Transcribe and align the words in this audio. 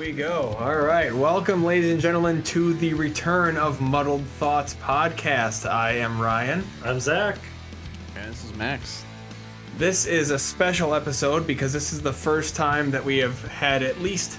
we 0.00 0.12
go. 0.12 0.56
All 0.58 0.78
right. 0.78 1.14
Welcome, 1.14 1.62
ladies 1.62 1.92
and 1.92 2.00
gentlemen, 2.00 2.42
to 2.44 2.72
the 2.72 2.94
return 2.94 3.58
of 3.58 3.82
Muddled 3.82 4.24
Thoughts 4.24 4.72
podcast. 4.76 5.68
I 5.68 5.92
am 5.96 6.18
Ryan. 6.18 6.64
I'm 6.82 7.00
Zach. 7.00 7.36
And 8.16 8.32
this 8.32 8.42
is 8.42 8.54
Max. 8.54 9.04
This 9.76 10.06
is 10.06 10.30
a 10.30 10.38
special 10.38 10.94
episode 10.94 11.46
because 11.46 11.74
this 11.74 11.92
is 11.92 12.00
the 12.00 12.14
first 12.14 12.56
time 12.56 12.90
that 12.92 13.04
we 13.04 13.18
have 13.18 13.46
had 13.48 13.82
at 13.82 14.00
least 14.00 14.38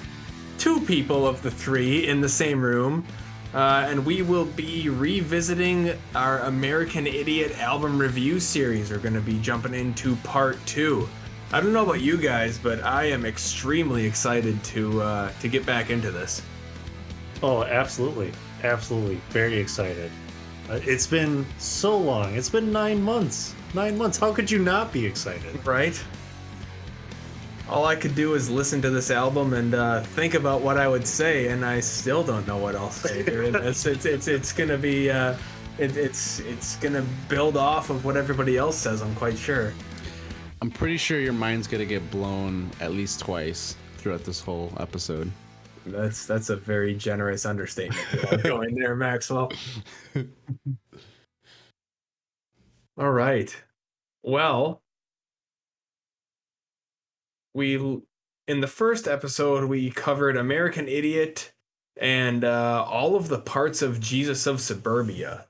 two 0.57 0.81
people 0.81 1.27
of 1.27 1.43
the 1.43 1.51
three 1.51 2.07
in 2.07 2.21
the 2.21 2.29
same 2.29 2.59
room. 2.59 3.05
Uh, 3.53 3.85
and 3.87 4.03
we 4.03 4.23
will 4.23 4.45
be 4.45 4.89
revisiting 4.89 5.95
our 6.15 6.39
American 6.39 7.05
Idiot 7.05 7.59
album 7.59 7.99
review 7.99 8.39
series. 8.39 8.89
We're 8.89 8.97
going 8.97 9.13
to 9.13 9.21
be 9.21 9.37
jumping 9.37 9.75
into 9.75 10.15
part 10.15 10.57
two. 10.65 11.07
I 11.53 11.59
don't 11.59 11.73
know 11.73 11.83
about 11.83 11.99
you 11.99 12.17
guys, 12.17 12.57
but 12.57 12.81
I 12.81 13.05
am 13.05 13.25
extremely 13.25 14.05
excited 14.05 14.63
to 14.65 15.01
uh, 15.01 15.31
to 15.41 15.47
get 15.49 15.65
back 15.65 15.89
into 15.89 16.09
this. 16.09 16.41
Oh, 17.43 17.63
absolutely. 17.63 18.31
Absolutely. 18.63 19.15
Very 19.29 19.57
excited. 19.57 20.11
Uh, 20.69 20.79
it's 20.83 21.07
been 21.07 21.45
so 21.57 21.97
long. 21.97 22.35
It's 22.35 22.49
been 22.49 22.71
nine 22.71 23.01
months. 23.01 23.53
Nine 23.73 23.97
months. 23.97 24.17
How 24.17 24.31
could 24.31 24.49
you 24.49 24.59
not 24.59 24.93
be 24.93 25.05
excited? 25.05 25.65
Right? 25.65 26.01
All 27.67 27.85
I 27.85 27.95
could 27.95 28.15
do 28.15 28.35
is 28.35 28.49
listen 28.49 28.81
to 28.83 28.89
this 28.89 29.11
album 29.11 29.53
and 29.53 29.73
uh, 29.73 30.01
think 30.01 30.35
about 30.35 30.61
what 30.61 30.77
I 30.77 30.87
would 30.87 31.07
say, 31.07 31.47
and 31.47 31.65
I 31.65 31.79
still 31.81 32.23
don't 32.23 32.47
know 32.47 32.57
what 32.57 32.75
I'll 32.75 32.91
say. 32.91 33.19
it's, 33.25 33.85
it's, 33.85 34.05
it's, 34.05 34.27
it's 34.27 34.53
gonna 34.53 34.77
be 34.77 35.09
uh, 35.09 35.35
it, 35.77 35.97
it's 35.97 36.39
it's 36.39 36.77
gonna 36.77 37.05
build 37.27 37.57
off 37.57 37.89
of 37.89 38.05
what 38.05 38.15
everybody 38.15 38.57
else 38.57 38.77
says. 38.77 39.01
I'm 39.01 39.15
quite 39.15 39.37
sure. 39.37 39.73
I'm 40.61 40.69
pretty 40.69 40.97
sure 40.97 41.19
your 41.19 41.33
mind's 41.33 41.67
gonna 41.67 41.85
get 41.85 42.11
blown 42.11 42.69
at 42.79 42.91
least 42.91 43.19
twice 43.19 43.75
throughout 43.97 44.23
this 44.23 44.39
whole 44.39 44.71
episode. 44.79 45.31
That's 45.87 46.27
that's 46.27 46.49
a 46.49 46.55
very 46.55 46.93
generous 46.93 47.45
understatement 47.45 48.43
going 48.43 48.75
there, 48.75 48.95
Maxwell. 48.95 49.51
All 52.97 53.11
right. 53.11 53.55
Well, 54.21 54.83
we 57.55 57.75
in 58.47 58.61
the 58.61 58.67
first 58.67 59.07
episode 59.07 59.67
we 59.67 59.89
covered 59.89 60.37
American 60.37 60.87
Idiot 60.87 61.53
and 61.99 62.43
uh, 62.43 62.85
all 62.87 63.15
of 63.15 63.27
the 63.27 63.39
parts 63.39 63.81
of 63.81 63.99
Jesus 63.99 64.45
of 64.45 64.61
Suburbia. 64.61 65.47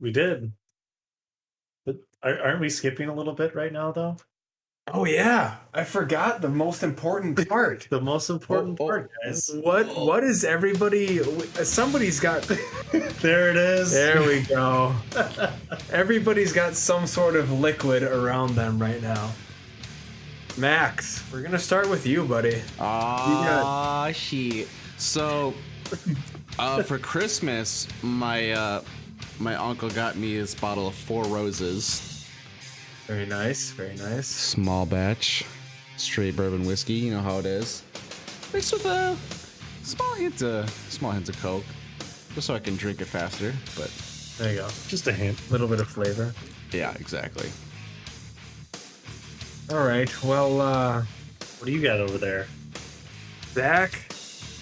We 0.00 0.10
did. 0.10 0.52
But 2.26 2.40
are- 2.40 2.42
aren't 2.46 2.60
we 2.60 2.68
skipping 2.68 3.08
a 3.08 3.14
little 3.14 3.34
bit 3.34 3.54
right 3.54 3.72
now, 3.72 3.92
though? 3.92 4.16
Oh 4.92 5.04
yeah, 5.04 5.56
I 5.72 5.84
forgot 5.84 6.40
the 6.42 6.48
most 6.48 6.82
important 6.82 7.48
part. 7.48 7.86
The 7.88 8.00
most 8.00 8.30
important 8.30 8.78
Oh, 8.80 8.84
oh. 8.84 8.86
part, 8.88 9.10
guys. 9.24 9.48
What 9.62 9.86
what 9.96 10.24
is 10.24 10.42
everybody? 10.44 11.18
Somebody's 11.62 12.18
got. 12.18 12.50
There 13.20 13.50
it 13.50 13.56
is. 13.56 13.92
There 13.92 14.22
we 14.22 14.42
go. 14.42 14.94
Everybody's 15.90 16.52
got 16.52 16.74
some 16.74 17.06
sort 17.06 17.34
of 17.36 17.50
liquid 17.52 18.02
around 18.02 18.54
them 18.54 18.78
right 18.78 19.00
now. 19.02 19.32
Max, 20.56 21.22
we're 21.32 21.42
gonna 21.42 21.58
start 21.58 21.88
with 21.90 22.06
you, 22.06 22.24
buddy. 22.24 22.60
Ah, 22.80 24.10
shit. 24.12 24.68
So, 24.98 25.54
uh, 26.58 26.82
for 26.82 26.98
Christmas, 26.98 27.86
my 28.02 28.52
uh, 28.52 28.82
my 29.38 29.54
uncle 29.56 29.90
got 29.90 30.16
me 30.16 30.38
this 30.38 30.54
bottle 30.54 30.86
of 30.88 30.94
Four 30.94 31.24
Roses, 31.24 32.15
Very 33.06 33.26
nice, 33.26 33.70
very 33.70 33.94
nice. 33.96 34.26
small 34.26 34.84
batch, 34.84 35.44
straight 35.96 36.34
bourbon 36.36 36.66
whiskey. 36.66 36.94
You 36.94 37.12
know 37.14 37.20
how 37.20 37.38
it 37.38 37.46
is, 37.46 37.82
mixed 38.52 38.72
with 38.72 38.84
a 38.86 39.16
small 39.84 40.14
hint 40.14 40.42
of 40.42 40.68
small 40.90 41.12
hint 41.12 41.28
of 41.28 41.40
Coke, 41.40 41.64
just 42.34 42.46
so 42.48 42.54
I 42.54 42.58
can 42.58 42.76
drink 42.76 43.00
it 43.00 43.04
faster. 43.06 43.52
But 43.76 43.90
There 44.38 44.52
you 44.52 44.58
go. 44.58 44.68
Just 44.88 45.06
a 45.06 45.12
hint. 45.12 45.40
A 45.48 45.52
little 45.52 45.68
bit 45.68 45.80
of 45.80 45.88
flavor. 45.88 46.34
yeah, 46.72 46.94
exactly. 46.98 47.48
All 49.70 49.84
right. 49.86 50.10
Well, 50.24 50.60
uh, 50.60 51.02
What 51.58 51.66
do 51.66 51.72
you 51.72 51.82
got 51.82 52.00
over 52.00 52.18
there? 52.18 52.46
Zach, 53.52 54.12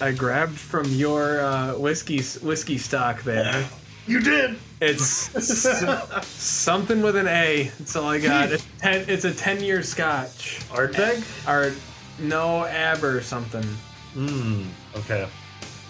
I 0.01 0.11
grabbed 0.11 0.57
from 0.57 0.85
your 0.85 1.41
uh, 1.41 1.73
whiskey 1.77 2.21
whiskey 2.45 2.77
stock 2.77 3.23
there. 3.23 3.67
You 4.07 4.19
did. 4.21 4.57
It's 4.81 5.07
something 6.27 7.01
with 7.01 7.15
an 7.15 7.27
A. 7.27 7.71
That's 7.79 7.95
all 7.95 8.09
I 8.09 8.19
got. 8.19 8.51
It's, 8.51 8.67
ten, 8.79 9.05
it's 9.07 9.25
a 9.25 9.33
ten-year 9.33 9.83
Scotch. 9.83 10.59
Ardbeg? 10.69 11.47
Or 11.47 11.73
no, 12.19 12.65
Ab 12.65 13.03
or 13.03 13.21
something. 13.21 13.63
Hmm. 14.13 14.63
Okay. 14.95 15.27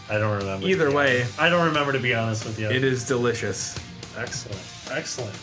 I 0.09 0.17
don't 0.19 0.37
remember. 0.37 0.67
Either 0.67 0.91
way, 0.91 1.25
I 1.39 1.49
don't 1.49 1.65
remember 1.65 1.91
to 1.91 1.99
be 1.99 2.13
honest 2.13 2.45
with 2.45 2.59
you. 2.59 2.69
it 2.69 2.83
is 2.83 3.03
delicious. 3.05 3.77
Excellent. 4.17 4.61
Excellent. 4.91 5.35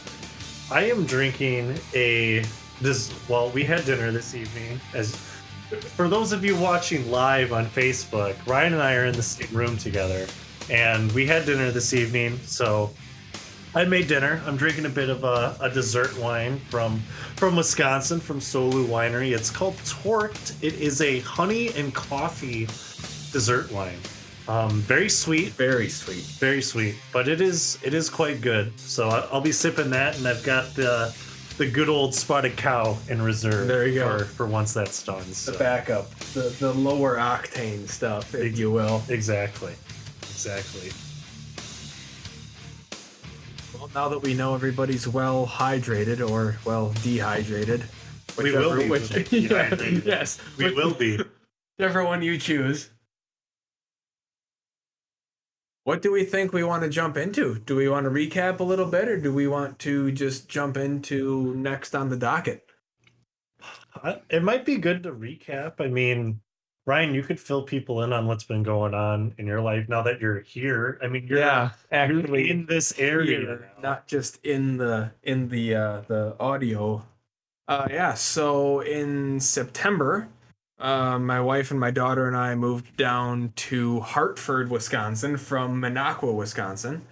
I 0.71 0.85
am 0.85 1.05
drinking 1.05 1.79
a 1.95 2.45
this 2.81 3.13
well, 3.29 3.51
we 3.51 3.65
had 3.65 3.85
dinner 3.85 4.11
this 4.13 4.35
evening 4.35 4.81
as 4.95 5.15
for 5.17 6.09
those 6.09 6.33
of 6.33 6.45
you 6.45 6.57
watching 6.57 7.11
live 7.11 7.53
on 7.53 7.67
Facebook, 7.67 8.35
Ryan 8.47 8.75
and 8.75 8.83
I 8.83 8.95
are 8.95 9.07
in 9.07 9.15
the 9.15 9.23
same 9.23 9.55
room 9.57 9.77
together 9.77 10.27
and 10.71 11.11
we 11.13 11.27
had 11.27 11.45
dinner 11.45 11.71
this 11.71 11.93
evening, 11.93 12.39
so 12.45 12.91
I 13.75 13.85
made 13.85 14.07
dinner. 14.07 14.43
I'm 14.47 14.57
drinking 14.57 14.85
a 14.85 14.91
bit 14.91 15.09
of 15.09 15.25
a, 15.25 15.57
a 15.61 15.71
dessert 15.71 16.17
wine 16.19 16.59
from 16.71 16.99
from 17.37 17.57
Wisconsin 17.57 18.21
from 18.21 18.39
Solu 18.39 18.87
Winery. 18.87 19.35
It's 19.35 19.51
called 19.51 19.77
Torqued. 19.77 20.63
It 20.63 20.75
is 20.75 21.01
a 21.01 21.21
honey 21.21 21.73
and 21.75 21.95
coffee 21.95 22.67
dessert 23.33 23.73
wine. 23.73 23.97
Um, 24.49 24.71
very 24.83 25.09
sweet, 25.09 25.51
Very 25.53 25.89
sweet. 25.89 26.25
very 26.39 26.61
sweet, 26.61 26.97
but 27.13 27.29
it 27.29 27.41
is 27.41 27.79
it 27.83 27.95
is 27.95 28.11
quite 28.11 28.41
good. 28.43 28.79
So 28.79 29.09
I- 29.09 29.27
I'll 29.33 29.41
be 29.41 29.53
sipping 29.53 29.91
that, 29.91 30.19
and 30.19 30.27
I've 30.29 30.43
got 30.45 30.75
the 30.75 31.15
the 31.59 31.71
good 31.71 31.89
old 31.89 32.15
spotted 32.15 32.57
cow 32.57 32.99
in 33.09 33.23
reserve. 33.23 33.69
There 33.69 33.87
you 33.87 34.01
go. 34.01 34.19
For, 34.19 34.25
for 34.25 34.47
once 34.47 34.75
that's 34.75 35.03
done. 35.03 35.23
The 35.47 35.57
backup, 35.59 36.11
the 36.35 36.55
the 36.61 36.73
lower 36.75 37.17
octane 37.17 37.89
stuff, 37.89 38.35
if 38.35 38.59
you 38.59 38.71
will. 38.71 39.03
Exactly, 39.09 39.73
exactly. 40.23 40.91
Well, 43.83 43.91
now 43.97 44.09
that 44.11 44.21
we 44.23 44.33
know 44.33 44.55
everybody's 44.55 45.09
well 45.09 45.45
hydrated 45.45 46.21
or 46.25 46.57
well 46.65 46.91
dehydrated, 47.03 47.83
We 48.39 48.53
will 48.53 48.79
be 48.81 48.89
which, 48.89 49.09
dehydrated. 49.29 50.05
yes, 50.07 50.39
We 50.57 50.67
which- 50.67 50.77
will 50.77 50.95
be. 50.95 51.19
whichever 51.77 52.05
one 52.05 52.23
you 52.23 52.39
choose. 52.39 52.91
What 55.83 56.01
do 56.01 56.13
we 56.13 56.23
think 56.25 56.53
we 56.53 56.63
want 56.63 56.85
to 56.85 56.89
jump 56.89 57.17
into? 57.17 57.57
Do 57.59 57.75
we 57.75 57.89
want 57.89 58.05
to 58.05 58.11
recap 58.11 58.61
a 58.61 58.63
little 58.63 58.87
bit, 58.87 59.09
or 59.09 59.17
do 59.21 59.35
we 59.35 59.49
want 59.49 59.81
to 59.81 60.13
just 60.13 60.49
jump 60.49 60.77
into 60.77 61.53
next 61.57 61.97
on 61.97 62.09
the 62.09 62.17
docket? 62.17 62.65
Uh, 64.01 64.19
it 64.31 64.45
might 64.45 64.65
be 64.65 64.77
good 64.77 65.03
to 65.03 65.11
recap. 65.11 65.81
I 65.81 65.89
mean, 65.89 66.41
Ryan, 66.85 67.15
you 67.15 67.23
could 67.23 67.39
fill 67.39 67.63
people 67.63 68.03
in 68.03 68.13
on 68.13 68.27
what's 68.27 68.45
been 68.45 68.65
going 68.65 68.93
on 68.93 69.35
in 69.39 69.47
your 69.47 69.61
life 69.61 69.89
now 69.89 70.03
that 70.03 70.21
you're 70.21 70.41
here. 70.41 70.99
I 71.03 71.07
mean, 71.07 71.27
you're, 71.29 71.39
you're 71.39 71.73
actually 71.93 72.51
in 72.51 72.67
this 72.67 72.99
area. 72.99 73.39
here, 73.39 73.73
not 73.81 74.09
just 74.09 74.45
in 74.45 74.79
the 74.79 75.13
in 75.23 75.49
the 75.49 75.75
uh, 75.77 76.01
the 76.09 76.37
audio. 76.41 77.05
Uh, 77.69 77.87
yeah. 77.89 78.15
So 78.15 78.81
in 78.81 79.39
September, 79.39 80.29
uh, 80.81 81.19
my 81.21 81.41
wife 81.41 81.71
and 81.71 81.79
my 81.79 81.93
daughter 81.93 82.27
and 82.27 82.37
I 82.37 82.57
moved 82.57 82.97
down 82.97 83.53
to 83.55 84.01
Hartford, 84.01 84.69
Wisconsin, 84.69 85.37
from 85.37 85.81
Minocqua, 85.81 86.35
Wisconsin. 86.35 87.07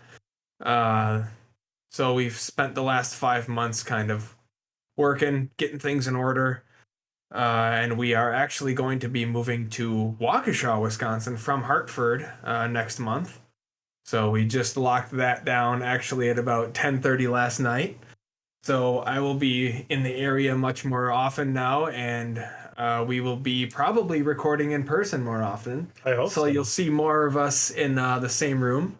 Uh, 0.60 1.22
so 1.92 2.14
we've 2.14 2.36
spent 2.36 2.74
the 2.74 2.82
last 2.82 3.14
five 3.14 3.48
months 3.48 3.84
kind 3.84 4.10
of 4.10 4.36
working, 4.96 5.50
getting 5.56 5.78
things 5.78 6.08
in 6.08 6.16
order. 6.16 6.64
Uh, 7.32 7.70
and 7.74 7.96
we 7.96 8.14
are 8.14 8.32
actually 8.32 8.74
going 8.74 8.98
to 8.98 9.08
be 9.08 9.24
moving 9.24 9.68
to 9.70 10.16
Waukesha, 10.20 10.80
Wisconsin 10.80 11.36
from 11.36 11.62
Hartford 11.62 12.28
uh, 12.42 12.66
next 12.66 12.98
month. 12.98 13.40
So 14.04 14.30
we 14.30 14.44
just 14.44 14.76
locked 14.76 15.12
that 15.12 15.44
down 15.44 15.82
actually 15.82 16.30
at 16.30 16.38
about 16.38 16.74
10:30 16.74 17.30
last 17.30 17.60
night. 17.60 17.98
So 18.62 18.98
I 18.98 19.20
will 19.20 19.36
be 19.36 19.86
in 19.88 20.02
the 20.02 20.14
area 20.14 20.56
much 20.56 20.84
more 20.84 21.12
often 21.12 21.52
now, 21.52 21.86
and 21.86 22.44
uh, 22.76 23.04
we 23.06 23.20
will 23.20 23.36
be 23.36 23.66
probably 23.66 24.22
recording 24.22 24.72
in 24.72 24.82
person 24.84 25.22
more 25.22 25.42
often. 25.42 25.92
I 26.04 26.14
hope 26.14 26.30
So 26.30 26.46
you'll 26.46 26.64
see 26.64 26.90
more 26.90 27.26
of 27.26 27.36
us 27.36 27.70
in 27.70 27.98
uh, 27.98 28.18
the 28.18 28.28
same 28.28 28.62
room. 28.62 28.98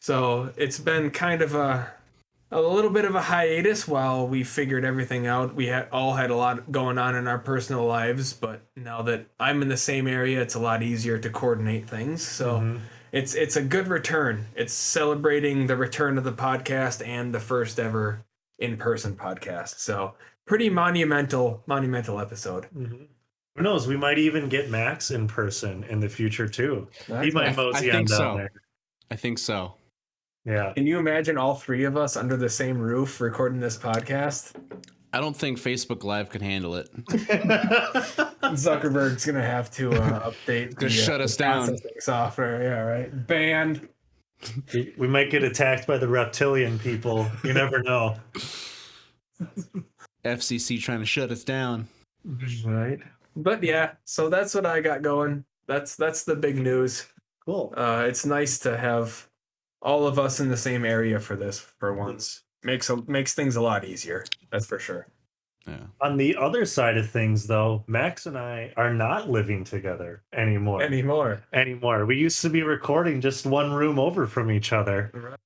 So 0.00 0.52
it's 0.56 0.78
been 0.78 1.10
kind 1.10 1.42
of 1.42 1.54
a 1.54 1.92
a 2.50 2.60
little 2.60 2.90
bit 2.90 3.04
of 3.04 3.14
a 3.14 3.22
hiatus 3.22 3.88
while 3.88 4.26
we 4.26 4.44
figured 4.44 4.84
everything 4.84 5.26
out. 5.26 5.54
We 5.54 5.66
had 5.66 5.88
all 5.90 6.14
had 6.14 6.30
a 6.30 6.36
lot 6.36 6.70
going 6.70 6.96
on 6.98 7.16
in 7.16 7.26
our 7.26 7.38
personal 7.38 7.84
lives, 7.84 8.32
but 8.32 8.62
now 8.76 9.02
that 9.02 9.26
I'm 9.40 9.62
in 9.62 9.68
the 9.68 9.76
same 9.76 10.06
area, 10.06 10.40
it's 10.40 10.54
a 10.54 10.60
lot 10.60 10.82
easier 10.82 11.18
to 11.18 11.30
coordinate 11.30 11.88
things. 11.88 12.26
So 12.26 12.58
Mhm. 12.60 12.80
it's 13.12 13.34
it's 13.34 13.56
a 13.56 13.62
good 13.62 13.88
return. 13.88 14.46
It's 14.54 14.72
celebrating 14.72 15.66
the 15.66 15.76
return 15.76 16.18
of 16.18 16.24
the 16.24 16.32
podcast 16.32 17.06
and 17.06 17.34
the 17.34 17.40
first 17.40 17.80
ever 17.80 18.24
in 18.58 18.76
person 18.76 19.16
podcast. 19.16 19.78
So 19.80 20.14
pretty 20.46 20.70
monumental 20.70 21.62
monumental 21.66 22.20
episode. 22.20 22.66
Mhm. 22.76 23.08
Who 23.56 23.62
knows? 23.62 23.86
We 23.88 23.96
might 23.96 24.18
even 24.18 24.48
get 24.48 24.70
Max 24.70 25.10
in 25.10 25.26
person 25.26 25.82
in 25.84 25.98
the 25.98 26.08
future 26.08 26.46
too. 26.46 26.88
he 27.06 27.30
might 27.32 27.48
I- 27.48 27.52
I 27.52 27.56
mosey 27.56 27.90
on 27.90 27.96
down 28.04 28.06
so. 28.06 28.36
there. 28.36 28.52
I 29.10 29.16
think 29.16 29.38
so. 29.38 29.74
Yeah. 30.46 30.72
Can 30.74 30.86
you 30.86 31.00
imagine 31.00 31.36
all 31.36 31.56
three 31.56 31.84
of 31.84 31.96
us 31.96 32.16
under 32.16 32.36
the 32.36 32.48
same 32.48 32.78
roof 32.78 33.20
recording 33.20 33.58
this 33.58 33.76
podcast? 33.76 34.52
I 35.12 35.20
don't 35.20 35.36
think 35.36 35.58
Facebook 35.58 36.04
Live 36.04 36.30
can 36.30 36.40
handle 36.40 36.76
it. 36.76 36.88
Zuckerberg's 38.54 39.26
gonna 39.26 39.42
have 39.42 39.72
to 39.72 39.92
uh, 39.92 40.30
update. 40.30 40.76
Gonna 40.76 40.88
the, 40.88 40.90
shut 40.90 41.20
uh, 41.20 41.24
us 41.24 41.36
down. 41.36 41.76
Software, 41.98 42.62
yeah, 42.62 42.80
right. 42.80 43.26
Banned. 43.26 43.88
we 44.72 44.94
we 44.96 45.08
might 45.08 45.30
get 45.30 45.42
attacked 45.42 45.86
by 45.86 45.98
the 45.98 46.06
reptilian 46.06 46.78
people. 46.78 47.28
You 47.42 47.52
never 47.52 47.82
know. 47.82 48.16
FCC 50.24 50.80
trying 50.80 51.00
to 51.00 51.06
shut 51.06 51.32
us 51.32 51.42
down. 51.42 51.88
Right. 52.64 53.00
But 53.34 53.64
yeah, 53.64 53.92
so 54.04 54.28
that's 54.28 54.54
what 54.54 54.66
I 54.66 54.80
got 54.80 55.02
going. 55.02 55.44
That's 55.66 55.96
that's 55.96 56.22
the 56.22 56.36
big 56.36 56.56
news. 56.56 57.06
Cool. 57.44 57.74
Uh, 57.76 58.04
it's 58.06 58.26
nice 58.26 58.58
to 58.60 58.76
have 58.76 59.25
all 59.86 60.06
of 60.06 60.18
us 60.18 60.40
in 60.40 60.48
the 60.50 60.56
same 60.56 60.84
area 60.84 61.18
for 61.18 61.36
this 61.36 61.58
for 61.58 61.94
once. 61.94 62.42
Makes 62.62 62.90
a, 62.90 62.96
makes 63.10 63.32
things 63.32 63.56
a 63.56 63.60
lot 63.62 63.84
easier. 63.84 64.24
That's 64.50 64.66
for 64.66 64.78
sure. 64.78 65.06
Yeah. 65.66 65.78
On 66.00 66.16
the 66.16 66.36
other 66.36 66.64
side 66.64 66.96
of 66.96 67.08
things, 67.08 67.46
though, 67.46 67.84
Max 67.86 68.26
and 68.26 68.36
I 68.36 68.72
are 68.76 68.92
not 68.92 69.30
living 69.30 69.64
together 69.64 70.22
anymore. 70.32 70.82
Anymore. 70.82 71.42
anymore. 71.52 72.04
We 72.06 72.16
used 72.16 72.42
to 72.42 72.50
be 72.50 72.62
recording 72.62 73.20
just 73.20 73.46
one 73.46 73.72
room 73.72 73.98
over 73.98 74.26
from 74.26 74.50
each 74.50 74.72
other. 74.72 75.38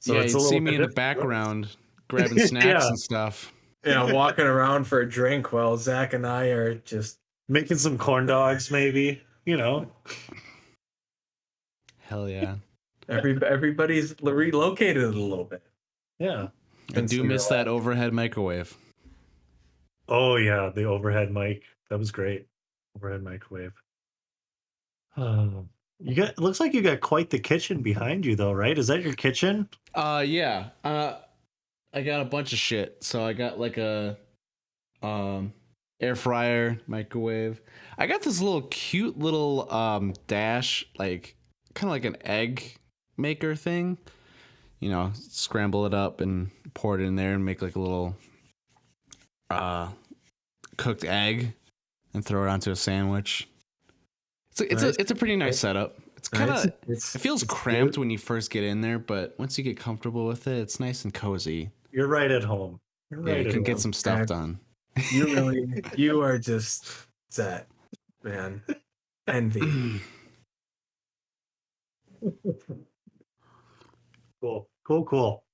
So 0.00 0.14
yeah, 0.14 0.20
it's 0.20 0.34
you'd 0.34 0.42
a 0.42 0.44
see 0.44 0.60
me 0.60 0.76
in 0.76 0.82
the 0.82 0.88
background 0.88 1.76
grabbing 2.08 2.38
snacks 2.46 2.66
Yeah. 2.66 2.86
and 2.86 2.98
stuff. 2.98 3.52
Yeah, 3.84 4.12
walking 4.12 4.46
around 4.46 4.84
for 4.84 5.00
a 5.00 5.08
drink 5.08 5.52
while 5.52 5.76
Zach 5.76 6.12
and 6.12 6.26
I 6.26 6.46
are 6.46 6.74
just 6.76 7.18
Making 7.48 7.76
some 7.76 7.96
corn 7.96 8.26
dogs, 8.26 8.72
maybe. 8.72 9.22
You 9.44 9.56
know. 9.56 9.86
Hell 12.00 12.28
yeah. 12.28 12.56
Every 13.08 13.38
everybody's 13.46 14.14
relocated 14.20 15.04
a 15.04 15.08
little 15.08 15.44
bit. 15.44 15.62
Yeah. 16.18 16.48
I 16.94 17.00
do 17.00 17.24
miss 17.24 17.46
that 17.46 17.68
overhead 17.68 18.12
microwave. 18.12 18.76
Oh 20.08 20.36
yeah, 20.36 20.70
the 20.74 20.84
overhead 20.84 21.32
mic. 21.32 21.62
That 21.90 21.98
was 21.98 22.10
great. 22.10 22.46
Overhead 22.96 23.22
microwave. 23.22 23.72
Um, 25.16 25.68
you 25.98 26.14
got. 26.14 26.30
It 26.30 26.38
looks 26.38 26.60
like 26.60 26.74
you 26.74 26.82
got 26.82 27.00
quite 27.00 27.30
the 27.30 27.38
kitchen 27.38 27.82
behind 27.82 28.24
you, 28.24 28.36
though, 28.36 28.52
right? 28.52 28.78
Is 28.78 28.86
that 28.86 29.02
your 29.02 29.14
kitchen? 29.14 29.68
Uh 29.94 30.22
yeah. 30.26 30.68
Uh 30.84 31.14
I 31.92 32.02
got 32.02 32.20
a 32.20 32.24
bunch 32.24 32.52
of 32.52 32.58
shit. 32.58 32.98
So 33.02 33.24
I 33.24 33.32
got 33.32 33.58
like 33.58 33.78
a 33.78 34.18
um 35.02 35.52
air 36.00 36.14
fryer, 36.14 36.78
microwave. 36.86 37.60
I 37.98 38.06
got 38.06 38.22
this 38.22 38.40
little 38.40 38.62
cute 38.62 39.18
little 39.18 39.72
um 39.72 40.12
dash 40.26 40.86
like 40.98 41.36
kind 41.74 41.88
of 41.88 41.92
like 41.92 42.04
an 42.04 42.16
egg 42.22 42.76
maker 43.16 43.54
thing. 43.54 43.98
You 44.80 44.90
know, 44.90 45.10
scramble 45.14 45.86
it 45.86 45.94
up 45.94 46.20
and 46.20 46.50
pour 46.74 46.98
it 46.98 47.02
in 47.02 47.16
there 47.16 47.32
and 47.34 47.44
make 47.44 47.62
like 47.62 47.76
a 47.76 47.80
little 47.80 48.14
uh 49.50 49.88
cooked 50.76 51.04
egg 51.04 51.54
and 52.12 52.24
throw 52.24 52.44
it 52.44 52.48
onto 52.48 52.70
a 52.70 52.76
sandwich. 52.76 53.48
It's 54.50 54.60
a, 54.60 54.72
it's 54.72 54.82
Nice. 54.82 54.96
a 54.96 55.00
it's 55.00 55.10
a 55.10 55.14
pretty 55.14 55.36
nice 55.36 55.58
setup. 55.58 55.96
It's 56.16 56.28
kind 56.28 56.50
of 56.50 56.66
it 56.88 57.02
feels 57.02 57.44
cramped 57.44 57.96
when 57.98 58.10
you 58.10 58.18
first 58.18 58.50
get 58.50 58.64
in 58.64 58.80
there, 58.80 58.98
but 58.98 59.34
once 59.38 59.56
you 59.56 59.64
get 59.64 59.78
comfortable 59.78 60.26
with 60.26 60.46
it, 60.46 60.58
it's 60.58 60.80
nice 60.80 61.04
and 61.04 61.14
cozy. 61.14 61.70
You're 61.92 62.08
right 62.08 62.30
at 62.30 62.42
home. 62.44 62.78
You're 63.10 63.26
Yeah, 63.28 63.36
you 63.36 63.50
can 63.52 63.62
get 63.62 63.72
home. 63.72 63.80
some 63.80 63.92
stuff 63.92 64.26
done. 64.26 64.58
You 65.12 65.26
really, 65.26 65.82
you 65.96 66.20
are 66.22 66.38
just 66.38 66.86
that 67.36 67.66
man. 68.22 68.62
Envy. 69.28 70.00
Cool. 74.46 74.68
Cool. 74.84 75.04
Cool. 75.04 75.44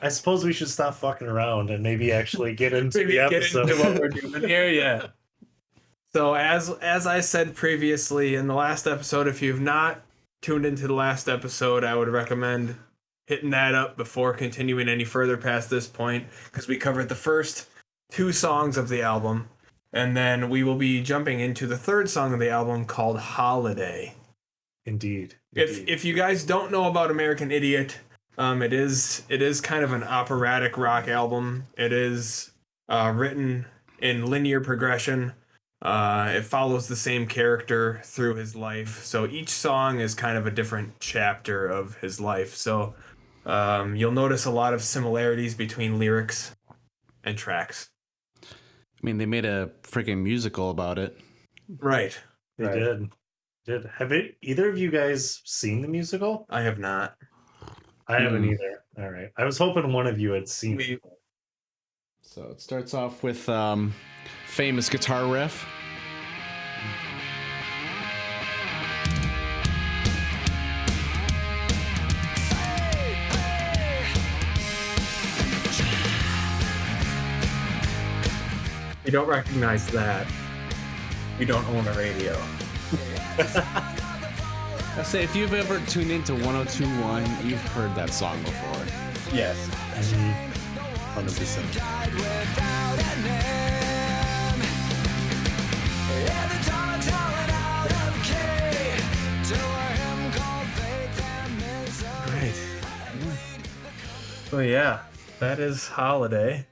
I 0.00 0.08
suppose 0.08 0.44
we 0.44 0.52
should 0.52 0.68
stop 0.68 0.94
fucking 0.94 1.26
around 1.26 1.70
and 1.70 1.82
maybe 1.82 2.12
actually 2.12 2.54
get 2.54 2.72
into 2.72 2.98
the 3.04 3.14
get 3.14 3.32
episode. 3.32 3.68
into 3.70 3.82
what 3.82 3.98
we're 3.98 4.08
doing 4.08 4.42
here. 4.48 4.68
Yeah. 4.68 5.08
So 6.12 6.34
as 6.34 6.70
as 6.80 7.06
I 7.06 7.20
said 7.20 7.56
previously 7.56 8.36
in 8.36 8.46
the 8.46 8.54
last 8.54 8.86
episode, 8.86 9.26
if 9.26 9.42
you've 9.42 9.60
not 9.60 10.00
tuned 10.42 10.64
into 10.64 10.86
the 10.86 10.94
last 10.94 11.28
episode, 11.28 11.82
I 11.82 11.96
would 11.96 12.08
recommend 12.08 12.76
hitting 13.26 13.50
that 13.50 13.74
up 13.74 13.96
before 13.96 14.32
continuing 14.32 14.88
any 14.88 15.04
further 15.04 15.36
past 15.36 15.68
this 15.68 15.88
point 15.88 16.28
because 16.44 16.68
we 16.68 16.76
covered 16.76 17.08
the 17.08 17.14
first 17.16 17.68
two 18.12 18.32
songs 18.32 18.76
of 18.78 18.88
the 18.88 19.02
album, 19.02 19.48
and 19.92 20.16
then 20.16 20.48
we 20.48 20.62
will 20.62 20.76
be 20.76 21.02
jumping 21.02 21.40
into 21.40 21.66
the 21.66 21.76
third 21.76 22.08
song 22.08 22.32
of 22.32 22.38
the 22.38 22.48
album 22.48 22.84
called 22.84 23.18
"Holiday." 23.18 24.14
Indeed. 24.86 25.34
If 25.54 25.86
if 25.88 26.04
you 26.04 26.14
guys 26.14 26.44
don't 26.44 26.70
know 26.70 26.88
about 26.88 27.10
American 27.10 27.50
Idiot, 27.50 27.98
um, 28.36 28.62
it 28.62 28.72
is 28.72 29.22
it 29.28 29.42
is 29.42 29.60
kind 29.60 29.82
of 29.82 29.92
an 29.92 30.04
operatic 30.04 30.76
rock 30.76 31.08
album. 31.08 31.66
It 31.76 31.92
is 31.92 32.52
uh, 32.88 33.12
written 33.14 33.66
in 34.00 34.26
linear 34.26 34.60
progression. 34.60 35.32
Uh, 35.80 36.32
it 36.36 36.44
follows 36.44 36.88
the 36.88 36.96
same 36.96 37.26
character 37.26 38.00
through 38.04 38.34
his 38.34 38.56
life, 38.56 39.04
so 39.04 39.26
each 39.26 39.48
song 39.48 40.00
is 40.00 40.14
kind 40.14 40.36
of 40.36 40.46
a 40.46 40.50
different 40.50 40.92
chapter 40.98 41.66
of 41.68 41.96
his 41.98 42.20
life. 42.20 42.54
So 42.56 42.94
um, 43.46 43.94
you'll 43.94 44.12
notice 44.12 44.44
a 44.44 44.50
lot 44.50 44.74
of 44.74 44.82
similarities 44.82 45.54
between 45.54 45.98
lyrics 45.98 46.54
and 47.22 47.38
tracks. 47.38 47.90
I 48.42 49.06
mean, 49.06 49.18
they 49.18 49.26
made 49.26 49.44
a 49.44 49.70
freaking 49.84 50.18
musical 50.22 50.70
about 50.70 50.98
it. 50.98 51.16
Right. 51.78 52.18
they 52.58 52.66
Right. 52.66 52.74
did. 52.78 53.10
Did 53.68 53.84
have 53.98 54.12
it 54.12 54.38
either 54.40 54.70
of 54.70 54.78
you 54.78 54.90
guys 54.90 55.42
seen 55.44 55.82
the 55.82 55.88
musical? 55.88 56.46
I 56.48 56.62
have 56.62 56.78
not. 56.78 57.16
I 58.06 58.18
haven't 58.18 58.44
Hmm. 58.44 58.52
either. 58.54 58.82
All 58.96 59.10
right. 59.10 59.30
I 59.36 59.44
was 59.44 59.58
hoping 59.58 59.92
one 59.92 60.06
of 60.06 60.18
you 60.18 60.30
had 60.32 60.48
seen 60.48 60.76
We- 60.78 60.84
it. 60.94 61.02
So 62.22 62.44
it 62.44 62.62
starts 62.62 62.94
off 62.94 63.22
with 63.22 63.46
um, 63.50 63.92
famous 64.46 64.88
guitar 64.88 65.26
riff. 65.30 65.66
You 79.04 79.12
don't 79.12 79.28
recognize 79.28 79.86
that. 79.88 80.26
You 81.38 81.46
don't 81.46 81.66
own 81.68 81.86
a 81.88 81.92
radio. 81.94 82.36
I 83.38 85.02
say 85.04 85.22
if 85.22 85.36
you've 85.36 85.54
ever 85.54 85.78
tuned 85.86 86.10
into 86.10 86.32
1021, 86.34 87.22
you've 87.46 87.62
heard 87.68 87.94
that 87.94 88.10
song 88.12 88.42
before. 88.42 88.84
Yes. 89.32 89.56
Mm-hmm. 89.68 90.32
Hundred 91.14 91.36
percent. 91.36 91.76
Right. 102.34 102.54
So 104.50 104.58
yeah, 104.58 105.02
that 105.38 105.60
is 105.60 105.86
holiday. 105.86 106.66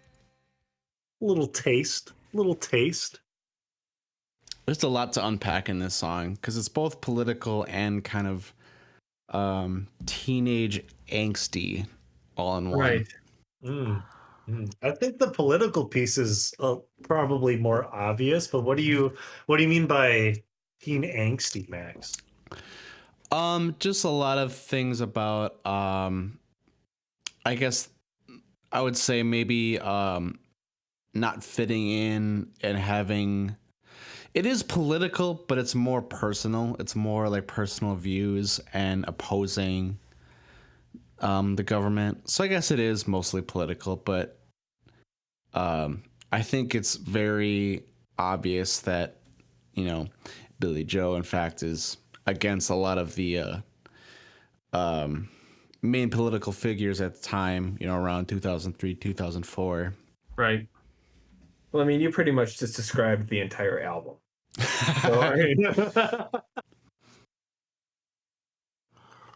Little 1.20 1.46
taste. 1.46 2.12
Little 2.32 2.56
taste. 2.56 3.20
There's 4.66 4.82
a 4.82 4.88
lot 4.88 5.12
to 5.14 5.26
unpack 5.26 5.68
in 5.68 5.78
this 5.78 5.94
song 5.94 6.34
because 6.34 6.56
it's 6.56 6.68
both 6.68 7.00
political 7.00 7.64
and 7.68 8.02
kind 8.02 8.26
of 8.26 8.52
um, 9.28 9.86
teenage 10.06 10.84
angsty 11.10 11.86
all 12.36 12.58
in 12.58 12.70
one. 12.70 13.06
Mm. 13.64 14.02
Mm. 14.48 14.72
I 14.82 14.90
think 14.92 15.18
the 15.18 15.30
political 15.30 15.84
piece 15.84 16.18
is 16.18 16.52
uh, 16.60 16.76
probably 17.02 17.56
more 17.56 17.92
obvious, 17.94 18.46
but 18.46 18.60
what 18.60 18.76
do 18.76 18.82
you 18.82 19.12
what 19.46 19.56
do 19.56 19.62
you 19.62 19.68
mean 19.68 19.86
by 19.86 20.36
teen 20.80 21.02
angsty, 21.02 21.68
Max? 21.68 22.12
Um, 23.32 23.74
just 23.78 24.04
a 24.04 24.08
lot 24.08 24.38
of 24.38 24.52
things 24.52 25.00
about 25.00 25.64
um 25.66 26.38
I 27.44 27.54
guess 27.54 27.88
I 28.72 28.80
would 28.80 28.96
say 28.96 29.22
maybe 29.22 29.78
um 29.78 30.38
not 31.14 31.42
fitting 31.42 31.88
in 31.88 32.48
and 32.62 32.76
having 32.76 33.56
it 34.36 34.44
is 34.44 34.62
political, 34.62 35.32
but 35.48 35.56
it's 35.56 35.74
more 35.74 36.02
personal. 36.02 36.76
It's 36.78 36.94
more 36.94 37.26
like 37.30 37.46
personal 37.46 37.94
views 37.94 38.60
and 38.74 39.06
opposing 39.08 39.98
um 41.20 41.56
the 41.56 41.62
government. 41.62 42.28
So 42.28 42.44
I 42.44 42.46
guess 42.46 42.70
it 42.70 42.78
is 42.78 43.08
mostly 43.08 43.40
political, 43.40 43.96
but 43.96 44.38
um 45.54 46.02
I 46.30 46.42
think 46.42 46.74
it's 46.74 46.96
very 46.96 47.84
obvious 48.18 48.80
that 48.80 49.16
you 49.72 49.86
know 49.86 50.08
Billie 50.60 50.84
Joe 50.84 51.16
in 51.16 51.22
fact 51.22 51.62
is 51.62 51.96
against 52.26 52.68
a 52.68 52.74
lot 52.74 52.98
of 52.98 53.14
the 53.14 53.38
uh, 53.38 53.56
um, 54.74 55.30
main 55.80 56.10
political 56.10 56.52
figures 56.52 57.00
at 57.00 57.14
the 57.14 57.22
time, 57.22 57.76
you 57.80 57.86
know, 57.86 57.96
around 57.96 58.26
2003, 58.26 58.94
2004. 58.96 59.94
Right. 60.36 60.66
Well, 61.70 61.82
I 61.82 61.86
mean, 61.86 62.00
you 62.00 62.10
pretty 62.10 62.32
much 62.32 62.58
just 62.58 62.74
described 62.74 63.28
the 63.28 63.40
entire 63.40 63.80
album. 63.80 64.16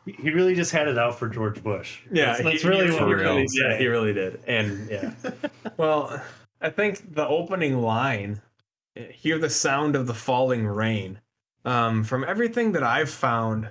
He- 0.06 0.30
really 0.30 0.54
just 0.54 0.72
had 0.72 0.88
it 0.88 0.98
out 0.98 1.18
for 1.18 1.28
George 1.28 1.62
Bush. 1.62 2.00
yeah, 2.10 2.26
that's, 2.32 2.42
that's 2.42 2.62
he- 2.62 2.68
really 2.68 2.90
what 2.90 3.00
For 3.00 3.06
we 3.06 3.14
real. 3.14 3.34
really 3.36 3.46
yeah, 3.52 3.76
he 3.76 3.86
really 3.86 4.12
did, 4.12 4.40
and 4.46 4.88
yeah. 4.90 5.12
well, 5.76 6.20
I 6.60 6.70
think 6.70 7.14
the 7.14 7.26
opening 7.26 7.80
line, 7.80 8.40
"Hear 8.94 9.38
the 9.38 9.50
sound 9.50 9.94
of 9.96 10.06
the 10.06 10.14
falling 10.14 10.66
rain." 10.66 11.20
Um, 11.64 12.04
from 12.04 12.24
everything 12.24 12.72
that 12.72 12.82
I've 12.82 13.10
found, 13.10 13.70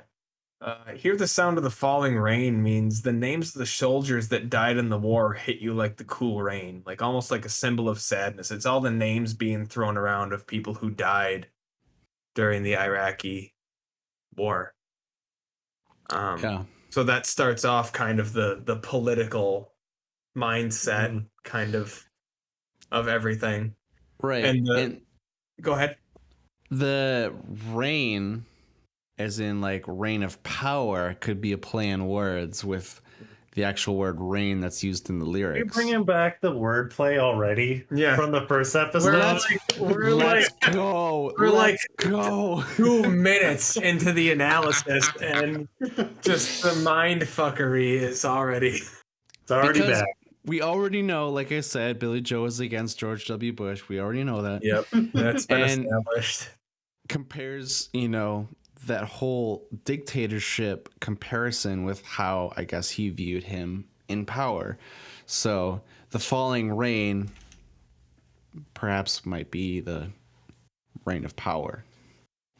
uh, 0.61 0.91
"Hear 0.93 1.15
the 1.15 1.27
sound 1.27 1.57
of 1.57 1.63
the 1.63 1.69
falling 1.71 2.17
rain" 2.17 2.61
means 2.61 3.01
the 3.01 3.13
names 3.13 3.55
of 3.55 3.59
the 3.59 3.65
soldiers 3.65 4.27
that 4.29 4.49
died 4.49 4.77
in 4.77 4.89
the 4.89 4.97
war 4.99 5.33
hit 5.33 5.59
you 5.59 5.73
like 5.73 5.97
the 5.97 6.03
cool 6.03 6.41
rain, 6.41 6.83
like 6.85 7.01
almost 7.01 7.31
like 7.31 7.45
a 7.45 7.49
symbol 7.49 7.87
of 7.89 7.99
sadness. 8.01 8.51
It's 8.51 8.65
all 8.65 8.81
the 8.81 8.91
names 8.91 9.33
being 9.33 9.65
thrown 9.65 9.97
around 9.97 10.33
of 10.33 10.45
people 10.47 10.73
who 10.75 10.89
died 10.89 11.47
during 12.35 12.63
the 12.63 12.77
Iraqi 12.77 13.53
war. 14.35 14.73
Um, 16.11 16.39
yeah. 16.41 16.63
so 16.89 17.03
that 17.03 17.25
starts 17.27 17.63
off 17.65 17.93
kind 17.93 18.19
of 18.19 18.33
the 18.33 18.61
the 18.65 18.77
political 18.77 19.73
mindset 20.35 21.11
Mhm. 21.11 21.25
kind 21.43 21.75
of 21.75 22.03
of 22.91 23.07
everything 23.07 23.75
Right. 24.21 24.43
And 24.43 24.65
the- 24.65 24.75
and 24.77 25.01
go 25.61 25.73
ahead 25.73 25.97
the 26.71 27.33
rain 27.67 28.45
as 29.19 29.39
in 29.39 29.61
like 29.61 29.83
reign 29.87 30.23
of 30.23 30.41
power 30.43 31.13
could 31.19 31.41
be 31.41 31.51
a 31.51 31.57
play 31.57 31.91
on 31.91 32.07
words 32.07 32.63
with 32.63 33.01
the 33.55 33.63
actual 33.65 33.97
word 33.97 34.15
rain 34.21 34.61
that's 34.61 34.83
used 34.83 35.09
in 35.09 35.19
the 35.19 35.25
Are 35.25 35.27
you 35.27 35.33
lyrics. 35.33 35.75
bringing 35.75 36.03
back 36.05 36.39
the 36.39 36.51
wordplay 36.51 37.17
already 37.17 37.85
yeah 37.91 38.15
from 38.15 38.31
the 38.31 38.41
first 38.47 38.75
episode? 38.75 39.11
we're 39.11 39.17
Let's- 39.19 39.51
like 39.51 39.79
we're 39.79 40.11
like 40.11 40.25
Let's 40.61 40.75
go. 40.75 41.33
we're 41.37 41.49
like- 41.49 41.77
Let's 41.99 42.09
go. 42.09 42.63
two 42.75 43.03
minutes 43.09 43.75
into 43.75 44.13
the 44.13 44.31
analysis 44.31 45.09
and 45.21 45.67
just 46.21 46.63
the 46.63 46.75
mind 46.83 47.23
fuckery 47.23 47.93
is 47.95 48.23
already 48.23 48.79
it's 49.41 49.51
already 49.51 49.81
Because- 49.81 49.99
back. 49.99 50.07
We 50.45 50.61
already 50.61 51.01
know, 51.03 51.29
like 51.29 51.51
I 51.51 51.59
said, 51.59 51.99
Billie 51.99 52.21
Joe 52.21 52.45
is 52.45 52.59
against 52.61 52.97
George 52.97 53.27
W. 53.27 53.51
Bush. 53.53 53.83
We 53.89 53.99
already 53.99 54.23
know 54.23 54.41
that. 54.43 54.63
yep 54.63 54.85
that's 55.13 55.45
been 55.45 55.61
And- 55.61 55.85
established 55.85 56.47
compares, 57.09 57.89
you 57.93 58.07
know, 58.07 58.47
that 58.85 59.03
whole 59.03 59.67
dictatorship 59.85 60.89
comparison 60.99 61.83
with 61.83 62.03
how 62.03 62.53
I 62.55 62.63
guess 62.63 62.89
he 62.89 63.09
viewed 63.09 63.43
him 63.43 63.85
in 64.07 64.25
power. 64.25 64.77
So 65.25 65.81
the 66.11 66.19
falling 66.19 66.71
rain 66.71 67.29
perhaps 68.73 69.25
might 69.25 69.51
be 69.51 69.79
the 69.79 70.09
reign 71.05 71.25
of 71.25 71.35
power. 71.35 71.83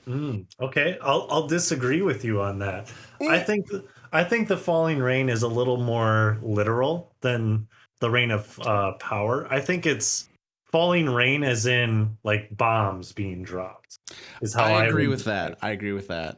Mm, 0.08 0.46
okay, 0.60 0.98
I'll 1.02 1.28
I'll 1.30 1.48
disagree 1.48 2.02
with 2.02 2.24
you 2.24 2.42
on 2.42 2.60
that. 2.60 2.92
I 3.22 3.40
think 3.40 3.68
I 4.12 4.24
think 4.24 4.48
the 4.48 4.58
falling 4.58 5.00
rain 5.00 5.30
is 5.30 5.44
a 5.44 5.48
little 5.48 5.78
more 5.78 6.40
literal 6.42 7.14
than 7.22 7.68
the 8.00 8.10
reign 8.10 8.32
of 8.32 8.60
uh, 8.62 8.94
power. 8.94 9.48
I 9.52 9.60
think 9.60 9.86
it's 9.86 10.29
falling 10.72 11.10
rain 11.10 11.44
as 11.44 11.66
in 11.66 12.18
like 12.24 12.56
bombs 12.58 13.12
being 13.12 13.44
dropped. 13.44 13.98
Is 14.42 14.54
how 14.54 14.66
I 14.66 14.84
I, 14.84 14.86
agree 14.86 15.08
would- 15.08 15.18
with 15.18 15.26
that. 15.26 15.58
I 15.62 15.72
agree 15.72 15.92
with 15.94 16.08
that. 16.10 16.38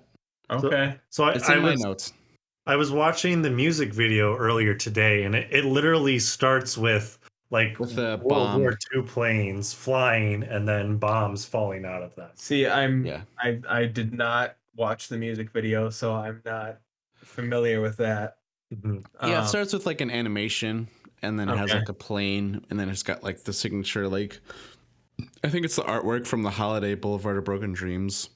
okay 0.49 0.95
So 1.09 1.23
I, 1.25 1.33
It's 1.33 1.49
I 1.49 1.55
in 1.55 1.61
my 1.63 1.71
was 1.71 1.81
notes. 1.81 2.13
I 2.67 2.75
was 2.75 2.91
watching 2.91 3.41
the 3.41 3.49
music 3.49 3.91
video 3.93 4.37
earlier 4.37 4.73
today, 4.75 5.23
and 5.23 5.33
it, 5.35 5.47
it 5.51 5.65
literally 5.65 6.19
starts 6.19 6.77
with 6.77 7.17
like 7.49 7.79
With 7.79 7.95
the 7.95 8.19
World 8.23 8.47
bomb. 8.51 8.61
War 8.61 8.77
II 8.95 9.01
planes 9.01 9.73
flying 9.73 10.43
and 10.43 10.67
then 10.67 10.97
bombs 10.97 11.43
falling 11.43 11.83
out 11.85 12.01
of 12.03 12.15
them. 12.15 12.29
see 12.35 12.65
i'm 12.67 13.05
Yeah. 13.05 13.21
i 13.39 13.59
i 13.67 13.85
did 13.85 14.13
not 14.13 14.55
watch 14.77 15.09
the 15.09 15.17
music 15.17 15.51
video 15.51 15.89
so 15.89 16.13
i'm 16.13 16.41
not 16.45 16.79
familiar 17.17 17.81
with 17.81 17.97
that 17.97 18.37
Mhm. 18.73 19.03
Yeah, 19.21 19.39
Um, 19.39 19.43
it 19.43 19.47
starts 19.49 19.73
with 19.73 19.85
like 19.85 19.99
an 19.99 20.09
animation 20.09 20.87
and 21.21 21.39
then 21.39 21.49
it 21.49 21.57
has 21.57 21.73
like 21.73 21.89
a 21.89 21.93
plane 21.93 22.63
and 22.69 22.79
then 22.79 22.89
it's 22.89 23.03
got 23.03 23.23
like 23.23 23.43
the 23.43 23.53
signature 23.53 24.07
like 24.07 24.39
I 25.43 25.49
think 25.49 25.65
it's 25.65 25.75
the 25.75 25.83
artwork 25.83 26.25
from 26.25 26.43
the 26.43 26.49
Holiday 26.49 26.95
Boulevard 26.95 27.37
of 27.37 27.43
Broken 27.43 27.73
Dreams 27.73 28.29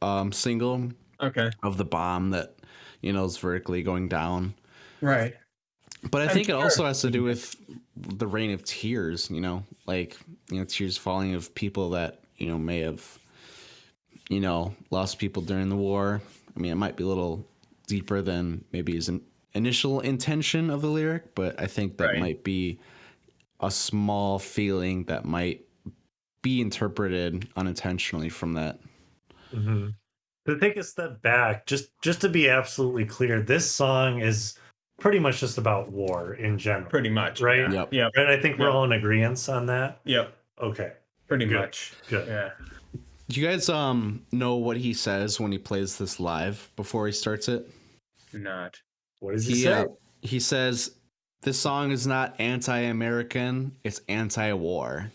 um 0.00 0.32
single 0.32 0.90
okay. 1.20 1.50
of 1.62 1.76
the 1.76 1.84
bomb 1.84 2.30
that 2.30 2.56
you 3.00 3.12
know 3.12 3.24
is 3.24 3.36
vertically 3.36 3.82
going 3.82 4.08
down. 4.08 4.54
right. 5.00 5.34
But 6.10 6.22
I 6.22 6.24
I'm 6.24 6.30
think 6.30 6.48
it 6.48 6.54
also 6.56 6.84
has 6.84 7.00
to 7.02 7.10
do 7.10 7.22
with 7.22 7.54
the 7.96 8.26
rain 8.26 8.50
of 8.50 8.64
tears, 8.64 9.30
you 9.30 9.40
know, 9.40 9.64
like 9.86 10.16
you 10.50 10.58
know, 10.58 10.64
tears 10.64 10.96
falling 10.96 11.34
of 11.34 11.54
people 11.54 11.90
that 11.90 12.20
you 12.36 12.48
know 12.48 12.58
may 12.58 12.80
have, 12.80 13.18
you 14.28 14.40
know, 14.40 14.74
lost 14.90 15.20
people 15.20 15.42
during 15.42 15.68
the 15.68 15.76
war. 15.76 16.20
I 16.56 16.60
mean, 16.60 16.72
it 16.72 16.76
might 16.76 16.96
be 16.96 17.04
a 17.04 17.06
little 17.06 17.46
deeper 17.86 18.20
than 18.20 18.64
maybe 18.72 18.96
in- 18.96 19.22
initial 19.54 20.00
intention 20.00 20.70
of 20.70 20.82
the 20.82 20.88
lyric, 20.88 21.34
but 21.34 21.60
I 21.60 21.66
think 21.66 21.98
that 21.98 22.04
Right. 22.08 22.20
might 22.20 22.44
be 22.44 22.78
a 23.60 23.70
small 23.70 24.38
feeling 24.38 25.04
that 25.04 25.24
might 25.24 25.64
be 26.42 26.60
interpreted 26.60 27.48
unintentionally 27.56 28.28
from 28.28 28.54
that. 28.54 28.80
hmm 29.52 29.90
To 30.46 30.58
take 30.58 30.76
a 30.76 30.82
step 30.82 31.22
back, 31.22 31.66
just 31.66 31.90
just 32.02 32.20
to 32.22 32.28
be 32.28 32.48
absolutely 32.48 33.04
clear, 33.04 33.40
this 33.40 33.70
song 33.70 34.20
is 34.20 34.58
pretty 34.98 35.18
much 35.20 35.38
just 35.40 35.58
about 35.58 35.90
war 35.92 36.34
in 36.34 36.58
general. 36.58 36.88
pretty 36.90 37.10
much 37.10 37.40
Right. 37.40 37.60
yeah. 37.60 37.70
Yep. 37.72 37.92
yep 37.92 38.12
Right? 38.16 38.26
I 38.28 38.40
think 38.40 38.58
we're 38.58 38.66
Yep. 38.66 38.74
all 38.74 38.84
in 38.84 38.92
agreement 38.92 39.48
on 39.48 39.66
that. 39.66 40.00
yep 40.04 40.36
Okay, 40.60 40.92
pretty 41.28 41.44
Good. 41.46 41.60
much 41.60 41.92
good. 42.08 42.26
yeah 42.28 42.50
Do 43.28 43.40
you 43.40 43.46
guys 43.46 43.68
um 43.68 44.26
know 44.32 44.56
what 44.56 44.76
he 44.76 44.92
says 44.94 45.38
when 45.38 45.52
he 45.52 45.58
plays 45.58 45.96
this 45.98 46.18
live 46.18 46.70
before 46.76 47.06
he 47.06 47.12
starts 47.12 47.48
it? 47.48 47.70
not 48.32 48.80
What 49.22 49.34
does 49.34 49.46
he, 49.46 49.54
he 49.54 49.62
say? 49.62 49.72
uh, 49.72 49.84
he 50.20 50.40
says 50.40 50.96
this 51.42 51.58
song 51.58 51.92
is 51.92 52.06
not 52.08 52.34
anti-American, 52.40 53.76
it's 53.84 54.00
anti-war. 54.08 55.12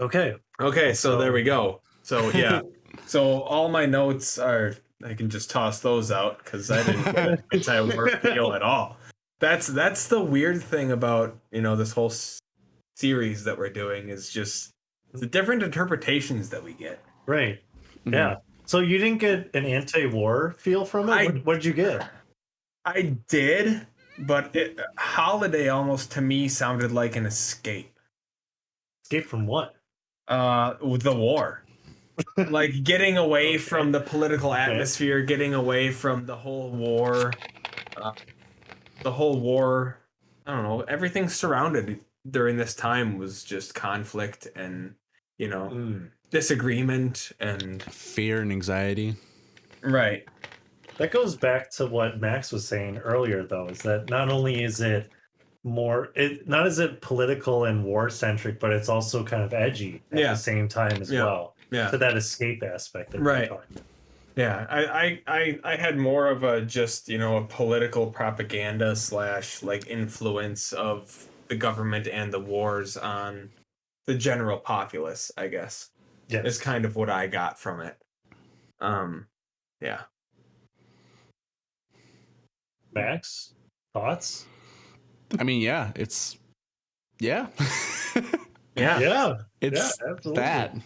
okay. 0.00 0.34
Okay, 0.60 0.92
so, 0.92 1.12
So- 1.12 1.18
there 1.18 1.32
we 1.32 1.42
go. 1.44 1.80
So 2.02 2.30
yeah, 2.30 2.60
so 3.06 3.42
all 3.42 3.68
my 3.68 3.86
notes 3.86 4.38
are 4.38 4.76
I 5.04 5.14
can 5.14 5.30
just 5.30 5.50
toss 5.50 5.80
those 5.80 6.10
out 6.10 6.38
because 6.44 6.70
I 6.70 6.82
didn't 6.82 7.04
get 7.04 7.16
an 7.28 7.42
anti-war 7.52 8.08
feel 8.18 8.52
at 8.54 8.62
all. 8.62 8.96
That's 9.40 9.66
that's 9.68 10.08
the 10.08 10.20
weird 10.22 10.62
thing 10.62 10.90
about 10.92 11.38
you 11.50 11.62
know 11.62 11.76
this 11.76 11.92
whole 11.92 12.10
s- 12.10 12.38
series 12.96 13.44
that 13.44 13.56
we're 13.56 13.70
doing 13.70 14.08
is 14.10 14.30
just 14.30 14.70
the 15.12 15.26
different 15.26 15.62
interpretations 15.62 16.50
that 16.50 16.62
we 16.62 16.72
get. 16.74 17.02
Right. 17.26 17.60
Mhm. 18.06 18.12
Yeah. 18.12 18.36
So 18.66 18.80
you 18.80 18.98
didn't 18.98 19.18
get 19.18 19.50
an 19.54 19.64
anti-war 19.64 20.54
feel 20.58 20.84
from 20.84 21.08
it? 21.08 21.12
I- 21.12 21.24
what, 21.26 21.46
what 21.46 21.54
did 21.54 21.64
you 21.64 21.72
get? 21.72 22.08
I 22.84 23.16
did, 23.28 23.86
but 24.18 24.54
it, 24.54 24.78
holiday 24.96 25.68
almost 25.68 26.12
to 26.12 26.20
me 26.20 26.48
sounded 26.48 26.92
like 26.92 27.16
an 27.16 27.26
escape. 27.26 27.98
Escape 29.04 29.26
from 29.26 29.46
what? 29.46 29.74
Uh, 30.28 30.74
the 30.98 31.14
war. 31.14 31.64
like 32.48 32.72
getting 32.84 33.16
away 33.16 33.58
from 33.58 33.92
the 33.92 34.00
political 34.00 34.54
atmosphere, 34.54 35.22
getting 35.22 35.54
away 35.54 35.90
from 35.90 36.26
the 36.26 36.36
whole 36.36 36.70
war, 36.70 37.32
uh, 37.96 38.12
the 39.02 39.12
whole 39.12 39.40
war. 39.40 39.98
I 40.46 40.52
don't 40.52 40.62
know. 40.62 40.80
Everything 40.82 41.28
surrounded 41.28 42.00
during 42.30 42.56
this 42.56 42.74
time 42.74 43.18
was 43.18 43.44
just 43.44 43.74
conflict 43.74 44.46
and 44.56 44.94
you 45.38 45.48
know 45.48 45.70
Mm. 45.72 46.10
disagreement 46.30 47.32
and 47.40 47.82
Fear 47.82 48.42
and 48.42 48.52
anxiety. 48.52 49.16
right. 49.82 50.26
That 50.98 51.10
goes 51.10 51.36
back 51.36 51.70
to 51.72 51.86
what 51.86 52.20
Max 52.20 52.52
was 52.52 52.66
saying 52.66 52.98
earlier, 52.98 53.42
though, 53.44 53.66
is 53.68 53.82
that 53.82 54.08
not 54.10 54.30
only 54.30 54.62
is 54.62 54.80
it 54.80 55.10
more, 55.64 56.10
it 56.14 56.46
not 56.46 56.66
is 56.66 56.78
it 56.78 57.00
political 57.00 57.64
and 57.64 57.84
war 57.84 58.10
centric, 58.10 58.60
but 58.60 58.72
it's 58.72 58.88
also 58.88 59.24
kind 59.24 59.42
of 59.42 59.52
edgy 59.52 60.02
at 60.12 60.18
Yeah. 60.18 60.30
the 60.32 60.38
same 60.38 60.68
time 60.68 61.00
as 61.02 61.10
Yeah. 61.10 61.24
well. 61.24 61.56
Yeah. 61.70 61.90
To 61.90 61.98
that 61.98 62.16
escape 62.16 62.62
aspect. 62.62 63.10
That 63.12 63.20
Right. 63.20 63.50
We're 63.50 63.56
talking 63.56 63.76
about. 63.76 63.86
Yeah, 64.36 64.66
I, 64.68 64.84
I, 64.84 65.22
I, 65.28 65.60
I 65.64 65.76
had 65.76 65.96
more 65.96 66.26
of 66.28 66.42
a 66.42 66.60
just 66.60 67.08
you 67.08 67.18
know 67.18 67.36
a 67.38 67.44
political 67.44 68.08
propaganda 68.10 68.94
slash 68.96 69.62
like 69.62 69.86
influence 69.88 70.72
of 70.72 71.28
the 71.48 71.54
government 71.56 72.06
and 72.08 72.32
the 72.32 72.40
wars 72.40 72.96
on 72.96 73.50
the 74.06 74.14
general 74.14 74.58
populace. 74.58 75.30
I 75.36 75.48
guess 75.48 75.90
Yes. 76.28 76.44
is 76.46 76.58
kind 76.58 76.84
of 76.84 76.94
what 76.96 77.08
I 77.10 77.26
got 77.26 77.58
from 77.60 77.80
it. 77.80 77.96
Um, 78.80 79.26
yeah, 79.80 80.02
Max, 82.94 83.54
thoughts? 83.94 84.46
I 85.38 85.44
mean, 85.44 85.60
yeah, 85.60 85.92
it's 85.96 86.38
yeah. 87.18 87.48
yeah, 88.14 88.22
yeah. 88.76 88.98
Yeah. 89.00 89.34
it's 89.60 89.98
yeah, 90.00 90.10
absolutely. 90.12 90.42
that. 90.42 90.76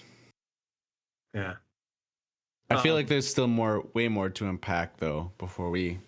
I 2.71 2.83
feel 2.83 2.93
Um, 2.93 2.99
like 2.99 3.09
there's 3.09 3.27
still 3.29 3.47
more 3.47 3.87
way 3.95 4.09
more 4.09 4.29
to 4.31 4.49
unpack 4.49 4.99
though 4.99 5.33
before 5.39 5.71
we 5.71 5.99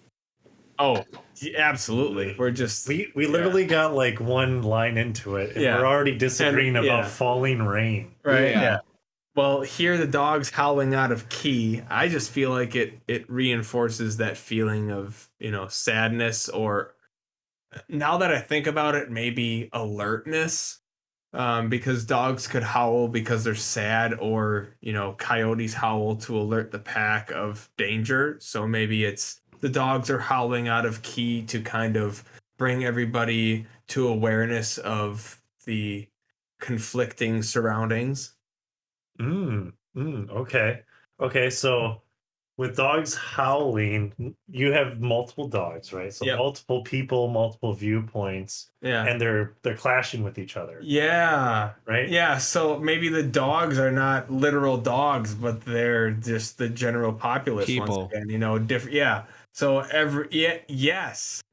Oh, 0.79 1.05
yeah, 1.37 1.59
absolutely. 1.69 2.35
We're 2.39 2.51
just 2.51 2.89
We 2.89 3.13
we 3.15 3.27
literally 3.27 3.67
got 3.67 3.95
like 3.95 4.19
one 4.19 4.63
line 4.63 4.97
into 4.97 5.37
it, 5.37 5.55
and 5.55 5.63
Yeah. 5.63 5.79
we're 5.79 5.87
already 5.87 6.17
disagreeing 6.17 6.75
And- 6.77 6.87
about 6.87 7.05
yeah. 7.05 7.09
falling 7.09 7.63
rain. 7.63 8.15
right. 8.23 8.51
Yeah. 8.51 8.79
Well, 9.41 9.63
hear 9.63 9.97
the 9.97 10.07
dogs 10.07 10.51
howling 10.51 10.93
out 10.95 11.11
of 11.11 11.31
key. 11.31 11.81
I 11.89 12.09
just 12.09 12.31
feel 12.31 12.51
like 12.51 12.77
it 12.77 13.01
it 13.09 13.25
reinforces 13.31 14.19
that 14.19 14.37
feeling 14.37 14.91
of, 14.91 15.31
you 15.39 15.51
know, 15.51 15.67
sadness 15.67 16.51
or 16.51 16.95
now 17.89 18.19
that 18.19 18.31
I 18.31 18.39
think 18.39 18.67
about 18.67 18.97
it, 18.97 19.11
maybe 19.11 19.71
alertness. 19.73 20.81
Um, 21.33 21.71
because 21.71 22.05
dogs 22.05 22.49
could 22.49 22.63
howl 22.63 23.09
because 23.09 23.43
they're 23.43 23.55
sad, 23.55 24.13
or 24.21 24.77
you 24.83 24.93
know, 24.93 25.15
coyotes 25.15 25.73
howl 25.73 26.17
to 26.17 26.39
alert 26.39 26.71
the 26.71 26.79
pack 26.79 27.31
of 27.31 27.71
danger. 27.79 28.37
So 28.41 28.67
maybe 28.67 29.07
it's 29.07 29.41
the 29.61 29.71
dogs 29.71 30.11
are 30.11 30.19
howling 30.19 30.69
out 30.69 30.85
of 30.85 31.01
key 31.01 31.41
to 31.45 31.63
kind 31.63 31.97
of 31.97 32.25
bring 32.59 32.85
everybody 32.85 33.65
to 33.89 34.07
awareness 34.07 34.77
of 34.77 35.41
the 35.65 36.09
conflicting 36.61 37.43
surroundings. 37.43 38.35
Mm, 39.21 39.73
mm, 39.97 40.31
okay. 40.31 40.81
Okay, 41.21 41.51
so 41.51 42.03
with 42.57 42.77
dogs 42.77 43.15
howling, 43.15 44.35
you 44.51 44.73
have 44.73 45.01
multiple 45.01 45.49
dogs, 45.49 45.93
right? 45.93 46.13
So 46.13 46.27
Yep. 46.27 46.37
multiple 46.39 46.83
people, 46.83 47.29
multiple 47.29 47.73
viewpoints, 47.73 48.71
Yeah. 48.83 49.05
and 49.07 49.21
they're 49.21 49.55
they're 49.63 49.77
clashing 49.77 50.23
with 50.23 50.39
each 50.39 50.57
other, 50.57 50.79
yeah. 50.83 51.71
right? 51.87 52.09
Yeah, 52.09 52.37
so 52.39 52.79
maybe 52.79 53.09
the 53.09 53.23
dogs 53.23 53.79
are 53.79 53.91
not 53.93 54.31
literal 54.31 54.77
dogs, 54.77 55.35
but 55.35 55.63
they're 55.65 56.11
just 56.11 56.59
the 56.59 56.69
general 56.69 57.13
populace 57.13 57.67
People. 57.67 58.01
once 58.03 58.13
again. 58.13 58.29
You 58.29 58.39
know, 58.39 58.59
different. 58.59 58.95
Yeah. 58.95 59.25
So 59.55 59.81
every 59.81 60.29
yeah, 60.31 60.59
yes. 60.69 61.41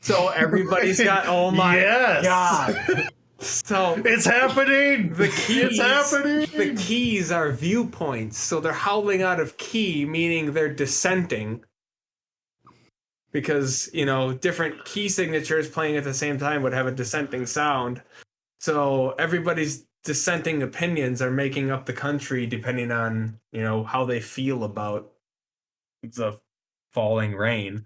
So 0.00 0.28
everybody's 0.28 1.02
got. 1.02 1.26
Oh 1.26 1.50
my 1.50 1.76
Yes. 1.78 2.24
god. 2.24 3.08
So 3.38 4.00
It's 4.04 4.24
happening. 4.24 5.12
the 5.12 5.28
keys. 5.28 5.78
It's 5.78 5.80
happening. 5.80 6.46
The 6.56 6.74
keys 6.74 7.30
are 7.30 7.52
viewpoints, 7.52 8.38
so 8.38 8.60
they're 8.60 8.72
howling 8.72 9.22
out 9.22 9.40
of 9.40 9.56
key, 9.58 10.04
meaning 10.06 10.52
they're 10.52 10.72
dissenting. 10.72 11.64
Because 13.32 13.90
you 13.92 14.06
know, 14.06 14.32
different 14.32 14.84
key 14.86 15.08
signatures 15.10 15.68
playing 15.68 15.96
at 15.96 16.04
the 16.04 16.14
same 16.14 16.38
time 16.38 16.62
would 16.62 16.72
have 16.72 16.86
a 16.86 16.92
dissenting 16.92 17.44
sound. 17.44 18.00
So 18.60 19.10
everybody's 19.18 19.84
dissenting 20.04 20.62
opinions 20.62 21.20
are 21.20 21.30
making 21.30 21.70
up 21.70 21.84
the 21.84 21.92
country 21.92 22.46
depending 22.46 22.90
on 22.92 23.38
you 23.52 23.60
know 23.60 23.82
how 23.84 24.04
they 24.04 24.20
feel 24.20 24.64
about 24.64 25.12
the 26.02 26.38
falling 26.92 27.34
rain. 27.34 27.84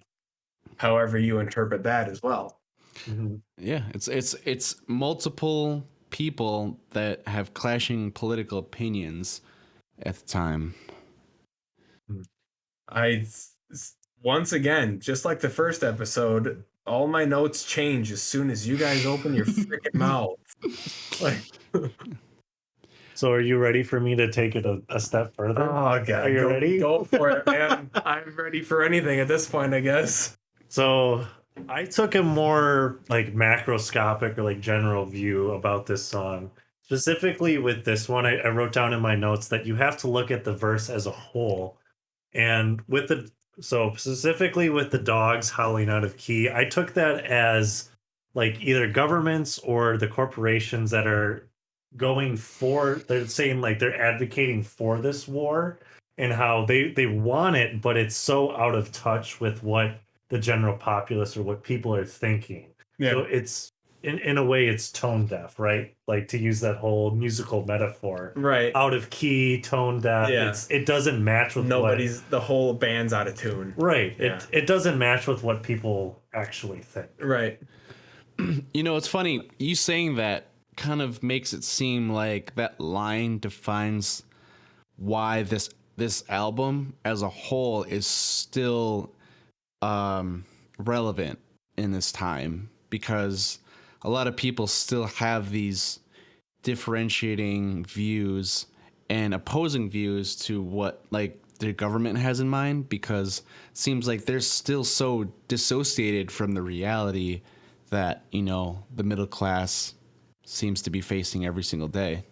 However, 0.76 1.18
you 1.18 1.40
interpret 1.40 1.82
that 1.82 2.08
as 2.08 2.22
well. 2.22 2.59
Mhm. 3.06 3.40
Yeah, 3.58 3.84
it's 3.94 4.08
it's 4.08 4.34
it's 4.44 4.76
multiple 4.86 5.86
people 6.10 6.78
that 6.90 7.26
have 7.28 7.54
clashing 7.54 8.10
political 8.12 8.58
opinions 8.58 9.40
at 10.02 10.16
the 10.16 10.26
time. 10.26 10.74
I 12.88 13.24
once 14.22 14.52
again, 14.52 15.00
just 15.00 15.24
like 15.24 15.40
the 15.40 15.48
first 15.48 15.82
episode, 15.84 16.64
all 16.86 17.06
my 17.06 17.24
notes 17.24 17.64
change 17.64 18.10
as 18.12 18.20
soon 18.22 18.50
as 18.50 18.66
you 18.66 18.76
guys 18.76 19.06
open 19.06 19.34
your 19.34 19.46
freaking 19.46 19.94
mouth. 19.94 20.38
Like, 21.20 21.38
So 23.14 23.30
are 23.32 23.40
you 23.40 23.58
ready 23.58 23.82
for 23.82 24.00
me 24.00 24.16
to 24.16 24.32
take 24.32 24.56
it 24.56 24.66
a, 24.66 24.82
a 24.88 24.98
step 24.98 25.34
further? 25.34 25.62
oh 25.62 26.02
god, 26.04 26.10
Are 26.10 26.30
you 26.30 26.40
go, 26.40 26.48
ready? 26.48 26.78
Go 26.78 27.04
for 27.04 27.30
it, 27.30 27.46
man. 27.46 27.90
I'm 28.04 28.34
ready 28.36 28.62
for 28.62 28.82
anything 28.82 29.20
at 29.20 29.28
this 29.28 29.48
point, 29.48 29.72
I 29.74 29.80
guess. 29.80 30.36
So 30.68 31.26
I 31.68 31.84
took 31.84 32.14
a 32.14 32.22
more 32.22 33.00
like 33.08 33.34
macroscopic 33.34 34.38
or 34.38 34.42
like 34.42 34.60
general 34.60 35.04
view 35.04 35.52
about 35.52 35.86
this 35.86 36.04
song. 36.04 36.50
Specifically 36.82 37.58
with 37.58 37.84
this 37.84 38.08
one, 38.08 38.26
I, 38.26 38.36
I 38.38 38.48
wrote 38.48 38.72
down 38.72 38.92
in 38.92 39.00
my 39.00 39.14
notes 39.14 39.48
that 39.48 39.66
you 39.66 39.76
have 39.76 39.96
to 39.98 40.08
look 40.08 40.30
at 40.30 40.44
the 40.44 40.54
verse 40.54 40.90
as 40.90 41.06
a 41.06 41.12
whole. 41.12 41.78
And 42.32 42.82
with 42.88 43.08
the 43.08 43.30
so 43.60 43.92
specifically 43.96 44.70
with 44.70 44.90
the 44.90 44.98
dogs 44.98 45.50
howling 45.50 45.88
out 45.90 46.04
of 46.04 46.16
key, 46.16 46.48
I 46.50 46.64
took 46.64 46.94
that 46.94 47.24
as 47.26 47.90
like 48.34 48.60
either 48.60 48.90
governments 48.90 49.58
or 49.58 49.96
the 49.96 50.08
corporations 50.08 50.90
that 50.90 51.06
are 51.06 51.48
going 51.96 52.36
for 52.36 52.96
they're 53.08 53.26
saying 53.26 53.60
like 53.60 53.78
they're 53.78 54.00
advocating 54.00 54.62
for 54.62 55.00
this 55.00 55.26
war 55.26 55.78
and 56.18 56.32
how 56.32 56.64
they 56.64 56.92
they 56.92 57.06
want 57.06 57.56
it 57.56 57.82
but 57.82 57.96
it's 57.96 58.14
so 58.16 58.56
out 58.56 58.74
of 58.74 58.92
touch 58.92 59.40
with 59.40 59.62
what 59.62 59.98
the 60.30 60.38
general 60.38 60.76
populace 60.76 61.36
or 61.36 61.42
what 61.42 61.62
people 61.62 61.94
are 61.94 62.04
thinking. 62.06 62.68
So 63.00 63.20
it's 63.20 63.72
in, 64.02 64.18
in 64.18 64.36
a 64.38 64.44
way 64.44 64.66
it's 64.68 64.90
tone 64.92 65.26
deaf, 65.26 65.58
right? 65.58 65.94
Like 66.06 66.28
to 66.28 66.38
use 66.38 66.60
that 66.60 66.76
whole 66.76 67.10
musical 67.10 67.64
metaphor. 67.66 68.32
right. 68.36 68.72
Out 68.74 68.92
of 68.94 69.08
key, 69.10 69.60
tone 69.60 70.00
deaf. 70.00 70.28
Yeah. 70.30 70.48
It's 70.50 70.70
it 70.70 70.86
doesn't 70.86 71.22
match 71.22 71.54
with 71.56 71.66
Nobody's 71.66 72.20
the 72.22 72.40
whole 72.40 72.72
band's 72.74 73.12
out 73.12 73.26
of 73.26 73.36
tune. 73.36 73.74
right. 73.76 74.14
Yeah. 74.18 74.36
It 74.36 74.46
it 74.52 74.66
doesn't 74.66 74.98
match 74.98 75.26
with 75.26 75.42
what 75.42 75.62
people 75.62 76.22
actually 76.34 76.80
think. 76.80 77.08
Right. 77.20 77.60
You 78.72 78.82
know, 78.82 78.96
it's 78.96 79.08
funny. 79.08 79.50
You 79.58 79.74
saying 79.74 80.14
that 80.16 80.46
kind 80.76 81.02
of 81.02 81.22
makes 81.22 81.52
it 81.52 81.62
seem 81.62 82.08
like 82.10 82.54
that 82.54 82.80
line 82.80 83.38
defines 83.38 84.22
why 84.96 85.42
this 85.42 85.68
this 85.96 86.24
album 86.30 86.94
as 87.04 87.20
a 87.20 87.28
whole 87.28 87.82
is 87.82 88.06
still 88.06 89.12
um 89.82 90.44
relevant 90.78 91.38
in 91.76 91.92
this 91.92 92.12
time 92.12 92.68
because 92.90 93.58
a 94.02 94.10
lot 94.10 94.26
of 94.26 94.36
people 94.36 94.66
still 94.66 95.06
have 95.06 95.50
these 95.50 96.00
differentiating 96.62 97.84
views 97.84 98.66
and 99.08 99.34
opposing 99.34 99.88
views 99.88 100.36
to 100.36 100.62
what 100.62 101.04
like 101.10 101.40
the 101.58 101.72
government 101.72 102.18
has 102.18 102.40
in 102.40 102.48
mind 102.48 102.88
because 102.88 103.38
it 103.70 103.76
seems 103.76 104.08
like 104.08 104.24
they're 104.24 104.40
still 104.40 104.84
so 104.84 105.24
dissociated 105.48 106.30
from 106.30 106.52
the 106.52 106.62
reality 106.62 107.42
that 107.90 108.24
you 108.30 108.42
know 108.42 108.82
the 108.96 109.02
middle 109.02 109.26
class 109.26 109.94
seems 110.44 110.82
to 110.82 110.90
be 110.90 111.00
facing 111.00 111.44
every 111.44 111.62
single 111.62 111.88
day. 111.88 112.24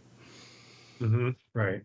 Mm-hmm. 1.01 1.31
Right. 1.53 1.83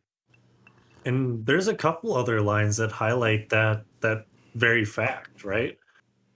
And 1.05 1.45
there's 1.45 1.67
a 1.67 1.75
couple 1.75 2.15
other 2.15 2.41
lines 2.41 2.77
that 2.77 2.91
highlight 2.91 3.49
that 3.49 3.83
that 3.99 4.25
very 4.55 4.85
fact, 4.85 5.43
right? 5.43 5.77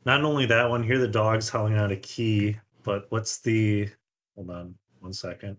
Not 0.05 0.23
only 0.23 0.45
that 0.45 0.69
one, 0.69 0.83
hear 0.83 0.97
the 0.97 1.07
dogs 1.07 1.49
howling 1.49 1.75
out 1.75 1.91
a 1.91 1.97
key, 1.97 2.57
but 2.83 3.05
what's 3.09 3.39
the 3.39 3.89
hold 4.35 4.49
on 4.49 4.75
one 4.99 5.13
second. 5.13 5.57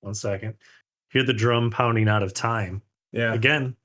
One 0.00 0.14
second. 0.14 0.54
Hear 1.10 1.24
the 1.24 1.32
drum 1.32 1.70
pounding 1.70 2.08
out 2.08 2.22
of 2.22 2.34
time. 2.34 2.82
Yeah. 3.12 3.34
Again, 3.34 3.76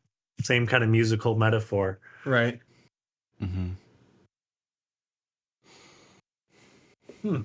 same 0.42 0.66
kind 0.66 0.84
of 0.84 0.90
musical 0.90 1.36
metaphor. 1.36 2.00
Right. 2.26 2.60
Mm-hmm. 3.42 3.70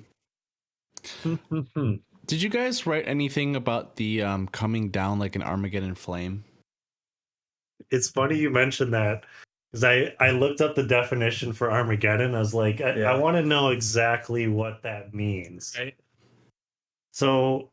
Did 2.25 2.41
you 2.41 2.49
guys 2.49 2.87
write 2.87 3.07
anything 3.07 3.55
about 3.55 3.97
the 3.97 4.23
um, 4.23 4.47
coming 4.47 4.89
down 4.89 5.19
like 5.19 5.35
an 5.35 5.43
Armageddon 5.43 5.95
flame? 5.95 6.43
it's 7.91 8.09
funny 8.09 8.37
you 8.37 8.49
mentioned 8.49 8.93
that 8.93 9.25
because 9.75 9.83
I, 9.83 10.13
I 10.25 10.31
looked 10.31 10.61
up 10.61 10.73
the 10.73 10.83
definition 10.83 11.51
for 11.51 11.69
Armageddon. 11.69 12.33
I 12.33 12.39
was 12.39 12.53
like, 12.53 12.79
I, 12.79 12.95
Yeah. 12.95 13.11
I 13.11 13.17
want 13.17 13.35
to 13.35 13.43
know 13.43 13.71
exactly 13.71 14.47
what 14.47 14.81
that 14.83 15.13
means. 15.13 15.75
Right. 15.77 15.95
So 17.11 17.71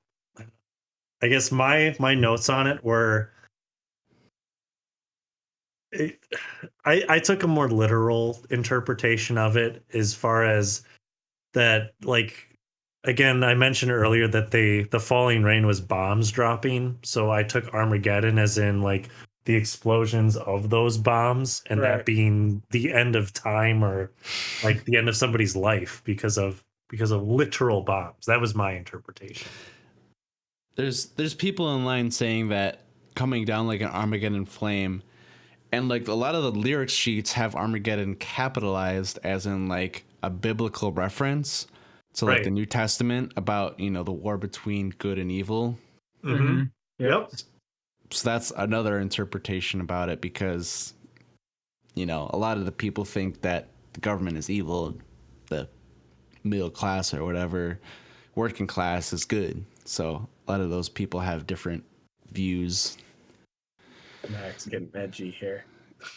I 1.22 1.28
guess 1.28 1.52
my 1.52 1.94
my 2.00 2.14
notes 2.14 2.48
on 2.48 2.66
it 2.66 2.82
were 2.82 3.30
it, 5.92 6.18
I 6.84 7.04
I 7.08 7.18
took 7.20 7.44
a 7.44 7.46
more 7.46 7.70
literal 7.70 8.40
interpretation 8.50 9.38
of 9.38 9.56
it 9.56 9.84
as 9.94 10.12
far 10.12 10.44
as 10.44 10.82
that 11.54 11.92
like 12.02 12.48
again 13.04 13.44
I 13.44 13.54
mentioned 13.54 13.92
earlier 13.92 14.26
that 14.26 14.50
they 14.50 14.82
the 14.84 14.98
falling 14.98 15.44
rain 15.44 15.68
was 15.68 15.80
bombs 15.80 16.32
dropping 16.32 16.98
so 17.04 17.30
I 17.30 17.44
took 17.44 17.72
Armageddon 17.72 18.40
as 18.40 18.58
in 18.58 18.82
like 18.82 19.08
the 19.44 19.54
explosions 19.54 20.36
of 20.36 20.70
those 20.70 20.98
bombs 20.98 21.62
and 21.68 21.80
Right. 21.80 21.96
that 21.98 22.06
being 22.06 22.62
the 22.70 22.92
end 22.92 23.16
of 23.16 23.32
time 23.32 23.82
or 23.84 24.10
like 24.62 24.84
the 24.84 24.96
end 24.96 25.08
of 25.08 25.16
somebody's 25.16 25.56
life 25.56 26.00
because 26.04 26.38
of 26.38 26.62
because 26.88 27.10
of 27.10 27.22
literal 27.22 27.82
bombs 27.82 28.26
that 28.26 28.40
was 28.40 28.54
my 28.54 28.72
interpretation 28.72 29.48
There's 30.76 31.06
there's 31.16 31.34
people 31.34 31.74
in 31.74 31.84
line 31.84 32.10
saying 32.10 32.48
that 32.48 32.80
coming 33.14 33.44
down 33.44 33.66
like 33.66 33.80
an 33.82 33.88
Armageddon 33.90 34.46
flame, 34.46 35.02
and 35.70 35.88
like 35.88 36.08
a 36.08 36.14
lot 36.14 36.34
of 36.34 36.42
the 36.42 36.52
lyric 36.52 36.88
sheets 36.88 37.32
have 37.32 37.54
Armageddon 37.54 38.14
capitalized 38.16 39.18
as 39.24 39.44
in 39.46 39.68
like 39.68 40.04
a 40.22 40.30
biblical 40.30 40.92
reference 40.92 41.66
to 42.14 42.24
like 42.26 42.36
Right. 42.36 42.44
the 42.44 42.50
New 42.50 42.64
Testament 42.66 43.32
about 43.36 43.78
you 43.80 43.90
know 43.90 44.02
the 44.02 44.12
war 44.12 44.38
between 44.38 44.90
good 44.98 45.18
and 45.18 45.30
evil. 45.30 45.78
Mhm. 46.24 46.70
Yep. 46.98 47.32
So 48.12 48.28
that's 48.28 48.52
another 48.56 48.98
interpretation 49.00 49.80
about 49.80 50.08
it 50.08 50.20
because 50.20 50.94
you 51.94 52.06
know 52.06 52.30
a 52.32 52.36
lot 52.36 52.56
of 52.56 52.64
the 52.64 52.72
people 52.72 53.04
think 53.04 53.40
that 53.42 53.68
the 53.92 54.00
government 54.00 54.36
is 54.36 54.48
evil 54.48 54.96
the 55.48 55.68
middle 56.44 56.70
class 56.70 57.12
or 57.14 57.24
whatever 57.24 57.78
working 58.34 58.66
class 58.66 59.12
is 59.12 59.24
good 59.24 59.64
so 59.84 60.26
a 60.46 60.50
lot 60.50 60.60
of 60.60 60.70
those 60.70 60.88
people 60.88 61.20
have 61.20 61.46
different 61.46 61.84
views 62.30 62.96
Max 64.28 64.66
getting 64.66 64.90
edgy 64.94 65.30
here. 65.30 65.64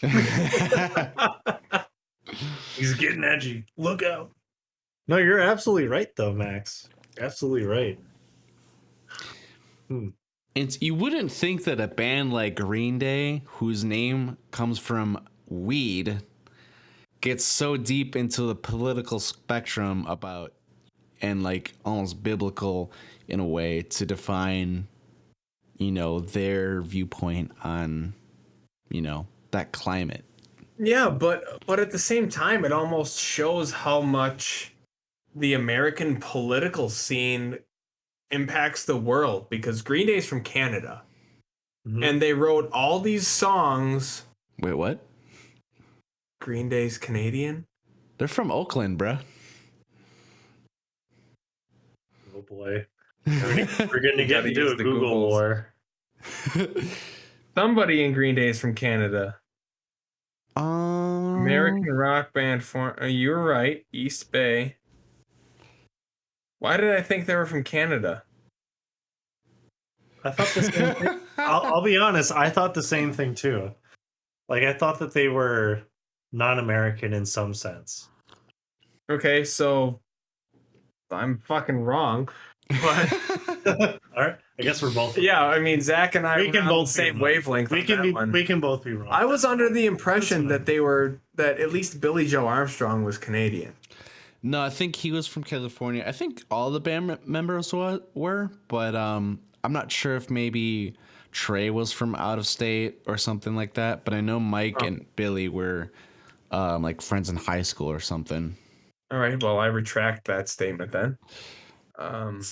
He's 2.76 2.94
getting 2.94 3.24
edgy. 3.24 3.64
Look 3.76 4.02
out. 4.02 4.30
No, 5.08 5.16
you're 5.18 5.40
absolutely 5.40 5.88
right, 5.88 6.08
though, 6.16 6.32
Max. 6.32 6.88
Absolutely 7.20 7.64
right. 7.64 7.98
Hmm. 9.88 10.08
It's 10.56 10.80
you 10.80 10.94
wouldn't 10.94 11.30
think 11.30 11.64
that 11.64 11.80
a 11.80 11.86
band 11.86 12.32
like 12.32 12.56
Green 12.56 12.98
Day, 12.98 13.42
whose 13.44 13.84
name 13.84 14.38
comes 14.52 14.78
from 14.78 15.28
weed, 15.48 16.22
gets 17.20 17.44
so 17.44 17.76
deep 17.76 18.16
into 18.16 18.44
the 18.44 18.54
political 18.54 19.20
spectrum 19.20 20.06
about 20.06 20.54
and 21.20 21.42
like 21.42 21.74
almost 21.84 22.22
biblical 22.22 22.90
in 23.28 23.38
a 23.38 23.44
way 23.44 23.82
to 23.82 24.06
define, 24.06 24.88
you 25.76 25.92
know, 25.92 26.20
their 26.20 26.80
viewpoint 26.80 27.52
on, 27.62 28.14
you 28.88 29.02
know, 29.02 29.26
that 29.50 29.72
climate. 29.72 30.24
Yeah, 30.78 31.10
but 31.10 31.66
but 31.66 31.80
at 31.80 31.90
the 31.90 31.98
same 31.98 32.30
time, 32.30 32.64
it 32.64 32.72
almost 32.72 33.20
shows 33.20 33.72
how 33.72 34.00
much 34.00 34.72
the 35.34 35.52
American 35.52 36.16
political 36.18 36.88
scene 36.88 37.58
impacts 38.30 38.84
the 38.84 38.96
world 38.96 39.48
because 39.50 39.82
Green 39.82 40.06
Day's 40.06 40.26
from 40.28 40.42
Canada, 40.42 41.02
Mhm. 41.86 42.08
and 42.08 42.22
they 42.22 42.32
wrote 42.32 42.70
all 42.72 43.00
these 43.00 43.26
songs. 43.28 44.24
Wait, 44.60 44.74
what? 44.74 45.04
Green 46.40 46.68
Day's 46.68 46.98
Canadian. 46.98 47.66
They're 48.18 48.28
from 48.28 48.50
Oakland, 48.50 48.98
bruh. 48.98 49.20
Oh 52.34 52.42
boy. 52.42 52.86
We're 53.26 54.00
going 54.00 54.16
to 54.18 54.26
get 54.26 54.46
into 54.46 54.66
a 54.68 54.74
the 54.76 54.84
Google 54.84 55.28
Googles. 55.28 55.28
war. 55.28 55.74
Somebody 57.56 58.04
in 58.04 58.12
Green 58.12 58.34
Day 58.34 58.48
is 58.48 58.60
from 58.60 58.74
Canada. 58.74 59.38
um, 60.56 60.64
American 61.42 61.92
rock 61.92 62.32
band 62.32 62.62
form. 62.64 62.96
Uh, 63.00 63.06
you're 63.06 63.42
right, 63.42 63.84
East 63.92 64.30
Bay. 64.32 64.76
Why 66.58 66.76
did 66.76 66.90
I 66.96 67.02
think 67.02 67.26
they 67.26 67.34
were 67.36 67.46
from 67.46 67.64
Canada? 67.64 68.22
I 70.24 70.30
thought 70.30 70.48
the 70.54 70.62
same 70.62 70.94
thing. 70.94 71.20
I'll, 71.38 71.62
I'll 71.74 71.82
be 71.82 71.96
honest. 71.96 72.32
I 72.32 72.50
thought 72.50 72.74
the 72.74 72.82
same 72.82 73.12
thing 73.12 73.34
too. 73.34 73.70
Like 74.48 74.62
I 74.62 74.72
thought 74.72 74.98
that 75.00 75.12
they 75.12 75.28
were 75.28 75.82
non-American 76.32 77.12
in 77.12 77.24
some 77.26 77.54
sense. 77.54 78.08
Okay, 79.10 79.44
so 79.44 80.00
I'm 81.10 81.38
fucking 81.46 81.76
wrong. 81.78 82.28
But 82.68 83.12
All 84.16 84.24
right. 84.24 84.36
I 84.58 84.62
guess 84.62 84.82
we're 84.82 84.92
both. 84.92 85.18
yeah, 85.18 85.44
I 85.44 85.60
mean 85.60 85.80
Zach 85.80 86.14
and 86.16 86.26
I 86.26 86.38
We 86.38 86.50
can 86.50 86.66
both 86.66 86.88
the 86.88 86.92
same 86.94 87.20
wavelength. 87.20 87.70
We 87.70 87.80
on 87.80 87.86
can 87.86 87.96
that 87.98 88.02
be. 88.02 88.12
one. 88.12 88.32
We 88.32 88.44
can 88.44 88.58
both 88.58 88.82
be 88.82 88.94
wrong. 88.94 89.08
I 89.12 89.24
was 89.24 89.44
under 89.44 89.68
the 89.70 89.86
impression 89.86 90.48
that 90.48 90.66
they 90.66 90.80
were 90.80 91.20
that 91.34 91.60
at 91.60 91.72
least 91.72 92.00
Billie 92.00 92.26
Joe 92.26 92.46
Armstrong 92.48 93.04
was 93.04 93.18
Canadian. 93.18 93.74
No, 94.42 94.60
I 94.62 94.70
think 94.70 94.94
he 94.96 95.10
was 95.12 95.26
from 95.26 95.42
California. 95.42 96.04
I 96.06 96.12
think 96.12 96.42
all 96.50 96.70
the 96.70 96.80
band 96.80 97.18
members 97.26 97.72
were, 97.72 98.50
but 98.68 98.94
um, 98.94 99.40
I'm 99.64 99.72
not 99.72 99.90
sure 99.90 100.14
if 100.16 100.30
maybe 100.30 100.94
Trey 101.32 101.70
was 101.70 101.90
from 101.92 102.14
out 102.14 102.38
of 102.38 102.46
state 102.46 103.00
or 103.06 103.18
something 103.18 103.56
like 103.56 103.74
that. 103.74 104.04
But 104.04 104.14
I 104.14 104.20
know 104.20 104.38
Mike 104.38 104.76
Oh. 104.82 104.86
and 104.86 105.04
Billie 105.16 105.48
were 105.48 105.90
um, 106.52 106.82
like 106.82 107.00
friends 107.02 107.28
in 107.28 107.36
high 107.36 107.62
school 107.62 107.90
or 107.90 107.98
something. 108.00 108.56
All 109.10 109.18
right, 109.18 109.40
well 109.42 109.58
I 109.58 109.66
retract 109.66 110.26
that 110.26 110.48
statement 110.48 110.92
then. 110.92 111.16
Um, 111.98 112.42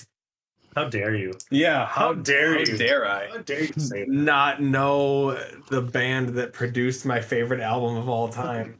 How 0.75 0.89
dare 0.89 1.15
you? 1.15 1.31
yeah, 1.51 1.85
How 1.85 2.13
dare 2.13 2.53
how 2.55 2.59
you? 2.59 2.77
Dare 2.77 3.07
I? 3.09 3.27
How 3.29 3.37
dare 3.37 3.63
you 3.63 3.73
say 3.77 4.01
that? 4.01 4.09
not 4.09 4.61
know 4.61 5.37
the 5.69 5.81
band 5.81 6.29
that 6.29 6.51
produced 6.53 7.05
my 7.05 7.21
favorite 7.21 7.61
album 7.61 7.95
of 7.95 8.09
all 8.09 8.27
time. 8.27 8.75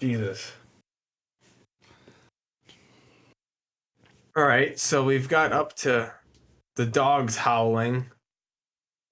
Jesus. 0.00 0.52
All 4.36 4.44
right, 4.44 4.78
so 4.78 5.02
we've 5.04 5.28
got 5.28 5.52
up 5.52 5.74
to 5.76 6.12
the 6.76 6.86
dogs 6.86 7.36
howling. 7.36 8.06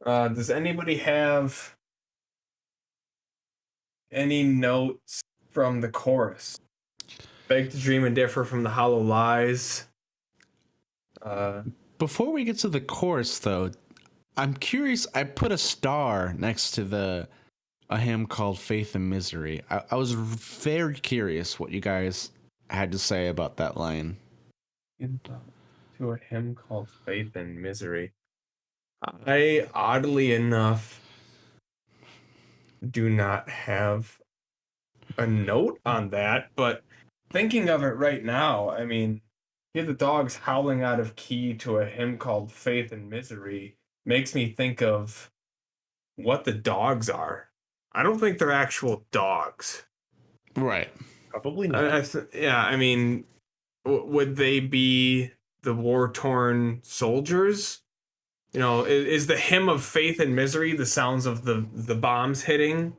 Uh, 0.05 0.29
does 0.29 0.51
anybody 0.51 0.99
have 0.99 1.75
any 4.13 4.45
notes 4.45 5.23
from 5.51 5.81
the 5.81 5.89
chorus? 5.89 6.59
Beg 7.49 7.71
to 7.71 7.79
dream 7.79 8.05
and 8.05 8.15
differ 8.15 8.45
from 8.45 8.63
the 8.63 8.71
hollow 8.71 9.01
lies. 9.01 9.87
Uh, 11.23 11.63
Before 11.99 12.33
we 12.33 12.45
get 12.45 12.59
to 12.59 12.69
the 12.69 12.81
chorus, 12.81 13.39
though, 13.39 13.71
I'm 14.37 14.55
curious. 14.55 15.07
I 15.15 15.25
put 15.25 15.51
a 15.51 15.59
star 15.59 16.35
next 16.39 16.73
to 16.73 16.85
the 16.85 17.29
a 17.89 17.99
hymn 17.99 18.27
called 18.27 18.59
"Faith 18.59 18.95
and 18.95 19.09
Misery." 19.09 19.63
I, 19.71 19.83
I 19.93 19.97
was 19.97 20.13
very 20.13 20.95
curious 20.95 21.59
what 21.59 21.71
you 21.71 21.81
guys 21.81 22.31
had 22.69 22.93
to 22.93 22.99
say 22.99 23.29
about 23.29 23.57
that 23.57 23.77
line. 23.77 24.17
To 25.99 26.13
a 26.13 26.17
hymn 26.29 26.55
called 26.55 26.89
Faith 27.05 27.37
and 27.37 27.61
Misery. 27.61 28.13
I, 29.27 29.67
ah. 29.67 29.95
oddly 29.95 30.33
enough, 30.33 31.01
do 32.91 33.11
not 33.11 33.49
have 33.49 34.19
a 35.19 35.27
note 35.27 35.81
on 35.85 36.11
that, 36.11 36.51
but 36.57 36.83
thinking 37.31 37.69
of 37.69 37.83
it 37.83 37.97
right 37.97 38.25
now, 38.25 38.71
I 38.71 38.85
mean, 38.85 39.21
hear 39.75 39.85
the 39.85 39.95
dogs 39.95 40.37
howling 40.37 40.83
out 40.83 41.01
of 41.01 41.17
key 41.17 41.55
to 41.55 41.79
a 41.79 41.87
hymn 41.87 42.19
called 42.19 42.51
Faith 42.51 42.93
and 42.93 43.09
Misery 43.09 43.77
makes 44.05 44.35
me 44.35 44.53
think 44.53 44.83
of 44.83 45.31
what 46.17 46.45
the 46.45 46.53
dogs 46.53 47.11
are. 47.11 47.49
I 47.93 48.03
don't 48.03 48.19
think 48.19 48.39
they're 48.39 48.53
actual 48.53 49.05
dogs. 49.11 49.85
Right. 50.55 50.89
Probably 51.31 51.69
not. 51.69 51.85
I, 51.85 51.99
I 51.99 52.01
th- 52.01 52.29
yeah, 52.35 52.63
I 52.63 52.77
mean, 52.77 53.25
w- 53.25 53.36
would 53.87 54.37
they 54.37 54.61
be 54.61 55.31
the 55.63 55.75
war 55.75 56.11
torn 56.11 56.81
soldiers? 56.83 57.81
You 58.53 58.61
know, 58.61 58.85
is, 58.85 59.07
is 59.07 59.27
the 59.27 59.37
hymn 59.37 59.69
of 59.69 59.85
faith 59.85 60.21
and 60.21 60.35
misery 60.35 60.75
the 60.75 60.87
sounds 60.87 61.27
of 61.27 61.45
the 61.45 61.67
the 61.73 61.95
bombs 61.95 62.43
hitting, 62.43 62.97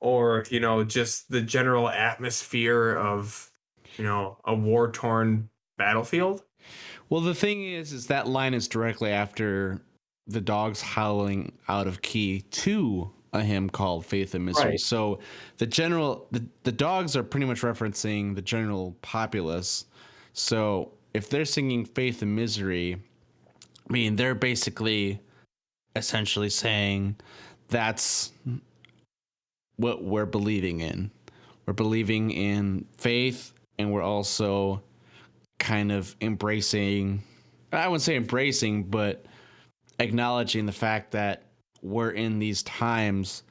or 0.00 0.44
you 0.50 0.60
know, 0.60 0.84
just 0.84 1.30
the 1.30 1.40
general 1.40 1.88
atmosphere 1.88 2.96
of 2.96 3.50
you 3.96 4.04
know 4.04 4.38
a 4.44 4.54
war 4.54 4.90
torn 4.90 5.50
battlefield? 5.76 6.42
Well, 7.08 7.20
the 7.20 7.34
thing 7.34 7.64
is, 7.64 7.92
is 7.92 8.06
that 8.08 8.26
line 8.26 8.54
is 8.54 8.68
directly 8.68 9.10
after 9.10 9.80
the 10.26 10.40
dogs 10.40 10.82
howling 10.82 11.52
out 11.68 11.86
of 11.86 12.02
key 12.02 12.42
to 12.50 13.10
a 13.32 13.42
hymn 13.42 13.70
called 13.70 14.04
"Faith 14.04 14.34
and 14.34 14.44
Misery." 14.44 14.70
Right. 14.70 14.80
So 14.80 15.20
the 15.58 15.66
general, 15.66 16.26
the 16.32 16.44
the 16.64 16.72
dogs 16.72 17.16
are 17.16 17.22
pretty 17.22 17.46
much 17.46 17.62
referencing 17.62 18.34
the 18.34 18.42
general 18.42 18.96
populace. 19.02 19.86
So 20.38 20.92
if 21.14 21.28
they're 21.28 21.44
singing 21.44 21.84
"Faith 21.84 22.22
and 22.22 22.34
Misery," 22.34 22.96
I 23.88 23.92
mean, 23.92 24.16
they're 24.16 24.34
basically 24.34 25.20
essentially 25.96 26.48
saying 26.48 27.16
that's 27.68 28.32
what 29.76 30.04
we're 30.04 30.26
believing 30.26 30.80
in. 30.80 31.10
We're 31.66 31.72
believing 31.72 32.30
in 32.30 32.86
faith, 32.96 33.52
and 33.78 33.92
we're 33.92 34.02
also 34.02 34.82
kind 35.58 35.90
of 35.90 36.14
embracing 36.20 37.22
I 37.72 37.88
wouldn't 37.88 38.02
say 38.02 38.16
embracing, 38.16 38.84
but 38.84 39.26
acknowledging 39.98 40.66
the 40.66 40.72
fact 40.72 41.10
that 41.10 41.42
we're 41.82 42.12
in 42.12 42.38
these 42.38 42.62
times, 42.62 43.42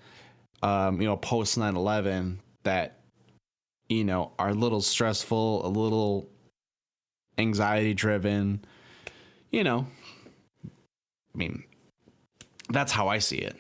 um, 0.64 1.00
you 1.02 1.08
know, 1.08 1.18
post 1.18 1.58
9 1.58 1.76
11 1.76 2.40
that, 2.64 3.00
you 3.90 4.04
know, 4.04 4.32
are 4.40 4.50
a 4.50 4.54
little 4.54 4.82
stressful, 4.82 5.66
a 5.66 5.70
little 5.70 6.30
anxiety 7.38 7.94
driven, 7.94 8.64
you 9.52 9.64
know. 9.64 9.88
I 10.66 11.38
mean, 11.38 11.64
that's 12.70 12.92
how 12.92 13.08
I 13.08 13.20
see 13.20 13.38
it. 13.38 13.56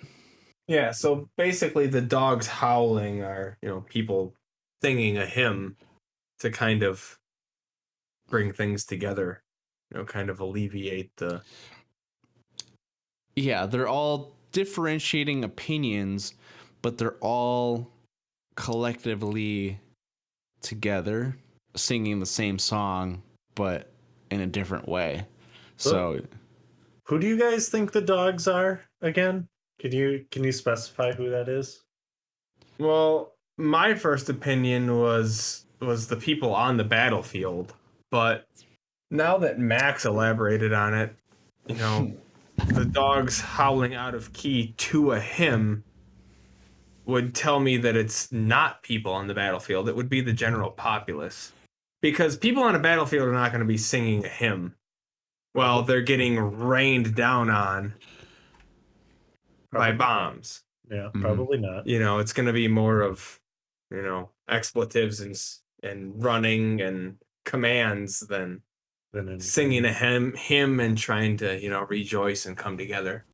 Yeah. 0.67 0.91
So 0.91 1.29
basically, 1.37 1.87
the 1.87 2.01
dogs 2.01 2.47
howling 2.47 3.21
are 3.21 3.57
you 3.61 3.69
know 3.69 3.81
people 3.81 4.33
singing 4.81 5.17
a 5.17 5.25
hymn 5.25 5.75
to 6.39 6.51
kind 6.51 6.83
of 6.83 7.17
bring 8.27 8.51
things 8.51 8.85
together. 8.85 9.41
You 9.91 9.99
know, 9.99 10.05
kind 10.05 10.29
of 10.29 10.39
alleviate 10.39 11.11
the 11.17 11.41
Yeah, 13.35 13.65
they're 13.65 13.87
all 13.87 14.35
differentiating 14.51 15.43
opinions, 15.43 16.33
but 16.81 16.97
they're 16.97 17.17
all 17.21 17.91
collectively 18.55 19.79
together 20.61 21.37
singing 21.75 22.19
the 22.19 22.25
same 22.25 22.59
song, 22.59 23.21
but 23.57 23.91
in 24.29 24.39
a 24.39 24.47
different 24.47 24.87
way. 24.87 25.25
So, 25.75 26.21
Who 27.05 27.19
do 27.19 27.27
you 27.27 27.37
guys 27.37 27.67
think 27.69 27.91
the 27.91 28.01
dogs 28.01 28.47
are 28.47 28.81
again? 29.01 29.47
Can 29.79 29.91
you 29.91 30.25
can 30.31 30.43
you 30.43 30.51
specify 30.51 31.11
who 31.11 31.29
that 31.29 31.49
is? 31.49 31.81
Well, 32.77 33.33
my 33.57 33.95
first 33.95 34.29
opinion 34.29 34.97
was 34.97 35.65
was 35.81 36.07
the 36.07 36.15
people 36.15 36.53
on 36.53 36.77
the 36.77 36.83
battlefield, 36.83 37.73
but 38.11 38.47
now 39.11 39.37
that 39.39 39.59
Max 39.59 40.05
elaborated 40.05 40.73
on 40.73 40.93
it, 40.93 41.15
you 41.67 41.75
know, 41.75 42.13
the 42.67 42.85
dogs 42.85 43.41
howling 43.41 43.95
out 43.95 44.13
of 44.13 44.33
key 44.33 44.73
to 44.77 45.11
a 45.11 45.19
hymn, 45.19 45.83
would 47.05 47.33
tell 47.33 47.59
me 47.59 47.77
that 47.77 47.95
it's 47.95 48.31
not 48.31 48.83
people 48.83 49.13
on 49.13 49.27
the 49.27 49.33
battlefield. 49.33 49.87
It 49.89 49.95
would 49.95 50.09
be 50.09 50.21
the 50.21 50.33
general 50.33 50.69
populace. 50.69 51.53
Because 52.09 52.37
people 52.37 52.63
on 52.63 52.73
a 52.73 52.79
battlefield 52.79 53.27
are 53.27 53.33
not 53.33 53.51
going 53.51 53.59
to 53.59 53.67
be 53.67 53.77
singing 53.77 54.23
a 54.23 54.29
hymn 54.29 54.75
while 55.51 55.83
they're 55.83 56.01
getting 56.01 56.37
rained 56.39 57.15
down 57.15 57.49
on 57.49 57.95
by 59.73 59.91
bombs. 59.91 60.63
Yeah, 60.89 61.09
Mhm. 61.13 61.19
probably 61.21 61.57
not. 61.57 61.85
You 61.85 61.99
know, 61.99 62.19
it's 62.19 62.31
going 62.31 62.45
to 62.47 62.53
be 62.53 62.69
more 62.69 63.01
of, 63.01 63.41
you 63.91 64.01
know, 64.01 64.29
expletives 64.47 65.19
and 65.19 65.35
and 65.83 66.23
running 66.23 66.81
and 66.81 67.17
commands 67.43 68.21
than 68.21 68.61
Than 69.11 69.27
in- 69.27 69.39
singing 69.41 69.83
a 69.85 69.91
hymn, 69.93 70.33
hymn 70.35 70.79
and 70.79 70.97
trying 70.97 71.35
to, 71.37 71.61
you 71.61 71.69
know, 71.69 71.81
rejoice 71.83 72.45
and 72.45 72.55
come 72.57 72.77
together. 72.77 73.25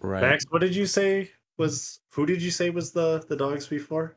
Right. 0.00 0.22
Max, 0.22 0.44
what 0.50 0.60
did 0.60 0.74
you 0.76 0.86
say 0.86 1.32
was? 1.58 2.00
Who 2.12 2.24
did 2.24 2.40
you 2.40 2.50
say 2.52 2.70
was 2.70 2.92
the 2.92 3.24
the 3.28 3.36
dogs 3.36 3.66
before? 3.66 4.14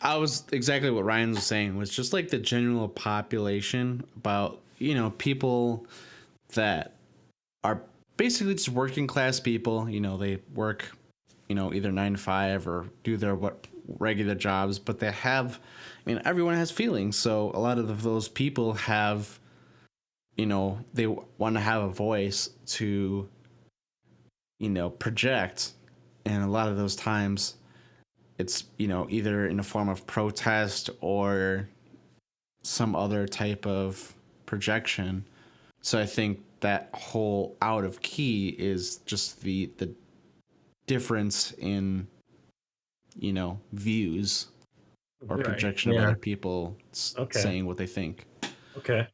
I 0.00 0.16
was 0.16 0.44
exactly 0.52 0.90
what 0.90 1.04
Ryan 1.04 1.30
was 1.30 1.44
saying 1.44 1.76
was 1.76 1.90
just 1.90 2.12
like 2.12 2.28
the 2.28 2.38
general 2.38 2.88
population 2.88 4.04
about 4.16 4.60
you 4.78 4.94
know 4.94 5.10
people 5.10 5.86
that 6.54 6.94
are 7.64 7.82
basically 8.16 8.54
just 8.54 8.68
working 8.68 9.06
class 9.06 9.40
people. 9.40 9.88
You 9.88 10.00
know 10.00 10.16
they 10.16 10.38
work, 10.54 10.96
you 11.48 11.56
know 11.56 11.74
either 11.74 11.90
nine 11.90 12.12
to 12.12 12.18
five 12.18 12.68
or 12.68 12.86
do 13.02 13.16
their 13.16 13.34
what 13.34 13.66
regular 13.98 14.34
jobs, 14.34 14.78
but 14.78 14.98
they 14.98 15.10
have. 15.10 15.58
I 16.06 16.10
mean, 16.10 16.22
everyone 16.24 16.54
has 16.54 16.70
feelings, 16.70 17.16
so 17.16 17.50
a 17.54 17.58
lot 17.58 17.78
of 17.78 18.02
those 18.02 18.28
people 18.28 18.74
have, 18.74 19.38
you 20.36 20.46
know, 20.46 20.78
they 20.94 21.06
want 21.06 21.56
to 21.56 21.60
have 21.60 21.82
a 21.82 21.88
voice 21.88 22.50
to, 22.66 23.28
you 24.58 24.68
know, 24.70 24.90
project, 24.90 25.72
and 26.24 26.44
a 26.44 26.48
lot 26.48 26.68
of 26.68 26.76
those 26.76 26.96
times 26.96 27.54
it's 28.38 28.64
you 28.78 28.88
know 28.88 29.06
either 29.10 29.46
in 29.48 29.60
a 29.60 29.62
form 29.62 29.88
of 29.88 30.06
protest 30.06 30.90
or 31.00 31.68
some 32.62 32.94
other 32.96 33.26
type 33.26 33.66
of 33.66 34.14
projection 34.46 35.24
so 35.82 35.98
i 35.98 36.06
think 36.06 36.40
that 36.60 36.90
whole 36.94 37.56
out 37.62 37.84
of 37.84 38.00
key 38.00 38.50
is 38.58 38.96
just 38.98 39.40
the 39.42 39.70
the 39.76 39.92
difference 40.86 41.52
in 41.58 42.06
you 43.18 43.32
know 43.32 43.58
views 43.72 44.46
or 45.28 45.36
Right. 45.36 45.44
projection 45.44 45.92
Yeah. 45.92 45.98
of 45.98 46.04
other 46.08 46.16
people 46.16 46.76
Okay. 47.16 47.40
saying 47.40 47.66
what 47.66 47.76
they 47.76 47.86
think 47.86 48.24
Okay. 48.76 49.06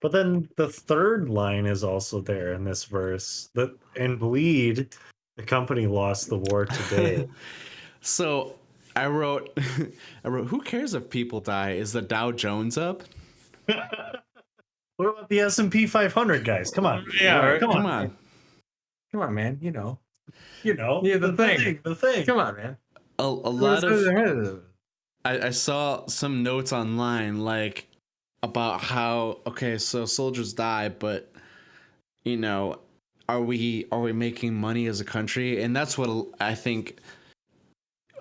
But 0.00 0.10
then 0.10 0.48
the 0.56 0.68
third 0.68 1.28
line 1.28 1.66
is 1.66 1.84
also 1.84 2.20
there 2.20 2.54
in 2.54 2.64
this 2.64 2.82
verse. 2.84 3.48
That 3.54 3.70
and 3.96 4.18
bleed, 4.18 4.92
the 5.36 5.44
company 5.44 5.86
lost 5.86 6.28
the 6.28 6.36
war 6.36 6.66
today. 6.66 7.24
so 8.02 8.54
i 8.94 9.06
wrote 9.06 9.48
i 10.24 10.28
wrote 10.28 10.46
who 10.48 10.60
cares 10.60 10.92
if 10.94 11.08
people 11.08 11.40
die 11.40 11.70
is 11.72 11.92
the 11.92 12.02
dow 12.02 12.30
jones 12.30 12.76
up 12.76 13.02
what 14.96 15.06
about 15.08 15.28
the 15.28 15.40
S 15.40 15.58
and 15.58 15.70
P 15.70 15.86
500 15.86 16.44
guys? 16.44 16.70
Come 16.70 16.84
on. 16.84 17.04
Yeah, 17.20 17.38
right. 17.38 17.60
come 17.60 17.70
on. 17.70 17.76
come 17.76 17.86
on 17.86 18.16
Come 19.12 19.20
on, 19.22 19.34
man. 19.34 19.58
You 19.60 19.70
know. 19.70 19.98
You 20.62 20.74
know, 20.74 21.00
Yeah, 21.04 21.18
the 21.18 21.32
thing. 21.32 21.80
the 21.84 21.94
thing. 21.94 22.24
Come 22.26 22.38
on, 22.38 22.56
man. 22.56 22.76
a, 23.18 23.22
a 23.22 23.26
lot 23.26 23.84
of 23.84 23.92
of 23.92 24.62
I, 25.24 25.46
I 25.46 25.50
saw 25.50 26.06
some 26.06 26.42
notes 26.42 26.72
online 26.72 27.38
like 27.40 27.86
about 28.42 28.80
how 28.80 29.38
okay 29.46 29.78
so 29.78 30.04
soldiers 30.04 30.52
die 30.52 30.88
but 30.88 31.32
you 32.24 32.36
know 32.36 32.80
are 33.28 33.40
we 33.40 33.86
are 33.92 34.00
we 34.00 34.12
making 34.12 34.54
money 34.54 34.86
as 34.86 35.00
a 35.00 35.04
country 35.04 35.62
and 35.62 35.76
that's 35.76 35.96
what 35.96 36.26
i 36.40 36.52
think 36.54 36.96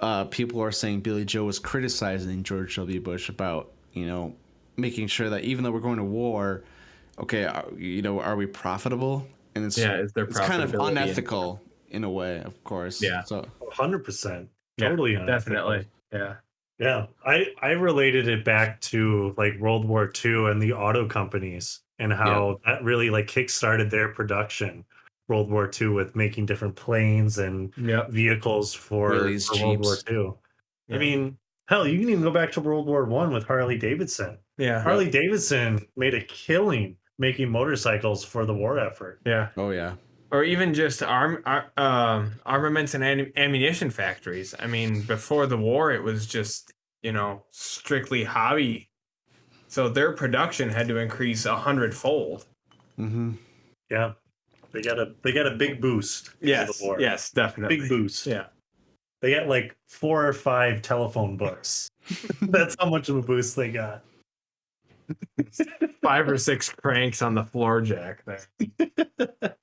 uh, 0.01 0.25
people 0.25 0.61
are 0.61 0.71
saying 0.71 0.99
billie 0.99 1.25
joe 1.25 1.43
was 1.43 1.59
criticizing 1.59 2.43
george 2.43 2.75
w 2.75 2.99
bush 2.99 3.29
about 3.29 3.71
you 3.93 4.05
know 4.05 4.35
making 4.77 5.07
sure 5.07 5.29
that 5.29 5.43
even 5.43 5.63
though 5.63 5.71
we're 5.71 5.79
going 5.79 5.97
to 5.97 6.03
war 6.03 6.63
okay 7.19 7.45
are, 7.45 7.65
you 7.77 8.01
know 8.01 8.19
are 8.19 8.35
we 8.35 8.45
profitable 8.45 9.25
and 9.55 9.65
it's 9.65 9.77
Yeah, 9.77 9.97
is 9.97 10.11
there 10.13 10.23
it's 10.25 10.39
kind 10.39 10.63
of 10.63 10.73
unethical 10.73 11.61
in 11.89 12.03
a 12.03 12.09
way 12.09 12.41
of 12.41 12.63
course 12.63 13.01
Yeah. 13.01 13.23
so 13.23 13.47
100%. 13.61 14.47
Totally. 14.79 15.15
unethical. 15.15 15.25
Definitely. 15.27 15.87
Yeah. 16.11 16.35
Yeah, 16.79 17.05
I 17.23 17.45
I 17.61 17.71
related 17.71 18.27
it 18.27 18.43
back 18.43 18.81
to 18.81 19.35
like 19.37 19.59
World 19.59 19.85
War 19.85 20.11
II 20.25 20.49
and 20.49 20.59
the 20.59 20.73
auto 20.73 21.07
companies 21.07 21.81
and 21.99 22.11
how 22.11 22.59
that 22.65 22.83
really 22.83 23.11
like 23.11 23.27
kickstarted 23.27 23.91
their 23.91 24.07
production. 24.07 24.83
World 25.31 25.49
War 25.49 25.71
II 25.81 25.87
with 25.89 26.13
making 26.13 26.45
different 26.45 26.75
planes 26.75 27.37
and 27.37 27.71
Yep. 27.77 28.09
vehicles 28.09 28.73
for, 28.73 29.11
Willys, 29.11 29.47
for 29.47 29.65
World 29.65 29.85
War 29.85 29.95
II. 30.09 30.31
Yeah. 30.89 30.95
I 30.95 30.99
mean, 30.99 31.37
hell, 31.69 31.87
you 31.87 31.97
can 31.99 32.09
even 32.09 32.21
go 32.21 32.31
back 32.31 32.51
to 32.53 32.59
World 32.61 32.85
War 32.85 33.05
One 33.05 33.31
with 33.33 33.45
Harley 33.45 33.77
Davidson. 33.77 34.37
Yeah. 34.57 34.81
Harley 34.83 35.09
Davidson 35.09 35.79
made 35.95 36.13
a 36.13 36.21
killing 36.21 36.97
making 37.17 37.49
motorcycles 37.49 38.25
for 38.25 38.45
the 38.45 38.53
war 38.53 38.77
effort. 38.77 39.21
Yeah. 39.25 39.49
oh 39.55 39.69
yeah 39.69 39.93
Or 40.31 40.43
even 40.43 40.73
just 40.73 41.01
arm, 41.01 41.41
ar- 41.45 41.71
um 41.77 42.33
armaments 42.45 42.93
and 42.93 43.03
ammunition 43.37 43.89
factories. 43.89 44.53
I 44.59 44.67
mean, 44.67 45.01
before 45.03 45.47
the 45.47 45.57
war, 45.57 45.91
it 45.91 46.03
was 46.03 46.27
just 46.27 46.73
you 47.03 47.13
know 47.13 47.43
strictly 47.51 48.25
hobby. 48.25 48.89
So 49.69 49.87
their 49.87 50.11
production 50.11 50.67
had 50.69 50.89
to 50.89 50.97
increase 50.97 51.45
a 51.45 51.55
hundredfold. 51.55 52.45
mm-hmm 52.99 53.33
Yeah, 53.89 54.13
they 54.71 54.81
got 54.81 54.99
a 54.99 55.13
they 55.23 55.31
got 55.31 55.47
a 55.47 55.55
big 55.55 55.81
boost. 55.81 56.31
Yes. 56.41 56.79
the 56.79 56.85
war. 56.85 56.99
Yes. 56.99 57.29
Definitely. 57.31 57.77
big 57.79 57.89
boost. 57.89 58.25
Yeah. 58.25 58.45
They 59.21 59.33
got 59.35 59.47
like 59.47 59.75
four 59.89 60.25
or 60.25 60.33
five 60.33 60.81
telephone 60.81 61.37
books. 61.37 61.89
That's 62.41 62.75
how 62.79 62.89
much 62.89 63.09
of 63.09 63.17
a 63.17 63.21
boost 63.21 63.55
they 63.55 63.69
got. 63.71 64.03
Five 66.01 66.29
or 66.29 66.37
six 66.37 66.69
cranks 66.69 67.21
on 67.21 67.35
the 67.35 67.43
floor 67.43 67.81
jack 67.81 68.23
there. 68.25 68.39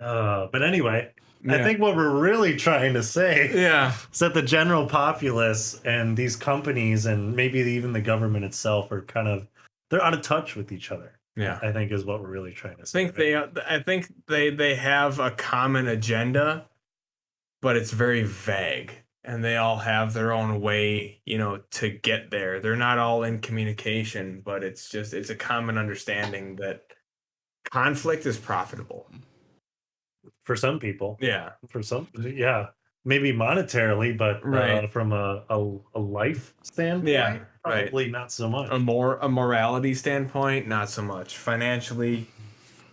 Uh, 0.00 0.46
but 0.52 0.62
anyway, 0.62 1.10
I 1.48 1.62
think 1.64 1.80
what 1.80 1.96
we're 1.96 2.20
really 2.20 2.56
trying 2.56 2.94
to 2.94 3.02
say 3.02 3.50
Yeah. 3.52 3.92
is 4.12 4.20
that 4.20 4.32
the 4.34 4.42
general 4.42 4.86
populace 4.86 5.80
and 5.84 6.16
these 6.16 6.36
companies 6.36 7.06
and 7.06 7.34
maybe 7.34 7.58
even 7.58 7.92
the 7.92 8.00
government 8.00 8.44
itself 8.44 8.92
are 8.92 9.02
kind 9.02 9.26
of 9.26 9.48
they're 9.90 10.00
out 10.02 10.14
of 10.14 10.22
touch 10.22 10.54
with 10.54 10.70
each 10.70 10.92
other. 10.92 11.17
Yeah. 11.38 11.58
I 11.62 11.72
think 11.72 11.92
is 11.92 12.04
what 12.04 12.20
we're 12.20 12.28
really 12.28 12.52
trying 12.52 12.76
to 12.76 12.82
I 12.82 12.84
say. 12.84 13.04
think 13.04 13.14
they 13.16 13.36
I 13.36 13.80
think 13.80 14.12
they 14.26 14.50
they 14.50 14.74
have 14.74 15.18
a 15.20 15.30
common 15.30 15.86
agenda, 15.88 16.66
but 17.62 17.76
it's 17.76 17.92
very 17.92 18.22
vague. 18.24 18.92
And 19.24 19.44
they 19.44 19.56
all 19.56 19.76
have 19.78 20.14
their 20.14 20.32
own 20.32 20.60
way, 20.60 21.20
you 21.26 21.36
know, 21.38 21.58
to 21.72 21.90
get 21.90 22.30
there. 22.30 22.60
They're 22.60 22.76
not 22.76 22.98
all 22.98 23.24
in 23.24 23.40
communication, 23.40 24.40
but 24.44 24.64
it's 24.64 24.88
just 24.88 25.12
it's 25.12 25.28
a 25.30 25.34
common 25.36 25.76
understanding 25.78 26.56
that 26.56 26.82
conflict 27.70 28.26
is 28.26 28.38
profitable. 28.38 29.10
for 30.44 30.56
some 30.56 30.78
people, 30.78 31.18
Yeah. 31.20 31.50
for 31.68 31.82
some, 31.82 32.08
yeah, 32.18 32.68
maybe 33.08 33.32
monetarily, 33.32 34.16
but 34.16 34.44
uh, 34.46 34.86
from 34.86 35.12
a, 35.12 35.42
a 35.48 35.76
a 35.94 35.98
life 35.98 36.54
standpoint, 36.62 37.08
Yeah, 37.08 37.38
right. 37.64 37.86
probably 37.86 38.10
not 38.10 38.30
so 38.30 38.48
much. 38.48 38.70
A 38.70 38.78
more 38.78 39.16
a 39.16 39.28
morality 39.28 39.94
standpoint, 39.94 40.68
not 40.68 40.90
so 40.90 41.02
much. 41.02 41.38
Financially, 41.38 42.26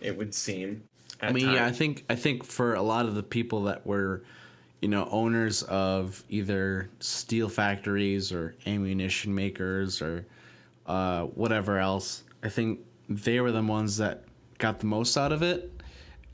it 0.00 0.16
would 0.16 0.34
seem. 0.34 0.82
I 1.20 1.26
at 1.26 1.34
mean, 1.34 1.50
yeah, 1.50 1.66
I 1.66 1.70
think 1.72 2.04
I 2.08 2.14
think 2.14 2.44
for 2.44 2.74
a 2.74 2.82
lot 2.82 3.04
of 3.06 3.14
the 3.14 3.22
people 3.22 3.64
that 3.64 3.86
were, 3.86 4.22
you 4.80 4.88
know, 4.88 5.06
owners 5.10 5.62
of 5.64 6.24
either 6.30 6.88
steel 6.98 7.50
factories 7.50 8.32
or 8.32 8.54
ammunition 8.66 9.34
makers 9.34 10.00
or 10.00 10.26
uh, 10.86 11.24
whatever 11.24 11.78
else, 11.78 12.24
I 12.42 12.48
think 12.48 12.80
they 13.08 13.40
were 13.40 13.52
the 13.52 13.62
ones 13.62 13.98
that 13.98 14.24
got 14.58 14.78
the 14.78 14.86
most 14.86 15.16
out 15.18 15.32
of 15.32 15.42
it. 15.42 15.70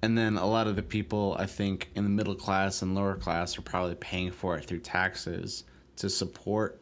And 0.02 0.18
then 0.18 0.36
a 0.36 0.46
lot 0.46 0.66
of 0.66 0.74
the 0.74 0.82
people, 0.82 1.36
I 1.38 1.46
think, 1.46 1.90
in 1.94 2.02
the 2.02 2.10
middle 2.10 2.34
class 2.34 2.82
and 2.82 2.94
lower 2.94 3.14
class 3.14 3.56
are 3.56 3.62
probably 3.62 3.94
paying 3.94 4.32
for 4.32 4.56
it 4.56 4.64
through 4.64 4.80
taxes 4.80 5.64
to 5.96 6.10
support, 6.10 6.80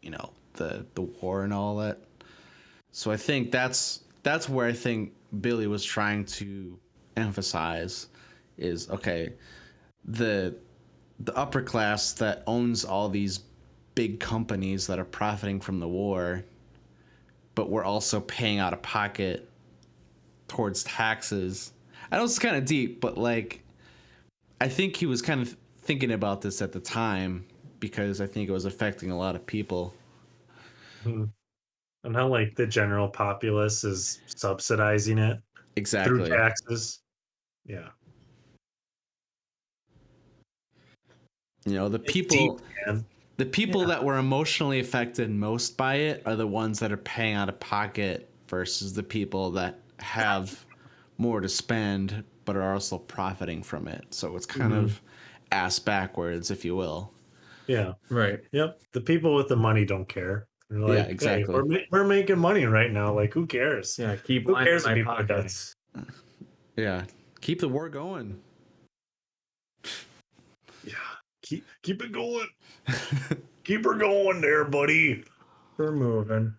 you 0.00 0.10
know, 0.10 0.32
the 0.54 0.86
the 0.94 1.02
war 1.02 1.42
and 1.42 1.52
all 1.52 1.76
that. 1.76 1.98
So 2.92 3.10
I 3.10 3.16
think 3.16 3.50
that's 3.50 4.04
that's 4.22 4.48
where 4.48 4.66
I 4.66 4.72
think 4.72 5.12
Billie 5.40 5.66
was 5.66 5.84
trying 5.84 6.24
to 6.26 6.78
emphasize 7.16 8.08
is 8.56 8.88
okay, 8.90 9.32
the 10.04 10.54
the 11.20 11.36
upper 11.36 11.62
class 11.62 12.12
that 12.14 12.42
owns 12.46 12.84
all 12.84 13.08
these 13.08 13.40
big 13.94 14.20
companies 14.20 14.86
that 14.86 14.98
are 14.98 15.04
profiting 15.04 15.60
from 15.60 15.78
the 15.78 15.88
war, 15.88 16.44
but 17.54 17.70
we're 17.70 17.84
also 17.84 18.20
paying 18.20 18.58
out 18.58 18.72
of 18.72 18.82
pocket 18.82 19.48
towards 20.48 20.84
taxes. 20.84 21.72
I 22.12 22.18
know 22.18 22.24
it's 22.24 22.38
kind 22.38 22.56
of 22.56 22.66
deep, 22.66 23.00
but 23.00 23.16
like 23.16 23.62
I 24.60 24.68
think 24.68 24.94
he 24.96 25.06
was 25.06 25.22
kind 25.22 25.40
of 25.40 25.56
thinking 25.78 26.12
about 26.12 26.42
this 26.42 26.60
at 26.62 26.70
the 26.72 26.78
time 26.78 27.46
because 27.80 28.20
I 28.20 28.26
think 28.26 28.48
it 28.48 28.52
was 28.52 28.66
affecting 28.66 29.10
a 29.10 29.16
lot 29.18 29.34
of 29.34 29.44
people. 29.46 29.94
Hmm. 31.02 31.24
and 32.04 32.14
how 32.14 32.28
like 32.28 32.54
the 32.54 32.66
general 32.66 33.08
populace 33.08 33.82
is 33.82 34.20
subsidizing 34.26 35.18
it 35.18 35.40
Exactly. 35.74 36.18
through 36.18 36.28
taxes. 36.28 37.00
Yeah. 37.66 37.88
You 41.64 41.74
know, 41.74 41.88
the 41.88 41.98
It's 41.98 42.12
people 42.12 42.60
deep, 42.86 43.04
the 43.36 43.46
people 43.46 43.80
Yeah. 43.82 43.86
that 43.88 44.04
were 44.04 44.18
emotionally 44.18 44.78
affected 44.80 45.30
most 45.30 45.76
by 45.76 45.94
it 45.96 46.22
are 46.26 46.36
the 46.36 46.46
ones 46.46 46.78
that 46.80 46.92
are 46.92 46.96
paying 46.98 47.34
out 47.34 47.48
of 47.48 47.58
pocket 47.58 48.28
versus 48.48 48.92
the 48.92 49.02
people 49.02 49.50
that 49.52 49.80
have 49.98 50.64
more 51.18 51.40
to 51.40 51.48
spend 51.48 52.24
but 52.44 52.56
are 52.56 52.72
also 52.74 52.98
profiting 52.98 53.62
from 53.62 53.86
it. 53.86 54.04
So 54.10 54.34
it's 54.36 54.46
kind 54.46 54.72
Mhm. 54.72 54.84
of 54.84 55.00
ass 55.52 55.78
backwards, 55.78 56.50
if 56.50 56.64
you 56.64 56.74
will. 56.74 57.12
Yeah. 57.68 57.92
Right. 58.10 58.40
Yep. 58.52 58.80
The 58.92 59.00
people 59.00 59.34
with 59.36 59.46
the 59.48 59.54
money 59.56 59.84
don't 59.84 60.08
care. 60.08 60.48
Like, 60.70 60.96
Yeah, 60.96 61.02
"Hey, 61.04 61.10
exactly. 61.10 61.54
we're, 61.54 61.64
ma- 61.64 61.86
we're 61.90 62.04
making 62.06 62.38
money 62.38 62.64
right 62.64 62.90
now. 62.90 63.14
Like, 63.14 63.32
who 63.32 63.46
cares? 63.46 63.96
Yeah. 63.98 64.16
Keep 64.16 64.46
Who 64.46 64.56
cares 64.56 64.82
if 64.82 64.88
my 64.88 64.94
people 64.94 65.12
are 65.12 65.24
pockets. 65.24 65.74
Yeah. 66.76 67.04
Keep 67.40 67.60
the 67.60 67.68
war 67.68 67.88
going. 67.88 68.40
Yeah. 70.84 70.94
Keep 71.42 71.64
keep 71.82 72.02
it 72.02 72.12
going. 72.12 72.48
keep 73.64 73.84
her 73.84 73.94
going 73.94 74.40
there, 74.40 74.64
buddy. 74.64 75.24
We're 75.76 75.92
moving. 75.92 76.54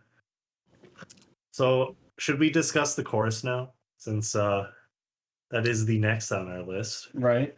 So 1.52 1.96
should 2.20 2.40
we 2.40 2.50
discuss 2.50 2.96
the 2.96 3.04
chorus 3.04 3.44
now? 3.44 3.74
Since 4.04 4.36
uh 4.36 4.68
that 5.52 5.68
is 5.68 5.86
the 5.86 6.00
next 6.00 6.32
on 6.32 6.50
our 6.50 6.64
list. 6.64 7.10
Right. 7.14 7.56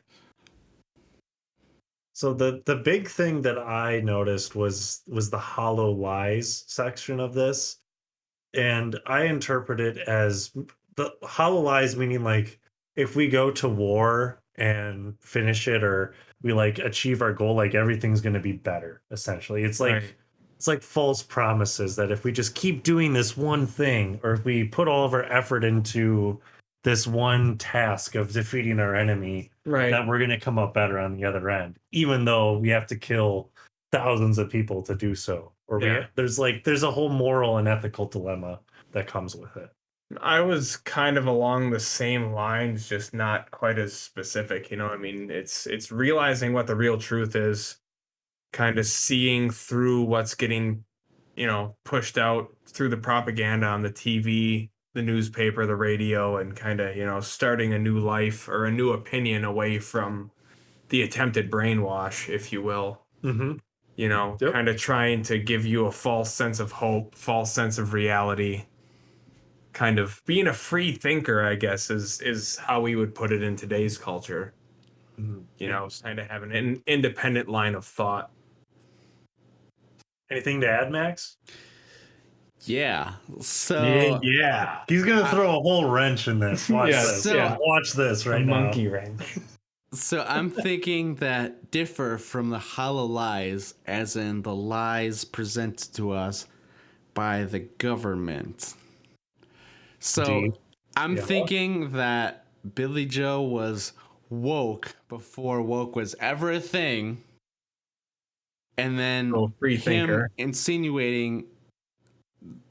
So 2.13 2.33
the 2.33 2.61
the 2.65 2.75
big 2.75 3.07
thing 3.07 3.41
that 3.41 3.57
I 3.57 4.01
noticed 4.01 4.55
was 4.55 5.01
was 5.07 5.29
the 5.29 5.39
hollow 5.39 5.91
lies 5.91 6.63
section 6.67 7.19
of 7.19 7.33
this, 7.33 7.77
and 8.53 8.97
I 9.07 9.23
interpret 9.23 9.79
it 9.79 9.97
as 10.07 10.51
the 10.95 11.11
hollow 11.23 11.61
lies 11.61 11.95
meaning 11.95 12.23
like 12.23 12.59
if 12.95 13.15
we 13.15 13.27
go 13.27 13.51
to 13.51 13.67
war 13.67 14.41
and 14.55 15.15
finish 15.19 15.67
it 15.67 15.83
or 15.83 16.13
we 16.41 16.53
like 16.53 16.79
achieve 16.79 17.21
our 17.21 17.33
goal, 17.33 17.55
like 17.55 17.75
everything's 17.75 18.21
going 18.21 18.35
to 18.35 18.39
be 18.39 18.53
better. 18.53 19.01
Essentially, 19.11 19.63
it's 19.63 19.79
like 19.79 19.93
Right. 19.93 20.15
It's 20.55 20.67
like 20.67 20.81
false 20.81 21.21
promises 21.21 21.95
that 21.97 22.11
if 22.11 22.23
we 22.23 22.31
just 22.31 22.55
keep 22.55 22.83
doing 22.83 23.13
this 23.13 23.35
one 23.35 23.67
thing 23.67 24.19
or 24.23 24.33
if 24.33 24.45
we 24.45 24.63
put 24.63 24.87
all 24.87 25.05
of 25.05 25.13
our 25.13 25.23
effort 25.25 25.63
into 25.63 26.39
this 26.83 27.07
one 27.07 27.57
task 27.57 28.15
of 28.15 28.31
defeating 28.31 28.79
our 28.79 28.95
enemy 28.95 29.51
Right. 29.65 29.89
that 29.89 30.07
we're 30.07 30.19
going 30.19 30.29
to 30.29 30.39
come 30.39 30.59
up 30.59 30.75
better 30.75 30.99
on 30.99 31.15
the 31.15 31.25
other 31.25 31.49
end, 31.49 31.77
even 31.91 32.23
though 32.23 32.59
we 32.59 32.69
have 32.69 32.85
to 32.87 32.95
kill 32.95 33.49
thousands 33.91 34.37
of 34.37 34.49
people 34.49 34.83
to 34.83 34.93
do 34.95 35.15
so. 35.15 35.51
Or 35.67 35.79
we 35.79 36.05
there's 36.13 36.37
like 36.37 36.63
there's 36.63 36.83
a 36.83 36.91
whole 36.91 37.09
moral 37.09 37.57
and 37.57 37.67
ethical 37.67 38.05
dilemma 38.05 38.59
that 38.91 39.07
comes 39.07 39.35
with 39.35 39.57
it. 39.57 39.71
I 40.21 40.39
was 40.41 40.77
kind 40.77 41.17
of 41.17 41.25
along 41.25 41.71
the 41.71 41.79
same 41.79 42.31
lines, 42.31 42.87
just 42.87 43.15
not 43.15 43.49
quite 43.49 43.79
as 43.79 43.93
specific. 43.93 44.69
You 44.69 44.77
know, 44.77 44.89
I 44.89 44.97
mean, 44.97 45.31
it's 45.31 45.65
it's 45.65 45.91
realizing 45.91 46.53
what 46.53 46.67
the 46.67 46.75
real 46.75 46.99
truth 46.99 47.35
is, 47.35 47.77
kind 48.55 48.79
of 48.79 48.87
seeing 48.87 49.51
through 49.51 50.03
what's 50.03 50.33
getting, 50.33 50.85
you 51.35 51.45
know, 51.45 51.77
pushed 51.83 52.17
out 52.17 52.55
through 52.67 52.89
the 52.89 52.97
propaganda 52.97 53.67
on 53.67 53.83
the 53.83 53.91
TV, 53.91 54.71
the 54.95 55.03
newspaper, 55.03 55.65
the 55.67 55.75
radio, 55.75 56.37
and 56.37 56.55
kind 56.55 56.79
of, 56.79 56.95
you 56.95 57.05
know, 57.05 57.19
starting 57.19 57.73
a 57.73 57.79
new 57.79 57.99
life 57.99 58.47
or 58.49 58.65
a 58.65 58.71
new 58.71 58.91
opinion 58.91 59.43
away 59.43 59.79
from 59.79 60.31
the 60.89 61.03
attempted 61.03 61.51
brainwash, 61.51 62.29
if 62.33 62.53
you 62.53 62.63
will. 62.63 63.05
Mm-hmm. 63.23 63.57
You 63.97 64.09
know, 64.09 64.37
Yep. 64.41 64.53
kind 64.53 64.69
of 64.69 64.77
trying 64.77 65.23
to 65.23 65.39
give 65.39 65.65
you 65.65 65.85
a 65.85 65.91
false 65.91 66.33
sense 66.33 66.61
of 66.61 66.71
hope, 66.71 67.15
false 67.15 67.53
sense 67.53 67.77
of 67.77 67.93
reality 67.93 68.65
kind 69.73 69.99
of 69.99 70.21
being 70.25 70.47
a 70.47 70.53
free 70.53 70.93
thinker 70.93 71.43
i 71.43 71.55
guess 71.55 71.89
is 71.89 72.21
is 72.21 72.57
how 72.57 72.79
we 72.81 72.95
would 72.95 73.13
put 73.13 73.31
it 73.31 73.43
in 73.43 73.55
today's 73.55 73.97
culture 73.97 74.55
you 75.59 75.67
know 75.69 75.87
kind 76.03 76.19
of 76.19 76.27
having 76.27 76.51
an 76.51 76.81
independent 76.87 77.49
line 77.49 77.75
of 77.75 77.85
thought 77.85 78.34
Anything 80.31 80.61
to 80.61 80.67
add, 80.69 80.91
Max? 80.91 81.37
Yeah. 82.61 83.13
So 83.41 83.83
yeah, 83.83 84.19
yeah. 84.23 84.79
He's 84.87 85.03
gonna 85.03 85.27
throw 85.29 85.49
a 85.49 85.61
whole 85.61 85.89
wrench 85.89 86.27
in 86.27 86.39
this. 86.39 86.67
Watch 86.69 86.89
Yeah, 86.91 87.01
this. 87.01 87.23
so- 87.23 87.35
Yeah, 87.35 87.57
Watch 87.59 87.93
this 87.93 88.25
right 88.25 88.41
a 88.41 88.45
now. 88.45 88.61
monkey 88.61 88.87
wrench. 88.87 89.37
So 89.93 90.25
I'm 90.27 90.49
thinking 90.49 91.15
that 91.15 91.71
differ 91.71 92.17
from 92.17 92.49
the 92.49 92.59
hollow 92.59 93.05
lies, 93.05 93.75
as 93.85 94.15
in 94.15 94.41
the 94.41 94.53
lies 94.55 95.23
presented 95.23 95.93
to 95.95 96.11
us 96.11 96.47
by 97.13 97.43
the 97.43 97.59
government. 97.59 98.73
So 99.99 100.23
Indeed. 100.25 100.53
I'm 100.97 101.15
Yeah. 101.15 101.21
thinking 101.23 101.91
that 101.91 102.45
Billie 102.73 103.05
Joe 103.05 103.41
was 103.43 103.93
woke 104.29 104.95
before 105.07 105.61
woke 105.61 105.95
was 105.95 106.15
ever 106.19 106.51
a 106.51 106.59
thing. 106.59 107.21
And 108.77 108.99
then 108.99 109.33
free 109.59 109.75
him 109.75 109.81
thinker 109.81 110.31
insinuating 110.37 111.45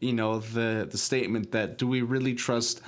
you 0.00 0.12
know 0.12 0.38
the 0.38 0.86
the 0.90 0.98
statement 0.98 1.50
that 1.52 1.78
do 1.78 1.86
we 1.86 2.02
really 2.02 2.34
trust 2.34 2.80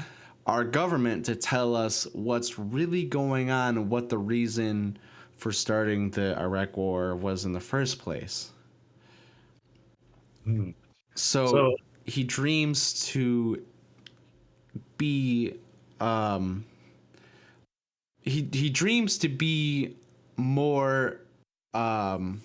our 0.47 0.63
government 0.63 1.25
to 1.25 1.35
tell 1.35 1.75
us 1.75 2.07
what's 2.13 2.59
really 2.59 3.05
going 3.05 3.51
on 3.51 3.77
and 3.77 3.91
what 3.91 4.09
the 4.09 4.19
reason 4.19 4.97
for 5.37 5.53
starting 5.53 6.11
the 6.11 6.39
Iraq 6.39 6.77
war 6.77 7.17
was 7.17 7.45
in 7.45 7.53
the 7.53 7.61
first 7.61 7.99
place. 7.99 8.53
Hmm. 10.45 10.71
So, 11.15 11.47
So 11.47 11.77
he 12.05 12.23
dreams 12.23 13.05
to 13.07 13.63
be 14.99 15.55
um 16.01 16.65
he 18.23 18.49
he 18.53 18.71
dreams 18.71 19.19
to 19.19 19.29
be 19.29 19.97
more 20.37 21.21
um 21.75 22.41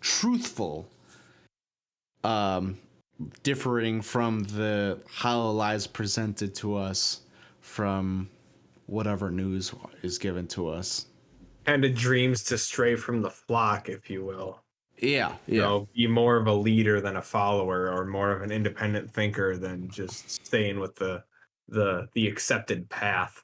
truthful 0.00 0.88
um 2.24 2.78
differing 3.42 4.00
from 4.00 4.40
the 4.44 4.98
hollow 5.10 5.50
lies 5.50 5.86
presented 5.86 6.54
to 6.54 6.76
us 6.76 7.22
from 7.60 8.28
whatever 8.86 9.30
news 9.30 9.74
is 10.02 10.18
given 10.18 10.46
to 10.46 10.68
us. 10.68 11.06
Kind 11.66 11.84
of 11.84 11.94
dreams 11.94 12.42
to 12.44 12.56
stray 12.56 12.94
from 12.96 13.20
the 13.22 13.30
flock 13.30 13.88
if 13.88 14.08
you 14.08 14.24
will. 14.24 14.60
Yeah 14.98 15.34
you 15.46 15.56
yeah. 15.60 15.62
know 15.62 15.88
be 15.94 16.06
more 16.06 16.36
of 16.36 16.46
a 16.46 16.52
leader 16.52 17.00
than 17.00 17.16
a 17.16 17.22
follower 17.22 17.90
or 17.90 18.04
more 18.06 18.30
of 18.32 18.42
an 18.42 18.50
independent 18.52 19.10
thinker 19.10 19.56
than 19.56 19.88
just 19.90 20.30
staying 20.30 20.78
with 20.80 20.94
the 20.96 21.22
the 21.68 22.08
the 22.14 22.26
accepted 22.28 22.88
path. 22.88 23.42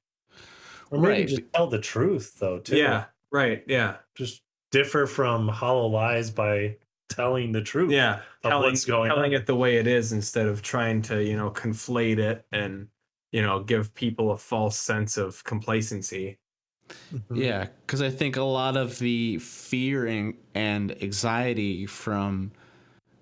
Or 0.91 0.99
maybe 0.99 1.13
Right. 1.15 1.29
just 1.29 1.43
tell 1.53 1.67
the 1.67 1.81
truth 1.81 2.39
though, 2.39 2.59
too. 2.61 2.77
yeah 2.77 3.07
right 3.33 3.65
yeah. 3.67 3.97
Just 4.15 4.43
differ 4.75 5.07
from 5.07 5.47
hollow 5.49 5.87
lies 5.87 6.31
by 6.31 6.77
telling 7.09 7.53
the 7.53 7.63
truth. 7.63 7.93
yeah 7.93 8.21
of 8.43 8.51
telling, 8.51 8.63
what's 8.71 8.85
going 8.85 9.09
telling 9.09 9.35
on. 9.35 9.41
it 9.41 9.47
the 9.47 9.55
way 9.55 9.77
it 9.77 9.87
is 9.87 10.13
instead 10.13 10.47
of 10.47 10.63
trying 10.63 11.01
to 11.01 11.23
you 11.23 11.37
know 11.37 11.51
conflate 11.51 12.19
it 12.19 12.45
and 12.51 12.89
you 13.31 13.41
know 13.41 13.63
give 13.63 13.95
people 13.95 14.33
a 14.33 14.37
false 14.37 14.77
sense 14.79 15.17
of 15.17 15.43
complacency 15.45 16.39
Mhm. 17.15 17.37
Yeah, 17.43 17.69
because 17.87 18.03
I 18.03 18.11
think 18.11 18.37
a 18.37 18.43
lot 18.43 18.77
of 18.77 18.99
the 18.99 19.39
fearing 19.39 20.37
and 20.55 20.95
anxiety 21.03 21.87
from 21.87 22.53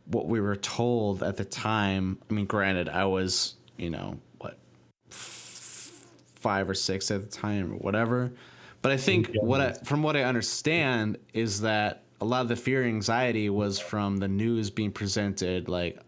what 0.06 0.26
we 0.26 0.40
were 0.40 0.56
told 0.56 1.22
at 1.22 1.36
the 1.36 1.44
time. 1.44 2.18
I 2.28 2.34
mean, 2.34 2.46
granted, 2.46 2.88
I 2.88 3.04
was, 3.04 3.54
you 3.76 3.88
know, 3.90 4.18
what, 4.38 4.58
f- 5.12 5.92
five 6.34 6.68
or 6.68 6.74
six 6.74 7.10
at 7.12 7.20
the 7.22 7.28
time 7.28 7.72
or 7.74 7.76
whatever. 7.76 8.32
But 8.82 8.92
I 8.92 8.96
think 8.96 9.28
Yeah. 9.28 9.42
what 9.42 9.60
I, 9.60 9.72
from 9.84 10.02
what 10.02 10.16
I 10.16 10.24
understand 10.24 11.18
is 11.32 11.60
that 11.60 12.02
a 12.20 12.24
lot 12.24 12.42
of 12.42 12.48
the 12.48 12.56
fear 12.56 12.82
and 12.82 12.88
anxiety 12.94 13.48
was 13.48 13.78
from 13.78 14.18
the 14.18 14.28
news 14.28 14.70
being 14.70 14.92
presented, 14.92 15.68
like 15.68 15.98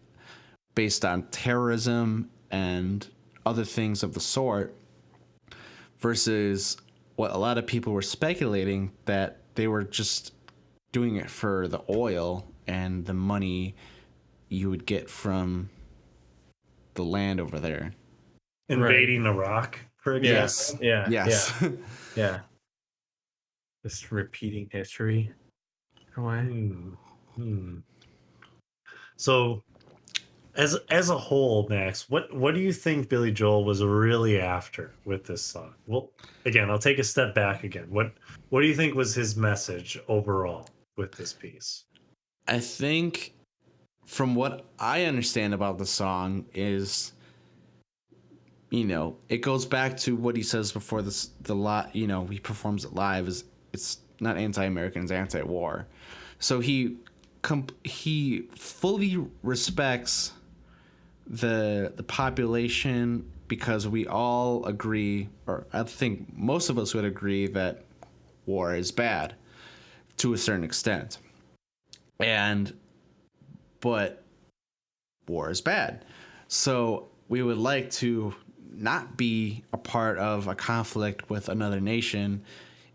based 0.75 1.03
on 1.05 1.23
terrorism 1.29 2.29
and 2.51 3.07
other 3.45 3.63
things 3.63 4.03
of 4.03 4.13
the 4.13 4.19
sort 4.19 4.75
versus 5.99 6.77
what 7.15 7.31
a 7.31 7.37
lot 7.37 7.57
of 7.57 7.65
people 7.65 7.93
were 7.93 8.01
speculating 8.01 8.91
that 9.05 9.37
they 9.55 9.67
were 9.67 9.83
just 9.83 10.33
doing 10.91 11.15
it 11.15 11.29
for 11.29 11.67
the 11.67 11.81
oil 11.89 12.45
and 12.67 13.05
the 13.05 13.13
money 13.13 13.75
you 14.49 14.69
would 14.69 14.85
get 14.85 15.09
from 15.09 15.69
the 16.95 17.03
land 17.03 17.39
over 17.39 17.59
there. 17.59 17.91
Invading 18.69 19.25
Iraq, 19.25 19.79
for 19.97 20.15
example. 20.15 20.41
Yes. 20.41 20.75
yeah 20.81 21.07
Yes. 21.09 21.53
yeah, 21.61 21.69
yeah. 22.15 22.39
Just 23.85 24.11
repeating 24.11 24.67
history 24.71 25.31
in 25.95 26.23
a 26.23 26.25
way. 26.25 26.41
Hmm. 26.41 26.89
Hmm. 27.35 27.77
So, 29.15 29.61
as 30.55 30.75
as 30.89 31.11
a 31.11 31.17
whole, 31.17 31.67
Max, 31.69 32.09
what 32.09 32.35
what 32.35 32.55
do 32.55 32.61
you 32.61 32.73
think 32.73 33.09
Billy 33.09 33.31
Joel 33.31 33.63
was 33.63 33.83
really 33.83 34.39
after 34.39 34.91
with 35.05 35.23
this 35.23 35.43
song? 35.43 35.75
Well, 35.85 36.09
again, 36.45 36.71
I'll 36.71 36.79
take 36.79 36.97
a 36.97 37.03
step 37.03 37.35
back 37.35 37.63
again. 37.63 37.85
What 37.89 38.13
what 38.49 38.61
do 38.61 38.67
you 38.67 38.73
think 38.73 38.95
was 38.95 39.13
his 39.13 39.35
message 39.35 39.99
overall 40.07 40.67
with 40.97 41.11
this 41.11 41.31
piece? 41.31 41.83
I 42.47 42.59
think 42.59 43.35
from 44.07 44.33
what 44.33 44.65
I 44.79 45.05
understand 45.05 45.53
about 45.53 45.77
the 45.77 45.85
song 45.85 46.45
is 46.55 47.13
you 48.71 48.83
know, 48.83 49.15
it 49.29 49.37
goes 49.37 49.63
back 49.63 49.95
to 49.97 50.15
what 50.15 50.35
he 50.35 50.41
says 50.41 50.71
before 50.71 51.03
this 51.03 51.29
the 51.41 51.55
lot, 51.55 51.95
you 51.95 52.07
know, 52.07 52.25
he 52.25 52.39
performs 52.39 52.83
it 52.83 52.93
live 52.93 53.27
is 53.27 53.43
it's 53.75 53.99
not 54.19 54.37
anti-Americans, 54.37 55.11
anti-war. 55.11 55.85
So 56.39 56.59
he 56.59 56.97
comp- 57.41 57.85
he 57.85 58.47
fully 58.55 59.23
respects 59.43 60.31
the 61.27 61.93
the 61.95 62.03
population 62.03 63.29
because 63.47 63.87
we 63.87 64.07
all 64.07 64.65
agree, 64.65 65.29
or 65.45 65.67
I 65.71 65.83
think 65.83 66.35
most 66.35 66.69
of 66.69 66.79
us 66.79 66.93
would 66.95 67.05
agree 67.05 67.47
that 67.47 67.83
war 68.45 68.73
is 68.75 68.91
bad 68.91 69.35
to 70.17 70.33
a 70.33 70.37
certain 70.37 70.63
extent. 70.63 71.19
And 72.19 72.73
but 73.81 74.23
war 75.27 75.49
is 75.49 75.61
bad. 75.61 76.05
So 76.47 77.09
we 77.27 77.43
would 77.43 77.57
like 77.57 77.91
to 77.91 78.33
not 78.71 79.17
be 79.17 79.63
a 79.73 79.77
part 79.77 80.17
of 80.17 80.47
a 80.47 80.55
conflict 80.55 81.29
with 81.29 81.49
another 81.49 81.79
nation 81.79 82.43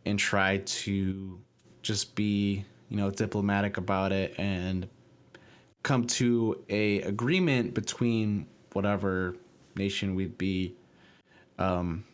and 0.06 0.18
try 0.18 0.58
to 0.58 1.38
just 1.82 2.14
be, 2.14 2.64
you 2.88 2.96
know, 2.96 3.10
diplomatic 3.10 3.76
about 3.76 4.12
it 4.12 4.34
and 4.38 4.88
come 5.82 6.06
to 6.06 6.62
a 6.68 7.00
agreement 7.02 7.74
between 7.74 8.46
whatever 8.72 9.36
nation 9.76 10.14
we'd 10.14 10.36
be 10.36 10.74
um 11.58 12.04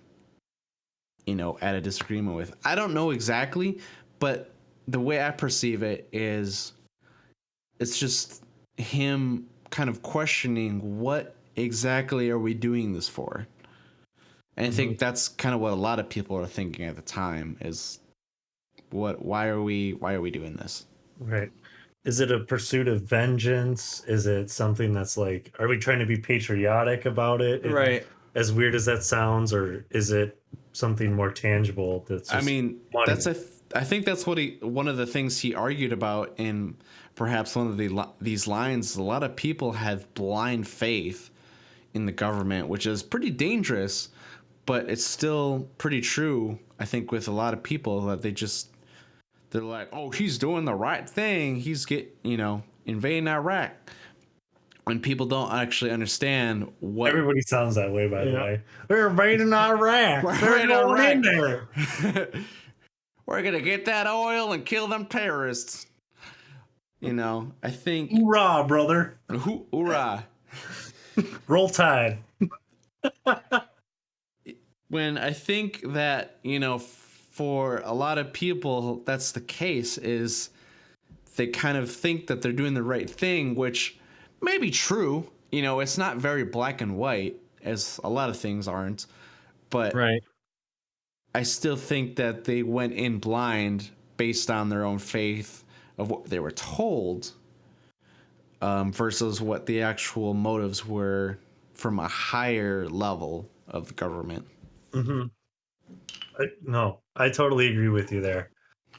you 1.27 1.35
know 1.35 1.59
at 1.61 1.75
a 1.75 1.81
disagreement 1.81 2.37
with. 2.37 2.55
I 2.65 2.75
don't 2.75 2.95
know 2.95 3.11
exactly, 3.11 3.81
but 4.19 4.53
the 4.89 5.01
way 5.01 5.25
I 5.25 5.31
perceive 5.31 5.83
it 5.83 6.09
is 6.13 6.73
it's 7.81 7.99
just 7.99 8.45
him 8.77 9.47
kind 9.71 9.91
of 9.91 10.03
questioning 10.03 11.01
what 11.01 11.35
exactly 11.57 12.31
are 12.31 12.39
we 12.39 12.55
doing 12.55 12.93
this 12.93 13.09
for? 13.09 13.47
And 14.57 14.67
I 14.67 14.71
think 14.71 14.93
mm-hmm. 14.93 14.99
that's 14.99 15.29
kind 15.29 15.55
of 15.55 15.61
what 15.61 15.73
a 15.73 15.77
lot 15.77 15.99
of 15.99 16.09
people 16.09 16.37
are 16.37 16.47
thinking 16.47 16.87
at 16.87 16.97
the 16.97 17.03
time 17.03 17.59
is 17.61 18.01
what 18.91 19.25
why 19.25 19.49
are 19.49 19.61
we 19.61 19.93
why 19.93 20.15
are 20.15 20.21
we 20.21 20.31
doing 20.31 20.55
this? 20.57 20.87
Right. 21.19 21.51
Is 22.05 22.21
it 22.21 22.31
a 22.31 22.41
pursuit 22.41 22.89
of 22.89 23.03
vengeance? 23.03 24.05
Is 24.07 24.27
it 24.27 24.49
something 24.49 24.93
that's 24.95 25.17
like, 25.17 25.53
are 25.59 25.67
we 25.67 25.77
trying 25.77 25.99
to 25.99 26.07
be 26.07 26.17
patriotic 26.17 27.05
about 27.05 27.41
it? 27.41 27.65
And 27.65 27.75
Right. 27.75 28.07
As 28.37 28.53
weird 28.53 28.75
as 28.75 28.85
that 28.85 29.03
sounds, 29.03 29.55
or 29.55 29.87
is 29.91 30.13
it 30.13 30.39
something 30.73 31.13
more 31.13 31.33
tangible? 31.33 32.05
That's 32.07 32.33
I 32.33 32.43
mean, 32.43 32.81
that's 33.07 33.25
a 33.25 33.33
th- 33.33 33.47
I 33.75 33.83
think 33.83 34.05
that's 34.05 34.27
what 34.27 34.37
he 34.39 34.59
one 34.61 34.89
of 34.89 34.99
the 34.99 35.07
things 35.07 35.39
he 35.39 35.55
argued 35.55 35.93
about 35.93 36.35
in 36.37 36.77
perhaps 37.15 37.57
one 37.57 37.67
of 37.67 37.79
the 37.79 38.07
these 38.21 38.47
lines. 38.47 38.97
A 38.97 39.03
lot 39.03 39.23
of 39.23 39.35
people 39.37 39.73
have 39.73 40.13
blind 40.15 40.69
faith 40.69 41.31
in 41.95 42.05
the 42.05 42.13
government, 42.13 42.69
which 42.69 42.87
is 42.87 43.03
pretty 43.03 43.31
dangerous, 43.31 44.11
but 44.67 44.91
it's 44.91 45.05
still 45.05 45.69
pretty 45.79 46.01
true. 46.01 46.59
I 46.79 46.85
think 46.85 47.11
with 47.13 47.29
a 47.29 47.33
lot 47.33 47.55
of 47.55 47.63
people 47.63 48.03
that 48.07 48.21
they 48.23 48.33
just 48.33 48.71
they're 49.51 49.63
like, 49.63 49.89
"Oh, 49.93 50.11
he's 50.11 50.37
doing 50.39 50.65
the 50.65 50.75
right 50.75 51.09
thing. 51.09 51.57
He's 51.57 51.85
get 51.87 52.15
you 52.23 52.37
know 52.37 52.63
invading 52.85 53.29
Iraq." 53.29 53.73
When 54.85 55.01
people 55.01 55.27
don't 55.27 55.53
actually 55.53 55.91
understand 55.91 56.71
what 56.79 57.11
Everybody 57.11 57.41
sounds 57.41 57.75
that 57.75 57.91
way, 57.91 58.07
by 58.07 58.25
the 58.25 58.31
way. 58.35 58.61
They're 58.87 59.09
invading 59.09 59.53
Iraq. 59.53 60.23
We're 60.23 60.37
They're 60.41 60.61
invading 60.61 61.23
going 61.23 61.25
in 61.25 61.39
Iraq. 61.41 61.75
there. 62.03 62.29
We're 63.27 63.43
gonna 63.43 63.61
get 63.61 63.87
that 63.87 64.07
oil 64.07 64.53
and 64.53 64.65
kill 64.65 64.87
them 64.87 65.07
terrorists. 65.07 65.87
You 67.01 67.13
know, 67.15 67.51
I 67.65 67.71
think 67.71 68.13
Hoorah, 68.13 68.65
brother. 68.69 69.19
hoo- 69.29 69.67
hoorah. 69.73 70.25
Roll 71.49 71.69
Tide. 71.69 72.19
When 74.89 75.19
I 75.19 75.33
think 75.33 75.81
that, 75.93 76.37
you 76.43 76.61
know, 76.61 76.79
for 76.79 77.83
a 77.85 77.93
lot 77.93 78.19
of 78.19 78.33
people 78.33 79.03
that's 79.05 79.33
the 79.33 79.41
case 79.41 79.99
is 79.99 80.51
they 81.37 81.49
kind 81.49 81.77
of 81.77 81.91
think 81.91 82.29
that 82.29 82.41
they're 82.41 82.53
doing 82.53 82.75
the 82.75 82.83
right 82.83 83.09
thing, 83.09 83.55
which 83.55 83.99
may 84.41 84.59
be 84.59 84.71
true. 84.71 85.29
You 85.53 85.63
know, 85.63 85.81
it's 85.81 85.99
not 85.99 86.17
very 86.17 86.45
black 86.45 86.81
and 86.81 86.97
white 86.97 87.37
as 87.63 88.01
a 88.05 88.09
lot 88.09 88.31
of 88.31 88.39
things 88.39 88.69
aren't. 88.69 89.07
But 89.71 89.95
Right. 89.95 90.23
I 91.35 91.43
still 91.43 91.77
think 91.77 92.17
that 92.17 92.45
they 92.45 92.63
went 92.63 92.95
in 92.95 93.19
blind 93.19 93.91
based 94.17 94.51
on 94.51 94.71
their 94.71 94.85
own 94.85 94.99
faith 94.99 95.65
of 95.99 96.11
what 96.11 96.25
they 96.25 96.41
were 96.41 96.53
told 96.53 97.33
um, 98.63 98.93
versus 98.93 99.41
what 99.41 99.67
the 99.67 99.83
actual 99.83 100.33
motives 100.33 100.87
were 100.87 101.39
from 101.75 101.99
a 101.99 102.09
higher 102.09 102.89
level 102.89 103.51
of 103.69 103.89
the 103.89 103.95
government. 103.95 104.47
Hmm 105.03 105.23
I, 106.39 106.45
no, 106.63 107.01
I 107.15 107.31
totally 107.31 107.69
agree 107.69 107.89
with 107.89 108.13
you 108.13 108.21
there. 108.21 108.51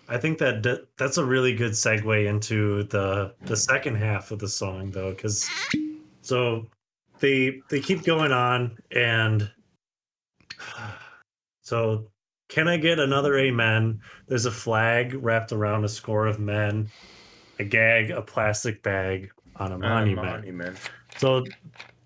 I 0.10 0.18
think 0.18 0.38
that 0.40 0.62
d- 0.62 0.84
that's 0.98 1.18
a 1.18 1.26
really 1.26 1.54
good 1.54 1.74
segue 1.74 2.26
into 2.26 2.84
the 2.84 3.36
the 3.46 3.58
second 3.58 3.96
half 3.96 4.32
of 4.32 4.40
the 4.40 4.48
song, 4.48 4.92
though, 4.92 5.12
because 5.12 5.50
so 6.22 6.66
they 7.20 7.62
they 7.70 7.80
keep 7.80 8.06
going 8.06 8.32
on, 8.32 8.78
and 8.92 9.52
so 11.62 12.10
can 12.50 12.68
I 12.68 12.78
get 12.78 13.00
another 13.00 13.38
amen? 13.38 14.00
There's 14.28 14.46
a 14.46 14.52
flag 14.52 15.14
wrapped 15.14 15.52
around 15.52 15.84
a 15.84 15.90
score 15.90 16.26
of 16.26 16.40
men, 16.40 16.90
a 17.60 17.64
gag, 17.66 18.12
a 18.12 18.22
plastic 18.22 18.82
bag 18.82 19.30
on 19.58 19.74
a 19.74 19.78
monument. 19.78 20.26
monument. 20.26 20.78
So 21.18 21.46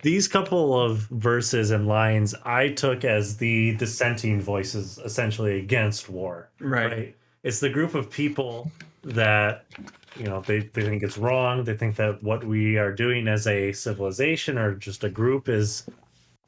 these 0.02 0.28
couple 0.28 0.80
of 0.80 1.00
verses 1.10 1.72
and 1.72 1.88
lines 1.88 2.34
I 2.44 2.70
took 2.70 3.04
as 3.06 3.38
the 3.38 3.76
dissenting 3.76 4.42
voices 4.42 5.00
essentially 5.04 5.60
against 5.60 6.10
war. 6.10 6.50
Right. 6.60 7.16
It's 7.44 7.60
the 7.60 7.70
group 7.70 7.96
of 7.96 8.10
people 8.10 8.72
that 9.04 9.66
you 10.16 10.26
know 10.26 10.42
they, 10.42 10.60
they 10.60 10.84
think 10.84 11.04
it's 11.04 11.18
wrong. 11.18 11.64
They 11.64 11.76
think 11.76 11.96
that 11.96 12.22
what 12.24 12.44
we 12.44 12.78
are 12.78 12.92
doing 12.92 13.28
as 13.28 13.48
a 13.48 13.72
civilization 13.72 14.58
or 14.58 14.76
just 14.76 15.04
a 15.04 15.10
group 15.10 15.50
is 15.50 15.86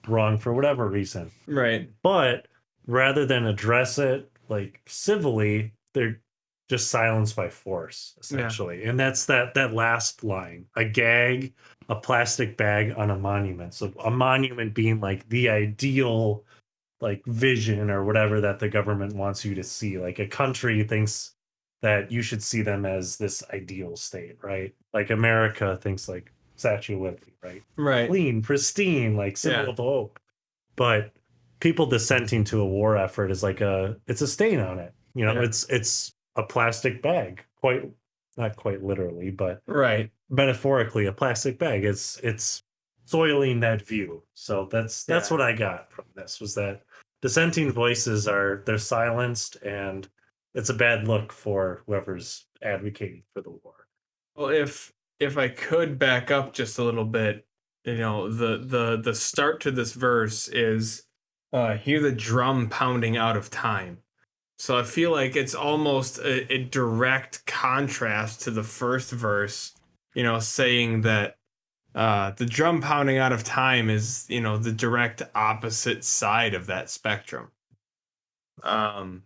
wrong 0.08 0.38
for 0.38 0.54
whatever 0.54 0.88
reason. 0.88 1.32
Right. 1.48 1.90
But 2.02 2.48
rather 2.88 3.26
than 3.26 3.46
address 3.46 3.98
it 3.98 4.30
like 4.50 4.82
civilly, 4.86 5.74
they're 5.94 6.20
just 6.70 6.90
silenced 6.90 7.36
by 7.36 7.50
force, 7.50 8.16
essentially. 8.20 8.86
And 8.86 9.00
that's 9.00 9.26
that 9.28 9.54
that 9.54 9.74
last 9.74 10.24
line. 10.24 10.66
A 10.76 10.86
gag, 10.86 11.54
a 11.90 11.96
plastic 11.96 12.58
bag 12.58 12.94
on 12.98 13.10
a 13.12 13.18
monument. 13.18 13.74
So 13.74 13.94
a 14.04 14.12
monument 14.12 14.74
being 14.74 15.00
like 15.00 15.28
the 15.30 15.50
ideal 15.50 16.44
like 17.02 17.24
vision 17.26 17.90
or 17.90 18.06
whatever 18.06 18.40
that 18.42 18.60
the 18.60 18.70
government 18.70 19.14
wants 19.16 19.44
you 19.44 19.54
to 19.56 19.64
see. 19.64 19.98
Like 20.00 20.20
a 20.20 20.28
country 20.28 20.84
thinks 20.84 21.36
that 21.82 22.10
you 22.12 22.22
should 22.22 22.42
see 22.42 22.62
them 22.62 22.86
as 22.86 23.18
this 23.18 23.44
ideal 23.54 23.98
state, 23.98 24.38
right? 24.42 24.74
Like 24.94 25.10
America 25.10 25.78
thinks 25.82 26.08
like 26.08 26.32
Statue 26.56 26.96
of 26.96 27.02
Liberty, 27.02 27.34
right? 27.44 27.64
Right. 27.76 28.08
clean, 28.10 28.42
pristine, 28.42 29.18
like 29.18 29.36
symbol 29.36 29.64
Yeah. 29.66 29.70
of 29.72 29.78
hope. 29.78 30.20
But 30.78 31.12
people 31.60 31.86
dissenting 31.86 32.44
to 32.46 32.62
a 32.62 32.66
war 32.66 32.96
effort 32.98 33.32
is 33.32 33.44
like 33.44 33.60
a 33.62 33.98
it's 34.08 34.22
a 34.22 34.28
stain 34.28 34.60
on 34.60 34.80
it. 34.80 34.94
You 35.14 35.26
know, 35.26 35.34
Yeah. 35.34 35.44
it's 35.44 35.66
it's 35.70 36.14
a 36.38 36.44
plastic 36.44 37.02
bag. 37.02 37.44
Quite 37.60 37.92
not 38.38 38.56
quite 38.56 38.82
literally, 38.82 39.30
but 39.30 39.62
Right. 39.68 40.10
Metaphorically 40.34 41.06
a 41.06 41.12
plastic 41.14 41.58
bag. 41.60 41.86
It's 41.86 42.18
it's 42.24 42.64
soiling 43.06 43.60
that 43.62 43.86
view. 43.86 44.24
So 44.34 44.68
that's 44.72 45.04
that's 45.06 45.30
Yeah. 45.30 45.38
what 45.38 45.42
I 45.42 45.54
got 45.54 45.92
from 45.92 46.06
this 46.16 46.42
was 46.42 46.56
that 46.56 46.82
dissenting 47.22 47.72
voices 47.72 48.28
are 48.28 48.64
they're 48.66 48.78
silenced 48.78 49.58
and 49.64 50.08
it's 50.56 50.70
a 50.70 50.74
bad 50.74 51.08
look 51.08 51.32
for 51.32 51.84
whoever's 51.86 52.46
advocating 52.62 53.24
for 53.34 53.42
the 53.42 53.52
war. 53.52 53.88
Well, 54.36 54.50
if 54.50 54.92
if 55.20 55.38
I 55.38 55.48
could 55.50 56.00
back 56.00 56.32
up 56.32 56.54
just 56.54 56.80
a 56.80 56.84
little 56.84 57.06
bit, 57.06 57.46
you 57.86 57.98
know, 57.98 58.30
the 58.32 58.58
the 58.58 59.02
the 59.02 59.14
start 59.16 59.62
to 59.62 59.72
this 59.72 59.94
verse 59.94 60.48
is 60.48 61.04
uh 61.54 61.76
hear 61.76 62.02
the 62.02 62.12
drum 62.12 62.70
pounding 62.70 63.18
out 63.18 63.38
of 63.38 63.50
time. 63.52 64.00
So 64.58 64.78
I 64.80 64.84
feel 64.84 65.12
like 65.12 65.36
it's 65.36 65.56
almost 65.56 66.20
a, 66.20 66.52
a 66.54 66.64
direct 66.64 67.46
contrast 67.46 68.42
to 68.44 68.52
the 68.52 68.64
first 68.64 69.12
verse, 69.12 69.74
you 70.14 70.24
know, 70.24 70.40
saying 70.40 71.02
that 71.02 71.38
uh 71.96 72.32
the 72.32 72.46
drum 72.46 72.82
pounding 72.82 73.18
out 73.18 73.32
of 73.32 73.44
time 73.44 73.90
is, 73.90 74.26
you 74.30 74.42
know, 74.42 74.58
the 74.58 74.72
direct 74.72 75.22
opposite 75.36 76.04
side 76.04 76.54
of 76.54 76.68
that 76.68 76.90
spectrum. 76.90 77.50
Um 78.64 79.24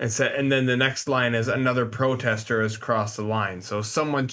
and 0.00 0.10
so, 0.10 0.24
and 0.24 0.50
then 0.50 0.64
the 0.64 0.78
next 0.78 1.08
line 1.08 1.34
is 1.34 1.46
another 1.46 1.84
protester 1.84 2.62
has 2.62 2.78
crossed 2.78 3.18
the 3.18 3.22
line. 3.22 3.60
So 3.60 3.82
someone 3.82 4.30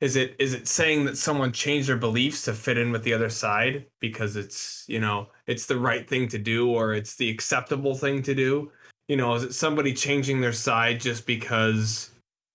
is 0.00 0.16
it 0.16 0.36
is 0.38 0.54
it 0.54 0.68
saying 0.68 1.06
that 1.06 1.16
someone 1.16 1.50
changed 1.50 1.88
their 1.88 1.96
beliefs 1.96 2.44
to 2.44 2.52
fit 2.52 2.78
in 2.78 2.92
with 2.92 3.02
the 3.02 3.14
other 3.14 3.30
side 3.30 3.86
because 4.00 4.36
it's 4.36 4.84
you 4.86 5.00
know 5.00 5.28
it's 5.46 5.66
the 5.66 5.78
right 5.78 6.08
thing 6.08 6.28
to 6.28 6.38
do 6.38 6.70
or 6.70 6.94
it's 6.94 7.16
the 7.16 7.30
acceptable 7.30 7.94
thing 7.94 8.22
to 8.22 8.34
do? 8.34 8.70
You 9.08 9.16
know, 9.16 9.34
is 9.34 9.44
it 9.44 9.54
somebody 9.54 9.94
changing 9.94 10.40
their 10.40 10.52
side 10.52 11.00
just 11.00 11.26
because 11.26 12.10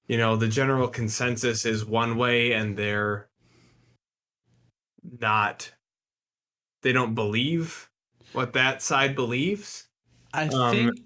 you 0.08 0.18
know 0.18 0.36
the 0.36 0.48
general 0.48 0.88
consensus 0.88 1.66
is 1.66 1.86
one 1.86 2.18
way 2.18 2.54
and 2.54 2.78
they're 2.78 3.30
not 5.20 5.74
they 6.82 6.92
don't 6.92 7.16
believe 7.16 7.90
what 8.34 8.54
that 8.54 8.82
side 8.82 9.16
believes? 9.16 9.88
I 10.34 10.50
Um, 10.52 10.72
think 10.72 11.00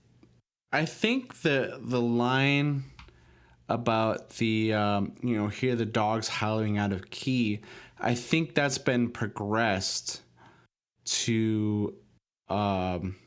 I 0.71 0.85
think 0.85 1.41
the 1.41 1.79
the 1.81 2.01
line 2.01 2.85
about 3.69 4.31
the 4.31 4.73
um, 4.73 5.15
you 5.21 5.35
know 5.37 5.47
hear 5.47 5.75
the 5.75 5.85
dogs 5.85 6.27
howling 6.27 6.77
out 6.77 6.93
of 6.93 7.09
key, 7.09 7.61
I 7.99 8.15
think 8.15 8.55
that's 8.55 8.77
been 8.77 9.11
progressed 9.11 10.23
to 11.05 11.97
um 12.49 13.17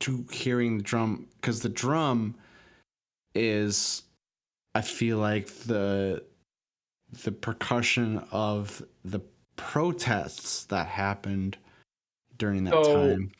to 0.00 0.26
hearing 0.30 0.78
the 0.78 0.82
drum 0.84 1.28
because 1.40 1.60
the 1.60 1.68
drum 1.68 2.36
is 3.34 4.02
I 4.74 4.82
feel 4.82 5.18
like 5.18 5.48
the 5.48 6.24
the 7.24 7.32
percussion 7.32 8.18
of 8.30 8.82
the 9.04 9.20
protests 9.56 10.64
that 10.66 10.86
happened 10.86 11.56
during 12.36 12.64
that 12.64 12.74
So- 12.74 13.08
time. 13.16 13.32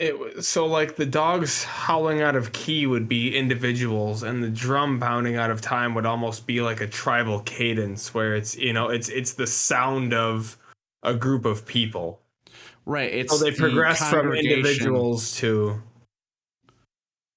It 0.00 0.18
was 0.18 0.48
so 0.48 0.66
like 0.66 0.96
the 0.96 1.06
dogs 1.06 1.62
howling 1.62 2.20
out 2.20 2.34
of 2.34 2.52
key 2.52 2.84
would 2.84 3.08
be 3.08 3.34
individuals, 3.34 4.24
and 4.24 4.42
the 4.42 4.50
drum 4.50 4.98
pounding 4.98 5.36
out 5.36 5.52
of 5.52 5.60
time 5.60 5.94
would 5.94 6.04
almost 6.04 6.48
be 6.48 6.60
like 6.60 6.80
a 6.80 6.86
tribal 6.88 7.40
cadence, 7.40 8.12
where 8.12 8.34
it's 8.34 8.56
you 8.56 8.72
know 8.72 8.88
it's 8.88 9.08
it's 9.08 9.34
the 9.34 9.46
sound 9.46 10.12
of 10.12 10.56
a 11.04 11.14
group 11.14 11.44
of 11.44 11.64
people. 11.64 12.20
Right. 12.84 13.10
It's 13.14 13.32
So 13.38 13.44
they 13.44 13.50
the 13.50 13.56
progress 13.56 14.10
from 14.10 14.32
individuals 14.32 15.36
to 15.36 15.80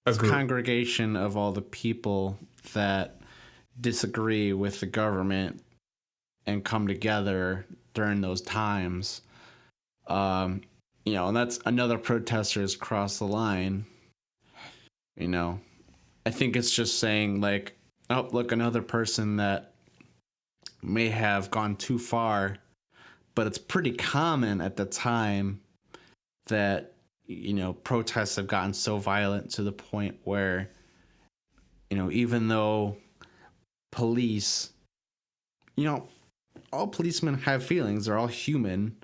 a 0.07 0.13
group. 0.13 0.31
congregation 0.31 1.15
of 1.15 1.37
all 1.37 1.51
the 1.51 1.61
people 1.61 2.39
that 2.73 3.16
disagree 3.79 4.53
with 4.53 4.79
the 4.79 4.85
government 4.85 5.61
and 6.45 6.63
come 6.63 6.87
together 6.87 7.65
during 7.93 8.21
those 8.21 8.41
times. 8.41 9.21
Um, 10.07 10.61
you 11.05 11.13
know, 11.13 11.27
and 11.27 11.37
that's 11.37 11.59
another 11.65 11.97
protesters 11.97 12.75
cross 12.75 13.19
the 13.19 13.25
line. 13.25 13.85
You 15.15 15.27
know, 15.27 15.59
I 16.25 16.31
think 16.31 16.55
it's 16.55 16.71
just 16.71 16.99
saying 16.99 17.41
like, 17.41 17.77
oh, 18.09 18.29
look, 18.31 18.51
another 18.51 18.81
person 18.81 19.37
that 19.37 19.73
may 20.81 21.09
have 21.09 21.51
gone 21.51 21.75
too 21.75 21.97
far, 21.99 22.57
but 23.35 23.47
it's 23.47 23.57
pretty 23.57 23.91
common 23.91 24.61
at 24.61 24.75
the 24.77 24.85
time 24.85 25.59
that 26.47 26.93
you 27.25 27.53
know 27.53 27.73
protests 27.73 28.37
have 28.37 28.47
gotten 28.47 28.73
so 28.73 28.97
violent 28.97 29.51
to 29.51 29.63
the 29.63 29.71
point 29.71 30.17
where 30.23 30.69
you 31.89 31.97
know 31.97 32.09
even 32.09 32.47
though 32.47 32.95
police 33.97 34.73
you 35.75 35.83
know 35.83 36.07
all 36.71 36.87
policemen 36.87 37.33
have 37.33 37.65
feelings 37.65 38.05
they're 38.05 38.15
all 38.15 38.27
human 38.27 38.95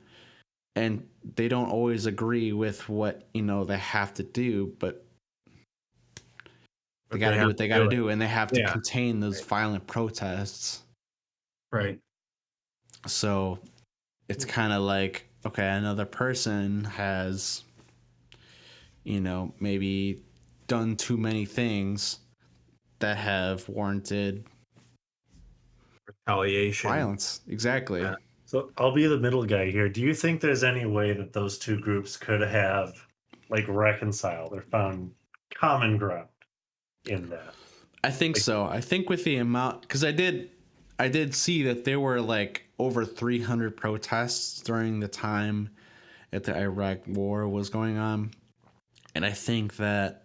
and 0.76 1.04
they 1.36 1.48
don't 1.48 1.72
always 1.72 2.06
agree 2.06 2.54
with 2.54 2.88
what 2.88 3.24
you 3.34 3.42
know 3.42 3.64
they 3.64 3.78
have 3.80 4.14
to 4.14 4.22
do 4.22 4.72
but 4.78 5.04
they 7.10 7.18
got 7.18 7.32
to 7.32 7.40
do 7.40 7.48
what 7.48 7.58
they 7.58 7.68
got 7.68 7.80
to 7.80 7.86
it. 7.86 7.90
do 7.90 8.10
and 8.10 8.22
they 8.22 8.28
have 8.28 8.52
to 8.52 8.60
Yeah. 8.60 8.72
contain 8.72 9.20
those 9.20 9.42
violent 9.42 9.88
protests 9.88 10.84
Right. 11.72 11.98
so 13.08 13.58
it's 14.30 14.46
mm. 14.46 14.50
kind 14.50 14.74
of 14.74 14.84
like 14.84 15.28
okay 15.44 15.70
another 15.70 16.06
person 16.06 16.84
has 16.84 17.64
you 19.04 19.22
know 19.22 19.56
maybe 19.60 20.22
done 20.68 20.96
too 20.96 21.18
many 21.18 21.46
things 21.46 22.20
that 23.00 23.18
have 23.18 23.68
warranted 23.68 24.46
Retaliation. 26.28 26.90
violence 26.90 27.42
exactly 27.48 28.02
Yeah. 28.02 28.16
So 28.46 28.72
I'll 28.78 28.94
be 28.94 29.08
the 29.08 29.18
middle 29.18 29.44
guy 29.46 29.72
here. 29.72 29.90
Do 29.90 30.00
you 30.02 30.14
think 30.14 30.40
there's 30.40 30.64
any 30.64 30.86
way 30.86 31.12
that 31.14 31.34
those 31.34 31.58
two 31.58 31.80
groups 31.80 32.18
could 32.18 32.42
have 32.42 32.94
like 33.50 33.66
reconciled 33.68 34.54
or 34.54 34.62
found 34.62 35.12
common 35.54 35.98
ground 35.98 36.28
in 37.08 37.30
that? 37.30 37.54
i 38.06 38.10
think 38.12 38.36
Like- 38.36 38.44
so 38.44 38.64
i 38.66 38.80
think 38.82 39.10
with 39.10 39.24
the 39.24 39.38
amount 39.38 39.82
because 39.82 40.04
i 40.04 40.12
did 40.12 40.50
i 41.00 41.08
did 41.08 41.34
see 41.34 41.64
that 41.64 41.84
there 41.86 42.00
were 42.00 42.20
like 42.22 42.66
over 42.80 43.06
300 43.06 43.76
protests 43.78 44.62
during 44.62 45.00
the 45.00 45.08
time 45.08 45.70
that 46.32 46.44
the 46.44 46.58
iraq 46.58 47.00
war 47.08 47.48
was 47.48 47.70
going 47.70 47.98
on 47.98 48.32
and 49.16 49.26
i 49.26 49.32
think 49.32 49.78
that 49.78 50.23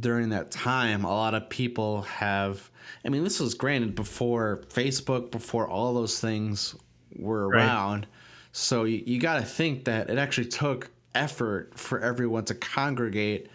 during 0.00 0.30
that 0.30 0.50
time 0.50 1.04
a 1.04 1.08
lot 1.08 1.34
of 1.34 1.48
people 1.50 2.02
have 2.02 2.70
i 3.04 3.08
mean 3.08 3.22
this 3.22 3.38
was 3.38 3.54
granted 3.54 3.94
before 3.94 4.62
facebook 4.68 5.30
before 5.30 5.68
all 5.68 5.92
those 5.94 6.20
things 6.20 6.74
were 7.16 7.48
Right. 7.50 7.56
around 7.58 8.06
so 8.52 8.84
you, 8.84 9.02
you 9.06 9.20
got 9.20 9.38
to 9.38 9.44
think 9.44 9.84
that 9.84 10.08
it 10.08 10.18
actually 10.18 10.46
took 10.46 10.90
effort 11.14 11.78
for 11.78 12.00
everyone 12.00 12.44
to 12.44 12.54
congregate 12.54 13.48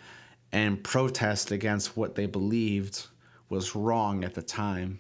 and 0.52 0.84
protest 0.84 1.52
against 1.52 1.98
what 1.98 2.16
they 2.16 2.26
believed 2.28 3.08
was 3.50 3.76
wrong 3.76 4.24
at 4.24 4.36
the 4.36 4.42
time 4.42 5.00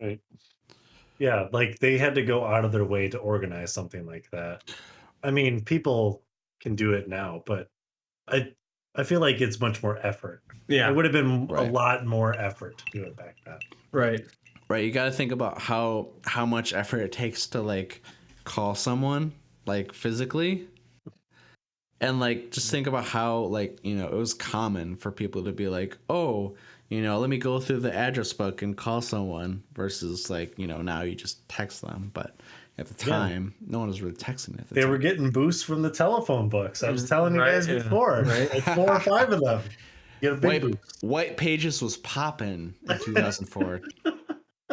Right. 0.00 0.20
Yeah, 1.18 1.48
like 1.52 1.78
they 1.80 1.98
had 1.98 2.14
to 2.16 2.22
go 2.24 2.44
out 2.46 2.64
of 2.64 2.72
their 2.72 2.84
way 2.84 3.08
to 3.08 3.18
organize 3.18 3.72
something 3.72 4.06
like 4.06 4.30
that. 4.32 4.64
I 5.22 5.30
mean, 5.30 5.64
people 5.64 6.24
can 6.60 6.76
do 6.76 6.94
it 6.94 7.08
now, 7.08 7.42
but 7.46 7.68
I 8.28 8.54
I 8.94 9.04
feel 9.04 9.20
like 9.20 9.40
it's 9.40 9.60
much 9.60 9.82
more 9.82 9.98
effort. 10.04 10.42
Yeah. 10.68 10.88
It 10.90 10.94
would 10.94 11.04
have 11.04 11.12
been 11.12 11.46
Right. 11.46 11.68
a 11.68 11.70
lot 11.70 12.06
more 12.06 12.34
effort 12.38 12.78
to 12.78 12.84
do 12.92 13.04
it 13.04 13.16
back 13.16 13.36
then. 13.44 13.58
Right. 13.92 14.24
right 14.68 14.84
you 14.84 14.92
got 14.92 15.04
to 15.06 15.10
think 15.12 15.32
about 15.32 15.60
how 15.60 16.08
how 16.24 16.46
much 16.46 16.72
effort 16.72 16.98
it 17.00 17.12
takes 17.12 17.46
to 17.48 17.60
like 17.60 18.02
call 18.44 18.74
someone 18.74 19.32
like 19.66 19.92
physically 19.92 20.66
and 22.00 22.20
like 22.20 22.50
just 22.50 22.70
think 22.70 22.86
about 22.86 23.04
how 23.04 23.38
like 23.40 23.78
you 23.82 23.94
know 23.96 24.06
it 24.06 24.14
was 24.14 24.32
common 24.32 24.96
for 24.96 25.10
people 25.10 25.42
to 25.44 25.52
be 25.52 25.68
like 25.68 25.98
oh 26.08 26.54
you 26.88 27.02
know 27.02 27.18
let 27.18 27.28
me 27.30 27.36
go 27.36 27.60
through 27.60 27.80
the 27.80 27.94
address 27.94 28.32
book 28.32 28.62
and 28.62 28.76
call 28.76 29.00
someone 29.00 29.62
versus 29.74 30.30
like 30.30 30.56
you 30.58 30.66
know 30.66 30.80
now 30.82 31.02
you 31.02 31.14
just 31.14 31.46
text 31.48 31.82
them 31.82 32.10
but 32.14 32.36
at 32.78 32.86
the 32.86 33.04
Yeah. 33.06 33.12
time 33.12 33.54
no 33.60 33.78
one 33.80 33.88
was 33.88 34.00
really 34.02 34.14
texting 34.16 34.58
at 34.58 34.68
the 34.68 34.74
They 34.74 34.80
time 34.82 34.90
were 34.90 34.98
getting 34.98 35.30
boosts 35.30 35.62
from 35.62 35.82
the 35.82 35.90
telephone 35.90 36.48
books. 36.48 36.82
I 36.82 36.90
was 36.90 37.08
telling 37.08 37.34
you 37.34 37.40
Right, 37.40 37.52
guys 37.52 37.68
yeah. 37.68 37.74
before, 37.82 38.22
Right. 38.26 38.52
like 38.52 38.62
four 38.74 38.90
or 38.90 39.00
five 39.00 39.30
of 39.32 39.40
them. 39.40 39.62
Get 40.20 40.32
a 40.34 40.36
big 40.36 40.62
white, 40.62 40.62
boost. 40.62 41.02
white 41.02 41.36
pages 41.36 41.80
was 41.82 41.96
popping 41.98 42.74
in 42.88 42.98
2004 43.04 43.80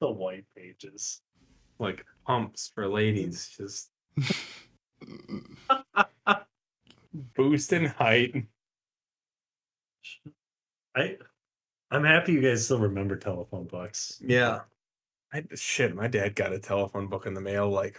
The 0.00 0.10
white 0.10 0.44
pages. 0.56 1.20
Like 1.78 2.04
pumps 2.26 2.70
for 2.74 2.88
ladies, 2.88 3.48
just 3.56 3.90
boost 7.36 7.72
in 7.72 7.86
height. 7.86 8.44
I 10.94 11.16
I'm 11.90 12.04
happy 12.04 12.32
you 12.32 12.40
guys 12.40 12.64
still 12.64 12.78
remember 12.80 13.16
telephone 13.16 13.64
books. 13.66 14.20
Yeah. 14.24 14.60
I 15.32 15.44
shit, 15.54 15.94
my 15.94 16.08
dad 16.08 16.34
got 16.34 16.52
a 16.52 16.58
telephone 16.58 17.06
book 17.08 17.26
in 17.26 17.34
the 17.34 17.40
mail 17.40 17.68
like 17.70 17.98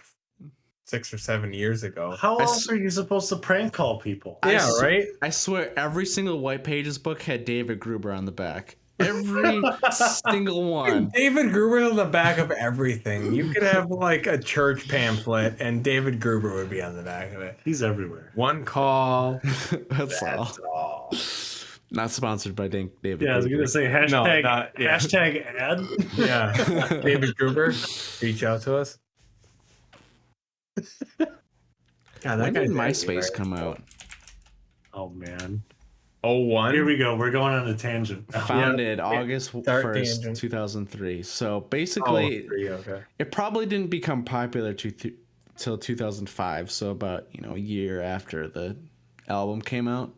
six 0.86 1.12
or 1.12 1.18
seven 1.18 1.52
years 1.52 1.82
ago. 1.82 2.14
How 2.18 2.36
I 2.36 2.42
else 2.42 2.64
s- 2.64 2.68
are 2.70 2.76
you 2.76 2.90
supposed 2.90 3.28
to 3.30 3.36
prank 3.36 3.72
call 3.72 3.98
people? 4.00 4.38
Yeah, 4.44 4.66
s- 4.66 4.80
right? 4.82 5.06
I 5.22 5.30
swear, 5.30 5.72
every 5.78 6.06
single 6.06 6.38
White 6.40 6.62
Pages 6.64 6.98
book 6.98 7.22
had 7.22 7.44
David 7.44 7.80
Gruber 7.80 8.12
on 8.12 8.24
the 8.24 8.32
back. 8.32 8.76
Every 9.00 9.60
single 9.90 10.70
one. 10.70 11.10
David 11.12 11.50
Gruber 11.52 11.84
on 11.90 11.96
the 11.96 12.04
back 12.04 12.38
of 12.38 12.52
everything. 12.52 13.34
You 13.34 13.48
could 13.52 13.64
have 13.64 13.90
like 13.90 14.28
a 14.28 14.38
church 14.38 14.86
pamphlet 14.88 15.56
and 15.58 15.82
David 15.82 16.20
Gruber 16.20 16.54
would 16.54 16.70
be 16.70 16.80
on 16.80 16.94
the 16.94 17.02
back 17.02 17.32
of 17.32 17.42
it. 17.42 17.58
He's 17.64 17.82
everywhere. 17.82 18.30
One 18.36 18.64
call. 18.64 19.40
That's 19.90 20.22
all. 20.22 20.44
That's 20.44 20.58
all. 20.72 21.10
Not 21.94 22.10
sponsored 22.10 22.54
by 22.56 22.68
Dan- 22.68 22.90
David. 23.02 23.22
Yeah, 23.26 23.34
I 23.34 23.36
was 23.36 23.46
gonna 23.46 23.66
say 23.68 23.84
hashtag 23.86 24.10
No, 24.10 24.40
not- 24.40 24.70
yeah. 24.78 24.96
hashtag 24.96 25.46
ad. 25.58 25.80
Yeah. 26.16 27.00
David 27.02 27.36
Gruber, 27.36 27.72
reach 28.22 28.42
out 28.44 28.62
to 28.62 28.76
us. 28.76 28.98
God, 32.20 32.38
When 32.40 32.52
did 32.52 32.54
guy's 32.54 32.70
MySpace 32.70 33.02
everywhere. 33.04 33.30
come 33.34 33.52
out? 33.54 33.80
Oh 34.92 35.08
man. 35.10 35.62
Oh 36.22 36.38
one. 36.38 36.72
Here 36.74 36.84
we 36.84 36.96
go. 36.96 37.16
We're 37.16 37.30
going 37.30 37.52
on 37.54 37.68
a 37.68 37.74
tangent. 37.76 38.32
Founded 38.46 38.98
August 38.98 39.50
first, 39.64 40.34
two 40.34 40.48
thousand 40.48 40.86
three. 40.90 41.22
So 41.22 41.56
Oh, 41.56 41.60
basically, 41.60 42.46
three, 42.46 42.70
okay. 42.70 43.02
it 43.18 43.30
probably 43.30 43.66
didn't 43.66 43.90
become 43.90 44.24
popular 44.24 44.72
to, 44.72 44.90
th- 44.90 45.14
till 45.56 45.76
two 45.76 45.94
thousand 45.96 46.28
five. 46.28 46.70
So 46.70 46.90
about 46.90 47.26
you 47.30 47.40
know 47.42 47.54
a 47.54 47.58
year 47.58 48.00
after 48.00 48.48
the 48.48 48.76
album 49.28 49.60
came 49.60 49.86
out. 49.86 50.14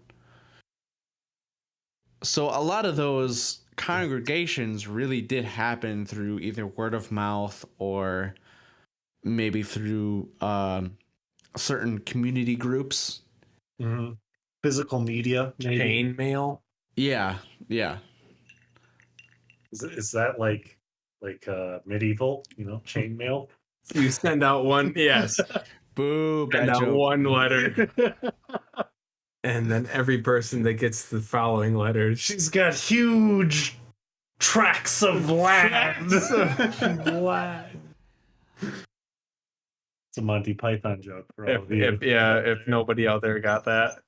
So 2.26 2.48
a 2.48 2.60
lot 2.60 2.84
of 2.84 2.96
those 2.96 3.60
congregations 3.76 4.88
really 4.88 5.20
did 5.20 5.44
happen 5.44 6.04
through 6.04 6.40
either 6.40 6.66
word 6.66 6.92
of 6.92 7.12
mouth 7.12 7.64
or 7.78 8.34
maybe 9.22 9.62
through 9.62 10.28
um, 10.40 10.96
certain 11.56 11.98
community 12.00 12.56
groups. 12.56 13.22
hmm 13.80 14.12
Physical 14.62 14.98
media. 14.98 15.54
Maybe. 15.62 15.78
Chain 15.78 16.16
mail. 16.16 16.62
Yeah, 16.96 17.36
yeah. 17.68 17.98
Is, 19.70 19.84
is 19.84 20.10
that 20.10 20.40
like 20.40 20.76
like 21.22 21.46
uh 21.46 21.78
medieval? 21.84 22.42
You 22.56 22.64
know, 22.64 22.82
chain 22.84 23.16
mail 23.16 23.48
You 23.94 24.10
send 24.10 24.42
out 24.42 24.64
one. 24.64 24.92
Yes. 24.96 25.38
Boo, 25.94 26.48
bad 26.48 26.74
Send 26.74 26.88
out 26.88 26.94
one 26.96 27.22
letter. 27.22 27.88
and 29.46 29.70
then 29.70 29.88
every 29.92 30.18
person 30.18 30.62
that 30.64 30.74
gets 30.74 31.08
the 31.08 31.20
following 31.20 31.74
letters. 31.76 32.18
She's 32.18 32.48
got 32.48 32.74
huge 32.74 33.78
tracts 34.38 35.02
of 35.02 35.30
land. 35.30 36.10
It's 40.10 40.18
a 40.18 40.22
Monty 40.22 40.54
Python 40.54 41.02
joke 41.02 41.26
for 41.36 41.46
all 41.46 41.62
of 41.64 41.70
you. 41.70 41.84
if 41.84 42.02
yeah, 42.02 42.38
if 42.38 42.66
nobody 42.66 43.06
out 43.06 43.20
there 43.20 43.38
got 43.38 43.64
that, 43.66 43.98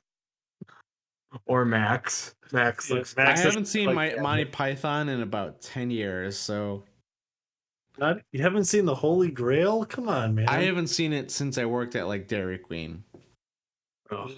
or 1.44 1.66
Max, 1.66 2.34
Max 2.50 2.88
Yeah, 2.88 2.96
looks. 2.96 3.14
I 3.18 3.36
haven't 3.36 3.66
seen 3.66 3.86
like 3.86 3.94
my 3.94 4.08
that. 4.10 4.22
Monty 4.22 4.46
Python 4.46 5.10
in 5.10 5.20
about 5.20 5.60
ten 5.60 5.90
years, 5.90 6.38
so 6.38 6.82
Not, 7.98 8.20
you 8.32 8.40
haven't 8.40 8.64
seen 8.64 8.86
the 8.86 8.94
Holy 8.94 9.30
Grail? 9.30 9.84
Come 9.84 10.08
on, 10.08 10.34
man. 10.34 10.48
I 10.48 10.62
haven't 10.62 10.86
seen 10.86 11.12
it 11.12 11.30
since 11.30 11.58
I 11.58 11.66
worked 11.66 11.94
at 11.94 12.06
like 12.08 12.26
Dairy 12.26 12.56
Queen, 12.56 13.04
Oh, 14.10 14.30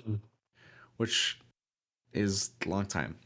which 1.00 1.40
is 2.12 2.50
a 2.66 2.68
long 2.68 2.84
time. 2.84 3.16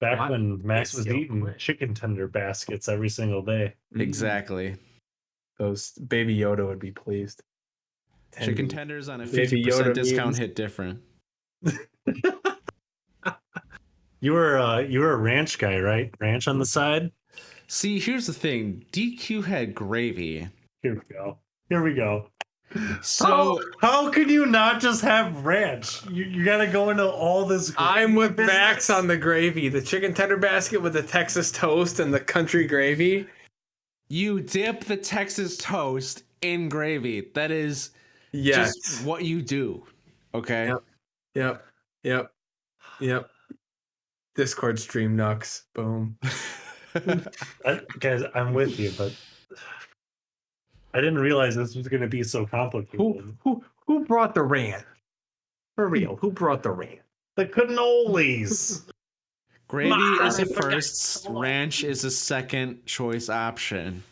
Back 0.00 0.18
What? 0.18 0.30
when 0.32 0.66
Max 0.66 0.92
was 0.94 1.06
eating 1.06 1.42
quick. 1.42 1.58
chicken 1.58 1.94
tender 1.94 2.26
baskets 2.26 2.88
every 2.88 3.08
single 3.08 3.40
day. 3.40 3.74
Mhm. 3.94 4.00
Exactly. 4.00 4.74
Those 5.56 5.92
baby 5.92 6.36
Yoda 6.36 6.66
would 6.66 6.80
be 6.80 6.90
pleased. 6.90 7.40
Chicken 8.42 8.66
tenders 8.68 9.08
on 9.08 9.20
a 9.20 9.26
Baby 9.26 9.36
fifty 9.36 9.62
percent 9.64 9.94
discount 9.94 10.26
memes. 10.26 10.38
hit 10.38 10.56
different. 10.56 11.00
You 14.22 14.32
were 14.34 14.58
uh, 14.58 14.80
you 14.80 15.00
were 15.00 15.12
a 15.12 15.16
ranch 15.16 15.56
guy, 15.58 15.78
right? 15.78 16.12
Ranch 16.20 16.46
on 16.46 16.58
the 16.58 16.66
side. 16.66 17.10
See, 17.68 17.98
here's 17.98 18.26
the 18.26 18.34
thing: 18.34 18.84
DQ 18.92 19.44
had 19.44 19.74
gravy, 19.74 20.46
Here 20.82 20.94
we 20.94 21.14
go. 21.14 21.38
Here 21.70 21.82
we 21.82 21.94
go. 21.94 22.28
So 23.02 23.26
how, 23.26 23.58
how 23.80 24.10
could 24.10 24.30
you 24.30 24.46
not 24.46 24.80
just 24.80 25.02
have 25.02 25.44
ranch? 25.44 26.04
You, 26.06 26.24
you 26.24 26.44
got 26.44 26.58
to 26.58 26.66
go 26.66 26.90
into 26.90 27.08
all 27.10 27.44
this. 27.44 27.72
I'm 27.76 28.14
with 28.14 28.36
business. 28.36 28.54
Max 28.54 28.90
on 28.90 29.06
the 29.06 29.16
gravy. 29.16 29.68
The 29.68 29.82
chicken 29.82 30.14
tender 30.14 30.36
basket 30.36 30.80
with 30.80 30.92
the 30.92 31.02
Texas 31.02 31.50
toast 31.50 31.98
and 32.00 32.12
the 32.14 32.20
country 32.20 32.66
gravy. 32.66 33.26
you 34.08 34.40
dip 34.40 34.84
the 34.84 34.96
Texas 34.96 35.56
toast 35.56 36.22
in 36.42 36.68
gravy. 36.68 37.28
That 37.34 37.50
is 37.50 37.90
Yes. 38.32 38.74
just 38.76 39.04
what 39.04 39.24
you 39.24 39.42
do. 39.42 39.84
Okay. 40.34 40.68
Yep. 40.68 40.82
Yep. 41.34 41.66
Yep. 42.04 42.32
Yep. 43.00 43.30
Discord 44.36 44.78
stream 44.78 45.16
Nux. 45.16 45.64
Boom. 45.74 46.16
I, 46.94 47.80
guys, 47.98 48.22
I'm 48.34 48.54
with 48.54 48.78
you, 48.78 48.92
but 48.96 49.12
I 50.92 51.00
didn't 51.00 51.18
realize 51.18 51.54
this 51.54 51.74
was 51.76 51.88
going 51.88 52.00
to 52.02 52.08
be 52.08 52.22
so 52.22 52.46
complicated. 52.46 52.98
Who 52.98 53.34
who 53.42 53.64
who 53.86 54.04
brought 54.04 54.34
the 54.34 54.42
rant? 54.42 54.84
For 55.76 55.88
real, 55.96 56.16
who 56.16 56.30
brought 56.32 56.62
the 56.62 56.70
rant? 56.70 57.00
The 57.36 57.46
cannolis. 57.46 58.82
Gravy 59.68 59.90
Ma, 59.90 60.26
is 60.26 60.38
a 60.40 60.42
I 60.42 60.44
forgot. 60.46 60.62
first, 60.64 61.26
ranch 61.30 61.84
is 61.84 62.04
a 62.04 62.10
second 62.10 62.84
choice 62.86 63.28
option. 63.28 64.02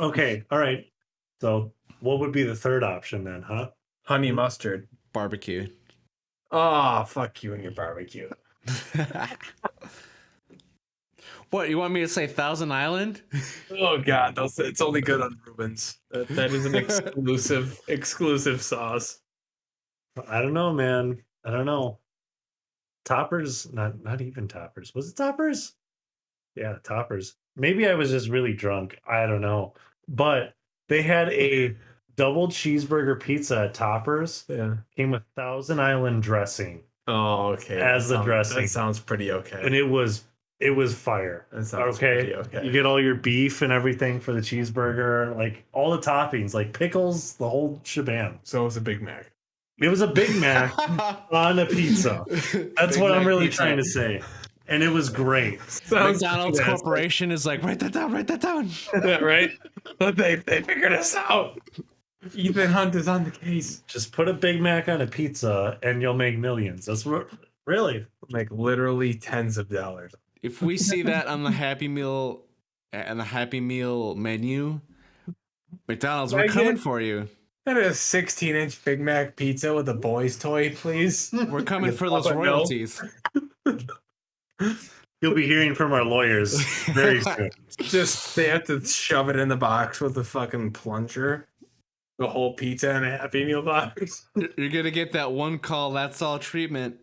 okay, 0.00 0.42
all 0.50 0.58
right. 0.58 0.86
So, 1.42 1.72
what 2.00 2.18
would 2.20 2.32
be 2.32 2.44
the 2.44 2.56
third 2.56 2.82
option 2.82 3.24
then, 3.24 3.42
huh? 3.42 3.68
Honey 4.04 4.32
mustard. 4.32 4.88
Barbecue. 5.12 5.68
Oh, 6.50 7.04
fuck 7.04 7.42
you 7.42 7.52
and 7.52 7.62
your 7.62 7.72
barbecue. 7.72 8.30
what, 11.50 11.68
you 11.68 11.78
want 11.78 11.92
me 11.94 12.00
to 12.00 12.08
say 12.08 12.26
Thousand 12.26 12.72
Island? 12.72 13.22
Oh 13.70 13.98
god, 13.98 14.34
those, 14.34 14.58
it's 14.58 14.80
only 14.80 15.00
good 15.00 15.20
on 15.20 15.38
Reubens. 15.46 15.98
That, 16.10 16.28
that 16.28 16.50
is 16.52 16.66
an 16.66 16.74
exclusive 16.74 17.80
exclusive 17.88 18.62
sauce. 18.62 19.20
I 20.28 20.40
don't 20.42 20.54
know, 20.54 20.72
man. 20.72 21.22
I 21.44 21.50
don't 21.50 21.66
know. 21.66 21.98
Toppers, 23.04 23.72
not 23.72 24.02
not 24.02 24.20
even 24.20 24.48
toppers. 24.48 24.94
Was 24.94 25.08
it 25.10 25.16
toppers? 25.16 25.74
Yeah, 26.56 26.76
toppers. 26.82 27.36
Maybe 27.56 27.86
I 27.86 27.94
was 27.94 28.10
just 28.10 28.28
really 28.28 28.52
drunk. 28.52 28.98
I 29.08 29.26
don't 29.26 29.40
know. 29.40 29.74
But 30.08 30.54
they 30.88 31.02
had 31.02 31.28
a 31.30 31.76
double 32.16 32.48
cheeseburger 32.48 33.20
pizza 33.20 33.60
at 33.64 33.74
Toppers. 33.74 34.44
Yeah. 34.48 34.76
Came 34.96 35.10
with 35.12 35.22
Thousand 35.36 35.80
Island 35.80 36.22
dressing, 36.22 36.82
Oh, 37.06 37.48
okay. 37.52 37.80
As 37.80 38.08
That 38.08 38.08
the 38.08 38.14
sounds- 38.16 38.24
dressing. 38.26 38.62
That 38.62 38.68
sounds 38.68 38.98
pretty 39.00 39.30
okay. 39.32 39.60
and 39.62 39.74
it 39.74 39.84
was 39.84 40.24
it 40.60 40.70
was 40.70 40.94
fire. 40.94 41.46
Okay. 41.54 42.34
okay. 42.34 42.64
You 42.64 42.72
get 42.72 42.84
all 42.84 43.00
your 43.00 43.14
beef 43.14 43.62
and 43.62 43.72
everything 43.72 44.18
for 44.18 44.32
the 44.32 44.40
cheeseburger, 44.40 45.36
like 45.36 45.64
all 45.72 45.90
the 45.92 45.98
toppings, 45.98 46.52
like 46.54 46.72
pickles, 46.72 47.34
the 47.34 47.48
whole 47.48 47.80
shebang. 47.84 48.40
so 48.42 48.62
it 48.62 48.64
was 48.64 48.76
a 48.76 48.80
Big 48.80 49.00
Mac. 49.00 49.30
It 49.80 49.88
was 49.88 50.00
a 50.00 50.08
Big 50.08 50.34
Mac 50.36 50.76
on 51.32 51.58
a 51.60 51.66
pizza. 51.66 52.24
That's 52.76 52.96
Big 52.96 53.02
what 53.02 53.12
I'm 53.12 53.26
really 53.26 53.46
pizza. 53.46 53.62
trying 53.62 53.76
to 53.76 53.84
say. 53.84 54.20
And 54.66 54.82
it 54.82 54.90
was 54.90 55.08
great. 55.08 55.62
Sounds 55.62 56.20
McDonald's 56.20 56.58
fantastic. 56.58 56.84
Corporation 56.84 57.30
is 57.30 57.46
like, 57.46 57.62
write 57.62 57.78
that 57.78 57.92
down, 57.92 58.12
write 58.12 58.26
that 58.26 58.40
down. 58.40 58.68
Yeah, 58.92 59.18
right? 59.18 59.50
But 59.98 60.16
they 60.16 60.34
they 60.34 60.60
figured 60.62 60.92
us 60.92 61.14
out. 61.16 61.58
Ethan 62.34 62.70
Hunt 62.70 62.94
is 62.94 63.08
on 63.08 63.24
the 63.24 63.30
case. 63.30 63.82
Just 63.86 64.12
put 64.12 64.28
a 64.28 64.34
Big 64.34 64.60
Mac 64.60 64.88
on 64.88 65.00
a 65.00 65.06
pizza 65.06 65.78
and 65.82 66.02
you'll 66.02 66.12
make 66.14 66.36
millions. 66.36 66.84
That's 66.84 67.06
what 67.06 67.30
really. 67.66 68.04
Like 68.30 68.50
literally 68.50 69.14
tens 69.14 69.56
of 69.56 69.68
dollars. 69.70 70.12
If 70.42 70.62
we 70.62 70.76
see 70.76 71.02
that 71.02 71.26
on 71.26 71.42
the 71.42 71.50
Happy 71.50 71.88
Meal 71.88 72.42
on 72.92 73.18
the 73.18 73.24
Happy 73.24 73.60
Meal 73.60 74.14
menu, 74.14 74.80
McDonald's, 75.86 76.34
we're 76.34 76.48
coming 76.48 76.76
yeah. 76.76 76.82
for 76.82 77.00
you. 77.00 77.28
That 77.66 77.76
is 77.76 77.92
a 77.92 77.94
16 77.94 78.56
inch 78.56 78.84
Big 78.84 79.00
Mac 79.00 79.36
pizza 79.36 79.74
with 79.74 79.88
a 79.90 79.94
boy's 79.94 80.38
toy, 80.38 80.74
please. 80.74 81.30
We're 81.50 81.62
coming 81.62 81.92
for 81.92 82.08
those 82.08 82.24
Papa 82.24 82.38
Mel. 82.38 82.44
royalties. 82.44 83.02
You'll 85.20 85.34
be 85.34 85.46
hearing 85.46 85.74
from 85.74 85.92
our 85.92 86.04
lawyers 86.04 86.62
very 86.86 87.20
soon. 87.36 87.50
Just 87.78 88.36
they 88.36 88.48
have 88.48 88.64
to 88.64 88.82
shove 88.84 89.28
it 89.28 89.36
in 89.36 89.48
the 89.48 89.56
box 89.56 90.00
with 90.00 90.16
a 90.16 90.24
fucking 90.24 90.72
plunger. 90.72 91.48
The 92.18 92.26
whole 92.26 92.54
pizza 92.54 92.96
in 92.96 93.04
a 93.04 93.18
Happy 93.18 93.44
Meal 93.44 93.62
box. 93.62 94.28
You're 94.34 94.70
gonna 94.70 94.90
get 94.90 95.12
that 95.12 95.32
one 95.32 95.58
call. 95.58 95.92
That's 95.92 96.22
all 96.22 96.38
treatment. 96.38 96.96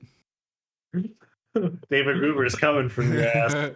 David 1.89 2.19
Gruber 2.19 2.45
is 2.45 2.55
coming 2.55 2.89
from 2.89 3.13
your 3.13 3.25
ass. 3.25 3.71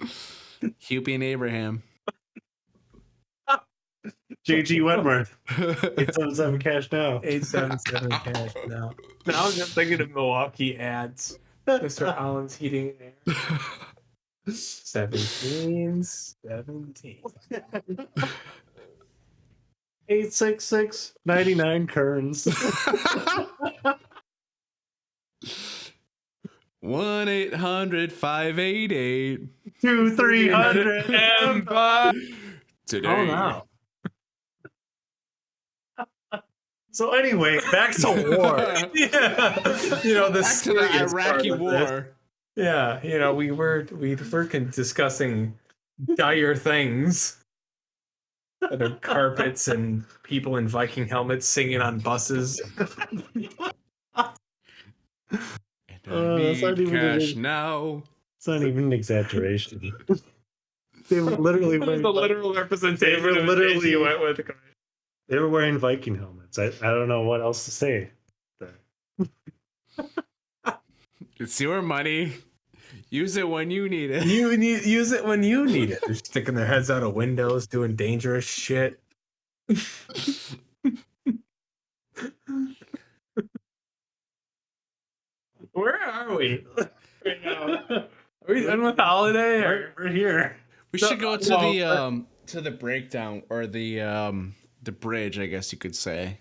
Hupy 0.80 1.14
and 1.14 1.22
Abraham. 1.22 1.82
JG 4.46 4.84
Wentworth. 4.84 5.36
877 5.50 6.58
cash 6.58 6.90
now. 6.92 7.20
877 7.22 8.10
cash 8.10 8.52
now. 8.66 8.92
Now 9.26 9.46
I'm 9.46 9.52
just 9.52 9.72
thinking 9.74 10.00
of 10.00 10.10
Milwaukee 10.10 10.76
ads. 10.78 11.38
Mr. 11.66 12.16
Allen's 12.16 12.56
heating 12.56 12.94
and 13.00 13.12
air. 13.26 13.34
17, 14.48 16.02
17. 16.02 17.18
866 20.10 21.14
99 21.26 21.86
Kerns. 21.86 22.48
1 26.80 27.28
800 27.28 28.12
588 28.12 29.40
2300 29.80 31.10
Empire. 31.42 32.12
Today. 32.86 33.08
Oh, 33.08 33.26
wow. 33.26 33.64
So 36.90 37.14
anyway, 37.14 37.60
back 37.70 37.94
to 37.98 38.08
war. 38.36 38.58
yeah. 38.92 39.54
You 40.02 40.14
know, 40.14 40.30
the, 40.30 40.40
the 40.64 41.04
Iraqi 41.04 41.52
war. 41.52 42.08
Yeah, 42.56 43.00
you 43.04 43.20
know, 43.20 43.32
we 43.32 43.52
were 43.52 43.86
we 43.92 44.16
were 44.16 44.70
discussing 44.70 45.54
dire 46.16 46.56
things. 46.56 47.36
That 48.60 48.82
are 48.82 48.96
carpets 48.96 49.68
and 49.68 50.04
people 50.24 50.56
in 50.56 50.66
Viking 50.66 51.06
helmets 51.06 51.46
singing 51.46 51.80
on 51.80 52.00
buses. 52.00 52.60
And 56.10 56.14
I 56.14 56.16
Uh, 56.16 56.38
that's 56.38 56.62
not 56.62 56.78
even 56.78 56.96
a 56.96 57.00
cash 57.00 57.26
big- 57.34 57.38
now. 57.38 58.02
It's 58.38 58.46
not 58.46 58.62
even 58.62 58.84
an 58.84 58.92
exaggeration. 58.92 59.92
they 61.08 61.20
were 61.20 61.30
literally 61.32 61.78
That 61.78 61.80
was 61.80 61.88
wearing, 61.88 62.02
the 62.02 62.12
literal 62.12 62.54
representation. 62.54 63.22
They 63.22 63.28
were 63.30 63.32
literally- 63.42 63.74
case 63.74 63.84
you 63.84 64.00
went 64.00 64.20
with. 64.20 64.40
they 65.28 65.38
were 65.38 65.48
wearing 65.48 65.78
Viking 65.78 66.14
helmets. 66.16 66.58
I, 66.58 66.66
I 66.66 66.90
don't 66.94 67.08
know 67.08 67.22
what 67.22 67.40
else 67.40 67.64
to 67.66 67.70
say. 67.70 68.10
It's 71.40 71.60
your 71.60 71.82
money. 71.82 72.32
Use 73.10 73.36
it 73.36 73.48
when 73.48 73.70
you 73.70 73.88
need 73.88 74.10
it. 74.10 74.26
You 74.26 74.56
need 74.56 74.84
use 74.84 75.12
it 75.12 75.24
when 75.24 75.44
you 75.44 75.66
need 75.66 75.90
it. 75.90 76.00
They're 76.06 76.16
sticking 76.16 76.54
their 76.56 76.66
heads 76.66 76.90
out 76.90 77.04
of 77.04 77.14
windows, 77.14 77.68
doing 77.68 77.94
dangerous 77.94 78.44
shit. 78.44 79.00
Where 85.78 85.96
are 86.02 86.36
we? 86.36 86.64
Right 87.24 87.44
now? 87.44 87.78
Are 87.90 88.54
we 88.54 88.62
done 88.64 88.82
with 88.82 88.96
the 88.96 89.02
holiday? 89.02 89.62
Or? 89.62 89.92
We're, 89.96 90.06
we're 90.06 90.10
here. 90.12 90.56
We 90.92 90.98
No, 91.00 91.08
should 91.08 91.20
go 91.20 91.36
to 91.36 91.50
well, 91.50 91.72
the 91.72 91.82
um 91.84 92.26
to 92.46 92.60
the 92.60 92.70
breakdown 92.72 93.42
or 93.48 93.66
the 93.68 94.00
um 94.00 94.54
the 94.82 94.90
bridge, 94.90 95.38
I 95.38 95.46
guess 95.46 95.70
you 95.72 95.78
could 95.78 95.94
say. 95.94 96.40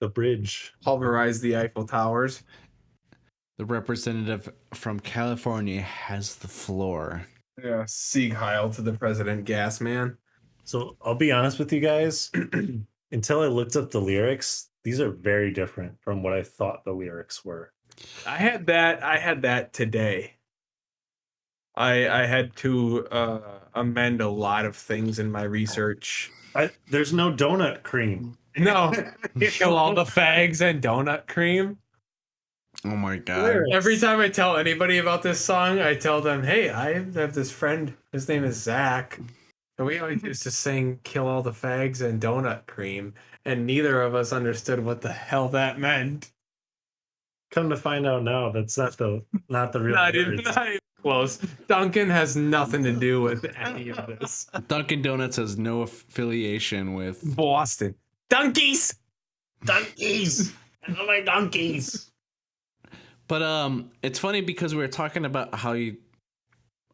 The 0.00 0.08
bridge. 0.08 0.72
Pulverize 0.82 1.40
the 1.40 1.56
Eiffel 1.56 1.84
Towers. 1.84 2.42
the 3.58 3.64
representative 3.66 4.48
from 4.72 5.00
California 5.00 5.82
has 5.82 6.36
the 6.36 6.48
floor. 6.48 7.26
Yeah, 7.62 7.84
Sieg 7.86 8.32
Heil 8.32 8.70
to 8.70 8.82
the 8.82 8.92
president, 8.92 9.44
gas 9.44 9.80
man. 9.80 10.16
So 10.64 10.96
I'll 11.02 11.14
be 11.16 11.32
honest 11.32 11.58
with 11.58 11.72
you 11.72 11.80
guys. 11.80 12.30
Until 13.12 13.40
I 13.40 13.46
looked 13.48 13.74
up 13.74 13.90
the 13.90 14.00
lyrics, 14.00 14.68
these 14.84 15.00
are 15.00 15.10
very 15.10 15.50
different 15.50 16.00
from 16.00 16.22
what 16.22 16.32
I 16.34 16.42
thought 16.42 16.84
the 16.84 16.92
lyrics 16.92 17.44
were. 17.44 17.72
I 18.26 18.36
had 18.36 18.66
that. 18.66 19.02
I 19.02 19.18
had 19.18 19.42
that 19.42 19.72
today. 19.72 20.34
I 21.74 22.08
I 22.08 22.26
had 22.26 22.56
to 22.56 23.06
uh, 23.08 23.40
amend 23.74 24.20
a 24.20 24.28
lot 24.28 24.64
of 24.66 24.76
things 24.76 25.18
in 25.18 25.30
my 25.30 25.42
research. 25.42 26.30
I, 26.54 26.70
there's 26.90 27.12
no 27.12 27.32
donut 27.32 27.82
cream. 27.82 28.36
No, 28.56 28.92
kill 29.40 29.76
all 29.76 29.94
the 29.94 30.04
fags 30.04 30.60
and 30.60 30.82
donut 30.82 31.28
cream. 31.28 31.78
Oh 32.84 32.96
my 32.96 33.16
god. 33.16 33.64
Every 33.72 33.96
time 33.96 34.20
I 34.20 34.28
tell 34.28 34.56
anybody 34.56 34.98
about 34.98 35.22
this 35.22 35.40
song, 35.40 35.80
I 35.80 35.94
tell 35.94 36.20
them, 36.20 36.42
"Hey, 36.42 36.70
I 36.70 36.94
have 36.94 37.34
this 37.34 37.50
friend. 37.50 37.94
His 38.12 38.28
name 38.28 38.44
is 38.44 38.56
Zach, 38.56 39.18
and 39.78 39.86
we 39.86 39.98
always 39.98 40.22
used 40.22 40.42
to 40.44 40.50
sing 40.50 41.00
"Kill 41.04 41.26
all 41.26 41.42
the 41.42 41.52
fags 41.52 42.00
and 42.00 42.20
donut 42.20 42.66
cream," 42.66 43.14
and 43.44 43.66
neither 43.66 44.02
of 44.02 44.14
us 44.14 44.32
understood 44.32 44.84
what 44.84 45.00
the 45.00 45.12
hell 45.12 45.48
that 45.50 45.78
meant. 45.78 46.32
Come 47.50 47.70
to 47.70 47.76
find 47.76 48.06
out 48.06 48.22
now, 48.24 48.50
that's 48.50 48.76
not 48.76 48.96
the 48.96 49.22
not 49.48 49.72
the 49.72 49.80
real. 49.80 49.94
Not 49.94 50.14
even, 50.14 50.36
not 50.36 50.66
even 50.66 50.78
close. 51.02 51.36
Dunkin' 51.66 52.10
has 52.10 52.36
nothing 52.36 52.82
to 52.84 52.92
do 52.92 53.22
with 53.22 53.46
any 53.56 53.88
of 53.90 54.06
this. 54.06 54.46
Dunkin' 54.68 55.02
Donuts 55.02 55.36
has 55.36 55.56
no 55.56 55.82
affiliation 55.82 56.94
with 56.94 57.36
Boston. 57.36 57.94
Donkeys! 58.28 58.94
donkeys. 59.64 60.52
I 60.86 60.92
love 60.92 61.06
my 61.06 61.20
donkeys. 61.20 62.10
But 63.26 63.42
um, 63.42 63.90
it's 64.02 64.18
funny 64.18 64.40
because 64.40 64.74
we 64.74 64.80
were 64.80 64.88
talking 64.88 65.24
about 65.24 65.54
how 65.54 65.72
you 65.72 65.96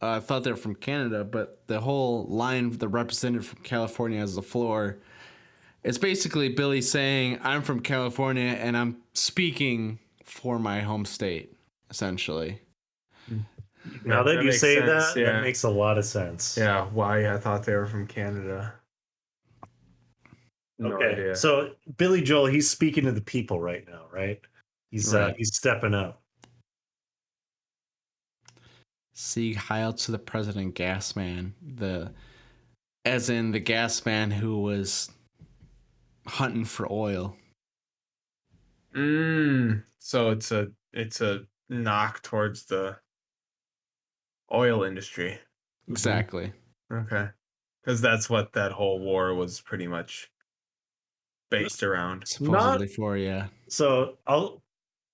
uh, 0.01 0.21
thought 0.21 0.45
they're 0.45 0.57
from 0.57 0.75
Canada, 0.75 1.25
but 1.25 1.63
the 1.67 1.81
whole 1.81 2.25
line, 2.25 2.71
the 2.71 2.89
representative 2.89 3.47
from 3.47 3.63
California 3.63 4.19
has 4.19 4.35
the 4.35 4.43
floor. 4.43 4.99
It's 5.85 5.99
basically 5.99 6.49
Billie 6.49 6.83
saying, 6.83 7.39
"I'm 7.43 7.63
from 7.63 7.81
California 7.81 8.45
and 8.45 8.77
I'm 8.77 8.97
speaking 9.13 9.99
for 10.35 10.59
my 10.59 10.81
home 10.81 11.05
state." 11.05 11.57
Essentially, 11.91 12.61
Now 14.05 14.23
that, 14.23 14.43
you 14.43 14.53
say 14.53 14.77
sense, 14.77 15.15
that, 15.15 15.21
yeah. 15.21 15.33
that 15.33 15.43
makes 15.43 15.63
a 15.63 15.69
lot 15.69 15.99
of 15.99 16.05
sense. 16.05 16.57
Yeah, 16.57 16.87
why 16.87 17.33
I 17.33 17.39
thought 17.39 17.65
they 17.65 17.75
were 17.75 17.87
from 17.87 18.07
Canada. 18.07 18.73
No 20.79 20.95
okay. 20.95 21.13
idea. 21.13 21.37
So 21.37 21.73
Billy 21.97 22.23
Joel, 22.23 22.47
he's 22.47 22.69
speaking 22.69 23.05
to 23.05 23.13
the 23.13 23.21
people 23.21 23.61
right 23.61 23.87
now, 23.87 24.03
right? 24.13 24.41
He's 24.91 25.15
uh, 25.15 25.33
he's 25.37 25.55
stepping 25.55 25.95
up. 25.95 26.21
Sieg 29.13 29.57
Heil 29.57 29.93
to 29.93 30.13
the 30.13 30.19
president, 30.19 30.75
gas 30.75 31.15
man. 31.15 31.55
The, 31.77 32.13
as 33.05 33.31
in 33.31 33.53
the 33.53 33.61
gas 33.61 34.05
man 34.05 34.31
who 34.31 34.59
was 34.59 35.11
hunting 36.27 36.65
for 36.65 36.91
oil. 36.91 37.37
Mm, 38.95 39.83
so 39.99 40.31
it's 40.31 40.53
a 40.53 40.69
it's 40.93 41.21
a 41.21 41.43
knock 41.69 42.23
towards 42.23 42.67
the 42.67 42.97
oil 44.53 44.85
industry. 44.85 45.39
Exactly. 45.89 46.53
Okay. 46.93 47.29
Because 47.83 48.01
that's 48.01 48.31
what 48.31 48.53
that 48.53 48.73
whole 48.73 49.01
war 49.01 49.35
was 49.35 49.61
pretty 49.61 49.87
much 49.87 50.31
based 51.51 51.83
around. 51.83 52.27
Supposedly 52.27 52.89
for 52.89 53.17
yeah. 53.17 53.49
So 53.69 54.19
I'll 54.27 54.63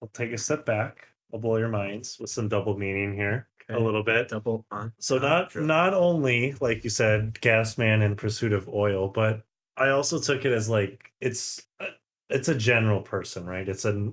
I'll 0.03 0.09
take 0.09 0.33
a 0.33 0.39
step 0.39 0.65
back. 0.67 1.09
I'll 1.33 1.41
blow 1.41 1.57
your 1.57 1.69
minds 1.69 2.19
with 2.21 2.31
some 2.31 2.49
double 2.49 2.77
meaning 2.77 3.15
here 3.15 3.49
a 3.69 3.79
little 3.79 4.03
bit. 4.03 4.29
Double 4.29 4.67
on. 4.71 4.93
So 4.99 5.19
not 5.19 5.55
not 5.57 5.95
only 5.95 6.55
like 6.61 6.85
you 6.85 6.91
said, 6.91 7.41
gas 7.41 7.79
man 7.79 8.03
in 8.03 8.17
pursuit 8.17 8.53
of 8.53 8.69
oil, 8.69 9.09
but 9.09 9.43
I 9.77 9.89
also 9.91 10.21
took 10.21 10.45
it 10.45 10.53
as 10.53 10.69
like 10.69 11.13
it's 11.21 11.67
it's 12.31 12.49
a 12.49 12.55
general 12.55 13.01
person, 13.03 13.47
right? 13.47 13.69
It's 13.69 13.85
a 13.85 14.13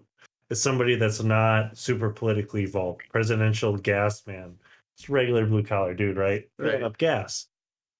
it's 0.49 0.61
somebody 0.61 0.95
that's 0.95 1.21
not 1.23 1.77
super 1.77 2.09
politically 2.09 2.63
involved. 2.63 3.01
Presidential 3.11 3.77
gas 3.77 4.25
man, 4.25 4.55
it's 4.95 5.09
a 5.09 5.11
regular 5.11 5.45
blue 5.45 5.63
collar 5.63 5.93
dude, 5.93 6.17
right? 6.17 6.49
Filling 6.57 6.73
Right. 6.75 6.83
up 6.83 6.97
gas. 6.97 7.47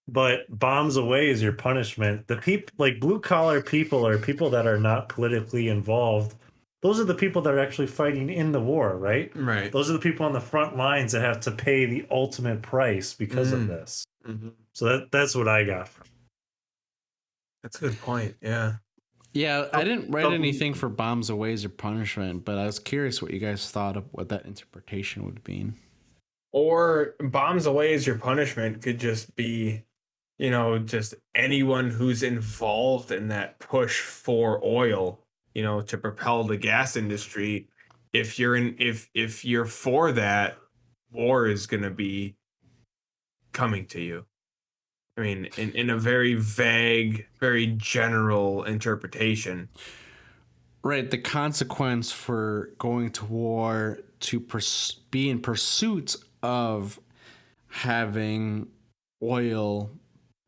But 0.07 0.45
bombs 0.49 0.95
away 0.95 1.29
is 1.29 1.41
your 1.41 1.51
punishment. 1.51 2.27
The 2.27 2.37
people 2.37 2.73
like 2.77 2.99
blue 3.01 3.19
collar 3.19 3.61
people 3.61 4.07
are 4.07 4.17
people 4.17 4.49
that 4.51 4.65
are 4.65 4.79
not 4.79 5.09
politically 5.09 5.67
involved. 5.67 6.35
Those 6.81 6.99
are 6.99 7.03
the 7.05 7.15
people 7.15 7.41
that 7.41 7.53
are 7.53 7.59
actually 7.59 7.87
fighting 7.87 8.29
in 8.29 8.51
the 8.53 8.61
war, 8.61 8.97
right? 8.97 9.31
Right. 9.35 9.71
Those 9.71 9.89
are 9.89 9.93
the 9.93 9.99
people 9.99 10.25
on 10.25 10.31
the 10.31 10.39
front 10.39 10.77
lines 10.77 11.11
that 11.11 11.21
have 11.21 11.41
to 11.41 11.51
pay 11.51 11.85
the 11.85 12.05
ultimate 12.11 12.61
price 12.61 13.13
because 13.13 13.51
of 13.51 13.61
Mm. 13.61 13.67
this. 13.67 14.05
hmm 14.23 14.49
So 14.73 14.85
that 14.85 15.11
that's 15.11 15.35
what 15.35 15.47
I 15.49 15.63
got. 15.65 15.89
That's 17.63 17.77
a 17.77 17.89
good 17.89 17.99
point. 17.99 18.35
Yeah. 18.41 18.75
Yeah, 19.37 19.67
I 19.71 19.83
didn't 19.83 20.09
write 20.09 20.33
anything 20.33 20.73
for 20.73 20.89
bombs 20.89 21.29
away 21.29 21.53
as 21.53 21.61
your 21.61 21.69
punishment, 21.69 22.43
but 22.43 22.57
I 22.57 22.65
was 22.65 22.79
curious 22.79 23.21
what 23.21 23.31
you 23.31 23.39
guys 23.39 23.69
thought 23.69 23.95
of 23.95 24.05
what 24.11 24.29
that 24.29 24.45
interpretation 24.45 25.25
would 25.25 25.47
mean. 25.47 25.75
Or 26.53 27.13
bombs 27.19 27.67
away 27.67 27.93
as 27.93 28.07
your 28.07 28.17
punishment 28.17 28.81
could 28.81 28.99
just 28.99 29.35
be, 29.35 29.83
you 30.39 30.49
know, 30.49 30.79
just 30.79 31.13
anyone 31.35 31.91
who's 31.91 32.23
involved 32.23 33.11
in 33.11 33.27
that 33.27 33.59
push 33.59 34.01
for 34.01 34.59
oil, 34.65 35.19
you 35.53 35.61
know, 35.61 35.81
to 35.81 35.99
propel 35.99 36.43
the 36.43 36.57
gas 36.57 36.95
industry. 36.95 37.67
If 38.13 38.39
you're 38.39 38.55
in, 38.55 38.75
if 38.79 39.07
if 39.13 39.45
you're 39.45 39.65
for 39.65 40.11
that, 40.13 40.57
war 41.11 41.45
is 41.45 41.67
going 41.67 41.83
to 41.83 41.91
be 41.91 42.37
coming 43.51 43.85
to 43.87 44.01
you. 44.01 44.25
I 45.17 45.21
mean, 45.21 45.49
in, 45.57 45.71
in 45.71 45.89
a 45.89 45.97
very 45.97 46.35
vague, 46.35 47.25
very 47.39 47.67
general 47.77 48.63
interpretation. 48.63 49.67
Right, 50.83 51.09
the 51.09 51.17
consequence 51.17 52.11
for 52.11 52.71
going 52.77 53.11
to 53.11 53.25
war 53.25 53.99
to 54.21 54.39
pers- 54.39 54.99
be 55.11 55.29
in 55.29 55.41
pursuit 55.41 56.15
of 56.43 56.99
having 57.67 58.67
oil 59.21 59.89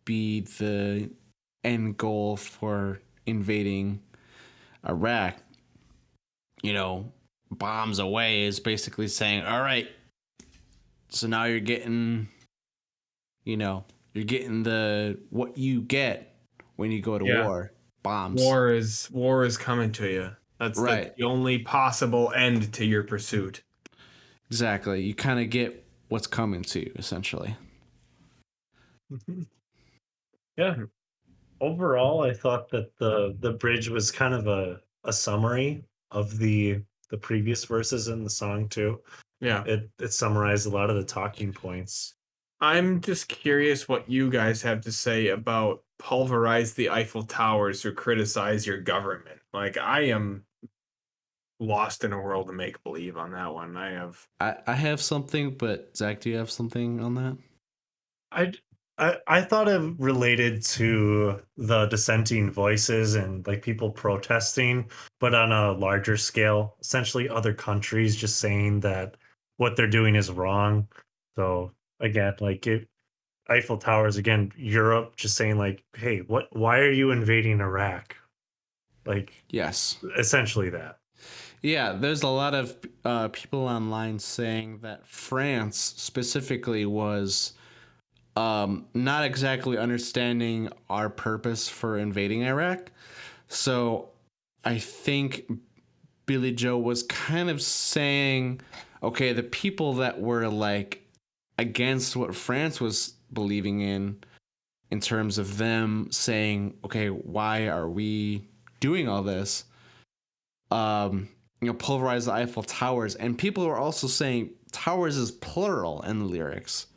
be 0.05 0.41
the 0.41 1.09
end 1.63 1.97
goal 1.97 2.37
for 2.37 3.01
invading 3.25 4.01
Iraq. 4.87 5.35
You 6.61 6.73
know, 6.73 7.11
bombs 7.51 7.99
away 7.99 8.43
is 8.43 8.59
basically 8.59 9.07
saying, 9.07 9.43
all 9.43 9.61
right, 9.61 9.87
so 11.09 11.27
now 11.27 11.45
you're 11.45 11.59
getting, 11.59 12.27
you 13.43 13.57
know, 13.57 13.83
you're 14.19 14.25
getting 14.25 14.63
the 14.63 15.17
what 15.29 15.57
you 15.57 15.81
get 15.81 16.35
when 16.75 16.91
you 16.91 17.01
go 17.01 17.17
to 17.17 17.25
Yeah. 17.25 17.45
war 17.47 17.71
bombs. 18.03 18.41
War 18.41 18.71
is 18.73 19.09
war 19.11 19.45
is 19.45 19.57
coming 19.57 19.93
to 19.93 20.07
you. 20.11 20.31
That's 20.59 20.77
the- 20.77 20.83
Right. 20.85 21.15
the 21.15 21.23
only 21.23 21.59
possible 21.59 22.33
end 22.35 22.73
to 22.73 22.85
your 22.85 23.03
pursuit. 23.03 23.63
Exactly. 24.51 25.01
You 25.01 25.15
kind 25.15 25.39
of 25.39 25.49
get 25.49 25.85
what's 26.09 26.27
coming 26.27 26.63
to 26.63 26.79
you, 26.81 26.91
essentially. 26.97 27.55
Yeah. 30.57 30.75
Overall, 31.61 32.23
I 32.23 32.33
thought 32.33 32.67
that 32.69 32.97
the 32.97 33.35
the 33.39 33.53
bridge 33.53 33.87
was 33.87 34.11
kind 34.11 34.33
of 34.33 34.47
a 34.47 34.81
a 35.05 35.13
summary 35.13 35.85
of 36.11 36.37
the 36.37 36.81
the 37.09 37.17
previous 37.17 37.63
verses 37.63 38.09
in 38.09 38.23
the 38.25 38.29
song 38.29 38.67
too. 38.67 39.01
Yeah. 39.39 39.63
It 39.65 39.89
it 39.99 40.11
summarized 40.11 40.67
a 40.67 40.69
lot 40.69 40.89
of 40.89 40.97
the 40.97 41.03
talking 41.05 41.53
points. 41.53 42.15
I'm 42.61 43.01
just 43.01 43.29
curious 43.29 43.87
what 43.87 44.09
you 44.09 44.29
guys 44.29 44.61
have 44.63 44.81
to 44.81 44.91
say 44.91 45.27
about 45.27 45.83
pulverize 45.97 46.73
the 46.73 46.89
Eiffel 46.89 47.23
Towers 47.23 47.85
or 47.85 47.91
criticize 47.91 48.65
your 48.65 48.79
government. 48.79 49.39
Like 49.53 49.77
I 49.77 50.01
am 50.07 50.43
lost 51.59 52.03
in 52.03 52.13
a 52.13 52.21
world 52.21 52.49
of 52.49 52.55
make 52.55 52.81
believe 52.83 53.17
on 53.17 53.31
that 53.31 53.53
one. 53.53 53.77
I 53.77 53.91
have 53.91 54.27
I, 54.39 54.55
I 54.67 54.73
have 54.73 55.01
something, 55.01 55.55
but 55.55 55.95
Zach, 55.95 56.21
do 56.21 56.29
you 56.29 56.37
have 56.37 56.51
something 56.51 57.01
on 57.01 57.15
that? 57.15 57.37
I 58.31 58.53
I, 58.97 59.17
I 59.27 59.41
thought 59.41 59.69
it 59.69 59.81
related 59.97 60.61
to 60.63 61.41
the 61.55 61.85
dissenting 61.85 62.51
voices 62.51 63.15
and 63.15 63.47
like 63.47 63.61
people 63.61 63.89
protesting, 63.89 64.89
but 65.21 65.33
on 65.33 65.53
a 65.53 65.71
larger 65.71 66.17
scale. 66.17 66.75
Essentially, 66.81 67.29
other 67.29 67.53
countries 67.53 68.15
just 68.15 68.39
saying 68.39 68.81
that 68.81 69.15
what 69.55 69.77
they're 69.77 69.87
doing 69.87 70.15
is 70.15 70.29
wrong. 70.29 70.87
So 71.37 71.71
again, 71.99 72.35
like 72.39 72.65
it, 72.67 72.87
Eiffel 73.49 73.77
Towers 73.77 74.17
again, 74.17 74.51
Europe 74.55 75.15
just 75.15 75.35
saying 75.35 75.57
like, 75.57 75.83
hey, 75.95 76.19
what? 76.19 76.47
Why 76.51 76.79
are 76.79 76.91
you 76.91 77.11
invading 77.11 77.61
Iraq? 77.61 78.15
Like 79.05 79.33
Yes. 79.49 79.97
essentially 80.17 80.69
that. 80.69 80.99
Yeah, 81.61 81.93
there's 81.93 82.23
a 82.23 82.29
lot 82.29 82.53
of 82.53 82.77
uh, 83.03 83.27
people 83.29 83.67
online 83.67 84.19
saying 84.19 84.79
that 84.81 85.05
France 85.05 85.77
specifically 85.77 86.85
was 86.85 87.53
um, 88.37 88.85
not 88.93 89.25
exactly 89.25 89.77
understanding 89.77 90.69
our 90.89 91.09
purpose 91.09 91.67
for 91.67 91.97
invading 91.97 92.43
Iraq. 92.43 92.91
So 93.49 94.09
I 94.63 94.77
think 94.77 95.51
Billie 96.25 96.53
Joe 96.53 96.77
was 96.77 97.03
kind 97.03 97.49
of 97.49 97.61
saying, 97.61 98.61
okay, 99.03 99.33
the 99.33 99.43
people 99.43 99.95
that 99.95 100.21
were 100.21 100.47
like 100.47 101.05
against 101.59 102.15
what 102.15 102.33
France 102.35 102.79
was 102.79 103.13
believing 103.33 103.81
in, 103.81 104.17
in 104.91 104.99
terms 104.99 105.37
of 105.37 105.57
them 105.57 106.07
saying, 106.11 106.75
okay, 106.85 107.09
why 107.09 107.67
are 107.67 107.89
we 107.89 108.47
doing 108.79 109.07
all 109.07 109.21
this? 109.23 109.65
Um, 110.71 111.27
you 111.61 111.67
know, 111.67 111.73
pulverize 111.73 112.25
the 112.25 112.31
Eiffel 112.31 112.63
Towers, 112.63 113.15
and 113.15 113.37
people 113.37 113.65
are 113.65 113.77
also 113.77 114.07
saying 114.07 114.51
towers 114.71 115.17
is 115.17 115.31
plural 115.31 116.01
in 116.03 116.19
the 116.19 116.25
lyrics, 116.25 116.87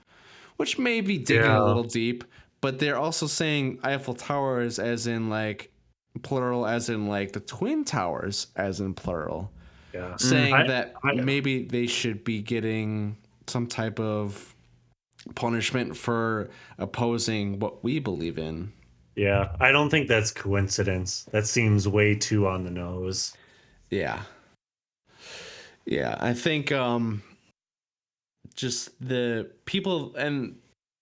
which 0.56 0.78
may 0.78 1.00
be 1.00 1.18
digging 1.18 1.44
Yeah. 1.46 1.60
a 1.62 1.64
little 1.64 1.82
deep, 1.84 2.22
but 2.60 2.78
they're 2.78 2.98
also 2.98 3.26
saying 3.26 3.80
Eiffel 3.82 4.14
Towers 4.14 4.78
as 4.78 5.06
in 5.06 5.28
like 5.28 5.72
plural, 6.22 6.66
as 6.66 6.88
in 6.90 7.08
like 7.08 7.32
the 7.32 7.40
Twin 7.40 7.84
Towers, 7.84 8.48
as 8.54 8.80
in 8.80 8.94
plural, 8.94 9.50
Yeah. 9.92 10.14
saying 10.16 10.52
I- 10.54 10.66
that 10.68 10.94
I- 11.02 11.14
maybe 11.14 11.64
they 11.64 11.86
should 11.88 12.22
be 12.22 12.40
getting 12.42 13.16
some 13.48 13.66
type 13.66 13.98
of 13.98 14.51
punishment 15.34 15.96
for 15.96 16.50
opposing 16.78 17.58
what 17.58 17.82
we 17.84 17.98
believe 17.98 18.38
in. 18.38 18.72
Yeah. 19.14 19.54
I 19.60 19.72
don't 19.72 19.90
think 19.90 20.08
that's 20.08 20.30
coincidence. 20.30 21.24
That 21.32 21.46
seems 21.46 21.86
way 21.86 22.14
too 22.14 22.46
on 22.46 22.64
the 22.64 22.70
nose. 22.70 23.36
Yeah. 23.90 24.22
Yeah, 25.84 26.16
I 26.20 26.32
think 26.32 26.72
um 26.72 27.22
just 28.54 28.90
the 29.06 29.50
people 29.64 30.14
and 30.16 30.56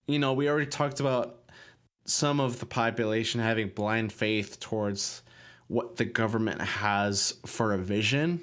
you 0.06 0.18
know, 0.18 0.32
we 0.32 0.48
already 0.48 0.66
talked 0.66 1.00
about 1.00 1.36
some 2.04 2.40
of 2.40 2.58
the 2.58 2.66
population 2.66 3.40
having 3.40 3.68
blind 3.68 4.12
faith 4.12 4.58
towards 4.58 5.22
what 5.68 5.96
the 5.96 6.04
government 6.04 6.60
has 6.60 7.34
for 7.46 7.72
a 7.74 7.78
vision. 7.78 8.40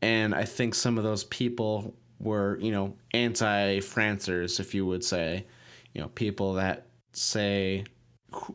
And 0.00 0.32
I 0.34 0.44
think 0.44 0.76
some 0.76 0.96
of 0.96 1.02
those 1.02 1.24
people 1.24 1.96
were, 2.20 2.58
you 2.60 2.72
know, 2.72 2.94
anti-Francers, 3.14 4.60
if 4.60 4.74
you 4.74 4.86
would 4.86 5.04
say, 5.04 5.46
you 5.94 6.00
know, 6.00 6.08
people 6.08 6.54
that 6.54 6.86
say 7.12 7.84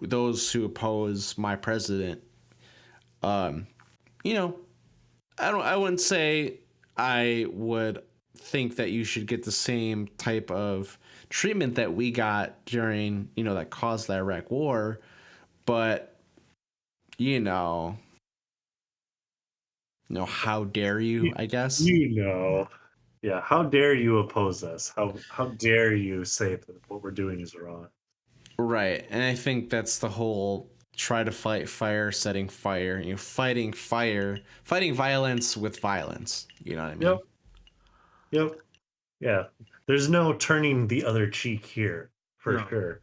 those 0.01 0.51
who 0.51 0.65
oppose 0.65 1.35
my 1.35 1.55
president 1.55 2.21
um 3.23 3.65
you 4.23 4.35
know 4.35 4.55
I 5.39 5.49
don't 5.49 5.63
I 5.63 5.75
wouldn't 5.75 5.99
say 5.99 6.59
I 6.95 7.47
would 7.51 8.03
think 8.37 8.75
that 8.75 8.91
you 8.91 9.03
should 9.03 9.25
get 9.25 9.43
the 9.43 9.51
same 9.51 10.07
type 10.17 10.51
of 10.51 10.97
treatment 11.29 11.75
that 11.75 11.93
we 11.93 12.11
got 12.11 12.63
during, 12.65 13.29
you 13.35 13.43
know, 13.43 13.55
that 13.55 13.69
caused 13.69 14.07
the 14.07 14.13
Iraq 14.13 14.51
war, 14.51 14.99
but 15.65 16.15
you 17.17 17.39
know, 17.39 17.97
you 20.09 20.15
know, 20.15 20.25
how 20.25 20.65
dare 20.65 20.99
you, 20.99 21.33
I 21.35 21.45
guess. 21.45 21.79
You 21.81 22.09
know. 22.09 22.67
Yeah. 23.23 23.41
How 23.41 23.63
dare 23.63 23.95
you 23.95 24.19
oppose 24.19 24.63
us? 24.63 24.91
How 24.95 25.15
how 25.31 25.47
dare 25.47 25.95
you 25.95 26.25
say 26.25 26.55
that 26.57 26.89
what 26.89 27.01
we're 27.01 27.11
doing 27.11 27.39
is 27.39 27.55
wrong? 27.55 27.87
Right. 28.59 29.07
And 29.09 29.23
I 29.23 29.33
think 29.33 29.69
that's 29.69 29.97
the 29.97 30.09
whole 30.09 30.69
try 30.95 31.23
to 31.23 31.31
fight 31.31 31.67
fire, 31.67 32.11
setting 32.11 32.47
fire, 32.47 32.99
you 32.99 33.11
know, 33.11 33.17
fighting 33.17 33.71
fire, 33.73 34.37
fighting 34.63 34.93
violence 34.93 35.57
with 35.57 35.79
violence. 35.79 36.47
You 36.63 36.75
know 36.75 36.83
what 36.83 36.91
I 36.91 36.95
mean? 36.95 37.01
Yep. 37.01 37.19
Yep. 38.31 38.51
Yeah. 39.21 39.43
There's 39.87 40.09
no 40.09 40.33
turning 40.33 40.87
the 40.87 41.03
other 41.03 41.27
cheek 41.29 41.65
here 41.65 42.11
for 42.37 42.53
No. 42.57 42.67
sure. 42.67 43.01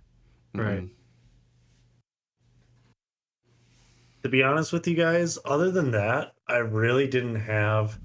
Right. 0.55 0.83
Mhm. 0.83 0.91
To 4.23 4.29
be 4.29 4.43
honest 4.43 4.73
with 4.73 4.87
you 4.87 4.95
guys, 4.95 5.39
other 5.47 5.71
than 5.71 5.91
that, 5.93 6.35
I 6.47 6.59
really 6.59 7.09
didn't 7.09 7.37
have 7.37 7.99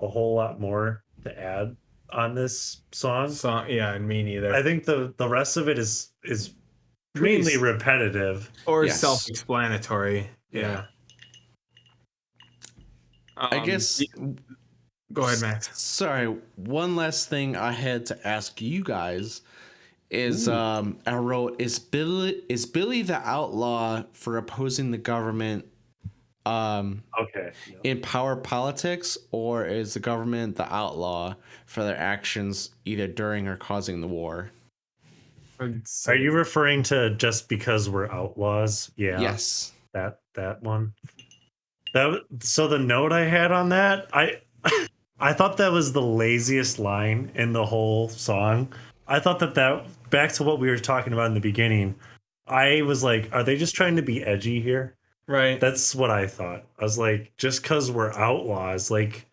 a 0.00 0.08
whole 0.08 0.34
lot 0.34 0.60
more 0.60 1.04
to 1.24 1.38
add 1.40 1.76
on 2.10 2.34
this 2.34 2.82
song. 2.92 3.30
So, 3.30 3.64
yeah, 3.66 3.94
and 3.94 4.06
me 4.06 4.22
neither. 4.22 4.54
I 4.54 4.62
think 4.62 4.84
the 4.84 5.14
the 5.16 5.28
rest 5.28 5.56
of 5.56 5.68
it 5.68 5.78
is 5.78 6.12
is 6.24 6.54
Pretty 7.14 7.36
mainly 7.38 7.54
s- 7.54 7.58
repetitive. 7.60 8.50
or 8.66 8.84
Yes. 8.86 9.00
self-explanatory. 9.00 10.28
Yeah. 10.52 10.60
Yeah. 10.60 10.84
I 13.36 13.56
Um, 13.58 13.66
guess 13.66 14.02
Go 15.12 15.22
ahead, 15.22 15.40
Max. 15.40 15.76
Sorry, 15.80 16.26
one 16.56 16.94
last 16.94 17.28
thing 17.28 17.56
I 17.56 17.72
had 17.72 18.06
to 18.06 18.26
ask 18.28 18.60
you 18.60 18.84
guys 18.84 19.42
is 20.10 20.48
Ooh. 20.48 20.52
um 20.52 20.98
I 21.06 21.14
wrote 21.16 21.60
is 21.60 21.78
Billie 21.78 22.42
is 22.48 22.66
Billie 22.66 23.02
the 23.02 23.18
outlaw 23.28 24.02
for 24.12 24.36
opposing 24.36 24.90
the 24.90 24.98
government 24.98 25.64
um 26.50 27.02
Okay. 27.20 27.52
in 27.84 28.00
power 28.00 28.34
politics 28.34 29.16
or 29.30 29.64
is 29.64 29.94
the 29.94 30.00
government 30.00 30.56
the 30.56 30.72
outlaw 30.72 31.34
for 31.66 31.84
their 31.84 31.96
actions 31.96 32.70
either 32.84 33.06
during 33.06 33.46
or 33.46 33.56
causing 33.56 34.00
the 34.00 34.08
war? 34.08 34.50
Are 36.08 36.14
you 36.14 36.32
referring 36.32 36.82
to 36.84 37.14
just 37.16 37.48
because 37.48 37.88
we're 37.90 38.10
outlaws? 38.10 38.90
Yeah. 38.96 39.20
Yes. 39.20 39.72
That 39.92 40.20
that 40.34 40.62
one. 40.62 40.94
That 41.92 42.22
so 42.40 42.66
the 42.66 42.78
note 42.78 43.12
I 43.12 43.26
had 43.26 43.52
on 43.52 43.68
that, 43.68 44.08
I 44.12 44.40
I 45.20 45.32
thought 45.34 45.58
that 45.58 45.70
was 45.70 45.92
the 45.92 46.02
laziest 46.02 46.78
line 46.78 47.30
in 47.34 47.52
the 47.52 47.66
whole 47.66 48.08
song. 48.08 48.72
I 49.06 49.20
thought 49.20 49.38
that 49.40 49.54
that 49.54 49.86
back 50.08 50.32
to 50.34 50.44
what 50.44 50.60
we 50.60 50.68
were 50.68 50.78
talking 50.78 51.12
about 51.12 51.26
in 51.26 51.34
the 51.34 51.40
beginning. 51.40 51.94
I 52.46 52.82
was 52.82 53.04
like, 53.04 53.28
are 53.32 53.44
they 53.44 53.56
just 53.56 53.74
trying 53.74 53.96
to 53.96 54.02
be 54.02 54.24
edgy 54.24 54.60
here? 54.60 54.96
Right. 55.30 55.60
That's 55.60 55.94
what 55.94 56.10
I 56.10 56.26
thought. 56.26 56.64
I 56.80 56.82
was 56.82 56.98
like, 56.98 57.32
just 57.36 57.62
because 57.62 57.88
we're 57.88 58.12
outlaws, 58.14 58.90
like 58.90 59.26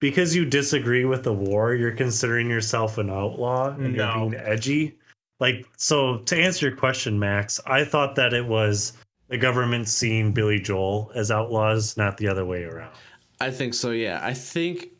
because 0.00 0.34
you 0.34 0.46
disagree 0.46 1.04
with 1.04 1.22
the 1.22 1.34
war, 1.34 1.74
you're 1.74 1.94
considering 1.94 2.48
yourself 2.48 2.96
an 2.96 3.10
outlaw 3.10 3.68
and 3.74 3.94
No. 3.94 4.20
you're 4.22 4.30
being 4.30 4.42
edgy. 4.42 4.98
Like, 5.40 5.66
so 5.76 6.20
to 6.20 6.36
answer 6.36 6.68
your 6.68 6.76
question, 6.76 7.18
Max, 7.18 7.60
I 7.66 7.84
thought 7.84 8.14
that 8.14 8.32
it 8.32 8.46
was 8.46 8.94
the 9.28 9.36
government 9.36 9.86
seeing 9.86 10.32
Billy 10.32 10.60
Joel 10.60 11.12
as 11.14 11.30
outlaws, 11.30 11.94
not 11.98 12.16
the 12.16 12.26
other 12.26 12.46
way 12.46 12.62
around. 12.64 12.94
I 13.38 13.50
think 13.50 13.74
so, 13.74 13.90
yeah. 13.90 14.20
I 14.22 14.32
think 14.32 14.92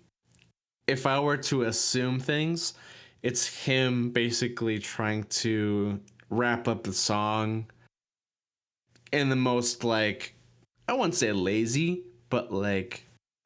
if 0.87 1.07
I 1.07 1.21
were 1.21 1.39
to 1.39 1.63
assume 1.63 2.21
things, 2.21 2.75
it's 3.23 3.47
him 3.65 4.11
basically 4.11 4.79
trying 4.79 5.25
to 5.25 5.99
wrap 6.29 6.69
up 6.69 6.83
the 6.85 6.93
song 6.93 7.65
in 9.15 9.29
the 9.29 9.37
most 9.37 9.85
like 9.85 10.35
I 10.89 10.93
wouldn't 10.93 11.15
say 11.15 11.33
lazy, 11.33 12.05
but 12.31 12.53
like 12.53 13.03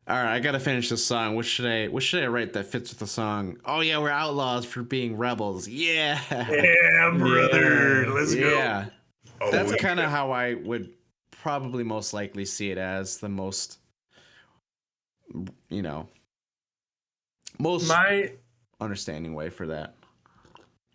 all 0.07 0.16
right, 0.16 0.35
I 0.35 0.41
gotta 0.41 0.59
finish 0.61 0.89
this 0.89 1.05
song. 1.05 1.37
What 1.37 1.45
should 1.45 1.66
I 1.66 1.89
what 1.89 2.03
should 2.03 2.23
I 2.25 2.27
write 2.29 2.53
that 2.55 2.66
fits 2.66 2.91
with 2.91 2.99
the 2.99 3.07
song? 3.07 3.59
Oh 3.64 3.81
yeah, 3.81 3.99
we're 3.99 4.11
outlaws 4.11 4.64
for 4.64 4.83
being 4.83 5.16
rebels. 5.16 5.69
Yeah. 5.69 6.19
Yeah, 6.31 7.14
brother. 7.16 8.05
Yeah. 8.07 8.12
Let's 8.12 8.35
go. 8.35 8.41
yeah. 8.57 8.87
Oh, 9.41 9.51
That's 9.53 9.71
yeah. 9.71 9.77
kind 9.77 10.01
of 10.01 10.11
how 10.11 10.33
I 10.33 10.55
would 10.55 10.91
probably 11.31 11.85
most 11.85 12.12
likely 12.12 12.45
see 12.45 12.71
it 12.71 12.79
as 12.79 13.19
the 13.19 13.29
most 13.29 13.79
you 15.69 15.83
know 15.83 16.09
most 17.59 17.87
My 17.89 18.33
understanding 18.81 19.35
way 19.35 19.51
for 19.51 19.66
that. 19.66 19.95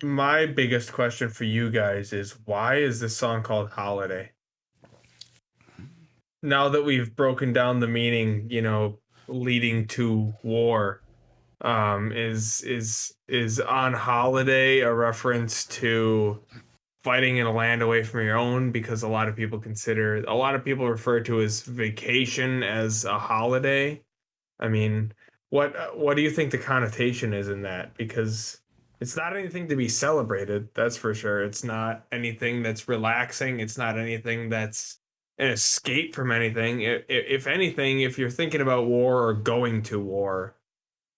my 0.02 0.44
biggest 0.46 0.92
question 0.92 1.28
for 1.30 1.44
you 1.44 1.70
guys 1.70 2.12
is 2.12 2.36
why 2.46 2.76
is 2.76 3.00
this 3.00 3.16
song 3.16 3.42
called 3.42 3.70
Holiday? 3.70 4.32
Now 6.44 6.68
that 6.68 6.84
we've 6.84 7.16
broken 7.16 7.54
down 7.54 7.80
the 7.80 7.88
meaning, 7.88 8.48
you 8.50 8.60
know, 8.60 8.98
leading 9.28 9.86
to 9.88 10.34
war, 10.42 11.00
um, 11.62 12.12
is 12.12 12.60
is 12.60 13.14
is 13.28 13.60
on 13.60 13.94
holiday 13.94 14.80
a 14.80 14.92
reference 14.92 15.64
to 15.66 16.42
fighting 17.02 17.38
in 17.38 17.46
a 17.46 17.52
land 17.52 17.80
away 17.80 18.02
from 18.02 18.20
your 18.26 18.36
own? 18.36 18.72
Because 18.72 19.02
a 19.02 19.08
lot 19.08 19.26
of 19.26 19.34
people 19.34 19.58
consider 19.58 20.22
a 20.24 20.34
lot 20.34 20.54
of 20.54 20.62
people 20.62 20.86
refer 20.86 21.20
to 21.20 21.40
as 21.40 21.62
vacation 21.62 22.62
as 22.62 23.06
a 23.06 23.18
holiday. 23.18 24.02
I 24.60 24.68
mean, 24.68 25.12
what 25.48 25.98
what 25.98 26.16
do 26.16 26.22
you 26.22 26.30
think 26.30 26.50
the 26.50 26.58
connotation 26.58 27.32
is 27.32 27.48
in 27.48 27.62
that? 27.62 27.96
Because 27.96 28.60
it's 29.00 29.16
not 29.16 29.34
anything 29.36 29.68
to 29.68 29.76
be 29.76 29.88
celebrated, 29.88 30.68
that's 30.74 30.96
for 30.96 31.14
sure. 31.14 31.42
It's 31.42 31.64
not 31.64 32.04
anything 32.12 32.62
that's 32.62 32.86
relaxing. 32.86 33.60
It's 33.60 33.78
not 33.78 33.98
anything 33.98 34.50
that's 34.50 34.98
an 35.38 35.48
escape 35.48 36.14
from 36.14 36.30
anything. 36.30 36.82
I- 36.86 36.96
i- 36.96 37.04
If 37.08 37.46
anything, 37.46 38.00
if 38.00 38.18
you're 38.18 38.30
thinking 38.30 38.60
about 38.60 38.86
war 38.86 39.26
or 39.28 39.34
going 39.34 39.82
to 39.84 39.98
war, 40.00 40.56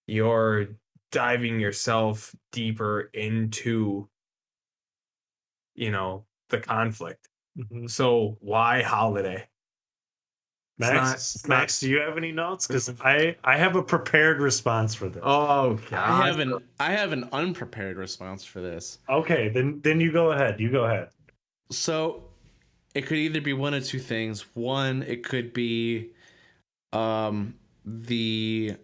you're 0.07 0.67
diving 1.11 1.59
yourself 1.59 2.35
deeper 2.51 3.09
into, 3.13 4.09
you 5.75 5.91
know, 5.91 6.25
the 6.49 6.59
conflict. 6.59 7.29
Mhm. 7.57 7.89
So 7.89 8.37
why 8.41 8.81
holiday? 8.81 9.47
Max, 10.79 10.93
not- 10.93 11.13
it's 11.15 11.47
not- 11.47 11.57
Max, 11.59 11.79
do 11.79 11.89
you 11.89 11.97
have 11.99 12.17
any 12.17 12.31
notes? 12.31 12.67
Because 12.67 12.89
I 13.01 13.35
I 13.43 13.57
have 13.57 13.75
a 13.75 13.81
prepared 13.81 14.39
response 14.39 14.93
for 14.93 15.09
this. 15.09 15.23
Oh 15.25 15.79
I 15.91 16.27
have 16.27 16.39
an 16.39 16.53
I 16.79 16.91
have 16.91 17.11
an 17.13 17.27
unprepared 17.31 17.97
response 17.97 18.45
for 18.45 18.61
this. 18.61 18.99
Okay, 19.09 19.49
then 19.49 19.81
then 19.81 19.99
you 19.99 20.11
go 20.11 20.31
ahead. 20.33 20.59
You 20.59 20.69
go 20.71 20.83
ahead. 20.85 21.09
So 21.71 22.26
it 22.97 23.05
could 23.05 23.19
either 23.19 23.41
be 23.41 23.53
one 23.53 23.75
of 23.75 23.85
two 23.85 23.99
things. 23.99 24.41
One, 24.55 25.03
it 25.03 25.23
could 25.23 25.53
be 25.53 26.13
um 26.93 27.53
the 27.85 28.75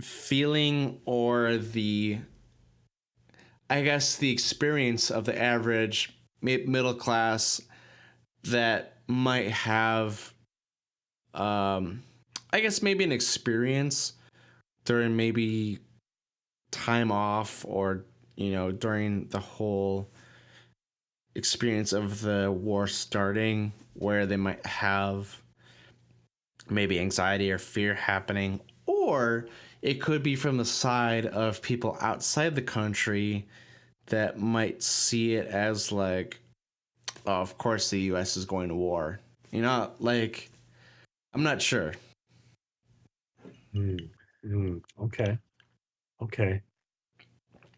feeling 0.00 1.00
or 1.04 1.56
the 1.58 2.18
I 3.70 3.82
guess 3.82 4.16
the 4.16 4.32
experience 4.32 5.12
of 5.12 5.26
the 5.26 5.40
average 5.40 6.18
middle 6.42 6.94
class 6.94 7.60
that 8.44 8.98
might 9.06 9.52
have 9.52 10.34
um 11.34 12.02
I 12.52 12.58
guess 12.58 12.82
maybe 12.82 13.04
an 13.04 13.12
experience 13.12 14.14
during 14.84 15.14
maybe 15.14 15.78
time 16.72 17.12
off 17.12 17.64
or 17.68 18.06
you 18.34 18.50
know 18.50 18.72
during 18.72 19.28
the 19.28 19.38
whole 19.38 20.10
experience 21.34 21.92
of 21.92 22.20
the 22.20 22.50
war 22.50 22.86
starting 22.86 23.72
where 23.94 24.26
they 24.26 24.36
might 24.36 24.64
have 24.66 25.40
maybe 26.70 26.98
anxiety 26.98 27.50
or 27.50 27.58
fear 27.58 27.94
happening 27.94 28.60
or 28.86 29.46
it 29.82 30.00
could 30.00 30.22
be 30.22 30.34
from 30.36 30.56
the 30.56 30.64
side 30.64 31.26
of 31.26 31.60
people 31.60 31.96
outside 32.00 32.54
the 32.54 32.62
country 32.62 33.46
that 34.06 34.38
might 34.38 34.82
see 34.82 35.34
it 35.34 35.46
as 35.48 35.92
like 35.92 36.40
oh, 37.26 37.32
of 37.40 37.56
course 37.58 37.90
the 37.90 38.00
US 38.12 38.36
is 38.36 38.44
going 38.44 38.68
to 38.68 38.74
war. 38.74 39.20
You 39.50 39.62
know, 39.62 39.90
like 39.98 40.50
I'm 41.32 41.42
not 41.42 41.60
sure. 41.60 41.94
Mm, 43.74 44.08
mm, 44.46 44.82
okay. 45.00 45.38
Okay. 46.22 46.62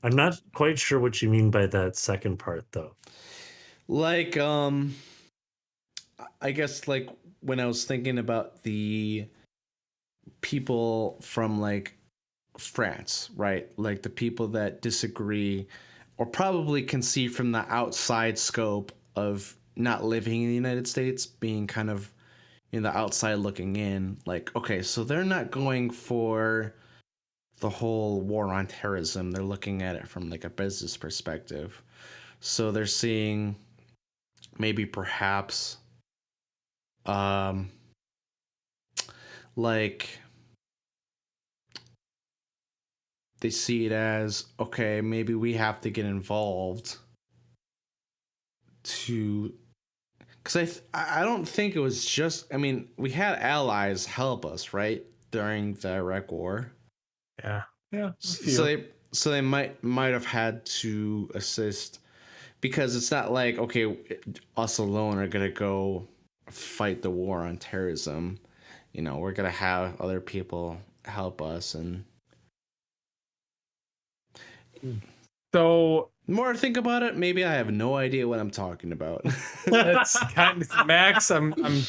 I'm 0.03 0.15
not 0.15 0.41
quite 0.55 0.79
sure 0.79 1.01
what 1.01 1.21
you 1.23 1.29
mean 1.29 1.51
by 1.51 1.67
that 1.67 1.97
second 1.97 2.39
part 2.39 2.65
though. 2.73 2.95
Like 3.89 4.37
um 4.37 4.95
I 6.41 6.51
guess 6.53 6.89
like 6.89 7.09
when 7.41 7.61
I 7.61 7.66
was 7.66 7.84
thinking 7.84 8.18
about 8.18 8.62
the 8.62 9.26
people 10.41 11.18
from 11.22 11.61
like 11.61 11.95
France, 12.59 13.30
right? 13.37 13.68
Like 13.76 14.03
the 14.03 14.11
people 14.11 14.49
that 14.49 14.82
disagree 14.82 15.68
or 16.18 16.26
probably 16.26 16.82
can 16.82 17.03
see 17.03 17.28
from 17.28 17.53
the 17.53 17.64
outside 17.72 18.39
scope 18.39 18.93
of 19.14 19.57
not 19.76 20.05
living 20.05 20.43
in 20.43 20.49
the 20.49 20.55
United 20.55 20.89
States, 20.89 21.26
being 21.26 21.66
kind 21.66 21.91
of 21.91 22.11
in 22.72 22.82
the 22.82 22.97
outside 22.97 23.34
looking 23.34 23.76
in, 23.76 24.18
like, 24.26 24.55
okay, 24.57 24.82
so 24.82 25.05
they're 25.05 25.24
not 25.24 25.51
going 25.51 25.91
for 25.91 26.74
the 27.61 27.68
whole 27.68 28.20
war 28.22 28.53
on 28.53 28.66
terrorism. 28.66 29.30
They're 29.30 29.43
looking 29.43 29.82
at 29.82 29.97
it 29.97 30.09
from 30.09 30.28
like 30.30 30.45
a 30.45 30.51
business 30.51 30.97
perspective. 30.97 31.82
So 32.41 32.70
they're 32.70 32.87
seeing 32.87 33.57
maybe 34.59 34.87
perhaps 34.87 35.79
um 37.07 37.71
like 39.55 40.19
they 43.41 43.51
see 43.51 43.87
it 43.87 43.93
as 43.93 44.47
okay, 44.59 45.01
maybe 45.01 45.35
we 45.35 45.55
have 45.55 45.81
to 45.83 45.91
get 45.91 46.05
involved 46.05 46.97
to 48.83 49.53
because 50.43 50.57
I 50.57 50.65
th- 50.65 50.85
I 50.95 51.23
don't 51.23 51.47
think 51.47 51.75
it 51.75 51.81
was 51.81 52.05
just 52.05 52.53
I 52.53 52.57
mean 52.57 52.89
we 52.97 53.11
had 53.11 53.39
allies 53.39 54.07
help 54.07 54.47
us 54.47 54.73
right 54.73 55.05
during 55.31 55.75
the 55.75 55.95
Iraq 55.95 56.31
War. 56.33 56.73
Yeah, 57.43 57.63
yeah. 57.93 58.13
So 58.21 58.65
they 58.65 58.87
so 59.13 59.31
they 59.31 59.41
might 59.41 59.83
might 59.83 60.13
have 60.13 60.27
had 60.27 60.65
to 60.67 61.31
assist 61.35 62.01
because 62.61 62.97
it's 62.97 63.11
not 63.11 63.33
like 63.33 63.59
okay 63.59 63.97
us 64.57 64.79
alone 64.79 65.19
are 65.19 65.29
gonna 65.29 65.49
go 65.51 66.07
fight 66.51 67.03
the 67.03 67.11
war 67.11 67.41
on 67.45 67.57
terrorism. 67.59 68.39
You 68.93 69.03
know 69.03 69.19
we're 69.19 69.33
gonna 69.33 69.51
have 69.51 70.01
other 70.01 70.21
people 70.21 70.79
help 71.05 71.41
us 71.43 71.75
and 71.75 72.05
So 75.55 76.11
the 76.27 76.33
more 76.33 76.51
I 76.51 76.57
think 76.57 76.77
about 76.77 77.03
it, 77.03 77.17
maybe 77.17 77.45
I 77.45 77.53
have 77.55 77.71
no 77.71 77.95
idea 77.97 78.27
what 78.29 78.39
I'm 78.41 78.51
talking 78.51 78.93
about. 78.93 79.25
that's 79.67 80.19
kind 80.35 80.61
of 80.63 80.87
Max. 80.87 81.31
I'm 81.31 81.55
I'm 81.65 81.83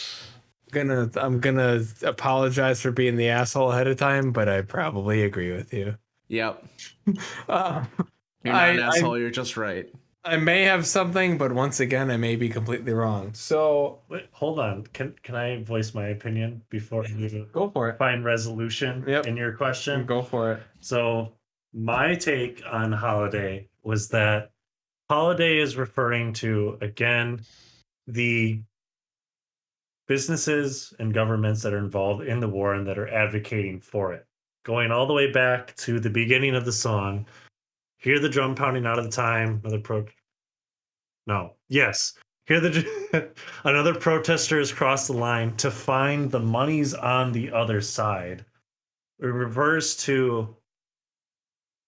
gonna 0.72 1.10
I'm 1.16 1.40
gonna 1.40 1.84
apologize 2.04 2.82
for 2.82 2.92
being 2.92 3.16
the 3.16 3.30
asshole 3.30 3.72
ahead 3.72 3.88
of 3.88 3.98
time, 3.98 4.32
but 4.32 4.48
I 4.48 4.62
probably 4.62 5.24
agree 5.24 5.52
with 5.52 5.74
you. 5.74 5.98
yep. 6.28 6.64
Uh, 7.48 7.86
You're 8.44 8.54
not 8.54 8.64
I- 8.64 8.68
an 8.70 8.80
I- 8.80 8.88
asshole, 8.88 9.18
you're 9.18 9.30
just 9.32 9.58
right. 9.58 9.90
I 10.24 10.38
may 10.38 10.64
have 10.64 10.86
something, 10.86 11.38
but 11.38 11.54
once 11.54 11.80
again, 11.80 12.12
I 12.12 12.18
may 12.18 12.36
be 12.36 12.50
completely 12.50 12.92
wrong. 12.94 13.34
So 13.34 14.00
Wait, 14.10 14.28
hold 14.32 14.60
on. 14.60 14.86
Can 14.94 15.16
can 15.24 15.36
I 15.36 15.64
voice 15.64 15.94
my 15.94 16.08
opinion 16.08 16.62
before 16.70 17.06
you 17.06 17.48
go 17.54 17.70
for 17.70 17.90
it. 17.90 17.98
find 17.98 18.26
resolution 18.26 19.04
Yep. 19.08 19.26
in 19.28 19.38
your 19.38 19.54
question? 19.54 20.06
Go 20.06 20.22
for 20.22 20.54
it. 20.54 20.64
So 20.82 21.32
my 21.74 22.16
take 22.16 22.62
on 22.70 22.92
holiday 22.92 23.68
was 23.84 24.10
that 24.10 24.52
holiday 25.10 25.60
is 25.60 25.78
referring 25.78 26.34
to 26.34 26.78
again 26.82 27.42
the 28.08 28.62
businesses 30.08 30.94
and 31.00 31.14
governments 31.14 31.62
that 31.62 31.74
are 31.74 31.78
involved 31.80 32.24
in 32.24 32.40
the 32.40 32.48
war 32.50 32.74
and 32.74 32.88
that 32.88 32.98
are 32.98 33.08
advocating 33.10 33.80
for 33.80 34.14
it. 34.14 34.26
Going 34.66 34.92
all 34.92 35.06
the 35.06 35.14
way 35.14 35.32
back 35.32 35.76
to 35.78 36.00
the 36.00 36.10
beginning 36.10 36.56
of 36.56 36.66
the 36.66 36.72
song, 36.72 37.26
hear 38.08 38.20
the 38.20 38.30
drum 38.30 38.56
pounding 38.56 38.86
out 38.86 38.98
of 38.98 39.04
the 39.04 39.12
time, 39.12 39.60
another 39.66 39.82
pro 39.82 40.06
No. 41.26 41.56
Yes. 41.68 42.14
Hear 42.46 42.62
the 42.62 43.34
another 43.66 43.94
protester 43.94 44.58
has 44.60 44.72
crossed 44.72 45.08
the 45.08 45.14
line 45.14 45.58
to 45.58 45.70
find 45.70 46.32
the 46.32 46.40
monies 46.40 46.94
on 46.94 47.34
the 47.34 47.52
other 47.52 47.82
side. 47.82 48.46
It 49.20 49.26
refers 49.26 49.98
to 50.06 50.56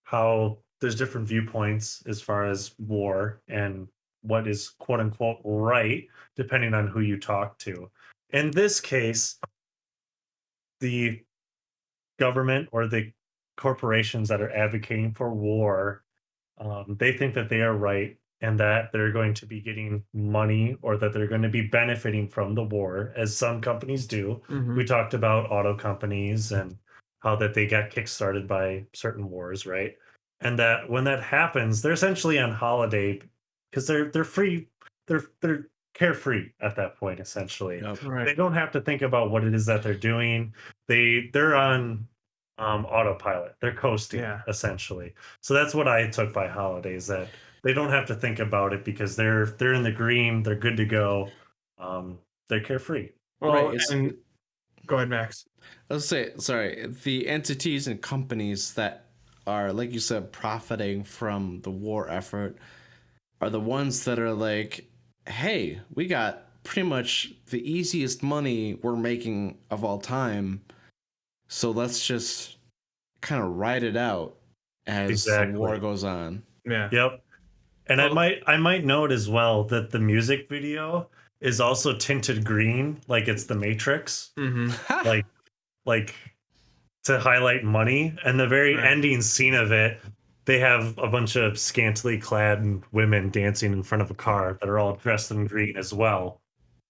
how 0.03 0.57
there's 0.81 0.95
different 0.95 1.25
viewpoints 1.25 2.03
as 2.05 2.21
far 2.21 2.45
as 2.45 2.73
war 2.77 3.41
and 3.47 3.87
what 4.21 4.45
is 4.45 4.67
quote 4.77 4.99
unquote 4.99 5.39
right, 5.45 6.05
depending 6.35 6.73
on 6.73 6.87
who 6.87 6.99
you 6.99 7.17
talk 7.17 7.57
to. 7.59 7.89
In 8.31 8.51
this 8.51 8.81
case, 8.81 9.39
the 10.81 11.21
government 12.19 12.67
or 12.73 12.87
the 12.87 13.13
corporations 13.55 14.27
that 14.27 14.41
are 14.41 14.51
advocating 14.51 15.13
for 15.13 15.33
war, 15.33 16.03
um, 16.59 16.95
they 16.99 17.13
think 17.13 17.33
that 17.35 17.49
they 17.49 17.61
are 17.61 17.75
right 17.75 18.17
and 18.41 18.59
that 18.59 18.91
they're 18.91 19.11
going 19.11 19.33
to 19.33 19.45
be 19.45 19.59
getting 19.59 20.03
money 20.13 20.77
or 20.81 20.97
that 20.97 21.13
they're 21.13 21.27
going 21.27 21.41
to 21.41 21.49
be 21.49 21.67
benefiting 21.67 22.27
from 22.27 22.55
the 22.55 22.63
war, 22.63 23.11
as 23.17 23.35
some 23.35 23.59
companies 23.59 24.05
do. 24.05 24.41
Mhm. 24.47 24.77
We 24.77 24.85
talked 24.85 25.13
about 25.13 25.51
auto 25.51 25.75
companies 25.75 26.51
and 26.51 26.77
how 27.19 27.35
that 27.35 27.53
they 27.53 27.67
got 27.67 27.89
kickstarted 27.89 28.47
by 28.47 28.85
certain 28.93 29.29
wars, 29.29 29.65
right? 29.65 29.97
And 30.41 30.57
that 30.57 30.89
when 30.89 31.03
that 31.03 31.21
happens, 31.21 31.81
they're 31.81 31.91
essentially 31.91 32.39
on 32.39 32.51
holiday 32.51 33.19
because 33.69 33.87
they're 33.87 34.09
they're 34.09 34.23
free, 34.23 34.67
they're 35.07 35.23
they're 35.41 35.67
carefree 35.93 36.49
at 36.61 36.77
that 36.77 36.95
point, 36.95 37.19
essentially. 37.19 37.81
Yep. 37.81 37.99
They 38.25 38.35
don't 38.35 38.53
have 38.53 38.71
to 38.71 38.79
think 38.79 39.01
about 39.01 39.31
what 39.31 39.43
it 39.43 39.53
is 39.53 39.65
that 39.65 39.83
they're 39.83 39.93
doing. 39.93 40.53
They 40.87 41.29
they're 41.33 41.55
on 41.55 42.07
um, 42.59 42.85
autopilot. 42.85 43.55
They're 43.61 43.73
coasting 43.73 44.19
Yeah. 44.19 44.41
essentially. 44.47 45.13
So 45.41 45.53
that's 45.53 45.73
what 45.73 45.87
I 45.87 46.07
took 46.09 46.33
by 46.33 46.47
holidays 46.47 47.07
that 47.07 47.29
they 47.63 47.73
don't 47.73 47.89
have 47.89 48.05
to 48.07 48.15
think 48.15 48.39
about 48.39 48.73
it 48.73 48.85
because 48.85 49.15
they're 49.15 49.45
they're 49.47 49.73
in 49.73 49.83
the 49.83 49.91
green. 49.91 50.43
They're 50.43 50.55
good 50.55 50.77
to 50.77 50.85
go. 50.85 51.29
Um, 51.77 52.19
they're 52.49 52.61
carefree. 52.63 53.09
Well, 53.41 53.69
Right, 53.69 53.79
and 53.91 54.13
go 54.85 54.97
ahead, 54.97 55.09
Max. 55.09 55.45
Let's 55.89 56.05
say, 56.05 56.31
sorry, 56.37 56.87
the 57.03 57.27
entities 57.27 57.87
and 57.87 58.01
companies 58.01 58.73
that 58.73 59.05
are, 59.47 59.71
like 59.71 59.91
you 59.93 59.99
said, 59.99 60.31
profiting 60.31 61.03
from 61.03 61.61
the 61.61 61.71
war 61.71 62.09
effort 62.09 62.57
are 63.41 63.49
the 63.49 63.59
ones 63.59 64.03
that 64.05 64.19
are 64.19 64.33
like, 64.33 64.89
hey, 65.27 65.79
we 65.93 66.05
got 66.07 66.63
pretty 66.63 66.87
much 66.87 67.33
the 67.49 67.61
easiest 67.69 68.21
money 68.21 68.75
we're 68.81 68.95
making 68.95 69.57
of 69.71 69.83
all 69.85 69.99
time. 69.99 70.61
So 71.49 71.71
let's 71.71 72.05
just 72.05 72.57
kind 73.21 73.43
of 73.43 73.49
ride 73.57 73.83
it 73.83 73.97
out 73.97 74.37
as 74.87 75.09
Exactly. 75.09 75.53
the 75.53 75.59
war 75.59 75.77
goes 75.77 76.03
on. 76.03 76.43
Yeah. 76.65 76.89
Yep. 76.91 77.23
And 77.87 78.01
I 78.01 78.09
might 78.09 78.43
I 78.47 78.55
might 78.57 78.85
note 78.85 79.11
as 79.11 79.27
well 79.27 79.63
that 79.65 79.89
the 79.89 79.99
music 79.99 80.47
video 80.47 81.09
is 81.41 81.59
also 81.59 81.95
tinted 81.97 82.45
green, 82.45 82.99
like 83.07 83.27
it's 83.27 83.45
the 83.45 83.55
Matrix, 83.55 84.31
Mm-hmm. 84.37 85.07
like 85.07 85.25
like 85.85 86.15
to 87.05 87.19
highlight 87.19 87.63
money. 87.63 88.15
And 88.23 88.39
the 88.39 88.47
very 88.47 88.75
Right. 88.75 88.85
ending 88.85 89.21
scene 89.23 89.55
of 89.55 89.71
it, 89.71 89.99
they 90.45 90.59
have 90.59 90.95
a 90.99 91.07
bunch 91.07 91.35
of 91.35 91.57
scantily 91.57 92.19
clad 92.19 92.83
women 92.91 93.29
dancing 93.31 93.73
in 93.73 93.81
front 93.81 94.01
of 94.03 94.11
a 94.11 94.15
car 94.15 94.57
that 94.59 94.69
are 94.69 94.77
all 94.77 94.95
dressed 94.97 95.31
in 95.31 95.45
green 95.47 95.75
as 95.77 95.91
well 95.93 96.41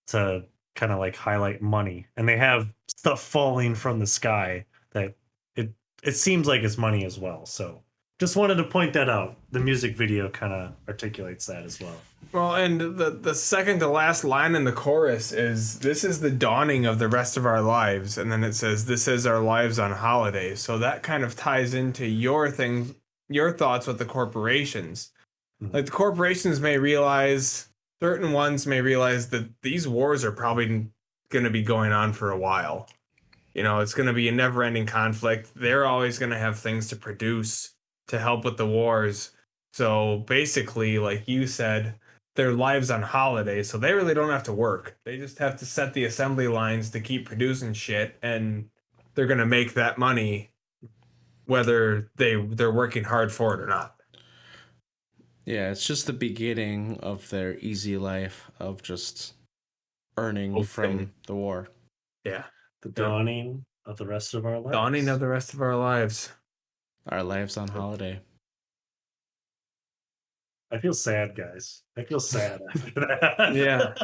to 0.07 0.43
kind 0.75 0.91
of 0.91 0.99
like 0.99 1.15
highlight 1.15 1.61
money. 1.61 2.05
And 2.17 2.27
they 2.27 2.37
have 2.37 2.73
stuff 2.87 3.21
falling 3.21 3.75
from 3.75 3.99
the 3.99 4.07
sky 4.07 4.65
that 4.91 5.15
it 5.55 5.71
it 6.03 6.13
seems 6.13 6.47
like 6.47 6.61
it's 6.61 6.77
money 6.77 7.05
as 7.05 7.17
well. 7.19 7.45
So 7.45 7.81
Just 8.19 8.35
wanted 8.35 8.55
to 8.55 8.65
point 8.65 8.93
that 8.93 9.09
out. 9.09 9.37
The 9.51 9.59
music 9.59 9.95
video 9.95 10.29
kind 10.29 10.51
of 10.53 10.73
articulates 10.87 11.45
that 11.45 11.63
as 11.63 11.79
well. 11.79 11.95
Well, 12.33 12.55
and 12.55 12.79
the 12.81 13.11
the 13.11 13.33
second 13.33 13.79
to 13.79 13.87
last 13.87 14.23
line 14.25 14.55
in 14.55 14.65
the 14.65 14.73
chorus 14.73 15.31
is 15.31 15.79
this 15.79 16.03
is 16.03 16.19
the 16.19 16.29
dawning 16.31 16.85
of 16.85 16.99
the 16.99 17.07
rest 17.07 17.37
of 17.37 17.45
our 17.45 17.61
lives 17.61 18.17
and 18.17 18.29
then 18.31 18.43
it 18.43 18.53
says 18.53 18.85
this 18.85 19.07
is 19.07 19.25
our 19.25 19.39
lives 19.39 19.79
on 19.79 19.91
holiday. 19.93 20.55
So 20.55 20.77
that 20.79 21.01
kind 21.01 21.23
of 21.23 21.35
ties 21.35 21.73
into 21.73 22.05
your 22.05 22.51
thing 22.51 22.95
your 23.29 23.51
thoughts 23.53 23.87
with 23.87 23.99
the 23.99 24.05
corporations. 24.05 25.11
Mhm. 25.63 25.73
Like 25.73 25.85
the 25.85 25.91
corporations 25.91 26.59
may 26.59 26.77
realize 26.77 27.68
certain 28.01 28.31
ones 28.31 28.65
may 28.65 28.81
realize 28.81 29.29
that 29.29 29.49
these 29.61 29.87
wars 29.87 30.23
are 30.23 30.31
probably 30.31 30.87
going 31.29 31.45
to 31.45 31.49
be 31.49 31.63
going 31.63 31.91
on 31.91 32.13
for 32.13 32.31
a 32.31 32.37
while. 32.37 32.89
You 33.53 33.63
know, 33.63 33.79
it's 33.79 33.93
going 33.93 34.07
to 34.07 34.13
be 34.13 34.29
a 34.29 34.31
never-ending 34.31 34.85
conflict. 34.85 35.51
They're 35.55 35.85
always 35.85 36.19
going 36.19 36.31
to 36.31 36.37
have 36.37 36.59
things 36.59 36.87
to 36.89 36.95
produce 36.95 37.73
to 38.07 38.19
help 38.19 38.45
with 38.45 38.57
the 38.57 38.67
wars. 38.67 39.31
So 39.73 40.23
basically, 40.27 40.99
like 40.99 41.27
you 41.27 41.47
said, 41.47 41.95
their 42.35 42.53
lives 42.53 42.89
on 42.89 43.01
holiday, 43.01 43.63
so 43.63 43.77
they 43.77 43.93
really 43.93 44.13
don't 44.13 44.29
have 44.29 44.43
to 44.43 44.53
work. 44.53 44.97
They 45.03 45.17
just 45.17 45.39
have 45.39 45.57
to 45.57 45.65
set 45.65 45.93
the 45.93 46.05
assembly 46.05 46.47
lines 46.47 46.89
to 46.91 47.01
keep 47.01 47.25
producing 47.25 47.73
shit, 47.73 48.17
and 48.21 48.69
they're 49.13 49.27
gonna 49.27 49.45
make 49.45 49.73
that 49.73 49.97
money, 49.97 50.51
whether 51.45 52.09
they 52.15 52.41
they're 52.41 52.71
working 52.71 53.03
hard 53.03 53.31
for 53.31 53.55
it 53.55 53.59
or 53.59 53.67
not. 53.67 53.98
Yeah, 55.49 55.71
it's 55.71 55.83
just 55.87 56.05
the 56.05 56.13
beginning 56.13 56.99
of 57.01 57.27
their 57.31 57.57
easy 57.57 57.97
life 57.97 58.51
of 58.59 58.83
just 58.83 59.33
earning 60.15 60.63
from 60.63 61.11
the 61.25 61.33
war. 61.33 61.69
Yeah, 62.23 62.43
The 62.83 62.89
dawning 62.89 63.65
of 63.87 63.97
the 63.97 64.05
rest 64.05 64.35
of 64.35 64.45
our 64.45 64.59
lives. 64.59 64.73
dawning 64.73 65.09
of 65.09 65.19
the 65.19 65.27
rest 65.27 65.55
of 65.55 65.61
our 65.63 65.75
lives. 65.75 66.31
Our 67.07 67.23
lives 67.23 67.57
on 67.57 67.67
holiday. 67.67 68.19
I 70.71 70.77
feel 70.77 70.93
sad, 70.93 71.35
guys. 71.35 71.81
I 71.97 72.03
feel 72.03 72.19
sad 72.19 72.61
after 72.75 72.91
that. 72.99 73.55
Yeah. 73.55 73.95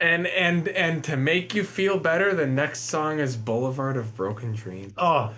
And 0.00 0.26
and 0.26 0.66
and 0.66 1.04
to 1.04 1.16
make 1.16 1.54
you 1.54 1.62
feel 1.62 1.96
better, 1.96 2.34
the 2.34 2.46
next 2.46 2.86
song 2.86 3.20
is 3.20 3.36
Boulevard 3.36 3.96
of 3.96 4.16
Broken 4.16 4.52
Dreams. 4.52 4.92
Oh, 4.96 5.32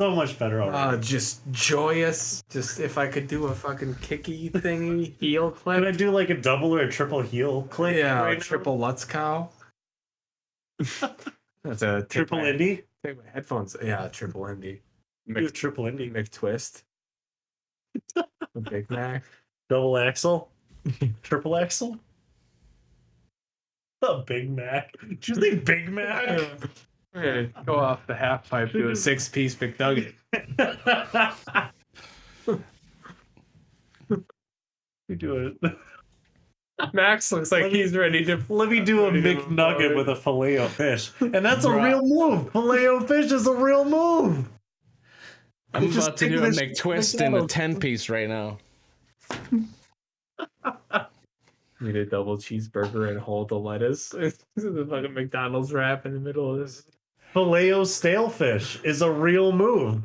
so 0.00 0.10
much 0.14 0.38
better 0.38 0.62
Uh, 0.62 0.66
already. 0.70 1.02
just 1.02 1.42
joyous. 1.50 2.42
Just 2.48 2.80
if 2.80 2.96
I 2.96 3.06
could 3.06 3.28
do 3.28 3.48
a 3.48 3.54
fucking 3.54 3.96
kicky 3.96 4.48
thingy 4.48 5.12
heel 5.20 5.50
Can 5.50 5.84
I 5.84 5.90
do 5.90 6.10
like 6.10 6.30
a 6.30 6.34
double 6.40 6.74
or 6.74 6.80
a 6.80 6.90
triple 6.90 7.20
heel 7.20 7.64
click? 7.64 7.96
Yeah, 7.96 8.20
right 8.22 8.32
a 8.32 8.34
now? 8.36 8.40
triple 8.40 8.78
Lutz 8.78 9.04
cow. 9.04 9.50
That's 11.64 11.82
a 11.82 12.06
triple 12.08 12.38
my, 12.38 12.44
indie. 12.44 12.84
Take 13.04 13.18
my 13.18 13.30
headphones. 13.30 13.76
Yeah, 13.82 14.08
triple 14.08 14.40
indie. 14.42 14.80
Do 15.26 15.34
Mc, 15.34 15.52
triple 15.52 15.84
indie. 15.84 16.10
McTwist. 16.10 16.82
a 18.16 18.60
Big 18.60 18.90
Mac. 18.90 19.22
Double 19.68 19.98
axle. 19.98 20.48
triple 21.22 21.56
axle. 21.58 21.98
A 24.00 24.22
Big 24.26 24.48
Mac. 24.50 24.94
Did 25.06 25.28
you 25.28 25.34
say 25.34 25.54
Big 25.56 25.90
Mac? 25.90 26.40
We're 27.14 27.50
gonna 27.52 27.64
go 27.66 27.76
off 27.78 28.06
the 28.06 28.14
half 28.14 28.48
pipe 28.48 28.70
to 28.72 28.90
a 28.90 28.96
six 28.96 29.28
piece 29.28 29.54
McNugget. 29.56 30.14
you 35.08 35.16
do 35.16 35.54
it. 35.62 35.74
Max 36.94 37.30
looks 37.32 37.52
like 37.52 37.64
me- 37.64 37.70
he's 37.82 37.96
ready 37.96 38.24
to. 38.24 38.40
Let 38.48 38.68
me 38.70 38.80
do 38.80 39.04
a 39.06 39.12
Ready 39.12 39.36
McNugget 39.36 39.88
move 39.90 39.96
with 39.96 40.08
a 40.08 40.16
filet 40.16 40.56
of 40.56 40.72
fish. 40.72 41.10
And 41.20 41.44
that's 41.44 41.64
a 41.64 41.68
Bruh. 41.68 41.84
real 41.90 42.02
move. 42.02 42.50
Filet 42.52 42.86
of 42.86 43.06
fish 43.08 43.30
is 43.32 43.46
a 43.46 43.52
real 43.54 43.84
move. 43.84 44.48
I'm 45.74 45.90
Just 45.90 46.08
about 46.08 46.18
to 46.18 46.28
do 46.28 46.38
a 46.38 46.50
this 46.50 46.60
McTwist 46.60 47.20
in 47.24 47.34
a 47.34 47.46
10 47.46 47.78
piece 47.78 48.08
right 48.08 48.28
now. 48.28 48.58
Need 51.80 51.96
a 51.96 52.04
double 52.06 52.36
cheeseburger 52.36 53.08
and 53.08 53.18
hold 53.20 53.48
the 53.50 53.58
lettuce. 53.58 54.08
This 54.08 54.38
is 54.56 54.74
the 54.74 54.84
fucking 54.88 55.14
McDonald's 55.14 55.72
wrap 55.72 56.06
in 56.06 56.12
the 56.12 56.18
middle 56.20 56.52
of 56.52 56.58
this. 56.60 56.84
Filet 57.32 57.72
o 57.72 57.84
stale 57.84 58.28
fish 58.28 58.80
is 58.82 59.02
a 59.02 59.10
real 59.10 59.52
move. 59.52 60.02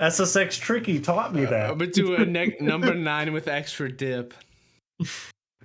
SSX 0.00 0.60
Tricky 0.60 1.00
taught 1.00 1.34
me 1.34 1.44
I'm 1.44 1.50
that. 1.50 1.68
gonna 1.78 1.90
do 1.90 2.14
a 2.16 2.24
ne- 2.26 2.56
number 2.60 2.92
nine 2.94 3.32
with 3.32 3.48
extra 3.48 3.90
dip. 3.90 4.34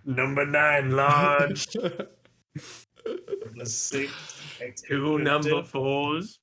Number 0.06 0.46
nine, 0.46 0.92
large. 0.92 1.68
Six, 3.64 4.12
Two 4.88 5.18
number 5.20 5.64
fours. 5.64 6.40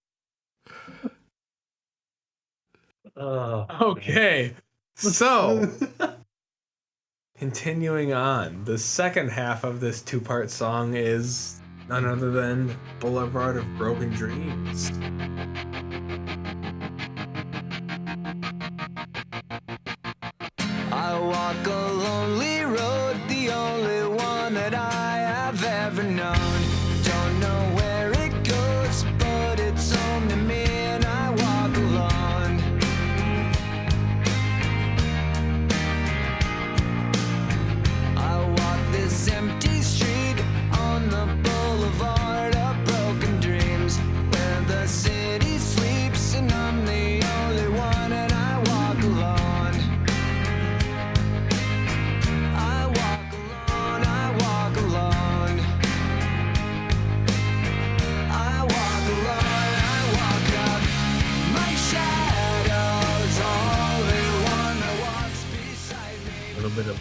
Oh, 3.17 3.67
Okay. 3.81 4.55
So, 4.97 5.71
continuing 7.39 8.13
on, 8.13 8.65
the 8.65 8.77
second 8.77 9.31
half 9.31 9.63
of 9.65 9.79
this 9.81 10.03
two 10.03 10.21
part 10.21 10.51
song 10.51 10.95
is 10.95 11.61
none 11.89 12.05
other 12.05 12.31
than 12.31 12.77
Boulevard 13.01 13.57
of 13.57 13.67
Broken 13.77 14.11
Dreams. 14.11 14.91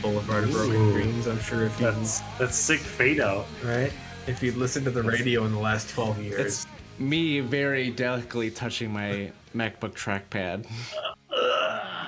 Boulevard 0.08 0.46
of 0.46 0.52
Broken 0.52 0.76
Ooh. 0.76 0.94
Dreams. 0.94 1.28
I'm 1.28 1.40
sure 1.42 1.66
if 1.66 1.78
you 1.82 1.92
that's 1.92 2.22
that's 2.40 2.56
sick 2.56 2.80
fade 2.80 3.20
out. 3.20 3.46
right, 3.62 3.92
if 4.26 4.42
you'd 4.42 4.56
listened 4.56 4.86
to 4.86 4.92
the 4.92 5.04
radio 5.04 5.44
in 5.44 5.52
the 5.52 5.60
last 5.60 5.90
12 5.90 6.24
years, 6.24 6.40
It's 6.40 6.68
me 6.98 7.42
very 7.42 7.92
delicately 7.92 8.50
touching 8.50 8.92
my 8.94 9.34
MacBook 9.54 9.96
trackpad. 9.96 10.66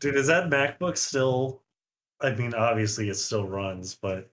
Dude, 0.00 0.14
is 0.14 0.28
that 0.28 0.48
MacBook 0.48 0.96
still? 0.96 1.62
I 2.20 2.30
mean, 2.34 2.54
obviously 2.54 3.08
it 3.08 3.16
still 3.16 3.48
runs, 3.48 3.96
but 3.96 4.30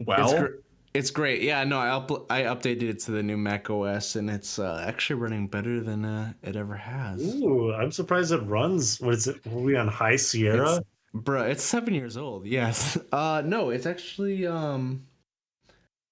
well, 0.00 0.28
it's, 0.28 0.40
gr- 0.40 0.56
it's 0.94 1.10
great. 1.10 1.42
Yeah, 1.42 1.64
no, 1.64 1.78
I 1.78 1.88
up- 1.88 2.30
I 2.30 2.42
updated 2.42 2.82
it 2.84 2.98
to 3.00 3.10
the 3.12 3.22
new 3.22 3.36
Mac 3.36 3.70
OS, 3.70 4.16
and 4.16 4.28
it's 4.30 4.58
uh, 4.58 4.84
actually 4.86 5.20
running 5.20 5.46
better 5.48 5.80
than 5.80 6.04
uh, 6.04 6.32
it 6.42 6.56
ever 6.56 6.76
has. 6.76 7.22
ooh, 7.34 7.72
I'm 7.72 7.90
surprised 7.92 8.32
it 8.32 8.38
runs. 8.42 9.00
What 9.00 9.14
is 9.14 9.26
it? 9.26 9.44
Were 9.46 9.60
we 9.62 9.76
on 9.76 9.88
High 9.88 10.16
Sierra? 10.16 10.76
It's, 10.76 10.86
bruh, 11.14 11.48
it's 11.48 11.62
seven 11.64 11.94
years 11.94 12.16
old. 12.16 12.46
Yes. 12.46 12.98
Uh, 13.12 13.42
no, 13.44 13.70
it's 13.70 13.86
actually 13.86 14.46
um, 14.46 15.06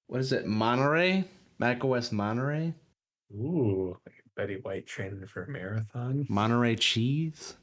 what 0.07 0.21
is 0.21 0.33
it? 0.33 0.47
Monterey, 0.47 1.25
Mac 1.59 1.83
OS 1.85 2.13
Monterey, 2.13 2.75
Ooh, 3.33 3.97
Betty 4.37 4.57
White 4.63 4.87
training 4.87 5.27
for 5.27 5.45
a 5.45 5.49
marathon. 5.49 6.27
Monterey 6.29 6.77
cheese. 6.77 7.55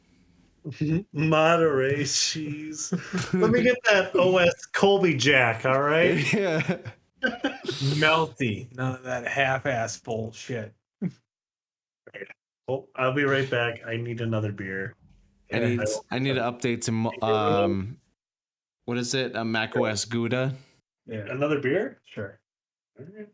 Monterey 1.14 2.04
cheese. 2.06 2.94
Let 3.34 3.52
me 3.52 3.64
get 3.64 3.78
that 3.86 4.16
OS 4.16 4.66
Colby 4.74 5.14
Jack. 5.16 5.66
All 5.66 5.82
right. 5.82 6.34
yeah. 6.34 6.78
Melty. 7.24 8.76
None 8.76 8.96
of 8.96 9.04
that 9.04 9.28
half 9.28 9.66
ass 9.66 10.00
bullshit. 10.00 10.74
Oh, 12.70 12.88
I'll 12.96 13.14
be 13.14 13.24
right 13.24 13.50
back. 13.50 13.80
I 13.88 13.96
need 13.96 14.20
another 14.20 14.52
beer. 14.52 14.94
I 15.54 15.60
need 15.60 15.80
I 15.80 16.16
I 16.16 16.20
need 16.20 16.34
to 16.34 16.42
update 16.42 16.82
to 16.82 17.26
um, 17.26 17.98
what 18.86 18.98
is 18.98 19.14
it? 19.14 19.36
A 19.36 19.46
Mac 19.46 19.78
OS 19.78 20.04
Gouda. 20.04 20.54
Yeah, 21.06 21.26
another 21.30 21.60
beer. 21.60 22.02
sure. 22.06 22.40
Alright. 23.00 23.30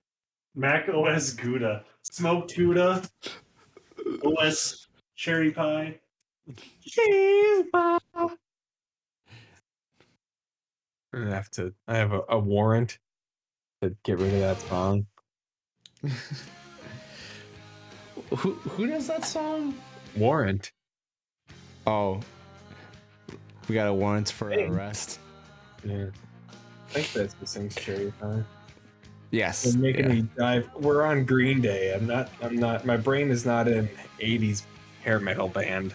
Mac 0.56 0.88
OS 0.90 1.32
Gouda, 1.32 1.84
smoked 2.04 2.56
Gouda, 2.56 3.02
OS 4.24 4.88
cherry 5.16 5.52
pie. 5.52 6.00
cheese 6.82 7.66
pie. 7.72 7.98
gonna 11.12 11.34
have 11.34 11.50
to. 11.52 11.74
I 11.88 11.96
have 11.96 12.14
a, 12.14 12.22
a 12.30 12.38
warrant 12.38 13.00
to 13.84 13.96
get 14.04 14.18
rid 14.20 14.34
of 14.34 14.40
that 14.40 14.60
song. 14.62 15.06
who 18.30 18.54
who 18.54 18.88
does 18.88 19.08
that 19.08 19.26
song? 19.26 19.76
Warrant. 20.16 20.72
Oh, 21.86 22.22
we 23.68 23.76
got 23.76 23.88
a 23.88 23.94
warrant 23.94 24.30
for 24.30 24.50
Hey. 24.50 24.68
arrest. 24.68 25.20
Yeah. 25.84 26.06
I 26.90 26.94
think 26.94 27.12
that's 27.12 27.34
the 27.34 27.46
same 27.46 27.70
stereotype. 27.70 28.46
Yes. 29.32 29.64
They're 29.64 29.82
making 29.82 30.06
yeah. 30.06 30.14
me 30.16 30.28
dive. 30.38 30.70
We're 30.76 31.04
on 31.04 31.26
Green 31.26 31.60
Day. 31.60 31.94
I'm 31.94 32.08
not. 32.08 32.30
I'm 32.42 32.56
not. 32.56 32.86
My 32.86 32.98
brain 32.98 33.32
is 33.32 33.46
not 33.46 33.68
an 33.68 33.90
'80s 34.20 34.64
hair 35.04 35.20
metal 35.20 35.50
band. 35.50 35.94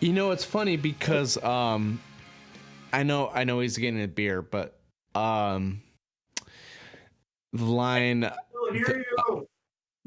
You 0.00 0.12
know, 0.12 0.30
it's 0.30 0.44
funny 0.44 0.76
because 0.76 1.42
um, 1.42 2.00
I 2.92 3.02
know 3.02 3.30
I 3.34 3.44
know 3.44 3.60
he's 3.60 3.78
getting 3.78 4.02
a 4.02 4.08
beer, 4.08 4.42
but 4.42 4.78
um, 5.14 5.80
the 5.80 5.83
line 7.62 8.30
here 8.72 9.04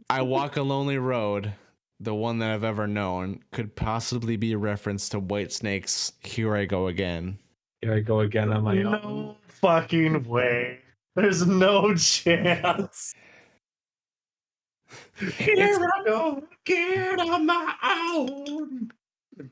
"I 0.09 0.21
walk 0.21 0.57
a 0.57 0.61
lonely 0.61 0.97
road," 0.97 1.53
the 1.99 2.13
one 2.13 2.39
that 2.39 2.51
I've 2.51 2.63
ever 2.63 2.87
known, 2.87 3.43
could 3.51 3.75
possibly 3.75 4.35
be 4.35 4.53
a 4.53 4.57
reference 4.57 5.09
to 5.09 5.19
Whitesnake's 5.19 6.13
"Here 6.23 6.55
I 6.55 6.65
Go 6.65 6.87
Again." 6.87 7.39
Here 7.81 7.93
I 7.93 7.99
go 7.99 8.21
again 8.21 8.51
on 8.51 8.63
my 8.63 8.81
own. 8.81 8.91
No 8.91 9.37
fucking 9.47 10.23
way. 10.27 10.79
There's 11.15 11.45
no 11.45 11.93
chance. 11.95 13.13
Here 15.35 15.89
I 15.93 16.03
go 16.03 16.43
again 16.65 17.19
on 17.19 17.45
my 17.45 17.73
own. 17.83 18.91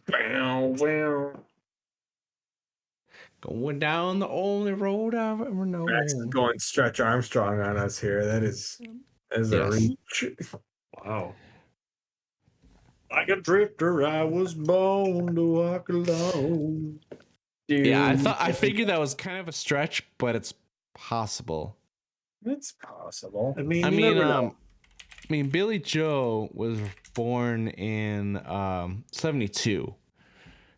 Bow, 0.08 0.76
wow. 0.80 1.34
Going 3.48 3.80
down 3.80 4.20
the 4.20 4.28
only 4.28 4.74
road 4.74 5.14
I've 5.14 5.42
ever 5.42 5.66
known. 5.66 5.86
Max 5.86 6.14
is 6.14 6.26
going 6.26 6.58
Stretch 6.60 7.00
Armstrong 7.00 7.60
on 7.60 7.78
us 7.78 8.00
here. 8.00 8.26
That 8.26 8.44
is, 8.44 8.82
that 9.30 9.40
is 9.40 9.52
a 9.52 9.70
reach. 9.70 10.26
Wow. 11.04 11.36
Like 13.12 13.30
a 13.30 13.36
drifter, 13.36 14.06
I 14.06 14.24
was 14.24 14.54
born 14.56 15.36
to 15.36 15.44
walk 15.44 15.90
alone. 15.90 17.00
Dude, 17.68 17.86
Yeah, 17.86 18.08
I 18.08 18.16
thought 18.18 18.38
I 18.40 18.52
figured 18.52 18.90
that 18.90 19.00
was 19.00 19.14
kind 19.14 19.38
of 19.38 19.48
a 19.48 19.52
stretch, 19.52 20.04
but 20.18 20.36
it's 20.36 20.54
possible. 20.96 21.78
it's 22.46 22.74
possible. 22.74 23.56
I 23.58 23.62
mean, 23.62 23.86
I 23.86 23.90
mean, 23.90 24.18
um, 24.18 24.56
I 25.30 25.34
mean, 25.34 25.50
Billie 25.50 25.80
Joe 25.80 26.50
was 26.54 26.80
born 27.14 27.70
in 27.70 28.38
um, 28.48 29.04
'72, 29.12 29.94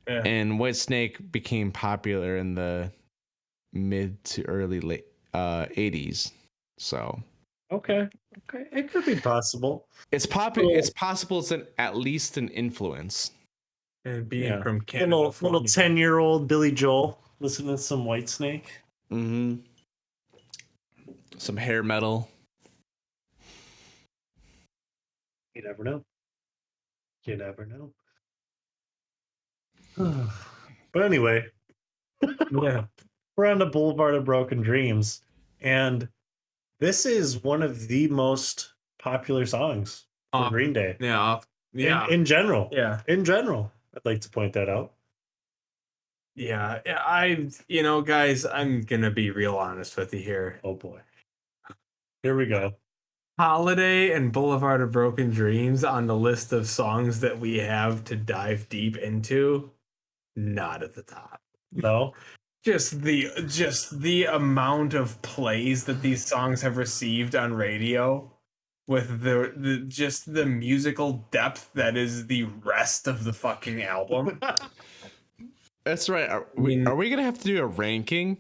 Yeah. 0.08 0.22
and 0.26 0.54
Whitesnake 0.60 1.32
became 1.32 1.72
popular 1.72 2.38
in 2.38 2.56
the 2.56 2.92
mid 3.74 4.24
to 4.26 4.44
early 4.44 4.80
late 4.80 5.06
uh, 5.34 5.66
'80s. 5.76 6.32
So 6.78 7.22
okay, 7.72 8.08
okay, 8.50 8.66
it 8.72 8.92
could 8.92 9.06
be 9.06 9.16
possible. 9.20 9.88
it's 10.12 10.26
popular. 10.26 10.74
It's 10.76 10.90
possible. 10.92 11.40
It's 11.40 11.52
an, 11.52 11.66
at 11.78 11.98
least 11.98 12.38
an 12.38 12.48
influence. 12.50 13.32
And 14.06 14.30
being 14.30 14.44
Yeah. 14.54 14.62
from 14.62 14.80
Canada, 14.82 15.18
little 15.18 15.36
little 15.42 15.64
ten 15.66 15.98
year 15.98 16.20
old 16.20 16.48
Billy 16.48 16.72
Joel 16.72 17.20
listening 17.42 17.76
to 17.76 17.82
some 17.82 18.06
White 18.06 18.30
Snake. 18.30 18.72
Mm-hmm. 19.12 19.56
Some 21.38 21.58
hair 21.58 21.84
metal. 21.84 22.30
You 25.54 25.64
never 25.64 25.84
know. 25.84 26.04
You 27.26 27.36
never 27.36 27.66
know. 27.66 27.92
but 30.94 31.04
anyway, 31.04 31.46
yeah. 32.52 32.86
we're 33.36 33.46
on 33.48 33.60
the 33.60 33.66
Boulevard 33.66 34.16
of 34.16 34.26
Broken 34.26 34.62
Dreams, 34.62 35.22
and 35.62 36.08
this 36.80 37.06
is 37.06 37.44
one 37.44 37.64
of 37.64 37.88
the 37.88 38.08
most 38.10 38.74
popular 39.00 39.46
songs 39.46 40.06
for 40.32 40.44
Um, 40.44 40.50
Green 40.52 40.74
Day. 40.74 40.98
Yeah. 41.00 41.20
off- 41.20 41.48
In- 41.74 41.80
Yeah. 41.82 42.08
In, 42.10 42.26
general. 42.26 42.70
yeah. 42.72 43.02
In 43.08 43.26
general. 43.26 43.72
I'd 43.96 44.06
like 44.06 44.22
to 44.22 44.30
point 44.30 44.54
that 44.54 44.70
out. 44.70 44.94
Yeah. 46.36 46.82
Yeah. 46.86 47.02
I, 47.04 47.50
you 47.68 47.82
know, 47.82 48.02
guys, 48.02 48.46
I'm 48.46 48.82
going 48.82 49.02
to 49.02 49.10
be 49.12 49.32
real 49.32 49.56
honest 49.56 49.98
with 49.98 50.14
you 50.14 50.20
here. 50.20 50.60
Oh 50.64 50.76
boy. 50.76 51.00
Here 52.24 52.36
we 52.36 52.46
go. 52.46 52.74
Holiday 53.40 54.12
and 54.12 54.32
Boulevard 54.32 54.82
of 54.82 54.92
Broken 54.92 55.30
Dreams 55.32 55.84
on 55.84 56.08
the 56.08 56.16
list 56.16 56.52
of 56.54 56.68
songs 56.68 57.20
that 57.22 57.40
we 57.40 57.58
have 57.60 58.04
to 58.06 58.16
dive 58.16 58.68
deep 58.70 58.98
into, 58.98 59.72
not 60.38 60.84
at 60.84 60.96
the 60.96 61.04
top. 61.04 61.42
No. 61.74 62.14
Just 62.64 63.02
the 63.02 63.30
just 63.48 64.02
the 64.02 64.26
amount 64.26 64.94
of 64.94 65.22
plays 65.22 65.86
that 65.86 66.02
these 66.02 66.26
songs 66.26 66.62
have 66.62 66.78
received 66.78 67.36
on 67.36 67.54
radio 67.54 68.32
with 68.88 69.22
the, 69.22 69.54
the 69.56 69.78
just 69.88 70.34
the 70.34 70.46
musical 70.46 71.28
depth 71.32 71.70
that 71.74 71.98
is 71.98 72.28
the 72.28 72.44
rest 72.64 73.08
of 73.08 73.24
the 73.24 73.34
fucking 73.34 73.84
album. 73.84 74.40
That's 75.84 76.10
right. 76.10 76.30
Are 76.30 76.48
we, 76.56 76.86
are 76.86 76.96
we 76.96 77.10
gonna 77.10 77.24
have 77.24 77.40
to 77.40 77.46
do 77.46 77.62
a 77.62 77.66
ranking 77.66 78.38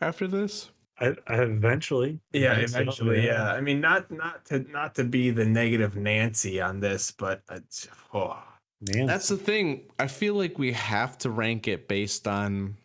after 0.00 0.26
this? 0.26 0.70
I, 1.00 1.14
I 1.26 1.42
eventually. 1.42 2.20
Yeah, 2.32 2.52
I 2.52 2.60
eventually. 2.60 3.24
Yeah, 3.24 3.52
I 3.52 3.60
mean, 3.60 3.80
not 3.80 4.10
not 4.10 4.44
to 4.46 4.60
not 4.70 4.94
to 4.96 5.04
be 5.04 5.30
the 5.30 5.46
negative 5.46 5.96
Nancy 5.96 6.60
on 6.60 6.80
this, 6.80 7.10
but 7.10 7.42
it's, 7.50 7.88
oh, 8.12 8.42
Man. 8.82 9.06
That's 9.06 9.28
the 9.28 9.36
thing. 9.36 9.82
I 9.98 10.08
feel 10.08 10.34
like 10.34 10.58
we 10.58 10.72
have 10.72 11.16
to 11.18 11.30
rank 11.30 11.68
it 11.68 11.88
based 11.88 12.26
on 12.26 12.76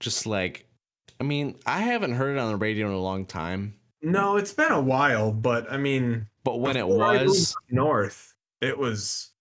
just 0.00 0.26
like 0.26 0.66
I 1.20 1.24
mean, 1.24 1.56
I 1.64 1.80
haven't 1.80 2.14
heard 2.14 2.36
it 2.36 2.40
on 2.40 2.50
the 2.50 2.56
radio 2.56 2.88
in 2.88 2.92
a 2.92 2.98
long 2.98 3.24
time, 3.24 3.74
no, 4.06 4.36
it's 4.36 4.52
been 4.52 4.70
a 4.70 4.80
while, 4.80 5.32
but 5.32 5.70
I 5.70 5.78
mean, 5.78 6.28
but 6.44 6.60
when 6.60 6.76
it 6.76 6.86
before 6.86 7.04
I 7.04 7.18
moved 7.18 7.28
was 7.28 7.56
north, 7.68 8.34
it 8.60 8.78
was 8.78 9.32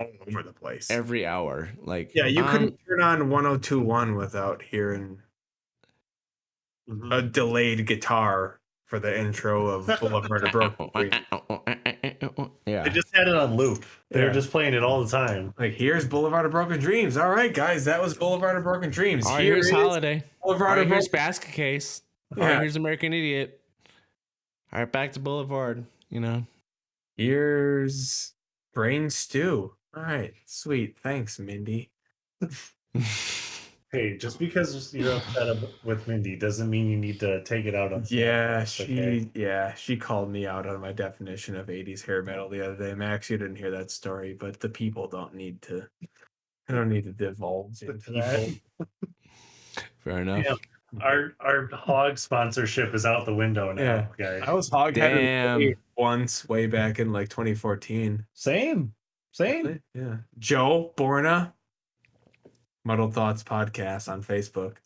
all 0.00 0.08
over 0.26 0.42
the 0.42 0.54
place. 0.54 0.90
every 0.90 1.26
hour, 1.26 1.70
like 1.82 2.14
yeah, 2.14 2.26
you 2.26 2.42
um, 2.42 2.50
couldn't 2.50 2.78
turn 2.88 3.02
on 3.02 3.28
1021 3.28 4.14
without 4.14 4.62
hearing 4.62 5.20
a 7.10 7.20
delayed 7.20 7.86
guitar 7.86 8.55
for 8.86 8.98
the 8.98 9.18
intro 9.18 9.66
of 9.66 9.86
Boulevard 10.00 10.44
of 10.44 10.52
Broken 10.52 10.90
Dreams. 10.94 11.14
yeah. 12.66 12.84
They 12.84 12.90
just 12.90 13.14
had 13.14 13.28
it 13.28 13.34
on 13.34 13.56
loop. 13.56 13.84
They 14.10 14.22
were 14.22 14.30
just 14.32 14.50
playing 14.50 14.74
it 14.74 14.82
all 14.82 15.02
the 15.04 15.10
time. 15.10 15.52
Like, 15.58 15.74
here's 15.74 16.06
Boulevard 16.06 16.46
of 16.46 16.52
Broken 16.52 16.78
Dreams. 16.80 17.16
All 17.16 17.28
right, 17.30 17.52
guys, 17.52 17.84
that 17.86 18.00
was 18.00 18.14
Boulevard 18.14 18.56
of 18.56 18.62
Broken 18.62 18.90
Dreams. 18.90 19.26
All 19.26 19.34
right, 19.34 19.44
Here 19.44 19.54
here's 19.54 19.70
Holiday. 19.70 20.22
All 20.40 20.52
Boulevard 20.52 20.78
right, 20.78 20.82
of 20.86 20.88
here's 20.88 21.08
Broken 21.08 21.26
Basket 21.26 21.50
Case. 21.52 22.02
All 22.36 22.42
Yeah. 22.42 22.50
right, 22.52 22.60
here's 22.60 22.76
American 22.76 23.12
Idiot. 23.12 23.60
All 24.72 24.78
right, 24.80 24.90
back 24.90 25.12
to 25.12 25.20
Boulevard. 25.20 25.84
You 26.08 26.20
know. 26.20 26.46
Here's 27.16 28.34
brain 28.72 29.10
stew. 29.10 29.72
All 29.96 30.02
right, 30.02 30.34
sweet. 30.44 30.96
Thanks, 30.98 31.38
Mindy. 31.38 31.90
Hey, 33.96 34.18
just 34.18 34.38
because 34.38 34.92
you're 34.92 35.16
upset 35.16 35.56
with 35.82 36.06
Mindy 36.06 36.36
doesn't 36.36 36.68
mean 36.68 36.90
you 36.90 36.98
need 36.98 37.18
to 37.20 37.42
take 37.44 37.64
it 37.64 37.74
out 37.74 37.94
on. 37.94 38.04
Yeah, 38.10 38.62
she 38.64 38.82
okay. 38.84 39.30
yeah, 39.34 39.72
she 39.72 39.96
called 39.96 40.30
me 40.30 40.46
out 40.46 40.66
on 40.66 40.82
my 40.82 40.92
definition 40.92 41.56
of 41.56 41.68
80s 41.68 42.04
hair 42.04 42.22
metal 42.22 42.50
the 42.50 42.62
other 42.62 42.76
day. 42.76 42.94
Max, 42.94 43.30
you 43.30 43.38
didn't 43.38 43.56
hear 43.56 43.70
that 43.70 43.90
story, 43.90 44.36
but 44.38 44.60
the 44.60 44.68
people 44.68 45.08
don't 45.08 45.34
need 45.34 45.62
to 45.62 45.86
I 46.68 46.74
don't 46.74 46.90
need 46.90 47.04
to 47.04 47.12
divulge 47.12 47.80
The 47.80 47.92
into 47.92 48.10
that. 48.12 48.86
Fair 50.04 50.18
enough. 50.20 50.44
Yeah. 50.44 51.00
Our 51.00 51.34
our 51.40 51.68
hog 51.72 52.18
sponsorship 52.18 52.94
is 52.94 53.06
out 53.06 53.24
the 53.24 53.34
window 53.34 53.72
now, 53.72 53.82
Yeah. 53.82 54.06
guys. 54.18 54.42
I 54.46 54.52
was 54.52 54.68
hog-headed 54.68 55.18
Damn. 55.18 55.74
once 55.96 56.46
way 56.50 56.66
back 56.66 56.98
in 56.98 57.14
like 57.14 57.30
2014. 57.30 58.26
Same, 58.34 58.92
same. 59.32 59.80
Yeah. 59.94 60.16
Joe 60.38 60.92
Borna 60.98 61.52
Muddled 62.86 63.12
Thoughts 63.14 63.42
podcast 63.42 64.08
on 64.10 64.22
Facebook. 64.22 64.76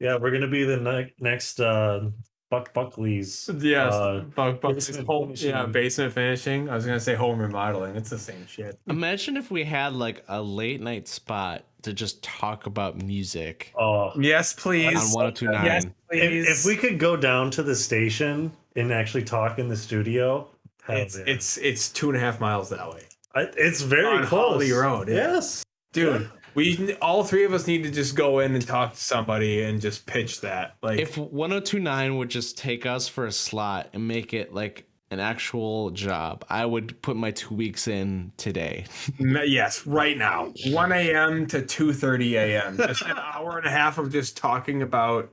Yeah, 0.00 0.16
we're 0.16 0.30
gonna 0.30 0.48
be 0.48 0.64
the 0.64 0.78
ne- 0.78 1.12
next 1.20 1.60
uh, 1.60 2.08
Buck 2.50 2.72
Buckley's. 2.72 3.50
Yes. 3.60 3.92
Uh, 3.92 4.24
Buck, 4.34 4.60
Buck, 4.62 4.74
basement 4.74 5.06
home, 5.06 5.32
yeah, 5.36 5.66
basement 5.66 6.14
finishing. 6.14 6.70
I 6.70 6.74
was 6.74 6.86
gonna 6.86 6.98
say 6.98 7.14
home 7.14 7.38
remodeling. 7.38 7.94
It's 7.94 8.08
the 8.10 8.18
same 8.18 8.46
shit. 8.46 8.78
Imagine 8.88 9.36
if 9.36 9.50
we 9.50 9.64
had 9.64 9.92
like 9.92 10.24
a 10.28 10.40
late 10.40 10.80
night 10.80 11.08
spot 11.08 11.64
to 11.82 11.92
just 11.92 12.22
talk 12.22 12.64
about 12.66 12.96
music 13.02 13.72
Oh, 13.78 14.10
Yes, 14.18 14.52
please. 14.54 14.96
on 14.96 15.10
1029. 15.12 15.64
Yes, 15.64 15.86
please. 16.10 16.48
if, 16.48 16.58
if 16.60 16.64
we 16.64 16.74
could 16.76 16.98
go 16.98 17.16
down 17.16 17.50
to 17.52 17.62
the 17.62 17.74
station 17.74 18.50
and 18.76 18.92
actually 18.92 19.24
talk 19.24 19.58
in 19.58 19.68
the 19.68 19.76
studio, 19.76 20.48
it's 20.88 21.16
it's 21.16 21.58
it's 21.58 21.90
two 21.90 22.08
and 22.08 22.16
a 22.16 22.20
half 22.20 22.40
miles 22.40 22.70
that 22.70 22.88
way, 22.90 23.02
I- 23.34 23.50
it's 23.56 23.82
very 23.82 24.06
on 24.18 24.24
close. 24.26 24.52
Holly 24.54 24.72
Road, 24.72 25.08
yeah. 25.08 25.14
Yes. 25.34 25.64
dude. 25.92 26.30
We 26.56 26.94
all 27.02 27.22
three 27.22 27.44
of 27.44 27.52
us 27.52 27.66
need 27.66 27.82
to 27.84 27.90
just 27.90 28.16
go 28.16 28.38
in 28.38 28.54
and 28.54 28.66
talk 28.66 28.94
to 28.94 29.00
somebody 29.00 29.62
and 29.62 29.78
just 29.78 30.06
pitch 30.06 30.40
that. 30.40 30.76
Like, 30.82 30.98
If 30.98 31.18
1029 31.18 32.16
would 32.16 32.30
just 32.30 32.56
take 32.56 32.86
us 32.86 33.06
for 33.08 33.26
a 33.26 33.32
slot 33.32 33.90
and 33.92 34.08
make 34.08 34.32
it 34.32 34.54
like 34.54 34.88
an 35.10 35.20
actual 35.20 35.90
job, 35.90 36.46
I 36.48 36.64
would 36.64 37.00
put 37.02 37.14
my 37.14 37.30
two 37.30 37.54
weeks 37.54 37.88
in 37.88 38.32
today. 38.38 38.86
yes, 39.18 39.86
right 39.86 40.16
now, 40.16 40.54
one 40.68 40.92
a.m. 40.92 41.46
to 41.48 41.60
two 41.60 41.92
thirty 41.92 42.36
a.m. 42.36 42.78
Just 42.78 43.02
an 43.02 43.16
hour 43.18 43.58
and 43.58 43.66
a 43.66 43.70
half 43.70 43.98
of 43.98 44.10
just 44.10 44.36
talking 44.36 44.80
about. 44.80 45.30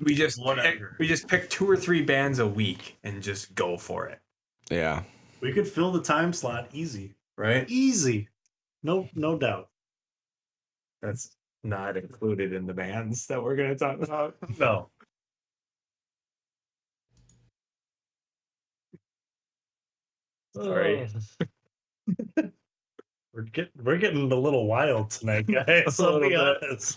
We 0.00 0.14
just 0.14 0.42
pick, 0.42 0.80
we 0.98 1.06
just 1.06 1.28
pick 1.28 1.50
two 1.50 1.68
or 1.68 1.76
three 1.76 2.02
bands 2.02 2.38
a 2.38 2.46
week 2.46 2.98
and 3.04 3.22
just 3.22 3.54
go 3.54 3.76
for 3.76 4.06
it. 4.08 4.20
Yeah. 4.70 5.02
We 5.40 5.52
could 5.52 5.68
fill 5.68 5.92
the 5.92 6.02
time 6.02 6.32
slot 6.32 6.68
easy. 6.72 7.14
right? 7.36 7.68
Easy. 7.68 8.28
No, 8.86 9.08
no 9.16 9.36
doubt. 9.36 9.68
That's 11.02 11.36
not 11.64 11.96
included 11.96 12.52
in 12.52 12.66
the 12.66 12.72
bands 12.72 13.26
that 13.26 13.42
we're 13.42 13.56
gonna 13.56 13.74
talk 13.74 14.00
about. 14.00 14.36
No. 14.60 14.90
Sorry. 20.54 21.08
We're 23.34 23.42
getting 23.42 23.72
we're 23.84 23.98
getting 23.98 24.32
a 24.32 24.34
little 24.34 24.66
wild 24.66 25.10
tonight, 25.10 25.46
guys. 25.52 26.00
A 26.00 26.04
I'll 26.04 26.20
be 26.20 26.34
honest. 26.34 26.96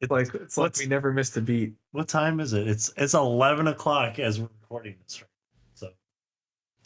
It's 0.00 0.10
like 0.10 0.32
it's 0.34 0.56
like 0.56 0.76
we 0.78 0.86
never 0.86 1.12
missed 1.12 1.36
a 1.36 1.40
beat. 1.40 1.72
What 1.90 2.06
time 2.06 2.38
is 2.38 2.52
it? 2.52 2.68
It's 2.68 2.92
it's 2.96 3.14
eleven 3.14 3.66
o'clock 3.66 4.20
as 4.20 4.38
we're 4.38 4.48
recording 4.60 4.94
this. 5.02 5.20
Right? 5.20 5.28
So 5.74 5.88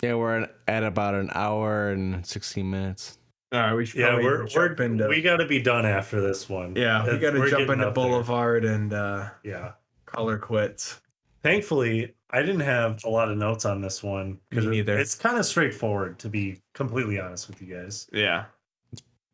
Yeah, 0.00 0.14
we're 0.14 0.48
at 0.66 0.84
about 0.84 1.14
an 1.14 1.30
hour 1.34 1.90
and 1.90 2.24
16 2.24 2.70
minutes. 2.70 3.18
All 3.52 3.60
right, 3.60 3.74
we 3.74 3.86
should 3.86 4.00
yeah, 4.00 4.08
probably 4.08 4.24
we're 4.24 4.46
we're 4.56 4.72
into 4.82 5.06
we 5.08 5.22
got 5.22 5.36
to 5.36 5.46
be 5.46 5.60
done 5.62 5.86
after 5.86 6.20
this 6.20 6.48
one. 6.48 6.74
yeah, 6.74 7.04
we 7.10 7.18
got 7.18 7.30
to 7.30 7.48
jump 7.48 7.70
into 7.70 7.86
up 7.88 7.94
there. 7.94 8.04
Boulevard 8.04 8.64
and 8.64 8.92
uh, 8.92 9.28
Yeah. 9.44 9.72
color 10.04 10.36
quits. 10.38 11.00
Thankfully, 11.42 12.12
I 12.30 12.40
didn't 12.42 12.60
have 12.60 13.04
a 13.04 13.08
lot 13.08 13.30
of 13.30 13.38
notes 13.38 13.64
on 13.64 13.80
this 13.80 14.02
one 14.02 14.38
Me 14.50 14.66
neither. 14.66 14.98
it's 14.98 15.14
kind 15.14 15.38
of 15.38 15.46
straightforward. 15.46 16.18
To 16.18 16.28
be 16.28 16.60
completely 16.74 17.20
honest 17.20 17.46
with 17.48 17.62
you 17.62 17.72
guys. 17.72 18.08
Yeah, 18.12 18.46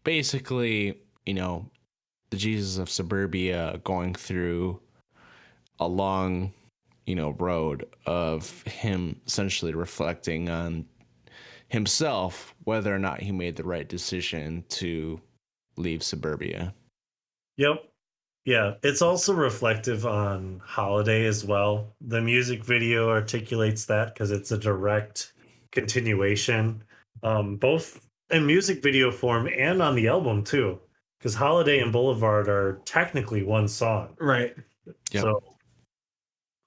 Basically, 0.05 0.99
you 1.27 1.35
know, 1.35 1.71
the 2.31 2.37
Jesus 2.37 2.77
of 2.79 2.91
suburbia 2.91 3.81
going 3.85 4.15
through 4.15 4.81
a 5.79 5.87
long, 5.87 6.53
you 7.07 7.15
know, 7.15 7.31
road 7.39 7.87
of 8.05 8.63
him 8.65 9.21
essentially 9.27 9.73
reflecting 9.75 10.49
on 10.51 10.85
himself 11.73 12.55
whether 12.65 12.95
or 12.95 12.99
not 12.99 13.21
he 13.21 13.33
made 13.33 13.57
the 13.57 13.65
right 13.65 13.89
decision 13.89 14.63
to 14.69 15.19
leave 15.79 16.03
suburbia. 16.03 16.75
Yep. 17.57 17.89
Yeah, 18.45 18.75
it's 18.83 19.01
also 19.01 19.33
reflective 19.33 20.05
on 20.05 20.61
Holiday 20.63 21.25
as 21.25 21.45
well. 21.45 21.95
The 22.03 22.21
music 22.21 22.63
video 22.63 23.09
articulates 23.09 23.87
that 23.87 24.13
because 24.13 24.31
it's 24.31 24.53
a 24.53 24.59
direct 24.59 25.33
continuation, 25.71 26.85
um, 27.23 27.57
both 27.57 28.07
in 28.31 28.47
music 28.47 28.83
video 28.83 29.11
form 29.11 29.49
and 29.49 29.81
on 29.81 29.95
the 29.95 30.09
album 30.09 30.45
too. 30.45 30.79
Because 31.19 31.35
Holiday 31.35 31.79
and 31.79 31.93
Boulevard 31.93 32.49
are 32.49 32.83
technically 32.85 33.45
one 33.45 33.69
song. 33.69 34.15
right. 34.21 34.55
Yep. 35.13 35.23
So, 35.23 35.43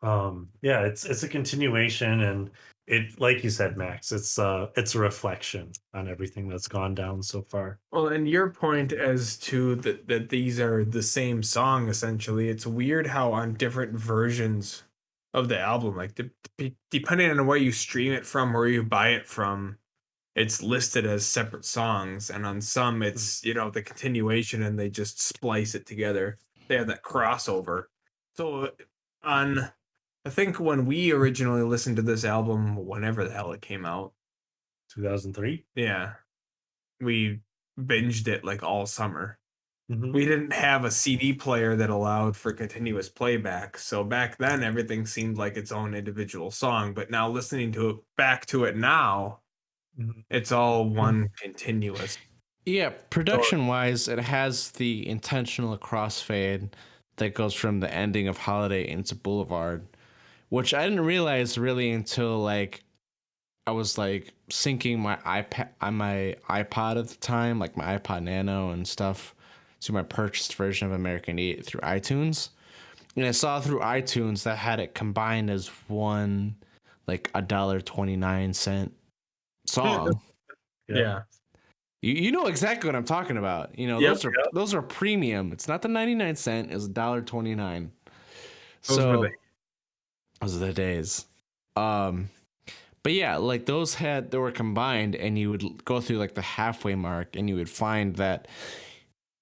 um, 0.01 0.49
yeah, 0.61 0.81
it's 0.81 1.05
it's 1.05 1.23
a 1.23 1.27
continuation, 1.27 2.21
and 2.21 2.49
it, 2.87 3.19
like 3.19 3.43
you 3.43 3.49
said, 3.49 3.77
Max, 3.77 4.11
it's 4.11 4.37
uh, 4.37 4.67
it's 4.75 4.95
a 4.95 4.99
reflection 4.99 5.71
on 5.93 6.07
everything 6.07 6.47
that's 6.47 6.67
gone 6.67 6.93
down 6.93 7.23
so 7.23 7.41
far. 7.41 7.79
Well, 7.91 8.07
and 8.07 8.29
your 8.29 8.51
point 8.51 8.93
as 8.93 9.37
to 9.37 9.75
that 9.77 10.07
that 10.07 10.29
these 10.29 10.59
are 10.59 10.85
the 10.85 11.03
same 11.03 11.41
song 11.41 11.89
essentially. 11.89 12.49
It's 12.49 12.67
weird 12.67 13.07
how 13.07 13.33
on 13.33 13.55
different 13.55 13.93
versions 13.93 14.83
of 15.33 15.49
the 15.49 15.59
album, 15.59 15.97
like 15.97 16.15
de- 16.15 16.29
de- 16.57 16.75
depending 16.91 17.31
on 17.31 17.45
where 17.47 17.57
you 17.57 17.71
stream 17.71 18.13
it 18.13 18.25
from, 18.25 18.53
where 18.53 18.67
you 18.67 18.83
buy 18.83 19.09
it 19.09 19.27
from, 19.27 19.77
it's 20.35 20.61
listed 20.61 21.05
as 21.05 21.25
separate 21.25 21.65
songs, 21.65 22.29
and 22.29 22.45
on 22.45 22.61
some 22.61 23.01
it's 23.01 23.43
you 23.43 23.53
know 23.53 23.69
the 23.69 23.81
continuation, 23.81 24.61
and 24.61 24.77
they 24.77 24.89
just 24.89 25.19
splice 25.19 25.73
it 25.73 25.85
together. 25.85 26.37
They 26.67 26.75
have 26.75 26.87
that 26.87 27.03
crossover. 27.03 27.85
So 28.35 28.69
on, 29.23 29.71
I 30.25 30.29
think 30.29 30.59
when 30.59 30.85
we 30.85 31.11
originally 31.11 31.61
listened 31.61 31.97
to 31.97 32.01
this 32.01 32.25
album, 32.25 32.75
whenever 32.85 33.23
the 33.23 33.33
hell 33.33 33.51
it 33.51 33.61
came 33.61 33.85
out, 33.85 34.13
Two 34.89 35.03
thousand 35.03 35.33
three. 35.33 35.65
yeah, 35.75 36.13
we 37.01 37.41
binged 37.79 38.27
it 38.27 38.43
like 38.43 38.63
all 38.63 38.85
summer 38.85 39.37
Mm-hmm. 39.91 40.13
we 40.13 40.25
didn't 40.25 40.51
have 40.51 40.83
a 40.83 40.89
CD 40.89 41.31
player 41.31 41.75
that 41.75 41.91
allowed 41.91 42.35
for 42.35 42.51
continuous 42.51 43.07
playback. 43.07 43.77
So 43.77 44.03
back 44.03 44.35
then 44.39 44.63
everything 44.63 45.05
seemed 45.05 45.37
like 45.37 45.57
its 45.57 45.71
own 45.71 45.93
individual 45.93 46.49
song, 46.49 46.95
but 46.95 47.11
now 47.11 47.29
listening 47.29 47.71
to 47.73 47.89
it 47.91 47.95
back 48.17 48.47
to 48.47 48.63
it 48.63 48.75
now, 48.75 49.41
Mhm. 49.99 50.23
it's 50.31 50.51
all 50.51 50.89
one 50.89 51.29
continuous. 51.39 52.17
Yeah, 52.65 52.89
production 53.11 53.67
wise, 53.67 54.07
it 54.07 54.17
has 54.17 54.71
the 54.71 55.07
intentional 55.07 55.77
crossfade 55.77 56.73
that 57.17 57.35
goes 57.35 57.53
from 57.53 57.79
the 57.79 57.93
ending 57.93 58.27
of 58.27 58.39
Holiday 58.39 58.87
into 58.89 59.13
Boulevard, 59.13 59.85
which 60.55 60.73
I 60.73 60.83
didn't 60.85 61.01
realize 61.05 61.57
really 61.57 61.91
until 61.91 62.39
like 62.39 62.81
I 63.67 63.71
was 63.71 63.97
like 63.97 64.33
syncing 64.49 64.99
my 64.99 65.17
iPad 65.17 65.67
on 65.81 65.89
uh, 65.89 65.91
my 65.91 66.35
iPod 66.49 66.97
at 66.97 67.09
the 67.09 67.15
time, 67.15 67.59
like 67.59 67.75
my 67.75 67.97
iPod 67.97 68.23
Nano 68.23 68.69
and 68.69 68.87
stuff, 68.87 69.35
to 69.81 69.91
my 69.91 70.01
purchased 70.01 70.55
version 70.55 70.87
of 70.87 70.93
American 70.93 71.37
Idiot 71.37 71.65
through 71.65 71.81
iTunes. 71.81 72.51
And 73.17 73.25
I 73.25 73.31
saw 73.31 73.59
through 73.59 73.79
iTunes 73.79 74.43
that 74.43 74.57
had 74.57 74.79
it 74.79 74.95
combined 74.95 75.49
as 75.49 75.67
one 75.89 76.55
like 77.05 77.29
a 77.35 77.41
dollar 77.41 77.81
twenty 77.81 78.15
nine 78.15 78.53
cent 78.53 78.93
song. 79.67 80.19
Yeah. 80.87 81.23
You, 82.03 82.13
you 82.13 82.31
know 82.31 82.45
exactly 82.45 82.87
what 82.87 82.95
I'm 82.95 83.05
talking 83.05 83.37
about. 83.37 83.77
You 83.77 83.87
know, 83.87 83.99
Yep. 83.99 84.13
those 84.13 84.25
are 84.25 84.33
those 84.53 84.73
are 84.75 84.83
premium. 84.83 85.51
It's 85.51 85.67
not 85.67 85.81
the 85.81 85.87
99 85.87 86.35
cent, 86.35 86.71
it's 86.71 86.87
$1.29. 86.87 87.89
Those 88.87 88.97
so 88.97 89.19
were 89.19 89.27
the- 89.27 89.33
those 90.41 90.55
are 90.55 90.59
the 90.65 90.73
days. 90.73 91.25
Um 91.75 92.29
but 93.03 93.13
yeah, 93.13 93.37
like 93.37 93.67
those 93.67 93.93
had 93.95 94.31
they 94.31 94.37
were 94.39 94.51
combined 94.51 95.15
and 95.15 95.37
you 95.37 95.51
would 95.51 95.85
go 95.85 96.01
through 96.01 96.17
like 96.17 96.33
the 96.33 96.41
halfway 96.41 96.95
mark 96.95 97.35
and 97.35 97.47
you 97.49 97.55
would 97.55 97.69
find 97.69 98.15
that 98.15 98.47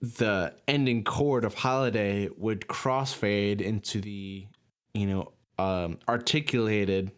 the 0.01 0.53
ending 0.67 1.03
chord 1.03 1.45
of 1.45 1.53
holiday 1.53 2.29
would 2.37 2.61
crossfade 2.61 3.61
into 3.61 4.01
the 4.01 4.45
you 4.93 5.07
know 5.07 5.31
um 5.57 5.97
articulated 6.09 7.11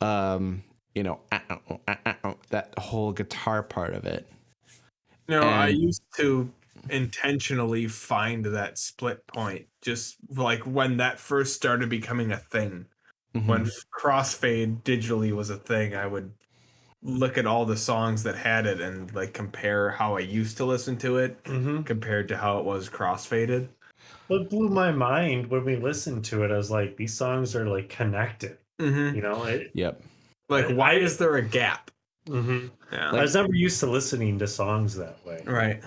um 0.00 0.62
you 0.94 1.02
know 1.02 1.20
that 2.50 2.72
whole 2.78 3.12
guitar 3.12 3.64
part 3.64 3.94
of 3.94 4.06
it 4.06 4.28
No, 5.28 5.40
I 5.42 5.68
used 5.68 6.02
to 6.16 6.52
intentionally 6.90 7.86
find 7.88 8.44
that 8.44 8.76
split 8.78 9.26
point 9.26 9.68
just 9.80 10.16
like 10.28 10.60
when 10.66 10.98
that 10.98 11.18
first 11.18 11.54
started 11.54 11.88
becoming 11.88 12.30
a 12.32 12.36
thing. 12.36 12.86
When 13.34 13.68
crossfade 13.92 14.82
digitally 14.84 15.32
was 15.32 15.50
a 15.50 15.56
thing, 15.56 15.96
I 15.96 16.06
would 16.06 16.30
look 17.02 17.36
at 17.36 17.46
all 17.46 17.66
the 17.66 17.76
songs 17.76 18.22
that 18.22 18.36
had 18.36 18.64
it 18.64 18.80
and 18.80 19.12
like 19.14 19.34
compare 19.34 19.90
how 19.90 20.16
I 20.16 20.20
used 20.20 20.56
to 20.58 20.64
listen 20.64 20.96
to 20.98 21.18
it 21.18 21.42
Mm-hmm. 21.44 21.82
compared 21.82 22.28
to 22.28 22.36
how 22.36 22.58
it 22.60 22.64
was 22.64 22.88
crossfaded. 22.88 23.68
What 24.28 24.48
blew 24.50 24.68
my 24.68 24.92
mind 24.92 25.48
when 25.48 25.64
we 25.64 25.76
listened 25.76 26.24
to 26.26 26.44
it, 26.44 26.50
I 26.52 26.56
was 26.56 26.70
like, 26.70 26.96
these 26.96 27.12
songs 27.12 27.54
are 27.56 27.66
like 27.66 27.88
connected. 27.88 28.56
Mm-hmm. 28.80 29.16
You 29.16 29.22
know, 29.22 29.44
it, 29.44 29.70
yep 29.74 30.00
Like, 30.48 30.66
I- 30.66 30.72
why 30.72 30.94
is 30.94 31.18
there 31.18 31.34
a 31.36 31.42
gap? 31.42 31.90
Mhm. 32.28 32.70
Yeah. 32.92 33.10
I 33.10 33.20
was 33.20 33.34
never 33.34 33.52
used 33.52 33.80
to 33.80 33.86
listening 33.90 34.38
to 34.38 34.46
songs 34.46 34.94
that 34.96 35.18
way. 35.26 35.42
right. 35.44 35.82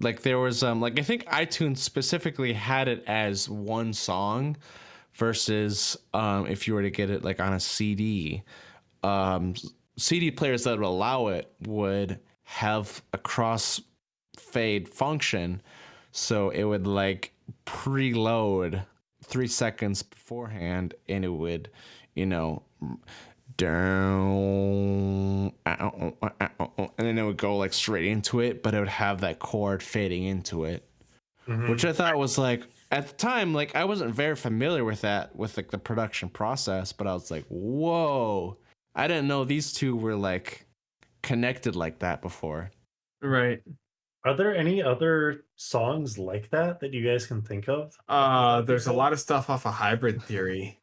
like 0.00 0.22
there 0.22 0.38
was 0.38 0.62
um 0.64 0.80
like 0.80 0.98
i 0.98 1.02
think 1.02 1.24
itunes 1.26 1.78
specifically 1.78 2.52
had 2.52 2.88
it 2.88 3.04
as 3.06 3.48
one 3.48 3.92
song 3.92 4.56
versus 5.14 5.96
um 6.12 6.46
if 6.46 6.66
you 6.66 6.74
were 6.74 6.82
to 6.82 6.90
get 6.90 7.10
it 7.10 7.22
like 7.24 7.40
on 7.40 7.52
a 7.52 7.60
cd 7.60 8.42
um 9.02 9.54
cd 9.96 10.30
players 10.30 10.64
that 10.64 10.76
would 10.78 10.86
allow 10.86 11.28
it 11.28 11.52
would 11.66 12.18
have 12.42 13.00
a 13.12 13.18
cross 13.18 13.80
fade 14.38 14.88
function 14.88 15.62
so 16.12 16.50
it 16.50 16.64
would 16.64 16.86
like 16.86 17.32
preload 17.66 18.84
three 19.22 19.46
seconds 19.46 20.02
beforehand 20.02 20.94
and 21.08 21.24
it 21.24 21.28
would 21.28 21.70
you 22.14 22.26
know 22.26 22.62
down 23.56 25.52
and 25.66 26.92
then 26.98 27.18
it 27.18 27.22
would 27.22 27.36
go 27.36 27.56
like 27.56 27.72
straight 27.72 28.06
into 28.06 28.40
it 28.40 28.62
but 28.62 28.74
it 28.74 28.80
would 28.80 28.88
have 28.88 29.20
that 29.20 29.38
chord 29.38 29.82
fading 29.82 30.24
into 30.24 30.64
it 30.64 30.88
Mhm. 31.46 31.68
which 31.68 31.84
i 31.84 31.92
thought 31.92 32.16
was 32.16 32.38
like 32.38 32.62
at 32.94 33.08
the 33.08 33.14
time 33.14 33.52
like 33.52 33.74
i 33.74 33.84
wasn't 33.84 34.14
very 34.14 34.36
familiar 34.36 34.84
with 34.84 35.00
that 35.00 35.34
with 35.36 35.56
like 35.56 35.70
the 35.70 35.78
production 35.78 36.28
process 36.28 36.92
but 36.92 37.06
i 37.06 37.12
was 37.12 37.30
like 37.30 37.44
whoa 37.48 38.56
i 38.94 39.06
didn't 39.06 39.28
know 39.28 39.44
these 39.44 39.72
two 39.72 39.96
were 39.96 40.16
like 40.16 40.66
connected 41.22 41.74
like 41.74 41.98
that 41.98 42.22
before 42.22 42.70
Right. 43.24 43.62
Are 44.26 44.36
there 44.36 44.54
any 44.54 44.82
other 44.82 45.44
songs 45.56 46.18
like 46.18 46.50
that 46.50 46.80
that 46.80 46.92
you 46.92 47.04
guys 47.10 47.26
can 47.26 47.42
think 47.42 47.68
of? 47.68 47.96
Uh 48.08 48.60
there's 48.62 48.86
a 48.86 48.92
lot 48.92 49.12
of 49.12 49.20
stuff 49.20 49.50
off 49.50 49.66
of 49.66 49.72
hybrid 49.72 50.22
theory. 50.22 50.80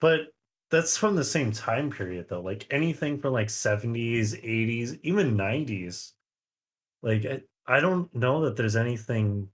But 0.00 0.28
that's 0.70 0.96
from 0.96 1.16
the 1.16 1.24
same 1.24 1.50
time 1.50 1.90
period 1.90 2.26
though. 2.28 2.40
Like 2.40 2.66
anything 2.70 3.20
from 3.20 3.32
like 3.32 3.48
70s, 3.48 4.40
80s, 4.44 4.98
even 5.02 5.36
90s. 5.36 6.12
Like 7.02 7.24
I, 7.26 7.42
I 7.66 7.80
don't 7.80 8.14
know 8.14 8.44
that 8.44 8.56
there's 8.56 8.76
anything 8.76 9.48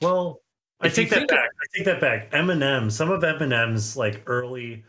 Well, 0.00 0.42
I 0.80 0.86
If 0.88 0.98
you 0.98 1.04
take 1.04 1.10
that 1.10 1.28
back. 1.28 1.50
I 1.50 1.76
take 1.76 1.84
that 1.86 2.00
back. 2.00 2.30
Eminem, 2.32 2.90
some 2.92 3.10
of 3.10 3.22
Eminem's 3.22 3.96
like 3.96 4.22
early 4.26 4.84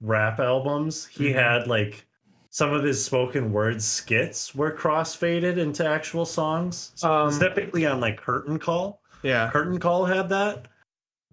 rap 0.00 0.38
albums, 0.40 1.06
he 1.06 1.30
Mhm. 1.30 1.34
had 1.34 1.66
like 1.66 2.06
some 2.50 2.72
of 2.72 2.84
his 2.84 3.02
spoken 3.04 3.50
word 3.52 3.80
skits 3.82 4.54
were 4.54 4.70
crossfaded 4.72 5.56
into 5.56 5.86
actual 5.86 6.26
songs. 6.26 6.92
Um, 7.02 7.30
Specifically 7.30 7.86
on 7.86 7.98
like 8.00 8.18
Curtain 8.18 8.58
Call. 8.58 9.00
Yeah. 9.22 9.50
Curtain 9.50 9.80
Call 9.80 10.04
had 10.04 10.28
that, 10.28 10.68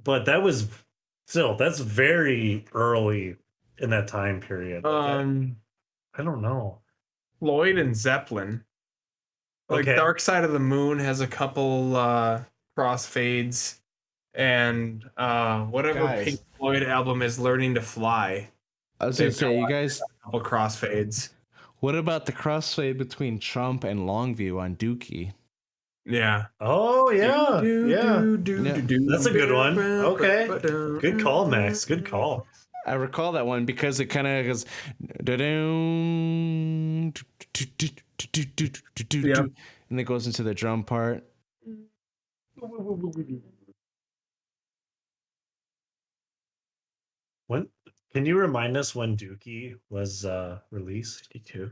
but 0.03 0.25
that 0.25 0.41
was 0.41 0.67
still 1.27 1.55
that's 1.55 1.79
very 1.79 2.65
early 2.73 3.35
in 3.79 3.89
that 3.91 4.07
time 4.07 4.39
period. 4.39 4.85
I- 4.85 5.19
Um, 5.19 5.57
I 6.17 6.23
don't 6.23 6.41
know. 6.41 6.79
Floyd 7.39 7.77
and 7.77 7.95
Zeppelin. 7.95 8.63
Like 9.69 9.81
Okay. 9.81 9.95
Dark 9.95 10.19
Side 10.19 10.43
of 10.43 10.51
the 10.51 10.59
Moon 10.59 10.99
has 10.99 11.21
a 11.21 11.27
couple 11.27 11.95
uh 11.95 12.43
crossfades 12.83 13.75
and 14.33 15.03
uh 15.17 15.61
whatever 15.65 15.99
Guys. 15.99 16.25
Pink 16.25 16.39
Floyd 16.57 16.83
album 16.83 17.21
is 17.21 17.37
Learning 17.39 17.75
to 17.75 17.81
Fly. 17.81 18.49
I 18.99 19.05
was 19.07 19.17
gonna 19.19 19.31
say, 19.31 19.57
you 19.57 19.67
guys, 19.67 20.01
A 20.01 20.23
couple 20.23 20.41
crossfades. 20.41 21.29
what 21.79 21.95
about 21.95 22.25
the 22.25 22.31
crossfade 22.31 22.97
between 22.97 23.39
Chump 23.39 23.83
and 23.83 24.01
Longview 24.01 24.59
on 24.59 24.75
Dookie? 24.75 25.31
Yeah. 26.05 26.45
Oh 26.61 27.09
yeah, 27.11 27.59
Do, 27.61 27.87
yeah. 27.87 28.19
do, 28.19 28.37
do, 28.37 28.63
Yeah. 28.63 28.73
do, 28.75 28.81
do, 28.81 29.05
That's 29.09 29.25
a 29.25 29.31
good 29.31 29.51
one. 29.51 29.75
ba, 29.75 29.81
ba, 29.81 30.05
Okay. 30.07 30.47
Good 31.01 31.21
call, 31.21 31.47
Max. 31.47 31.85
Good 31.85 32.05
call. 32.05 32.47
I 32.87 32.93
recall 32.93 33.33
that 33.33 33.45
one 33.45 33.65
because 33.65 33.99
it 33.99 34.05
kind 34.07 34.25
of 34.25 34.45
goes, 34.47 34.65
da-dum, 35.23 37.13
Yep. 39.11 39.45
and 39.89 39.99
it 39.99 40.03
goes 40.05 40.25
into 40.27 40.43
the 40.43 40.53
drum 40.53 40.83
part. 40.83 41.23
When 47.47 47.67
can 48.13 48.25
you 48.25 48.37
remind 48.37 48.77
us 48.77 48.95
when 48.95 49.17
Dookie 49.17 49.75
was 49.89 50.25
uh 50.25 50.59
released? 50.71 51.27
52. 51.33 51.71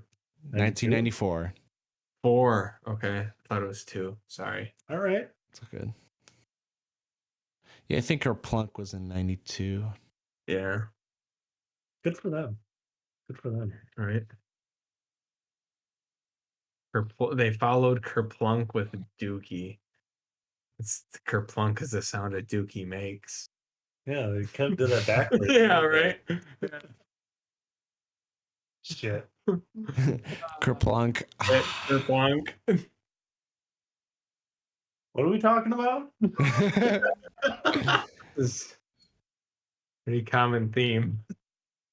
1994. 0.51 1.53
Four. 2.23 2.79
Okay. 2.87 3.19
I 3.19 3.47
thought 3.47 3.63
it 3.63 3.67
was 3.67 3.83
two. 3.83 4.17
Sorry. 4.27 4.73
All 4.89 4.97
right. 4.97 5.29
It's 5.51 5.59
good. 5.71 5.93
Yeah, 7.87 7.97
I 7.97 8.01
think 8.01 8.23
Kerplunk 8.23 8.77
was 8.77 8.93
in 8.93 9.07
92. 9.07 9.85
Yeah. 10.47 10.81
Good 12.03 12.17
for 12.17 12.29
them. 12.29 12.57
Good 13.27 13.37
for 13.37 13.49
them. 13.49 13.71
All 13.97 14.05
right. 14.05 14.23
Kerpl- 16.95 17.37
they 17.37 17.51
followed 17.51 18.01
Kerplunk 18.01 18.73
with 18.73 18.93
Dookie. 19.21 19.77
It's 20.79 21.05
Kerplunk 21.27 21.81
is 21.81 21.91
the 21.91 22.01
sound 22.01 22.33
a 22.35 22.41
Dookie 22.41 22.87
makes. 22.87 23.49
Yeah, 24.05 24.27
they 24.27 24.45
kind 24.45 24.73
of 24.73 24.77
did 24.77 24.89
that 24.89 25.07
backwards. 25.31 25.45
yeah, 25.49 25.81
right. 25.81 26.19
Shit. 28.83 29.27
Kerplunk. 30.61 31.23
Kerplunk. 31.39 32.49
What 35.13 35.25
are 35.25 35.29
we 35.29 35.39
talking 35.39 35.73
about? 35.73 36.11
is 38.37 38.77
pretty 40.05 40.21
common 40.21 40.71
theme. 40.71 41.19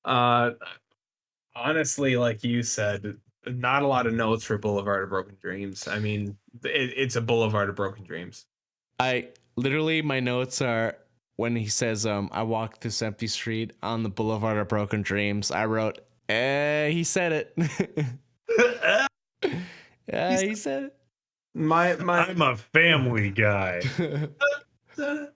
Uh, 0.04 0.50
honestly, 1.56 2.16
like 2.16 2.44
you 2.44 2.62
said, 2.62 3.16
not 3.46 3.82
a 3.82 3.86
lot 3.86 4.06
of 4.06 4.12
notes 4.12 4.44
for 4.44 4.58
Boulevard 4.58 5.04
of 5.04 5.08
Broken 5.08 5.36
Dreams. 5.40 5.88
I 5.88 5.98
mean, 5.98 6.36
it, 6.64 6.92
it's 6.96 7.16
a 7.16 7.20
Boulevard 7.20 7.70
of 7.70 7.76
Broken 7.76 8.04
Dreams. 8.04 8.46
I 8.98 9.28
literally 9.56 10.02
my 10.02 10.20
notes 10.20 10.60
are 10.62 10.96
when 11.36 11.56
he 11.56 11.66
says 11.66 12.06
um 12.06 12.28
I 12.32 12.42
walked 12.42 12.80
this 12.82 13.02
empty 13.02 13.26
street 13.26 13.72
on 13.82 14.02
the 14.02 14.08
boulevard 14.08 14.58
of 14.58 14.68
broken 14.68 15.02
dreams. 15.02 15.50
I 15.50 15.66
wrote 15.66 16.00
eh 16.28 16.88
he 16.90 17.04
said 17.04 17.32
it. 17.32 17.54
yeah, 20.06 20.40
he 20.40 20.54
said 20.54 20.84
it. 20.84 20.96
My 21.54 21.96
my 21.96 22.26
I'm 22.26 22.42
a 22.42 22.56
family 22.56 23.30
guy. 23.30 23.80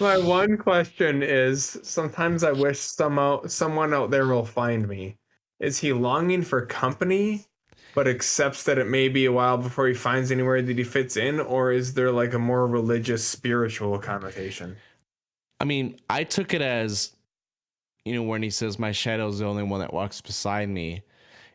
my 0.00 0.18
one 0.18 0.58
question 0.58 1.22
is: 1.22 1.78
sometimes 1.82 2.44
I 2.44 2.52
wish 2.52 2.78
somehow 2.78 3.46
someone 3.46 3.94
out 3.94 4.10
there 4.10 4.26
will 4.26 4.44
find 4.44 4.86
me. 4.86 5.16
Is 5.58 5.78
he 5.78 5.92
longing 5.92 6.42
for 6.42 6.64
company, 6.66 7.46
but 7.98 8.06
accepts 8.06 8.62
that 8.62 8.78
it 8.78 8.86
may 8.86 9.08
be 9.08 9.24
a 9.24 9.32
while 9.32 9.58
before 9.58 9.88
he 9.88 9.92
finds 9.92 10.30
anywhere 10.30 10.62
that 10.62 10.78
he 10.78 10.84
fits 10.84 11.16
in, 11.16 11.40
or 11.40 11.72
is 11.72 11.94
there 11.94 12.12
like 12.12 12.32
a 12.32 12.38
more 12.38 12.64
religious, 12.64 13.26
spiritual 13.26 13.98
connotation? 13.98 14.76
I 15.58 15.64
mean, 15.64 15.98
I 16.08 16.22
took 16.22 16.54
it 16.54 16.62
as, 16.62 17.16
you 18.04 18.14
know, 18.14 18.22
when 18.22 18.40
he 18.40 18.50
says, 18.50 18.78
My 18.78 18.92
shadow 18.92 19.26
is 19.26 19.40
the 19.40 19.46
only 19.46 19.64
one 19.64 19.80
that 19.80 19.92
walks 19.92 20.20
beside 20.20 20.68
me, 20.68 21.02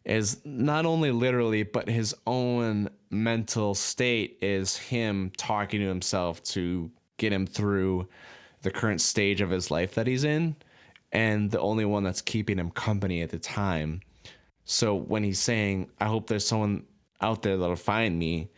is 0.03 0.41
not 0.43 0.85
only 0.85 1.11
literally, 1.11 1.63
but 1.63 1.87
his 1.87 2.13
own 2.27 2.89
mental 3.09 3.73
state 3.73 4.37
is 4.41 4.75
him 4.75 5.31
talking 5.37 5.79
to 5.79 5.87
himself 5.87 6.43
to 6.43 6.91
get 7.15 7.31
him 7.31 7.47
through 7.47 8.05
the 8.63 8.71
current 8.71 8.99
stage 8.99 9.39
of 9.39 9.49
his 9.49 9.71
life 9.71 9.95
that 9.95 10.07
he's 10.07 10.25
in, 10.25 10.57
and 11.13 11.51
the 11.51 11.59
only 11.61 11.85
one 11.85 12.03
that's 12.03 12.21
keeping 12.21 12.57
him 12.57 12.69
company 12.69 13.21
at 13.21 13.29
the 13.29 13.39
time. 13.39 14.01
So 14.65 14.95
when 14.95 15.23
he's 15.23 15.39
saying, 15.39 15.89
I 15.99 16.05
hope 16.05 16.27
there's 16.27 16.45
someone 16.47 16.85
out 17.21 17.41
there 17.41 17.57
that'll 17.57 17.75
find 17.75 18.17
me, 18.17 18.49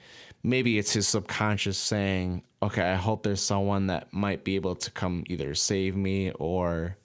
maybe 0.44 0.78
it's 0.78 0.94
his 0.94 1.08
subconscious 1.08 1.78
saying, 1.78 2.44
okay, 2.62 2.84
I 2.84 2.96
hope 2.96 3.24
there's 3.24 3.42
someone 3.42 3.88
that 3.88 4.12
might 4.14 4.44
be 4.44 4.56
able 4.56 4.76
to 4.76 4.92
come 4.92 5.24
either 5.28 5.54
save 5.56 5.96
me 5.96 6.32
or 6.32 6.98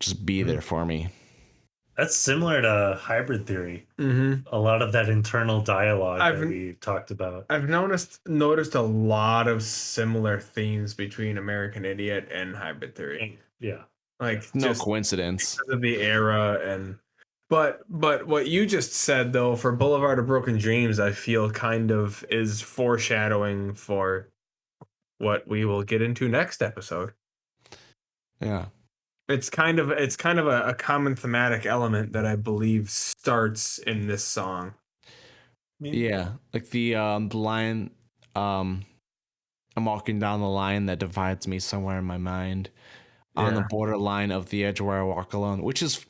just 0.00 0.26
be 0.26 0.42
there 0.42 0.60
for 0.60 0.84
me. 0.84 1.08
That's 1.96 2.14
similar 2.14 2.60
to 2.60 2.98
hybrid 3.00 3.46
theory. 3.46 3.86
Mm-hmm. 3.98 4.54
A 4.54 4.58
lot 4.58 4.82
of 4.82 4.92
that 4.92 5.08
internal 5.08 5.62
dialogue 5.62 6.20
I've- 6.20 6.40
that 6.40 6.48
we 6.48 6.76
talked 6.80 7.10
about. 7.10 7.46
I've 7.48 7.68
noticed 7.70 8.20
noticed 8.28 8.74
a 8.74 8.82
lot 8.82 9.48
of 9.48 9.62
similar 9.62 10.38
themes 10.38 10.92
between 10.92 11.38
American 11.38 11.86
Idiot 11.86 12.28
and 12.30 12.54
Hybrid 12.54 12.94
Theory. 12.94 13.38
Yeah. 13.60 13.84
Like 14.20 14.54
No 14.54 14.74
coincidence. 14.74 15.54
because 15.56 15.74
of 15.74 15.80
the 15.80 16.02
era 16.02 16.60
and 16.62 16.98
but 17.48 17.80
but 17.88 18.26
what 18.26 18.48
you 18.48 18.66
just 18.66 18.92
said 18.92 19.32
though 19.32 19.54
for 19.54 19.72
Boulevard 19.72 20.18
of 20.18 20.26
Broken 20.26 20.58
Dreams, 20.58 20.98
I 20.98 21.12
feel 21.12 21.50
kind 21.50 21.90
of 21.90 22.24
is 22.28 22.60
foreshadowing 22.60 23.74
for 23.74 24.30
what 25.18 25.46
we 25.46 25.64
will 25.64 25.82
get 25.82 26.02
into 26.02 26.28
next 26.28 26.60
episode. 26.60 27.12
Yeah. 28.40 28.66
It's 29.28 29.48
kind 29.48 29.78
of 29.78 29.90
it's 29.90 30.16
kind 30.16 30.38
of 30.38 30.46
a, 30.48 30.62
a 30.62 30.74
common 30.74 31.14
thematic 31.14 31.66
element 31.66 32.12
that 32.12 32.26
I 32.26 32.36
believe 32.36 32.90
starts 32.90 33.78
in 33.78 34.08
this 34.08 34.24
song. 34.24 34.74
Yeah. 35.80 36.32
Like 36.52 36.70
the 36.70 36.96
um 36.96 37.28
the 37.28 37.38
line 37.38 37.90
um 38.34 38.84
I'm 39.76 39.84
walking 39.84 40.18
down 40.18 40.40
the 40.40 40.48
line 40.48 40.86
that 40.86 40.98
divides 40.98 41.46
me 41.46 41.58
somewhere 41.60 41.98
in 41.98 42.04
my 42.04 42.18
mind. 42.18 42.70
On 43.36 43.52
the 43.52 43.66
borderline 43.68 44.32
of 44.32 44.48
the 44.48 44.64
edge 44.64 44.80
where 44.80 44.98
I 44.98 45.02
walk 45.02 45.34
alone, 45.34 45.60
which 45.60 45.82
is 45.82 46.06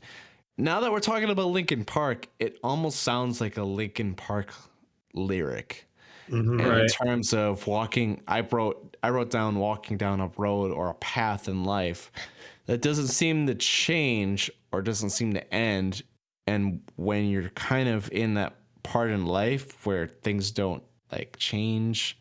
now 0.58 0.80
that 0.80 0.90
we're 0.92 1.00
talking 1.00 1.28
about 1.30 1.46
Linkin 1.48 1.84
Park, 1.84 2.28
it 2.38 2.58
almost 2.62 3.02
sounds 3.02 3.40
like 3.40 3.56
a 3.56 3.62
Linkin 3.64 4.14
Park 4.14 4.54
lyric. 5.14 5.86
Mhm. 6.28 6.58
And 6.58 6.74
in 6.74 6.86
Right. 6.86 6.86
terms 6.86 7.34
of 7.34 7.66
walking, 7.66 8.22
I 8.28 8.40
wrote 8.42 8.96
I 9.02 9.10
wrote 9.10 9.30
down 9.30 9.56
walking 9.58 9.96
down 9.98 10.20
a 10.20 10.28
road 10.38 10.72
or 10.72 10.88
a 10.90 10.94
path 10.94 11.48
in 11.48 11.64
life 11.64 12.12
that 12.66 12.82
doesn't 12.82 13.08
seem 13.08 13.46
to 13.48 13.54
change 13.56 14.50
or 14.72 14.82
doesn't 14.82 15.10
seem 15.10 15.34
to 15.34 15.54
end. 15.54 16.02
And 16.46 16.82
when 16.96 17.26
you're 17.30 17.50
kind 17.50 17.88
of 17.88 18.10
in 18.12 18.34
that 18.34 18.56
part 18.84 19.10
in 19.10 19.26
life 19.26 19.86
where 19.86 20.08
things 20.08 20.50
don't 20.52 20.84
like 21.12 21.36
change, 21.38 22.18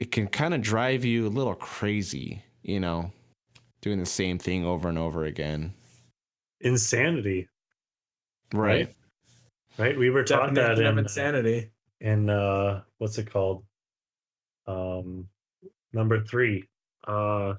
it 0.00 0.12
can 0.12 0.28
kind 0.28 0.54
of 0.54 0.62
drive 0.62 1.04
you 1.04 1.26
a 1.26 1.30
little 1.30 1.54
crazy, 1.56 2.42
you 2.62 2.80
know, 2.80 3.12
doing 3.82 3.98
the 4.00 4.06
same 4.06 4.38
thing 4.38 4.64
over 4.64 4.88
and 4.88 4.98
over 4.98 5.24
again. 5.24 5.74
Insanity, 6.60 7.48
Right. 8.52 8.92
right? 9.78 9.96
We 9.98 10.10
were 10.10 10.24
taught 10.24 10.54
that 10.54 10.76
Definition 10.76 10.86
of 10.86 10.98
in, 10.98 11.04
insanity. 11.04 11.70
in 12.00 12.30
uh 12.30 12.82
what's 12.98 13.18
it 13.18 13.30
called? 13.30 13.64
Um 14.66 15.28
number 15.92 16.22
three. 16.24 16.68
Uh 17.06 17.54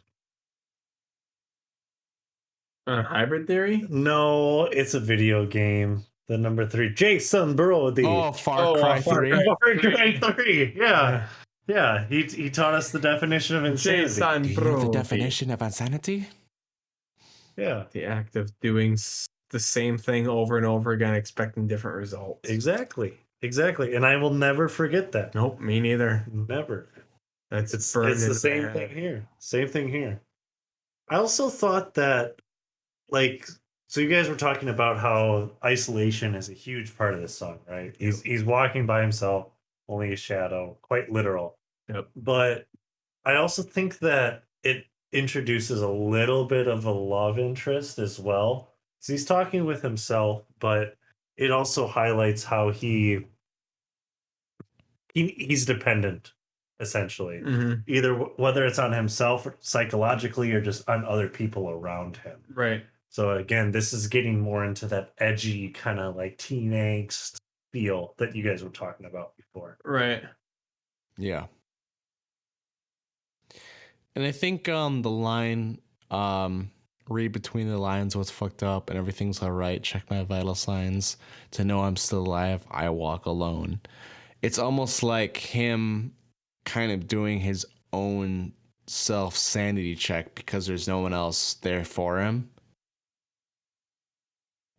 Uh, 2.88 3.03
hybrid 3.03 3.45
theory? 3.47 3.85
no, 3.89 4.65
it's 4.65 4.93
a 4.95 4.99
video 4.99 5.45
game. 5.45 6.03
The 6.27 6.38
number 6.38 6.65
three. 6.65 6.93
Jason 6.93 7.55
Brody. 7.55 8.03
Oh, 8.05 8.31
Far 8.31 8.59
Oh, 8.65 8.73
Cry 8.80 9.01
Far 9.01 9.15
3. 9.15 9.30
Cry. 9.31 9.45
Far 10.19 10.26
Cry 10.34 10.34
3. 10.35 10.73
Yeah. 10.76 11.27
Yeah. 11.67 12.05
He 12.07 12.23
he 12.23 12.49
taught 12.49 12.73
us 12.76 12.91
the 12.91 12.99
definition 12.99 13.55
of 13.55 13.65
insanity. 13.65 14.03
Jason 14.03 14.41
Do 14.43 14.49
you 14.49 14.55
know 14.61 14.80
the 14.81 14.89
definition 14.91 15.49
of 15.51 15.61
insanity? 15.61 16.27
Yeah. 17.60 17.84
The 17.91 18.06
act 18.06 18.36
of 18.36 18.52
doing 18.61 18.98
the 19.49 19.60
same 19.60 19.98
thing 19.98 20.27
over 20.27 20.57
and 20.57 20.65
over 20.65 20.91
again, 20.91 21.14
expecting 21.15 21.68
different 21.68 21.98
results. 21.98 22.49
Exactly. 22.49 23.18
Exactly. 23.41 23.95
And 23.95 24.06
I 24.06 24.15
will 24.18 24.34
never 24.34 24.68
forget 24.68 25.11
that. 25.14 25.34
Nope, 25.36 25.60
me 25.60 25.80
neither. 25.80 26.26
Never. 26.31 26.88
That's 27.49 27.73
It's, 27.73 27.95
it's 27.95 28.27
the 28.27 28.36
same 28.36 28.64
head. 28.64 28.73
thing 28.73 28.90
here. 28.90 29.27
Same 29.40 29.68
thing 29.68 29.88
here. 29.90 30.22
I 31.10 31.15
also 31.15 31.49
thought 31.49 31.95
that, 31.95 32.36
like, 33.10 33.48
So 33.88 34.02
you 34.02 34.07
guys 34.10 34.30
were 34.30 34.36
talking 34.36 34.69
about 34.69 34.99
how 34.99 35.49
isolation 35.65 36.36
is 36.36 36.49
a 36.49 36.53
huge 36.53 36.95
part 36.95 37.15
of 37.15 37.22
this 37.22 37.34
song, 37.34 37.57
right? 37.68 37.95
He's 37.98 38.22
he's 38.22 38.44
walking 38.44 38.86
by 38.86 39.02
himself, 39.02 39.48
only 39.88 40.14
a 40.14 40.15
shadow, 40.15 40.77
quite 40.84 41.11
literal. 41.11 41.56
Yep. 41.91 42.07
But 42.15 42.68
I 43.26 43.36
also 43.38 43.64
think 43.64 43.98
that 43.99 44.44
it 44.64 44.86
introduces 45.11 45.81
a 45.81 45.90
little 45.90 46.45
bit 46.45 46.68
of 46.68 46.86
a 46.86 46.91
love 46.91 47.40
interest 47.40 47.99
as 47.99 48.19
well. 48.19 48.73
So 48.99 49.14
he's 49.14 49.26
talking 49.26 49.65
with 49.65 49.81
himself, 49.81 50.44
but 50.60 50.95
it 51.38 51.52
also 51.52 51.88
highlights 51.88 52.44
how 52.44 52.69
he, 52.69 53.26
he 55.14 55.30
he's 55.30 55.65
dependent 55.65 56.34
essentially 56.81 57.40
Mhm. 57.41 57.84
either 57.88 58.14
whether 58.14 58.65
it's 58.65 58.80
on 58.80 58.94
himself 58.94 59.48
psychologically 59.60 60.52
or 60.53 60.61
just 60.61 60.88
on 60.90 61.03
other 61.03 61.27
people 61.27 61.69
around 61.69 62.15
him 62.18 62.40
Right. 62.53 62.86
so 63.10 63.31
again 63.38 63.72
this 63.72 63.91
is 63.91 64.07
getting 64.07 64.40
more 64.40 64.64
into 64.64 64.86
that 64.88 65.14
edgy 65.18 65.69
kind 65.72 65.99
of 65.99 66.15
like 66.15 66.38
teen 66.38 66.72
angst 66.72 67.36
feel 67.73 68.14
that 68.18 68.34
you 68.36 68.44
guys 68.44 68.64
were 68.64 68.69
talking 68.69 69.07
about 69.07 69.36
before 69.36 69.77
Right. 69.84 70.23
Yeah. 71.18 71.48
And 74.19 74.27
I 74.27 74.33
think 74.33 74.67
um 74.67 75.01
the 75.01 75.09
line 75.09 75.79
um 76.11 76.71
read 77.07 77.31
between 77.31 77.69
the 77.69 77.77
lines 77.77 78.17
what's 78.17 78.29
fucked 78.29 78.63
up 78.63 78.89
and 78.89 78.99
everything's 78.99 79.41
all 79.41 79.51
right. 79.53 79.81
Check 79.81 80.09
my 80.11 80.23
vital 80.23 80.55
signs 80.55 81.15
to 81.51 81.63
know 81.63 81.79
I'm 81.83 81.95
still 81.95 82.19
alive. 82.27 82.65
I 82.69 82.89
walk 82.89 83.27
alone. 83.27 83.79
It's 84.41 84.59
almost 84.59 85.03
like 85.03 85.37
him 85.37 86.13
kind 86.65 86.91
of 86.91 87.07
doing 87.07 87.39
his 87.39 87.65
own 87.93 88.51
self 88.87 89.37
sanity 89.37 89.95
check 89.95 90.35
because 90.35 90.67
there's 90.67 90.87
no 90.87 90.99
one 90.99 91.13
else 91.13 91.53
there 91.53 91.85
for 91.85 92.19
him. 92.19 92.49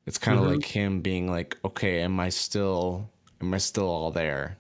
It's 0.04 0.18
kind 0.18 0.38
of 0.38 0.44
Mhm. 0.44 0.48
like 0.50 0.64
him 0.66 1.00
being 1.00 1.30
like, 1.30 1.56
"Okay, 1.64 2.02
am 2.02 2.20
I 2.20 2.28
still 2.28 3.10
am 3.40 3.54
I 3.54 3.58
still 3.58 3.88
all 3.88 4.10
there?" 4.10 4.58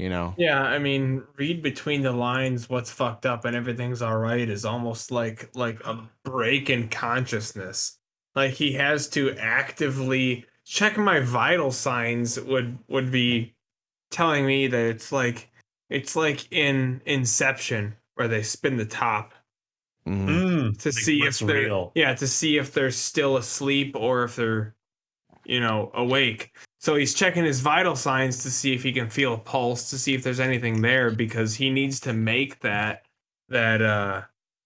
You 0.00 0.08
know? 0.08 0.34
Yeah, 0.38 0.62
I 0.62 0.78
mean, 0.78 1.24
read 1.36 1.62
between 1.62 2.00
the 2.00 2.12
lines 2.12 2.70
what's 2.70 2.90
fucked 2.90 3.26
up 3.26 3.44
and 3.44 3.54
everything's 3.54 4.00
all 4.00 4.16
right 4.16 4.48
is 4.48 4.64
almost 4.64 5.10
like 5.10 5.50
like 5.54 5.78
a 5.84 6.08
break 6.24 6.70
in 6.70 6.88
consciousness. 6.88 7.98
Like 8.34 8.52
he 8.52 8.72
has 8.74 9.08
to 9.10 9.32
actively 9.36 10.46
check 10.64 10.96
my 10.96 11.20
vital 11.20 11.70
signs 11.70 12.40
would 12.40 12.78
would 12.88 13.10
be 13.12 13.54
telling 14.10 14.46
me 14.46 14.68
that 14.68 14.86
it's 14.86 15.12
like 15.12 15.50
it's 15.90 16.16
like 16.16 16.50
in 16.50 17.02
Inception 17.04 17.94
where 18.14 18.28
they 18.28 18.42
spin 18.42 18.78
the 18.78 18.86
top 18.86 19.34
Mhm. 20.08 20.78
to 20.78 20.88
Like, 20.88 20.94
see 20.94 21.22
if 21.26 21.38
they're 21.40 21.64
real. 21.66 21.92
yeah 21.94 22.14
to 22.14 22.26
see 22.26 22.56
if 22.56 22.72
they're 22.72 22.90
still 22.90 23.36
asleep 23.36 23.94
or 23.94 24.24
if 24.24 24.36
they're 24.36 24.74
you 25.44 25.60
know 25.60 25.90
awake 25.92 26.56
so 26.80 26.96
he's 26.96 27.12
checking 27.14 27.44
his 27.44 27.60
vital 27.60 27.94
signs 27.94 28.42
to 28.42 28.50
see 28.50 28.72
if 28.74 28.82
he 28.82 28.92
can 28.92 29.08
feel 29.08 29.34
a 29.34 29.38
pulse 29.38 29.90
to 29.90 29.98
see 29.98 30.14
if 30.14 30.22
there's 30.22 30.40
anything 30.40 30.80
there 30.82 31.10
because 31.10 31.54
he 31.54 31.70
needs 31.70 32.00
to 32.00 32.12
make 32.12 32.60
that 32.60 33.04
that 33.48 33.82
uh 33.82 34.22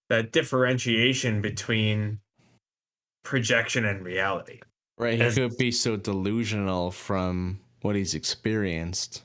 that 0.09 0.31
differentiation 0.31 1.41
between 1.41 2.19
projection 3.23 3.85
and 3.85 4.03
reality 4.03 4.59
Right. 4.97 5.15
He 5.15 5.23
As- 5.25 5.35
could 5.35 5.57
be 5.57 5.71
so 5.71 5.97
delusional 5.97 6.89
from 6.89 7.59
what 7.81 7.95
he's 7.97 8.13
experienced 8.15 9.23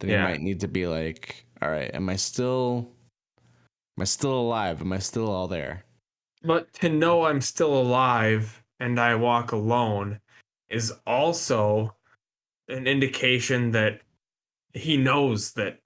that 0.00 0.08
Yeah. 0.10 0.26
he 0.26 0.32
might 0.32 0.40
need 0.40 0.58
to 0.60 0.68
be 0.68 0.88
like, 0.88 1.46
all 1.62 1.70
right, 1.70 1.94
am 1.94 2.08
I 2.08 2.16
still 2.16 2.90
am 3.96 4.02
I 4.02 4.04
still 4.04 4.34
alive? 4.40 4.80
Am 4.80 4.92
I 4.92 4.98
still 4.98 5.30
all 5.30 5.46
there? 5.48 5.84
but 6.42 6.70
to 6.74 6.88
know 6.90 7.24
i'm 7.24 7.40
still 7.40 7.74
alive 7.80 8.62
and 8.78 9.00
i 9.00 9.14
walk 9.14 9.52
alone 9.52 10.20
is 10.68 10.92
also 11.06 11.95
an 12.68 12.86
indication 12.86 13.70
that 13.72 14.02
he 14.74 14.96
knows 14.96 15.52
that 15.54 15.80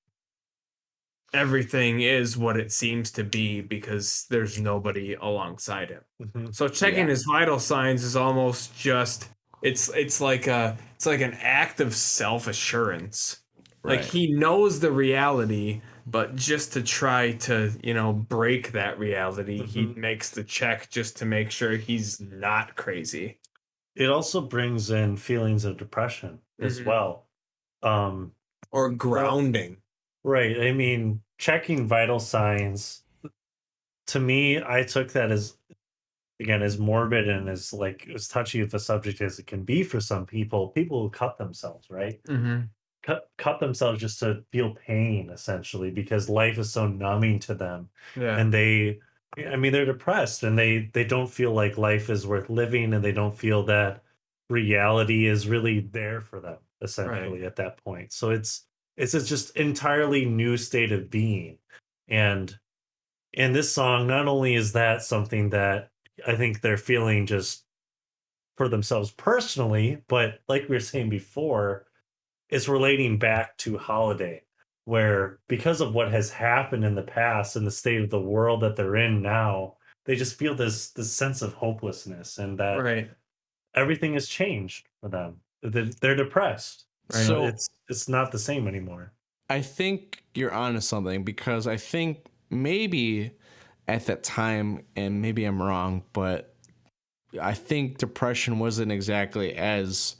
everything 1.32 2.00
is 2.00 2.36
what 2.36 2.56
it 2.58 2.72
seems 2.72 3.10
to 3.12 3.22
be 3.22 3.60
because 3.60 4.26
there's 4.30 4.60
nobody 4.60 5.14
alongside 5.14 5.88
him. 5.90 6.02
Mhm. 6.20 6.54
So 6.54 6.66
checking 6.68 7.04
Yeah. 7.04 7.10
his 7.10 7.24
vital 7.24 7.60
signs 7.60 8.02
is 8.02 8.16
almost 8.16 8.76
just 8.76 9.28
it's 9.62 9.88
it's 9.94 10.20
like 10.20 10.46
a 10.48 10.76
it's 10.96 11.06
like 11.06 11.20
an 11.20 11.34
act 11.34 11.80
of 11.80 11.94
self-assurance. 11.94 13.42
Like 13.84 14.02
he 14.04 14.32
knows 14.32 14.80
the 14.80 14.90
reality, 14.92 15.82
but 16.06 16.34
just 16.36 16.72
to 16.74 16.82
try 16.82 17.32
to, 17.32 17.72
you 17.82 17.94
know, 17.94 18.12
break 18.12 18.72
that 18.72 18.98
reality, 18.98 19.64
he 19.64 19.86
Mhm. 19.86 19.96
makes 19.96 20.30
the 20.30 20.44
check 20.44 20.90
just 20.90 21.16
to 21.18 21.24
make 21.26 21.50
sure 21.50 21.76
he's 21.76 22.20
not 22.20 22.76
crazy. 22.76 23.38
it 23.96 24.08
also 24.10 24.40
brings 24.40 24.90
in 24.90 25.16
feelings 25.16 25.64
of 25.64 25.76
depression 25.76 26.40
as 26.60 26.80
Mhm. 26.80 26.86
well 26.86 27.26
um 27.82 28.32
Or 28.72 28.90
grounding. 28.90 29.78
Right. 30.24 30.60
I 30.60 30.72
mean, 30.72 31.22
checking 31.38 31.86
vital 31.86 32.20
signs 32.20 33.04
to 34.08 34.20
me, 34.20 34.62
I 34.62 34.82
took 34.82 35.12
that 35.12 35.30
as 35.30 35.56
again 36.40 36.62
as 36.62 36.78
morbid 36.78 37.28
and 37.28 37.48
as 37.48 37.72
like 37.72 38.08
as 38.14 38.28
touchy 38.28 38.60
of 38.60 38.72
a 38.74 38.78
subject 38.78 39.20
as 39.20 39.38
it 39.38 39.46
can 39.46 39.62
be 39.64 39.82
for 39.82 40.00
some 40.00 40.26
people. 40.26 40.68
People 40.68 41.02
who 41.02 41.10
cut 41.10 41.38
themselves, 41.38 41.90
right? 41.90 42.22
Mm-hmm. 42.24 42.62
Cut 43.02 43.30
cut 43.38 43.60
themselves 43.60 44.00
just 44.00 44.18
to 44.20 44.44
feel 44.52 44.74
pain, 44.74 45.30
essentially, 45.30 45.90
because 45.90 46.28
life 46.28 46.58
is 46.58 46.70
so 46.72 46.86
numbing 46.86 47.38
to 47.40 47.54
them, 47.54 47.88
Yeah. 48.16 48.36
and 48.38 48.52
they, 48.52 49.00
I 49.38 49.56
mean, 49.56 49.72
they're 49.72 49.86
depressed 49.86 50.42
and 50.42 50.58
they 50.58 50.90
they 50.92 51.04
don't 51.04 51.28
feel 51.30 51.52
like 51.52 51.78
life 51.78 52.10
is 52.10 52.26
worth 52.26 52.50
living, 52.50 52.92
and 52.94 53.02
they 53.04 53.12
don't 53.12 53.36
feel 53.36 53.62
that 53.64 54.02
reality 54.50 55.26
is 55.26 55.48
really 55.48 55.80
there 55.92 56.20
for 56.20 56.40
them, 56.40 56.58
essentially, 56.82 57.44
at 57.44 57.56
that 57.56 57.82
point. 57.82 58.12
So 58.12 58.30
it's 58.30 58.66
it's 59.00 59.14
a 59.14 59.24
just 59.24 59.56
entirely 59.56 60.26
new 60.26 60.56
state 60.58 60.92
of 60.92 61.10
being 61.10 61.56
and 62.08 62.54
in 63.32 63.52
this 63.52 63.72
song 63.72 64.06
not 64.06 64.28
only 64.28 64.54
is 64.54 64.72
that 64.72 65.02
something 65.02 65.50
that 65.50 65.88
i 66.26 66.36
think 66.36 66.60
they're 66.60 66.76
feeling 66.76 67.24
just 67.24 67.64
for 68.56 68.68
themselves 68.68 69.10
personally 69.12 70.02
but 70.06 70.40
like 70.48 70.62
we 70.68 70.76
were 70.76 70.80
saying 70.80 71.08
before 71.08 71.86
it's 72.50 72.68
relating 72.68 73.18
back 73.18 73.56
to 73.56 73.78
holiday 73.78 74.42
where 74.84 75.38
because 75.48 75.80
of 75.80 75.94
what 75.94 76.10
has 76.10 76.30
happened 76.30 76.84
in 76.84 76.94
the 76.94 77.02
past 77.02 77.56
and 77.56 77.66
the 77.66 77.70
state 77.70 78.02
of 78.02 78.10
the 78.10 78.20
world 78.20 78.60
that 78.60 78.76
they're 78.76 78.96
in 78.96 79.22
now 79.22 79.74
they 80.04 80.14
just 80.14 80.38
feel 80.38 80.54
this 80.54 80.90
this 80.90 81.10
sense 81.10 81.40
of 81.40 81.54
hopelessness 81.54 82.38
and 82.38 82.58
that 82.58 82.74
right. 82.74 83.10
Everything 83.74 84.14
has 84.14 84.28
changed 84.28 84.88
for 85.00 85.08
them 85.08 85.36
They're- 85.62 85.90
they're 86.00 86.16
depressed 86.16 86.86
Right. 87.12 87.26
So 87.26 87.46
it's 87.46 87.68
it's 87.88 88.08
not 88.08 88.30
the 88.30 88.38
same 88.38 88.68
anymore 88.68 89.12
I 89.48 89.60
think 89.62 90.22
you're 90.34 90.52
onto 90.52 90.80
something 90.80 91.24
because 91.24 91.66
I 91.66 91.76
think 91.76 92.24
maybe 92.50 93.32
at 93.88 94.06
that 94.06 94.22
time, 94.22 94.84
and 94.94 95.20
maybe 95.20 95.44
I'm 95.44 95.60
wrong, 95.60 96.04
but 96.12 96.54
I 97.42 97.54
think 97.54 97.98
depression 97.98 98.60
wasn't 98.60 98.92
exactly 98.92 99.56
as 99.56 100.14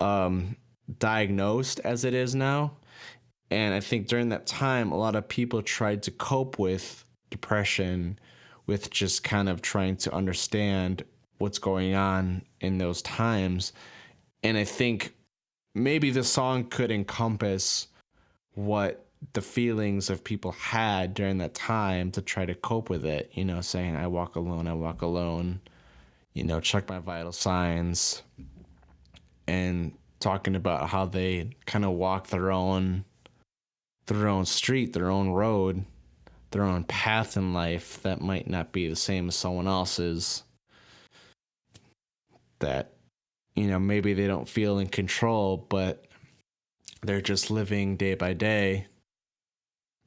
um, 0.00 0.56
diagnosed 0.98 1.80
as 1.84 2.04
it 2.04 2.12
is 2.12 2.34
now. 2.34 2.76
And 3.50 3.72
I 3.72 3.80
think 3.80 4.08
during 4.08 4.28
that 4.28 4.46
time, 4.46 4.92
a 4.92 4.96
lot 4.98 5.16
of 5.16 5.26
people 5.26 5.62
tried 5.62 6.02
to 6.02 6.10
cope 6.10 6.58
with 6.58 7.06
depression 7.30 8.18
with 8.66 8.90
just 8.90 9.24
kind 9.24 9.48
of 9.48 9.62
trying 9.62 9.96
to 9.96 10.12
understand 10.14 11.02
what's 11.38 11.58
going 11.58 11.94
on 11.94 12.42
in 12.60 12.78
those 12.78 13.02
times. 13.02 13.72
And 14.42 14.56
I 14.56 14.64
think 14.64 15.14
maybe 15.74 16.10
the 16.10 16.24
song 16.24 16.64
could 16.64 16.90
encompass 16.90 17.88
what 18.54 19.06
the 19.32 19.40
feelings 19.40 20.10
of 20.10 20.22
people 20.22 20.52
had 20.52 21.14
during 21.14 21.38
that 21.38 21.54
time 21.54 22.10
to 22.12 22.22
try 22.22 22.44
to 22.44 22.54
cope 22.54 22.90
with 22.90 23.04
it. 23.04 23.30
You 23.34 23.44
know, 23.44 23.60
saying, 23.60 23.96
I 23.96 24.06
walk 24.06 24.36
alone, 24.36 24.68
I 24.68 24.74
walk 24.74 25.02
alone, 25.02 25.60
you 26.34 26.44
know, 26.44 26.60
check 26.60 26.88
my 26.88 26.98
vital 26.98 27.32
signs, 27.32 28.22
and 29.46 29.92
talking 30.20 30.54
about 30.54 30.88
how 30.88 31.06
they 31.06 31.50
kind 31.66 31.84
of 31.84 31.92
walk 31.92 32.28
their 32.28 32.50
own 32.50 33.04
their 34.06 34.28
own 34.28 34.44
street, 34.44 34.92
their 34.92 35.10
own 35.10 35.30
road, 35.30 35.84
their 36.50 36.62
own 36.62 36.84
path 36.84 37.36
in 37.36 37.54
life 37.54 38.02
that 38.02 38.20
might 38.20 38.48
not 38.48 38.72
be 38.72 38.88
the 38.88 38.96
same 38.96 39.28
as 39.28 39.34
someone 39.34 39.66
else's. 39.66 40.44
That, 42.64 42.94
you 43.54 43.68
know, 43.68 43.78
maybe 43.78 44.14
they 44.14 44.26
don't 44.26 44.48
feel 44.48 44.78
in 44.78 44.88
control, 44.88 45.66
but 45.68 46.06
they're 47.02 47.20
just 47.20 47.50
living 47.50 47.96
day 47.96 48.14
by 48.14 48.32
day 48.32 48.86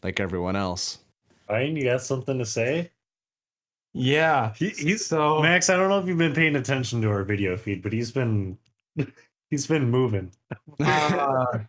like 0.03 0.19
everyone 0.19 0.55
else. 0.55 0.99
Ryan, 1.49 1.75
you 1.75 1.84
got 1.85 2.01
something 2.01 2.38
to 2.39 2.45
say? 2.45 2.91
Yeah. 3.93 4.53
He, 4.53 4.69
he's 4.69 5.05
So 5.05 5.41
Max. 5.41 5.69
I 5.69 5.77
don't 5.77 5.89
know 5.89 5.99
if 5.99 6.07
you've 6.07 6.17
been 6.17 6.34
paying 6.34 6.55
attention 6.55 7.01
to 7.01 7.09
our 7.09 7.23
video 7.23 7.57
feed, 7.57 7.81
but 7.81 7.93
he's 7.93 8.11
been 8.11 8.57
he's 9.49 9.67
been 9.67 9.89
moving. 9.89 10.31
uh, 10.79 11.59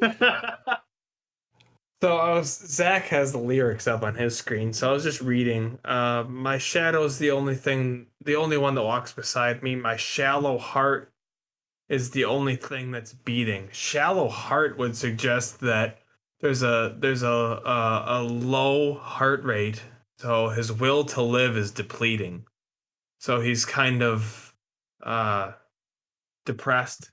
So 2.02 2.18
I 2.18 2.34
was 2.34 2.58
Zach 2.58 3.04
has 3.04 3.32
the 3.32 3.38
lyrics 3.38 3.86
up 3.86 4.02
on 4.02 4.14
his 4.14 4.36
screen, 4.36 4.74
so 4.74 4.90
I 4.90 4.92
was 4.92 5.02
just 5.02 5.22
reading. 5.22 5.78
Uh, 5.82 6.24
my 6.28 6.58
shadow's 6.58 7.18
the 7.18 7.30
only 7.30 7.54
thing, 7.54 8.06
the 8.22 8.36
only 8.36 8.58
one 8.58 8.74
that 8.74 8.82
walks 8.82 9.12
beside 9.12 9.62
me. 9.62 9.76
My 9.76 9.96
shallow 9.96 10.58
heart 10.58 11.10
is 11.88 12.10
the 12.10 12.26
only 12.26 12.56
thing 12.56 12.90
that's 12.90 13.14
beating. 13.14 13.70
Shallow 13.72 14.28
heart 14.28 14.76
would 14.76 14.94
suggest 14.94 15.60
that 15.60 16.00
there's 16.40 16.62
a 16.62 16.94
there's 16.98 17.22
a 17.22 17.26
a, 17.28 18.04
a 18.08 18.22
low 18.22 18.94
heart 18.94 19.42
rate, 19.44 19.82
so 20.18 20.50
his 20.50 20.70
will 20.70 21.04
to 21.06 21.22
live 21.22 21.56
is 21.56 21.70
depleting. 21.70 22.44
So 23.20 23.40
he's 23.40 23.64
kind 23.64 24.02
of 24.02 24.54
uh, 25.02 25.52
depressed, 26.44 27.10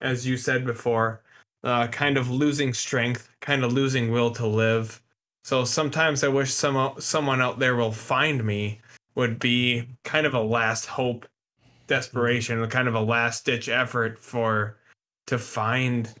as 0.00 0.24
you 0.24 0.36
said 0.36 0.64
before 0.64 1.24
uh, 1.64 1.86
kind 1.88 2.16
of 2.16 2.30
losing 2.30 2.72
strength, 2.72 3.28
kind 3.40 3.64
of 3.64 3.72
losing 3.72 4.10
will 4.10 4.30
to 4.32 4.46
live. 4.46 5.00
So 5.44 5.64
sometimes 5.64 6.22
I 6.24 6.28
wish 6.28 6.52
some 6.52 6.94
someone 6.98 7.40
out 7.40 7.58
there 7.58 7.76
will 7.76 7.92
find 7.92 8.44
me 8.44 8.80
would 9.14 9.38
be 9.38 9.88
kind 10.04 10.26
of 10.26 10.34
a 10.34 10.40
last 10.40 10.86
hope, 10.86 11.26
desperation, 11.86 12.66
kind 12.68 12.88
of 12.88 12.94
a 12.94 13.00
last 13.00 13.44
ditch 13.44 13.68
effort 13.68 14.18
for 14.18 14.76
to 15.26 15.38
find 15.38 16.14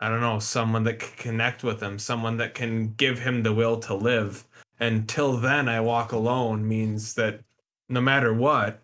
I 0.00 0.08
don't 0.08 0.20
know, 0.20 0.38
someone 0.38 0.84
that 0.84 0.98
can 0.98 1.16
connect 1.16 1.64
with 1.64 1.80
him, 1.80 1.98
someone 1.98 2.36
that 2.38 2.54
can 2.54 2.92
give 2.94 3.20
him 3.20 3.42
the 3.42 3.54
will 3.54 3.78
to 3.80 3.94
live. 3.94 4.44
Until 4.80 5.36
then 5.36 5.68
I 5.68 5.80
walk 5.80 6.12
alone 6.12 6.66
means 6.68 7.14
that 7.14 7.40
no 7.88 8.00
matter 8.00 8.34
what, 8.34 8.82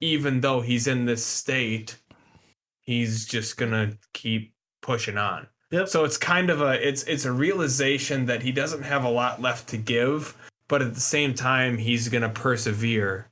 even 0.00 0.40
though 0.40 0.60
he's 0.60 0.86
in 0.86 1.06
this 1.06 1.24
state, 1.24 1.96
he's 2.82 3.26
just 3.26 3.56
gonna 3.56 3.96
keep 4.12 4.52
pushing 4.80 5.18
on. 5.18 5.48
Yep. 5.70 5.88
So 5.88 6.04
it's 6.04 6.16
kind 6.16 6.50
of 6.50 6.62
a 6.62 6.86
it's 6.86 7.02
it's 7.04 7.24
a 7.24 7.32
realization 7.32 8.26
that 8.26 8.42
he 8.42 8.52
doesn't 8.52 8.82
have 8.82 9.04
a 9.04 9.10
lot 9.10 9.42
left 9.42 9.68
to 9.68 9.76
give, 9.76 10.34
but 10.66 10.80
at 10.80 10.94
the 10.94 11.00
same 11.00 11.34
time 11.34 11.78
he's 11.78 12.08
going 12.08 12.22
to 12.22 12.28
persevere 12.28 13.28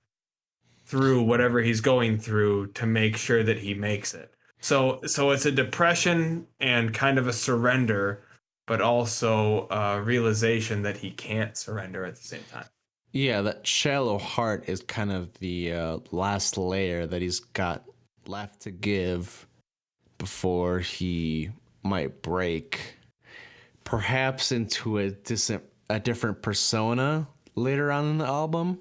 through 0.85 1.23
whatever 1.23 1.61
he's 1.61 1.81
going 1.81 2.19
through 2.19 2.69
to 2.69 2.87
make 2.87 3.17
sure 3.17 3.43
that 3.43 3.59
he 3.59 3.75
makes 3.75 4.15
it. 4.15 4.33
So 4.61 5.01
so 5.07 5.31
it's 5.31 5.47
a 5.47 5.53
depression 5.53 6.47
and 6.61 6.93
kind 6.93 7.19
of 7.19 7.27
a 7.27 7.33
surrender, 7.33 8.23
but 8.67 8.83
also 8.83 9.67
a 9.71 10.01
realization 10.03 10.83
that 10.83 10.99
he 10.99 11.11
can't 11.11 11.57
surrender 11.57 12.05
at 12.05 12.17
the 12.17 12.23
same 12.23 12.45
time. 12.53 12.67
Yeah, 13.13 13.41
that 13.43 13.67
shallow 13.67 14.19
heart 14.19 14.65
is 14.69 14.83
kind 14.83 15.11
of 15.11 15.33
the 15.39 15.73
uh, 15.73 15.99
last 16.11 16.59
layer 16.59 17.07
that 17.07 17.23
he's 17.23 17.41
got 17.41 17.85
left 18.27 18.61
to 18.63 18.71
give 18.71 19.46
before 20.19 20.81
he 20.81 21.51
might 21.83 22.23
break, 22.23 22.97
perhaps 23.85 24.53
into 24.53 24.99
a 24.99 25.11
dis- 25.11 25.51
a 25.89 26.01
different 26.01 26.43
persona 26.43 27.29
later 27.55 27.91
on 27.93 28.11
in 28.11 28.19
the 28.19 28.27
album. 28.27 28.81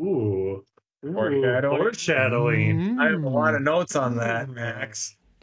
Ooh. 0.00 0.64
Ooh, 1.04 1.12
Foreshadowing. 1.12 1.78
Foreshadowing. 1.78 2.98
I 3.00 3.10
have 3.10 3.22
a 3.22 3.28
lot 3.28 3.54
of 3.54 3.62
notes 3.62 3.96
on 3.96 4.16
that, 4.16 4.50
Max. 4.50 5.16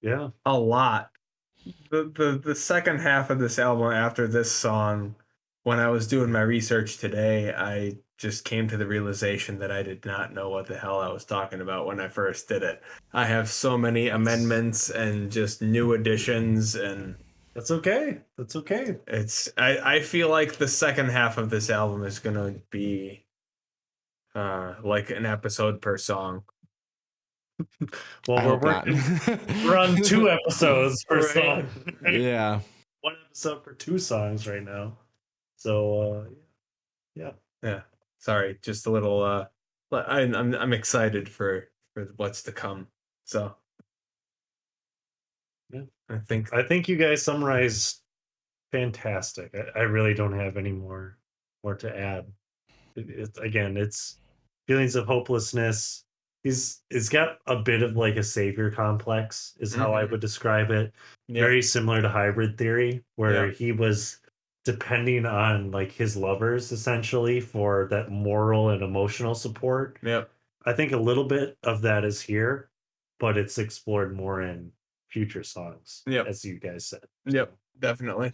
yeah. 0.00 0.28
A 0.46 0.58
lot. 0.58 1.10
The, 1.90 2.04
the 2.14 2.40
the 2.42 2.54
second 2.54 3.00
half 3.00 3.30
of 3.30 3.40
this 3.40 3.58
album 3.58 3.92
after 3.92 4.28
this 4.28 4.52
song, 4.52 5.16
when 5.64 5.80
I 5.80 5.88
was 5.88 6.06
doing 6.06 6.30
my 6.30 6.42
research 6.42 6.98
today, 6.98 7.52
I 7.52 7.96
just 8.18 8.44
came 8.44 8.68
to 8.68 8.76
the 8.76 8.86
realization 8.86 9.58
that 9.60 9.70
I 9.70 9.82
did 9.82 10.04
not 10.04 10.34
know 10.34 10.48
what 10.50 10.66
the 10.66 10.76
hell 10.76 11.00
I 11.00 11.10
was 11.12 11.24
talking 11.24 11.60
about 11.60 11.86
when 11.86 12.00
I 12.00 12.08
first 12.08 12.48
did 12.48 12.62
it. 12.62 12.82
I 13.12 13.24
have 13.24 13.48
so 13.48 13.78
many 13.78 14.08
amendments 14.08 14.90
and 14.90 15.30
just 15.30 15.62
new 15.62 15.92
additions 15.94 16.74
and 16.74 17.14
That's 17.54 17.70
okay. 17.70 18.18
That's 18.36 18.56
okay. 18.56 18.96
it's 19.06 19.48
I, 19.56 19.96
I 19.96 20.00
feel 20.00 20.28
like 20.28 20.56
the 20.56 20.68
second 20.68 21.10
half 21.10 21.38
of 21.38 21.48
this 21.48 21.70
album 21.70 22.04
is 22.04 22.18
gonna 22.18 22.56
be 22.70 23.24
uh 24.34 24.74
like 24.82 25.10
an 25.10 25.24
episode 25.24 25.80
per 25.80 25.96
song. 25.96 26.42
Well, 28.28 28.38
I 28.38 28.46
we're 28.46 28.58
working. 28.58 29.64
We're 29.64 29.76
on 29.76 29.96
two 30.02 30.28
episodes 30.30 31.02
per 31.04 31.20
Right. 31.20 31.28
song. 31.34 31.68
yeah. 32.12 32.60
One 33.00 33.14
episode 33.26 33.64
for 33.64 33.72
two 33.74 33.98
songs 33.98 34.46
right 34.46 34.62
now. 34.62 34.98
So, 35.56 36.02
uh, 36.02 36.24
yeah. 37.14 37.32
Yeah. 37.62 37.80
Sorry, 38.18 38.58
just 38.62 38.86
a 38.86 38.90
little 38.90 39.22
uh 39.22 39.46
but 39.90 40.08
I 40.08 40.20
I'm 40.22 40.54
I'm 40.54 40.72
excited 40.72 41.28
for 41.28 41.68
for 41.94 42.04
what's 42.16 42.42
to 42.44 42.52
come. 42.52 42.88
So 43.24 43.54
Yeah. 45.70 45.82
I 46.08 46.18
think 46.18 46.52
I 46.52 46.62
think 46.62 46.88
you 46.88 46.96
guys 46.96 47.22
summarized 47.22 48.00
fantastic. 48.72 49.54
I, 49.54 49.80
I 49.80 49.82
really 49.82 50.14
don't 50.14 50.38
have 50.38 50.56
any 50.56 50.72
more 50.72 51.18
more 51.64 51.74
to 51.76 51.96
add. 51.98 52.26
It, 52.96 53.08
it's 53.10 53.38
again, 53.38 53.76
it's 53.76 54.18
feelings 54.66 54.96
of 54.96 55.06
hopelessness. 55.06 56.04
He's 56.44 56.82
it's 56.90 57.08
got 57.08 57.38
a 57.46 57.56
bit 57.56 57.82
of 57.82 57.96
like 57.96 58.16
a 58.16 58.22
savior 58.22 58.70
complex, 58.70 59.54
is 59.60 59.74
how 59.74 59.92
I 59.94 60.04
Mhm. 60.04 60.10
would 60.12 60.20
describe 60.20 60.70
it. 60.70 60.92
yeah, 61.26 61.42
Very 61.42 61.62
similar 61.62 62.00
to 62.00 62.08
hybrid 62.08 62.56
theory, 62.56 63.04
where 63.16 63.46
Yeah. 63.48 63.52
he 63.52 63.72
was 63.72 64.20
depending 64.72 65.24
on 65.24 65.70
like 65.70 65.90
his 65.90 66.14
lovers 66.14 66.72
essentially 66.72 67.40
for 67.40 67.86
that 67.90 68.10
moral 68.10 68.68
and 68.68 68.82
emotional 68.82 69.34
support. 69.34 69.98
Yep. 70.02 70.30
I 70.66 70.74
think 70.74 70.92
a 70.92 70.98
little 70.98 71.24
bit 71.24 71.56
of 71.62 71.80
that 71.82 72.04
is 72.04 72.20
here, 72.20 72.68
but 73.18 73.38
it's 73.38 73.56
explored 73.56 74.14
more 74.14 74.42
in 74.42 74.70
future 75.08 75.42
songs, 75.42 76.02
Yep. 76.06 76.26
as 76.26 76.44
you 76.44 76.60
guys 76.60 76.84
said. 76.84 77.00
Yep. 77.24 77.56
Definitely. 77.78 78.32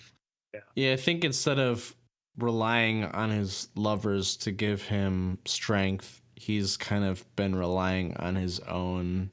Yeah, 0.53 0.61
Yeah, 0.75 0.93
I 0.95 0.97
think 0.97 1.23
instead 1.23 1.61
of 1.61 1.95
relying 2.37 3.05
on 3.05 3.31
his 3.31 3.69
lovers 3.77 4.37
to 4.39 4.51
give 4.51 4.83
him 4.83 5.39
strength, 5.45 6.21
he's 6.35 6.77
kind 6.77 7.05
of 7.05 7.25
been 7.37 7.55
relying 7.55 8.17
on 8.17 8.35
his 8.35 8.59
own 8.59 9.31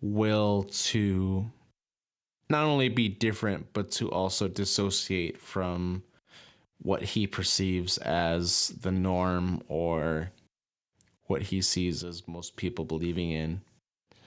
will 0.00 0.62
to 0.72 1.50
not 2.50 2.64
only 2.64 2.88
be 2.88 3.08
different, 3.08 3.66
but 3.72 3.90
to 3.92 4.10
also 4.10 4.48
dissociate 4.48 5.38
from 5.40 6.02
what 6.82 7.02
he 7.02 7.26
perceives 7.26 7.98
as 7.98 8.68
the 8.80 8.92
norm 8.92 9.62
or 9.68 10.30
what 11.26 11.42
he 11.42 11.60
sees 11.60 12.04
as 12.04 12.26
most 12.26 12.56
people 12.56 12.84
believing 12.84 13.30
in. 13.30 13.60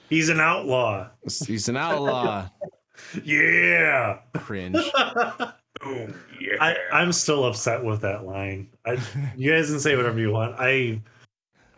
He's 0.08 0.28
an 0.28 0.40
outlaw. 0.40 1.08
He's 1.46 1.68
an 1.68 1.76
outlaw. 1.76 2.48
Yeah. 3.24 4.18
Cringe. 4.34 4.76
Boom. 5.82 6.14
Yeah. 6.40 6.56
I, 6.60 6.76
I'm 6.92 7.10
still 7.10 7.44
upset 7.46 7.82
with 7.82 8.02
that 8.02 8.24
line. 8.24 8.68
I, 8.84 8.98
you 9.36 9.50
guys 9.50 9.70
can 9.70 9.80
say 9.80 9.96
whatever 9.96 10.20
you 10.20 10.30
want. 10.30 10.54
I 10.58 11.00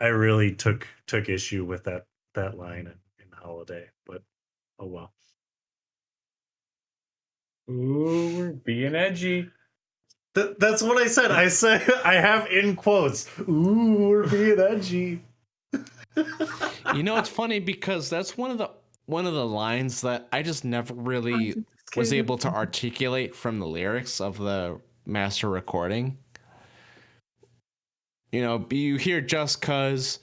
I 0.01 0.07
really 0.07 0.53
took 0.53 0.85
took 1.07 1.29
issue 1.29 1.63
with 1.63 1.85
that 1.85 2.05
that 2.33 2.57
line 2.57 2.87
in, 2.87 3.23
in 3.23 3.31
Holiday, 3.31 3.87
but 4.05 4.21
oh 4.77 4.87
well. 4.87 5.13
Ooh, 7.69 8.37
we're 8.37 8.51
being 8.51 8.95
edgy. 8.95 9.49
Th- 10.35 10.55
that's 10.59 10.83
what 10.83 10.97
I 10.97 11.07
said. 11.07 11.31
I 11.31 11.47
said 11.47 11.89
I 12.05 12.15
have 12.15 12.47
in 12.47 12.75
quotes. 12.75 13.27
Ooh, 13.39 14.07
we're 14.09 14.27
being 14.27 14.59
edgy. 14.59 15.21
you 16.93 17.03
know 17.03 17.17
it's 17.17 17.29
funny 17.29 17.59
because 17.59 18.09
that's 18.09 18.37
one 18.37 18.51
of 18.51 18.57
the 18.57 18.69
one 19.05 19.25
of 19.25 19.33
the 19.33 19.45
lines 19.45 20.01
that 20.01 20.27
I 20.31 20.41
just 20.41 20.63
never 20.63 20.93
really 20.93 21.63
was 21.95 22.13
able 22.13 22.37
to 22.39 22.47
articulate 22.49 23.35
from 23.35 23.59
the 23.59 23.67
lyrics 23.67 24.21
of 24.21 24.37
the 24.37 24.79
master 25.05 25.49
recording. 25.49 26.17
You 28.31 28.41
know, 28.41 28.57
be 28.57 28.77
you 28.77 28.97
hear 28.97 29.21
just 29.21 29.61
cuz 29.61 30.19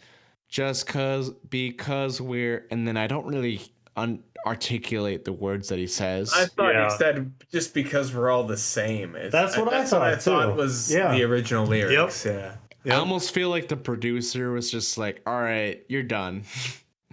just 0.49 0.87
cuz 0.87 1.31
because 1.31 2.21
we're 2.21 2.67
and 2.71 2.87
then 2.87 2.97
I 2.97 3.07
don't 3.07 3.27
really 3.27 3.61
un- 3.97 4.23
articulate 4.47 5.25
the 5.25 5.33
words 5.33 5.69
that 5.69 5.79
he 5.79 5.87
says. 5.87 6.33
I 6.35 6.47
thought 6.47 6.75
Yeah. 6.75 6.85
you 6.91 6.97
said 6.99 7.33
just 7.53 7.75
because 7.75 8.13
we're 8.15 8.29
all 8.31 8.45
the 8.45 8.57
same. 8.57 9.15
It's- 9.15 9.31
That's 9.33 9.57
what 9.57 9.69
I 9.73 9.79
that's 9.79 9.93
what 9.93 10.03
I 10.03 10.11
thought, 10.17 10.23
thought 10.23 10.47
too. 10.55 10.61
was 10.61 10.93
Yeah. 10.93 11.13
the 11.15 11.23
original 11.25 11.65
lyrics. 11.67 12.25
Yep. 12.27 12.57
Yeah. 12.85 12.95
I 12.95 12.99
almost 12.99 13.33
feel 13.33 13.49
like 13.51 13.69
the 13.69 13.77
producer 13.77 14.51
was 14.51 14.69
just 14.69 14.99
like, 14.99 15.23
"All 15.27 15.41
right, 15.41 15.85
you're 15.89 16.03
done. 16.03 16.43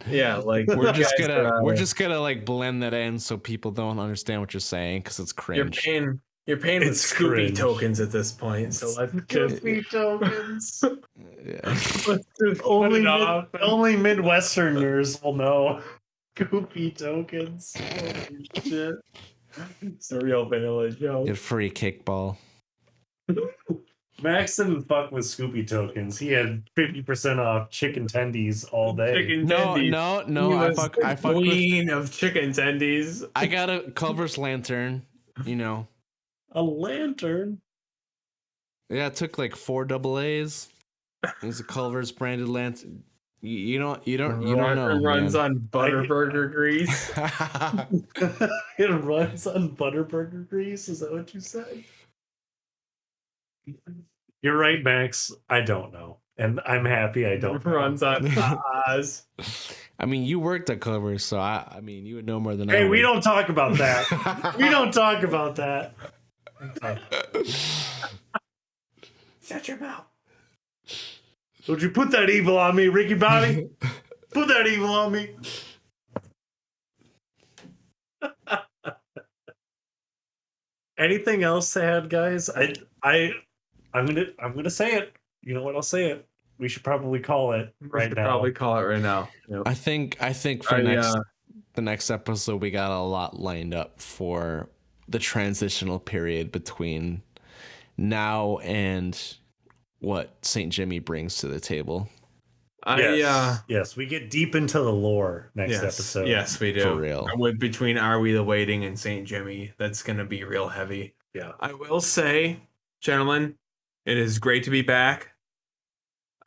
Yeah, 0.09 0.37
like 0.37 0.65
We're 0.67 0.93
just 0.93 1.13
gonna 1.19 1.61
we're 1.61 1.75
just 1.75 1.97
gonna 1.97 2.21
like 2.21 2.45
blend 2.45 2.81
that 2.83 2.93
in 2.93 3.19
so 3.19 3.37
people 3.37 3.69
don't 3.69 3.99
understand 3.99 4.39
what 4.39 4.53
you're 4.53 4.61
saying 4.61 5.01
because 5.01 5.19
it's 5.19 5.33
cringe. 5.33 5.57
you're 5.57 5.65
cringe." 5.65 5.81
paying 5.83 6.21
you're 6.47 6.57
paying 6.57 6.79
with 6.79 6.89
It's 6.91 7.13
Scoopy 7.13 7.27
cringe. 7.29 7.57
tokens 7.59 7.99
at 7.99 8.09
this 8.09 8.31
point. 8.31 8.73
So 8.73 8.87
let's 8.97 9.13
just 9.27 9.61
tokens. 9.91 10.83
Yeah. 11.45 11.75
only 12.63 13.01
mid, 13.01 13.07
only 13.61 13.95
Midwesterners 13.95 15.21
will 15.23 15.35
know. 15.35 15.81
Goopy 16.39 16.97
tokens. 16.97 17.75
Holy 17.77 18.49
shit. 18.63 18.95
It's 19.81 20.11
a 20.11 20.19
real 20.19 20.45
vanilla 20.45 20.91
joke. 20.91 21.25
Get 21.25 21.37
free 21.37 21.71
kickball. 21.71 22.37
Max 24.21 24.57
didn't 24.57 24.83
fuck 24.83 25.11
with 25.11 25.25
Scoopy 25.25 25.67
tokens. 25.67 26.19
He 26.19 26.27
had 26.31 26.63
fifty 26.75 27.01
percent 27.01 27.39
off 27.39 27.71
chicken 27.71 28.05
tendies 28.05 28.65
all 28.71 28.93
day. 28.93 29.13
Chicken 29.15 29.45
No, 29.47 29.57
tendies. 29.75 29.89
no, 29.89 30.23
no. 30.27 30.49
He 30.51 30.55
I 30.57 30.67
was 30.69 30.77
fuck. 30.77 30.95
the 30.97 31.05
I 31.07 31.15
fuck 31.15 31.35
with. 31.35 31.45
queen 31.45 31.89
of 31.89 32.11
chicken 32.11 32.51
tendies. 32.51 33.27
I 33.35 33.47
got 33.47 33.69
a 33.71 33.89
Culver's 33.95 34.37
lantern. 34.37 35.03
You 35.45 35.55
know. 35.55 35.87
A 36.51 36.61
lantern. 36.61 37.59
Yeah, 38.89 39.07
it 39.07 39.15
took 39.15 39.37
like 39.39 39.55
four 39.55 39.83
double 39.85 40.19
A's. 40.19 40.69
It 41.23 41.45
was 41.45 41.59
a 41.59 41.63
Culver's 41.63 42.11
branded 42.11 42.49
lantern. 42.49 43.03
You, 43.41 43.57
you 43.57 43.79
don't. 43.79 44.05
You 44.05 44.17
don't. 44.17 44.41
You 44.41 44.55
don't 44.55 44.75
know. 44.75 44.89
It 44.89 45.01
runs 45.01 45.33
man. 45.33 45.43
on 45.43 45.59
Butterburger 45.71 46.51
grease. 46.53 47.09
it 48.77 49.03
runs 49.03 49.47
on 49.47 49.75
Butterburger 49.75 50.47
grease. 50.49 50.89
Is 50.89 50.99
that 50.99 51.11
what 51.11 51.33
you 51.33 51.39
said? 51.39 51.83
You're 54.41 54.57
right, 54.57 54.83
Max. 54.83 55.31
I 55.49 55.61
don't 55.61 55.93
know, 55.93 56.17
and 56.37 56.59
I'm 56.65 56.83
happy 56.83 57.25
I 57.25 57.37
don't. 57.37 57.63
know. 57.65 57.71
runs 57.71 58.03
on 58.03 58.27
Oz. 58.87 59.25
I 59.99 60.05
mean, 60.05 60.23
you 60.23 60.39
worked 60.39 60.69
at 60.69 60.81
Culver's, 60.81 61.23
so 61.23 61.39
I. 61.39 61.65
I 61.71 61.79
mean, 61.79 62.05
you 62.05 62.15
would 62.15 62.25
know 62.25 62.41
more 62.41 62.55
than 62.55 62.69
I. 62.69 62.77
Hey, 62.77 62.89
we 62.89 63.01
don't 63.01 63.21
talk 63.21 63.47
about 63.47 63.77
that. 63.77 64.55
we 64.57 64.69
don't 64.69 64.93
talk 64.93 65.23
about 65.23 65.55
that. 65.55 65.93
Shut 69.41 69.67
your 69.67 69.77
mouth. 69.77 70.05
Would 71.69 71.81
you 71.83 71.91
put 71.91 72.09
that 72.11 72.29
evil 72.31 72.57
on 72.57 72.75
me, 72.75 72.87
Ricky 72.87 73.13
Bobby? 73.13 73.69
put 74.31 74.47
that 74.47 74.65
evil 74.65 74.89
on 74.89 75.11
me. 75.11 75.35
Anything 80.97 81.43
else 81.43 81.71
to 81.73 81.83
add, 81.83 82.09
guys? 82.09 82.49
I 82.49 82.73
I 83.03 83.33
I'm 83.93 84.07
gonna 84.07 84.25
I'm 84.39 84.55
gonna 84.55 84.71
say 84.71 84.95
it. 84.95 85.13
You 85.43 85.53
know 85.53 85.61
what? 85.61 85.75
I'll 85.75 85.83
say 85.83 86.09
it. 86.09 86.27
We 86.57 86.67
should 86.67 86.83
probably 86.83 87.19
call 87.19 87.53
it 87.53 87.71
We 87.79 87.87
right 87.89 88.09
should 88.09 88.17
now. 88.17 88.25
Probably 88.25 88.51
call 88.51 88.79
it 88.79 88.81
right 88.81 88.99
now. 88.99 89.29
I 89.67 89.75
think. 89.75 90.17
I 90.19 90.33
think 90.33 90.63
for 90.63 90.75
I, 90.75 90.81
next 90.81 91.05
uh, 91.05 91.21
the 91.73 91.83
next 91.83 92.09
episode, 92.09 92.61
we 92.61 92.71
got 92.71 92.89
a 92.89 92.99
lot 92.99 93.39
lined 93.39 93.75
up 93.75 94.01
for 94.01 94.69
the 95.07 95.19
transitional 95.19 95.99
period 95.99 96.51
between 96.51 97.21
now 97.95 98.57
and 98.57 99.37
what 99.99 100.33
Saint 100.41 100.71
Jimmy 100.71 100.99
brings 100.99 101.37
to 101.37 101.47
the 101.47 101.59
table. 101.59 102.09
I, 102.83 102.99
yes, 102.99 103.25
uh, 103.25 103.57
yes, 103.67 103.95
we 103.97 104.05
get 104.05 104.29
deep 104.29 104.55
into 104.55 104.79
the 104.79 104.91
lore 104.91 105.51
next 105.53 105.71
yes, 105.71 105.83
episode. 105.83 106.27
Yes, 106.27 106.59
we 106.59 106.71
do. 106.71 106.81
For 106.81 106.95
real. 106.95 107.27
With 107.35 107.59
between 107.59 107.97
Are 107.97 108.19
We 108.19 108.31
the 108.31 108.43
Waiting 108.43 108.85
and 108.85 108.97
Saint 108.97 109.27
Jimmy, 109.27 109.73
that's 109.77 110.01
gonna 110.01 110.25
be 110.25 110.43
real 110.45 110.69
heavy. 110.69 111.13
Yeah. 111.33 111.51
I 111.59 111.73
will 111.73 112.01
say, 112.01 112.61
gentlemen, 113.01 113.55
it 114.05 114.17
is 114.17 114.39
great 114.39 114.63
to 114.63 114.69
be 114.69 114.81
back. 114.81 115.29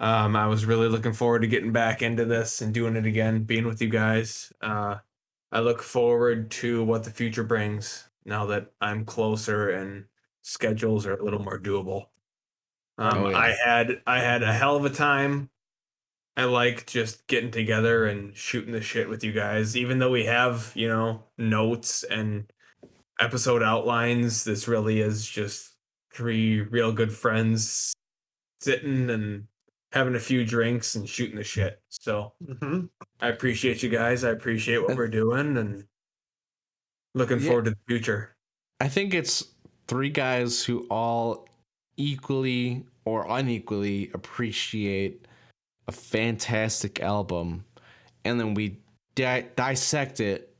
Um, 0.01 0.35
I 0.35 0.49
was 0.49 0.67
really 0.67 0.89
looking 0.89 1.13
forward 1.13 1.43
to 1.43 1.49
getting 1.49 1.71
back 1.71 2.03
into 2.03 2.25
this 2.25 2.61
and 2.61 2.75
doing 2.75 2.97
it 2.97 3.07
again, 3.07 3.45
being 3.45 3.67
with 3.67 3.81
you 3.81 3.89
guys. 3.89 4.53
Uh, 4.61 4.97
I 5.53 5.61
look 5.61 5.83
forward 5.83 6.51
to 6.53 6.83
what 6.83 7.05
the 7.05 7.11
future 7.11 7.45
brings 7.45 8.09
now 8.25 8.47
that 8.47 8.73
I'm 8.81 9.05
closer 9.05 9.71
and 9.71 10.07
schedules 10.41 11.07
are 11.07 11.15
a 11.15 11.23
little 11.23 11.43
more 11.43 11.59
doable. 11.59 12.07
Um, 13.03 13.25
Oh, 13.25 13.29
yeah. 13.31 13.37
I 13.39 13.51
had 13.65 14.03
I 14.07 14.21
had 14.21 14.43
a 14.43 14.53
hell 14.53 14.77
of 14.77 14.85
a 14.85 14.91
time. 14.91 15.51
I 16.37 16.45
like 16.45 16.87
just 16.87 17.27
getting 17.27 17.51
together 17.51 18.07
and 18.07 18.35
shooting 18.37 18.73
the 18.73 18.81
shit 18.81 19.09
with 19.09 19.23
you 19.23 19.33
guys, 19.33 19.77
even 19.77 19.99
though 19.99 20.11
we 20.11 20.25
have 20.25 20.73
you 20.75 20.89
know 20.89 21.25
notes 21.39 22.05
and 22.05 22.51
episode 23.21 23.63
outlines. 23.63 24.45
This 24.45 24.67
really 24.69 25.01
is 25.01 25.27
just 25.29 25.73
three 26.13 26.61
real 26.61 26.93
good 26.93 27.13
friends 27.13 27.93
sitting 28.61 29.11
and 29.11 29.47
having 29.93 30.15
a 30.15 30.19
few 30.21 30.45
drinks 30.45 30.95
and 30.95 31.07
shooting 31.09 31.37
the 31.37 31.45
shit. 31.45 31.83
So 31.91 32.33
Mhm. 32.45 32.89
I 33.21 33.29
appreciate 33.29 33.83
you 33.83 33.89
guys. 33.91 34.25
I 34.25 34.31
appreciate 34.31 34.79
what 34.79 34.97
we're 34.97 35.09
doing 35.09 35.57
and 35.59 35.87
looking 37.15 37.41
Yeah. 37.41 37.47
forward 37.47 37.65
to 37.67 37.71
the 37.73 37.79
future. 37.87 38.35
I 38.81 38.89
think 38.89 39.13
it's 39.13 39.45
three 39.87 40.09
guys 40.09 40.65
who 40.65 40.87
all 40.89 41.47
equally 41.99 42.87
or 43.05 43.27
unequally 43.29 44.11
appreciate 44.15 45.27
a 45.89 45.93
fantastic 45.93 47.01
album, 47.01 47.65
and 48.25 48.39
then 48.39 48.55
we 48.55 48.79
di- 49.15 49.47
dissect 49.57 50.21
it 50.21 50.55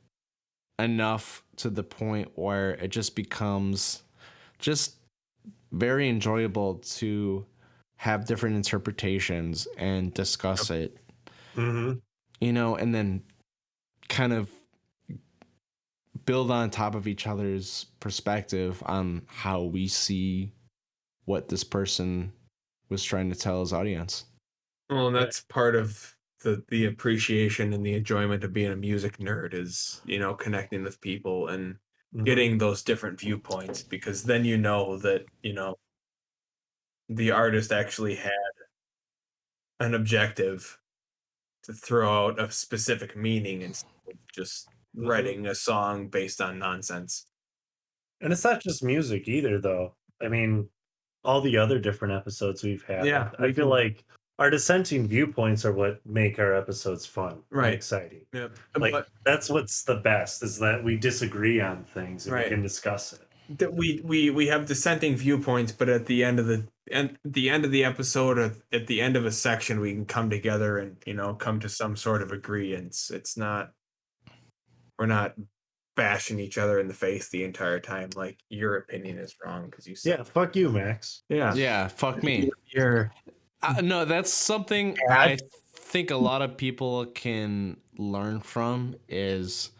enough 0.79 1.43
to 1.57 1.69
the 1.69 1.83
point 1.83 2.29
where 2.35 2.71
it 2.71 2.89
just 2.89 3.15
becomes 3.15 4.03
just 4.59 4.95
very 5.71 6.09
enjoyable 6.09 6.75
to 6.75 7.45
have 7.95 8.25
different 8.25 8.55
interpretations 8.55 9.67
and 9.77 10.13
discuss 10.13 10.69
it 10.69 10.97
Mhm. 11.55 12.01
you 12.41 12.51
know, 12.51 12.75
and 12.75 12.93
then 12.93 13.23
kind 14.09 14.33
of 14.33 14.51
build 16.25 16.51
on 16.51 16.69
top 16.69 16.95
of 16.95 17.07
each 17.07 17.27
other's 17.27 17.85
perspective 17.99 18.81
on 18.85 19.21
how 19.27 19.61
we 19.61 19.87
see 19.87 20.51
what 21.25 21.49
this 21.49 21.63
person 21.63 22.33
was 22.89 23.03
trying 23.03 23.29
to 23.31 23.35
tell 23.35 23.61
his 23.61 23.73
audience. 23.73 24.25
Well, 24.89 25.07
and 25.07 25.15
that's 25.15 25.41
part 25.41 25.75
of 25.75 26.15
the 26.41 26.63
the 26.67 26.85
appreciation 26.85 27.73
and 27.73 27.85
the 27.85 27.93
enjoyment 27.93 28.43
of 28.43 28.53
being 28.53 28.71
a 28.71 28.75
music 28.75 29.17
nerd 29.17 29.53
is, 29.53 30.01
you 30.05 30.19
know, 30.19 30.35
connecting 30.35 30.83
with 30.83 31.01
people 31.01 31.47
and 31.47 31.79
Mhm. 32.11 32.25
getting 32.25 32.57
those 32.57 32.83
different 32.83 33.19
viewpoints 33.19 33.83
because 33.83 34.23
then 34.25 34.45
you 34.45 34.57
know 34.57 34.97
that, 34.97 35.25
you 35.41 35.53
know, 35.53 35.75
the 37.09 37.31
artist 37.31 37.71
actually 37.71 38.15
had 38.15 38.31
an 39.79 39.93
objective 39.93 40.79
to 41.63 41.73
throw 41.73 42.27
out 42.29 42.39
a 42.39 42.51
specific 42.51 43.17
meaning 43.17 43.61
instead 43.61 43.89
of 44.07 44.17
just 44.35 44.71
Mhm. 45.01 45.27
writing 45.27 45.47
a 45.47 45.55
song 45.55 46.09
based 46.09 46.41
on 46.41 46.59
nonsense. 46.59 47.27
And 48.21 48.33
it's 48.33 48.43
not 48.43 48.61
just 48.61 48.83
music 48.83 49.27
either, 49.27 49.59
though. 49.61 49.97
I 50.21 50.29
mean, 50.29 50.69
all 51.23 51.41
the 51.41 51.57
other 51.57 51.79
different 51.79 52.13
episodes 52.13 52.63
we've 52.63 52.83
had. 52.85 53.05
Yeah, 53.05 53.31
I 53.39 53.51
feel 53.51 53.67
like 53.67 54.03
our 54.39 54.49
dissenting 54.49 55.07
viewpoints 55.07 55.63
are 55.65 55.73
what 55.73 56.05
make 56.05 56.39
our 56.39 56.53
episodes 56.55 57.05
fun, 57.05 57.33
and 57.33 57.41
Right. 57.51 57.73
exciting. 57.73 58.25
Yep. 58.33 58.57
Like 58.77 58.91
but 58.91 59.07
that's 59.25 59.49
what's 59.49 59.83
the 59.83 59.95
best 59.97 60.43
is 60.43 60.57
that 60.59 60.83
we 60.83 60.97
disagree 60.97 61.61
on 61.61 61.83
things 61.83 62.25
and 62.25 62.33
Right. 62.35 62.45
we 62.45 62.49
can 62.49 62.61
discuss 62.61 63.13
it. 63.13 63.21
that 63.57 63.73
we 63.73 64.01
we 64.03 64.29
we 64.31 64.47
have 64.47 64.65
dissenting 64.65 65.15
viewpoints, 65.15 65.71
but 65.71 65.89
at 65.89 66.05
the 66.05 66.23
end 66.23 66.39
of 66.39 66.47
the 66.47 66.65
and 66.91 67.17
the 67.23 67.49
end 67.49 67.63
of 67.65 67.71
the 67.71 67.83
episode, 67.85 68.37
or 68.37 68.51
at 68.71 68.87
the 68.87 68.99
end 69.01 69.15
of 69.15 69.25
a 69.25 69.31
section, 69.31 69.79
we 69.79 69.93
can 69.93 70.05
come 70.05 70.29
together 70.29 70.77
and 70.79 70.97
you 71.05 71.13
know 71.13 71.33
come 71.35 71.59
to 71.59 71.69
some 71.69 71.95
sort 71.95 72.21
of 72.21 72.31
agreement. 72.31 72.97
It's 73.11 73.37
not 73.37 73.71
we're 74.97 75.05
not 75.05 75.35
bashing 75.95 76.39
each 76.39 76.57
other 76.57 76.79
in 76.79 76.87
the 76.87 76.93
face 76.93 77.29
the 77.29 77.43
entire 77.43 77.79
time. 77.79 78.09
Like 78.15 78.39
your 78.49 78.77
opinion 78.77 79.17
is 79.17 79.35
wrong 79.43 79.69
because 79.69 79.87
you 79.87 79.95
said 79.95 80.17
Yeah, 80.19 80.23
fuck 80.23 80.55
you, 80.55 80.69
Max. 80.69 81.23
yeah 81.29 81.53
Yeah, 81.53 81.87
fuck 81.87 82.23
me. 82.23 82.49
You're 82.67 83.11
Uh, 83.61 83.81
no, 83.81 84.05
that's 84.05 84.33
something 84.33 84.97
I 85.09 85.37
think 85.75 86.11
a 86.11 86.17
lot 86.17 86.41
of 86.41 86.57
people 86.57 87.05
can 87.07 87.77
learn 87.97 88.41
from 88.41 88.95
is 89.07 89.71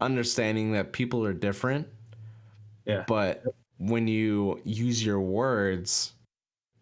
understanding 0.00 0.72
that 0.72 0.92
people 0.92 1.24
are 1.24 1.32
different. 1.32 1.86
Yeah. 2.84 3.04
But 3.06 3.44
when 3.78 4.08
you 4.08 4.60
use 4.64 5.04
your 5.04 5.20
words 5.20 6.12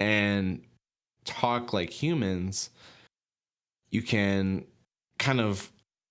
and 0.00 0.62
talk 1.24 1.72
like 1.72 1.90
humans, 1.90 2.70
you 3.90 4.02
can 4.02 4.64
kind 5.18 5.40
of 5.40 5.70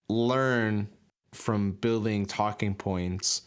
learn 0.09 0.87
from 1.37 1.71
building 1.73 2.25
talking 2.25 2.73
points 2.73 3.43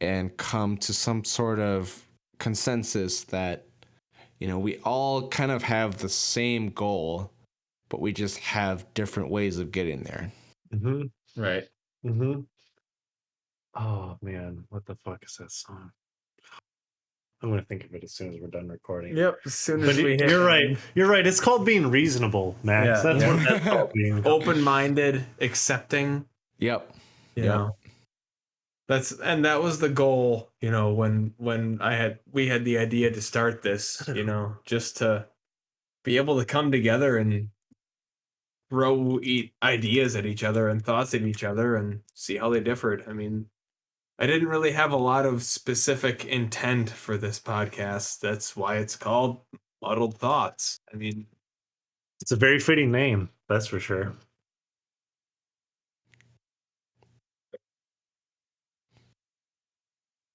and 0.00 0.34
come 0.36 0.76
to 0.78 0.94
some 0.94 1.24
sort 1.24 1.58
of 1.58 2.04
consensus 2.38 3.24
that 3.24 3.64
you 4.38 4.46
know 4.46 4.58
we 4.58 4.76
all 4.84 5.28
kind 5.28 5.50
of 5.50 5.62
have 5.62 5.98
the 5.98 6.08
same 6.08 6.68
goal 6.70 7.30
but 7.88 8.00
we 8.00 8.12
just 8.12 8.38
have 8.38 8.86
different 8.94 9.28
ways 9.30 9.58
of 9.58 9.72
getting 9.72 10.02
there 10.02 10.30
Mm-hmm. 10.74 11.42
right. 11.42 11.64
Mm-hmm. 12.04 12.40
Oh 13.74 14.16
man, 14.22 14.64
what 14.68 14.84
the 14.86 14.94
fuck 14.96 15.24
is 15.24 15.34
that 15.36 15.50
song? 15.50 15.90
I'm 17.42 17.50
gonna 17.50 17.62
think 17.62 17.84
of 17.84 17.94
it 17.94 18.02
as 18.04 18.12
soon 18.12 18.34
as 18.34 18.40
we're 18.40 18.48
done 18.48 18.68
recording. 18.68 19.16
Yep. 19.16 19.38
As 19.46 19.54
soon 19.54 19.80
But 19.80 19.90
as 19.90 19.96
we 19.98 20.14
it- 20.14 20.20
hit 20.20 20.30
you're 20.30 20.44
right. 20.44 20.76
You're 20.94 21.08
right. 21.08 21.26
It's 21.26 21.40
called 21.40 21.64
being 21.64 21.88
reasonable, 21.90 22.54
Max. 22.62 22.86
Yeah, 22.86 23.02
that's 23.12 23.22
yeah. 23.24 23.34
what 23.34 23.48
that's 23.48 23.64
called 23.64 23.92
being. 23.94 24.26
open-minded, 24.34 25.24
accepting. 25.40 26.26
yep 26.58 26.92
you 27.38 27.44
Yeah. 27.44 27.56
know 27.56 27.76
that's 28.88 29.12
and 29.20 29.44
that 29.44 29.62
was 29.62 29.78
the 29.78 29.88
goal 29.88 30.50
you 30.60 30.70
know 30.70 30.92
when 30.92 31.34
when 31.36 31.80
i 31.80 31.94
had 31.94 32.18
we 32.32 32.48
had 32.48 32.64
the 32.64 32.78
idea 32.78 33.10
to 33.10 33.20
start 33.22 33.62
this 33.62 34.02
you 34.14 34.24
know 34.24 34.56
just 34.64 34.96
to 34.98 35.26
be 36.04 36.16
able 36.16 36.38
to 36.38 36.44
come 36.44 36.72
together 36.72 37.16
and 37.18 37.50
throw 38.70 39.18
eat 39.22 39.52
ideas 39.62 40.16
at 40.16 40.26
each 40.26 40.44
other 40.44 40.68
and 40.68 40.84
thoughts 40.84 41.14
at 41.14 41.22
each 41.22 41.44
other 41.44 41.76
and 41.76 42.00
see 42.14 42.36
how 42.36 42.48
they 42.50 42.60
differed 42.60 43.04
i 43.08 43.12
mean 43.12 43.46
i 44.18 44.26
didn't 44.26 44.48
really 44.48 44.72
have 44.72 44.92
a 44.92 44.96
lot 44.96 45.24
of 45.26 45.42
specific 45.42 46.24
intent 46.24 46.90
for 46.90 47.16
this 47.18 47.38
podcast 47.40 48.20
that's 48.20 48.56
why 48.56 48.76
it's 48.76 48.96
called 48.96 49.40
Muddled 49.80 50.18
thoughts. 50.18 50.80
I 50.92 50.96
mean, 50.96 51.24
It's 52.20 52.32
a 52.32 52.36
very 52.36 52.58
fitting 52.58 52.90
name, 52.90 53.30
that's 53.48 53.68
for 53.68 53.78
sure. 53.78 54.12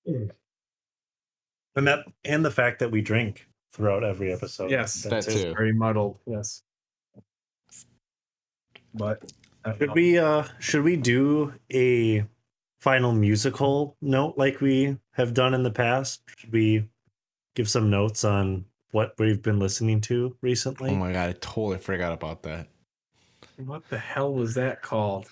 And 0.05 1.87
that 1.87 2.05
and 2.25 2.45
the 2.45 2.51
fact 2.51 2.79
that 2.79 2.91
we 2.91 3.01
drink 3.01 3.47
throughout 3.71 4.03
every 4.03 4.31
episode. 4.31 4.69
yes, 4.69 5.03
That 5.03 5.09
that 5.09 5.27
is 5.27 5.43
too. 5.43 5.53
very 5.53 5.73
muddled. 5.73 6.19
Yes, 6.25 6.61
but 8.93 9.31
Should 9.79 9.93
we 9.93 10.17
uh 10.19 10.43
should 10.59 10.83
we 10.83 10.95
do 10.97 11.53
a 11.73 12.25
final 12.79 13.11
musical 13.13 13.95
note 14.01 14.37
like 14.37 14.61
we 14.61 14.97
have 15.11 15.33
done 15.33 15.53
in 15.53 15.63
the 15.63 15.71
past? 15.71 16.21
Should 16.37 16.51
we 16.51 16.87
give 17.55 17.69
some 17.69 17.89
notes 17.89 18.23
on 18.23 18.65
what 18.91 19.15
we've 19.17 19.41
been 19.41 19.57
listening 19.59 20.01
to 20.01 20.35
recently? 20.41 20.91
Oh 20.91 20.95
my 20.95 21.11
god, 21.11 21.29
I 21.29 21.33
totally 21.33 21.77
forgot 21.79 22.11
about 22.11 22.43
that. 22.43 22.67
What 23.57 23.87
the 23.89 23.97
hell 23.97 24.33
was 24.33 24.53
that 24.55 24.81
called? 24.81 25.27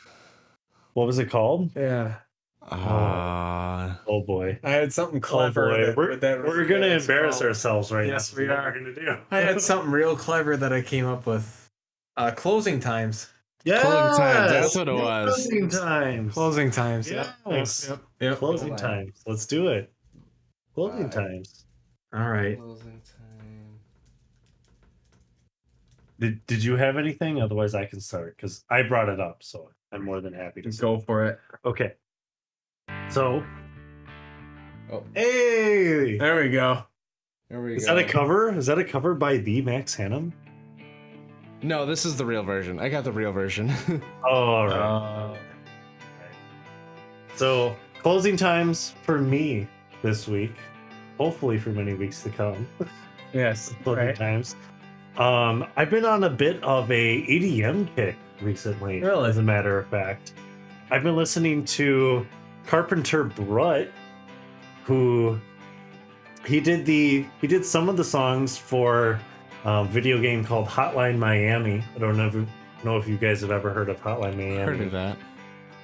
what 0.93 1.07
was 1.07 1.19
it 1.19 1.29
called? 1.29 1.69
Yeah, 1.75 2.15
Uh, 2.61 3.95
Oh 4.07 4.21
boy. 4.23 4.59
I 4.63 4.69
had 4.71 4.93
something 4.93 5.17
Oh 5.17 5.27
clever. 5.27 5.69
boy. 5.69 5.85
that- 5.87 5.97
We're, 5.97 6.15
that- 6.17 6.43
we're 6.43 6.65
gonna 6.65 6.87
embarrass 6.87 7.35
called- 7.39 7.47
ourselves 7.47 7.91
right 7.91 8.07
Yes, 8.07 8.33
now. 8.33 8.41
we 8.41 8.47
are. 8.49 8.63
We're 8.71 8.79
gonna 8.79 8.93
do. 8.93 9.17
I 9.31 9.39
had 9.39 9.61
something 9.61 9.91
real 9.91 10.15
clever 10.15 10.55
that 10.57 10.71
I 10.71 10.81
came 10.81 11.05
up 11.05 11.25
with. 11.25 11.69
Uh, 12.17 12.31
closing 12.31 12.79
times. 12.79 13.29
Yes! 13.63 13.81
Closing 13.81 14.17
times, 14.17 14.51
that's 14.51 14.75
what 14.75 14.87
it 14.87 14.93
was. 14.93 15.35
Closing 15.35 15.69
times. 15.69 16.33
Closing 16.33 16.71
times. 16.71 17.11
Yes. 17.11 17.33
Yep. 17.45 17.67
Yep. 17.89 17.99
yep. 18.19 18.37
Closing 18.37 18.75
times. 18.75 19.21
Let's 19.27 19.45
do 19.45 19.67
it. 19.69 19.91
Closing 20.73 21.03
Right. 21.03 21.11
times. 21.11 21.65
All 22.13 22.27
right. 22.29 22.57
closing 22.57 23.01
time. 23.01 23.79
Did 26.19 26.45
Did 26.47 26.63
you 26.63 26.75
have 26.75 26.97
anything? 26.97 27.41
Otherwise, 27.41 27.73
I 27.75 27.85
can 27.85 27.99
start 28.01 28.35
because 28.35 28.63
I 28.69 28.83
brought 28.83 29.09
it 29.09 29.19
up, 29.19 29.43
so 29.43 29.69
I'm 29.91 30.03
more 30.05 30.21
than 30.21 30.33
happy 30.33 30.61
to 30.61 30.69
Just 30.69 30.79
start. 30.79 30.99
go 30.99 31.05
for 31.05 31.25
it. 31.25 31.39
Okay. 31.65 31.93
So, 33.11 33.43
Oh, 34.91 35.03
hey, 35.13 36.17
There 36.17 36.41
we 36.43 36.49
go. 36.49 36.83
there 37.49 37.61
we 37.61 37.75
is 37.75 37.85
go. 37.85 37.95
that 37.95 38.03
a 38.03 38.07
cover? 38.07 38.55
Is 38.57 38.65
that 38.65 38.77
a 38.77 38.83
cover 38.83 39.13
by 39.13 39.37
the 39.37 39.61
Max 39.61 39.95
Hannum? 39.95 40.31
No, 41.61 41.85
this 41.85 42.05
is 42.05 42.15
the 42.17 42.25
real 42.25 42.43
version. 42.43 42.79
I 42.79 42.89
got 42.89 43.03
the 43.03 43.11
real 43.11 43.31
version. 43.31 43.71
Oh, 44.25 44.29
all 44.29 44.67
right. 44.67 44.75
Uh, 44.75 45.35
So, 47.35 47.75
closing 48.01 48.35
times 48.35 48.93
for 49.03 49.19
me 49.19 49.67
this 50.01 50.27
week. 50.27 50.53
Hopefully, 51.17 51.57
for 51.59 51.69
many 51.69 51.93
weeks 51.93 52.23
to 52.23 52.29
come. 52.29 52.67
yes. 53.33 53.73
Closing 53.83 54.05
Right. 54.07 54.15
times. 54.15 54.55
Um, 55.17 55.65
I've 55.77 55.89
been 55.89 56.05
on 56.05 56.23
a 56.23 56.29
bit 56.29 56.61
of 56.63 56.89
a 56.91 57.21
EDM 57.27 57.93
kick 57.95 58.15
recently. 58.41 59.01
Really? 59.01 59.29
As 59.29 59.37
a 59.37 59.43
matter 59.43 59.77
of 59.79 59.87
fact, 59.87 60.33
I've 60.89 61.03
been 61.03 61.15
listening 61.15 61.63
to 61.65 62.25
Carpenter 62.67 63.23
Brut, 63.23 63.91
who 64.85 65.39
he 66.45 66.59
did 66.59 66.85
the 66.85 67.25
he 67.39 67.47
did 67.47 67.65
some 67.65 67.89
of 67.89 67.97
the 67.97 68.03
songs 68.03 68.57
for 68.57 69.19
a 69.65 69.85
video 69.85 70.19
game 70.19 70.43
called 70.43 70.67
Hotline 70.67 71.17
Miami. 71.17 71.83
I 71.95 71.99
don't 71.99 72.17
know 72.17 72.27
if 72.27 72.33
you, 72.33 72.47
know 72.83 72.97
if 72.97 73.07
you 73.07 73.17
guys 73.17 73.41
have 73.41 73.51
ever 73.51 73.71
heard 73.71 73.89
of 73.89 74.01
Hotline 74.01 74.35
Miami. 74.37 74.57
Heard 74.57 74.81
of 74.81 74.91
that. 74.91 75.17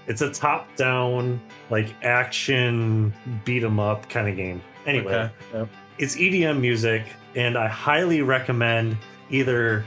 It's 0.08 0.22
a 0.22 0.32
top-down 0.32 1.40
like 1.70 1.94
action 2.04 3.14
beat 3.44 3.64
'em 3.64 3.80
up 3.80 4.08
kind 4.10 4.30
of 4.30 4.36
game. 4.38 4.62
Anyway, 4.86 5.14
Okay. 5.14 5.30
Yep. 5.54 5.68
it's 5.98 6.16
EDM 6.16 6.62
music, 6.62 7.04
and 7.36 7.58
I 7.58 7.68
highly 7.68 8.22
recommend 8.22 8.98
either 9.30 9.86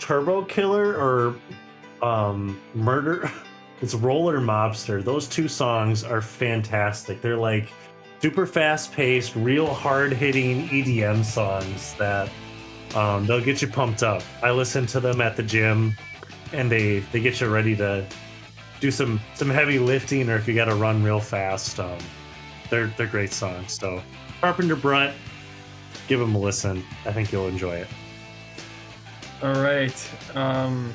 Turbo 0.00 0.42
Killer 0.44 0.94
or 0.96 1.34
um, 2.02 2.58
Murder. 2.74 3.30
It's 3.80 3.94
Roller 3.94 4.40
Mobster. 4.40 5.04
Those 5.04 5.28
two 5.28 5.46
songs 5.46 6.02
are 6.02 6.20
fantastic. 6.20 7.20
They're 7.20 7.36
like 7.36 7.72
super 8.20 8.46
fast 8.46 8.92
paced, 8.92 9.36
real 9.36 9.66
hard 9.66 10.12
hitting 10.12 10.68
EDM 10.68 11.24
songs 11.24 11.94
that 11.94 12.28
um, 12.96 13.26
they'll 13.26 13.44
get 13.44 13.62
you 13.62 13.68
pumped 13.68 14.02
up. 14.02 14.22
I 14.42 14.50
listen 14.50 14.86
to 14.86 15.00
them 15.00 15.20
at 15.20 15.36
the 15.36 15.44
gym, 15.44 15.94
and 16.52 16.70
they 16.70 17.00
they 17.12 17.20
get 17.20 17.40
you 17.40 17.48
ready 17.48 17.76
to 17.76 18.04
do 18.80 18.90
some 18.90 19.20
some 19.34 19.48
heavy 19.48 19.78
lifting, 19.78 20.28
or 20.28 20.36
if 20.36 20.48
you 20.48 20.54
got 20.54 20.66
to 20.66 20.74
run 20.74 21.02
real 21.02 21.20
fast. 21.20 21.78
Um, 21.78 21.98
they're 22.70 22.88
they're 22.96 23.06
great 23.06 23.32
songs. 23.32 23.72
So 23.78 24.02
Carpenter 24.40 24.76
Brut, 24.76 25.14
give 26.08 26.18
them 26.18 26.34
a 26.34 26.38
listen. 26.38 26.84
I 27.06 27.12
think 27.12 27.30
you'll 27.30 27.48
enjoy 27.48 27.76
it. 27.76 27.88
All 29.40 29.54
right. 29.54 30.10
Um, 30.34 30.92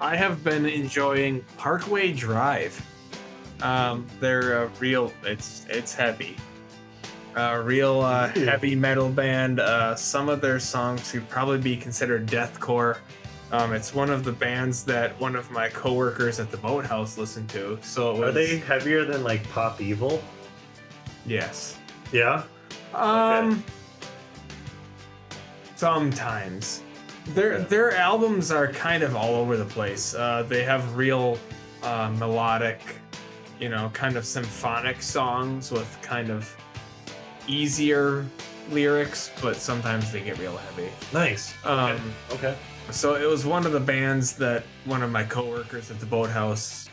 I 0.00 0.16
have 0.16 0.44
been 0.44 0.66
enjoying 0.66 1.44
Parkway 1.56 2.12
Drive. 2.12 2.84
Um, 3.62 4.06
they're 4.20 4.62
a 4.62 4.66
real. 4.78 5.12
It's 5.24 5.66
it's 5.68 5.92
heavy. 5.94 6.36
A 7.34 7.60
real 7.60 8.00
uh, 8.00 8.28
heavy 8.28 8.74
metal 8.74 9.08
band. 9.08 9.60
Uh, 9.60 9.94
some 9.94 10.28
of 10.28 10.40
their 10.40 10.58
songs 10.60 11.12
could 11.12 11.28
probably 11.28 11.58
be 11.58 11.76
considered 11.76 12.26
deathcore. 12.26 12.98
Um, 13.50 13.72
it's 13.72 13.94
one 13.94 14.10
of 14.10 14.24
the 14.24 14.32
bands 14.32 14.84
that 14.84 15.18
one 15.20 15.34
of 15.34 15.50
my 15.50 15.68
coworkers 15.68 16.38
at 16.38 16.50
the 16.50 16.56
boathouse 16.58 17.16
listened 17.16 17.48
to. 17.50 17.78
So 17.82 18.10
it 18.10 18.18
was, 18.18 18.28
Are 18.28 18.32
they 18.32 18.58
heavier 18.58 19.04
than 19.04 19.24
like 19.24 19.48
Pop 19.50 19.80
Evil? 19.80 20.22
Yes. 21.26 21.76
Yeah. 22.12 22.44
Um. 22.94 23.64
Sometimes, 25.76 26.82
their 27.34 27.58
their 27.60 27.94
albums 27.96 28.50
are 28.50 28.68
kind 28.72 29.02
of 29.02 29.16
all 29.16 29.34
over 29.34 29.56
the 29.56 29.64
place. 29.64 30.14
Uh, 30.14 30.44
they 30.48 30.64
have 30.64 30.96
real 30.96 31.38
uh, 31.82 32.10
melodic, 32.18 32.80
you 33.60 33.68
know, 33.68 33.90
kind 33.92 34.16
of 34.16 34.24
symphonic 34.24 35.02
songs 35.02 35.70
with 35.70 35.98
kind 36.02 36.30
of 36.30 36.54
easier 37.46 38.26
lyrics, 38.70 39.30
but 39.40 39.56
sometimes 39.56 40.12
they 40.12 40.20
get 40.20 40.38
real 40.38 40.56
heavy. 40.56 40.88
Nice. 41.12 41.54
Um, 41.64 41.98
Okay. 42.32 42.54
so 42.90 43.14
it 43.14 43.26
was 43.26 43.46
one 43.46 43.64
of 43.64 43.72
the 43.72 43.80
bands 43.80 44.34
that 44.34 44.64
one 44.84 45.02
of 45.02 45.10
my 45.10 45.24
coworkers 45.24 45.90
at 45.90 45.98
the 46.00 46.06
boathouse 46.06 46.88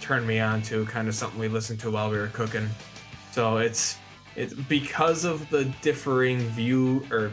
turned 0.00 0.26
me 0.26 0.38
on 0.40 0.62
to, 0.62 0.84
kind 0.86 1.08
of 1.08 1.14
something 1.14 1.38
we 1.40 1.48
listened 1.48 1.80
to 1.80 1.90
while 1.90 2.10
we 2.10 2.18
were 2.18 2.28
cooking. 2.28 2.68
So 3.32 3.56
it's 3.58 3.96
it's 4.36 4.54
because 4.54 5.24
of 5.24 5.48
the 5.50 5.64
differing 5.82 6.38
view 6.50 7.06
or 7.10 7.30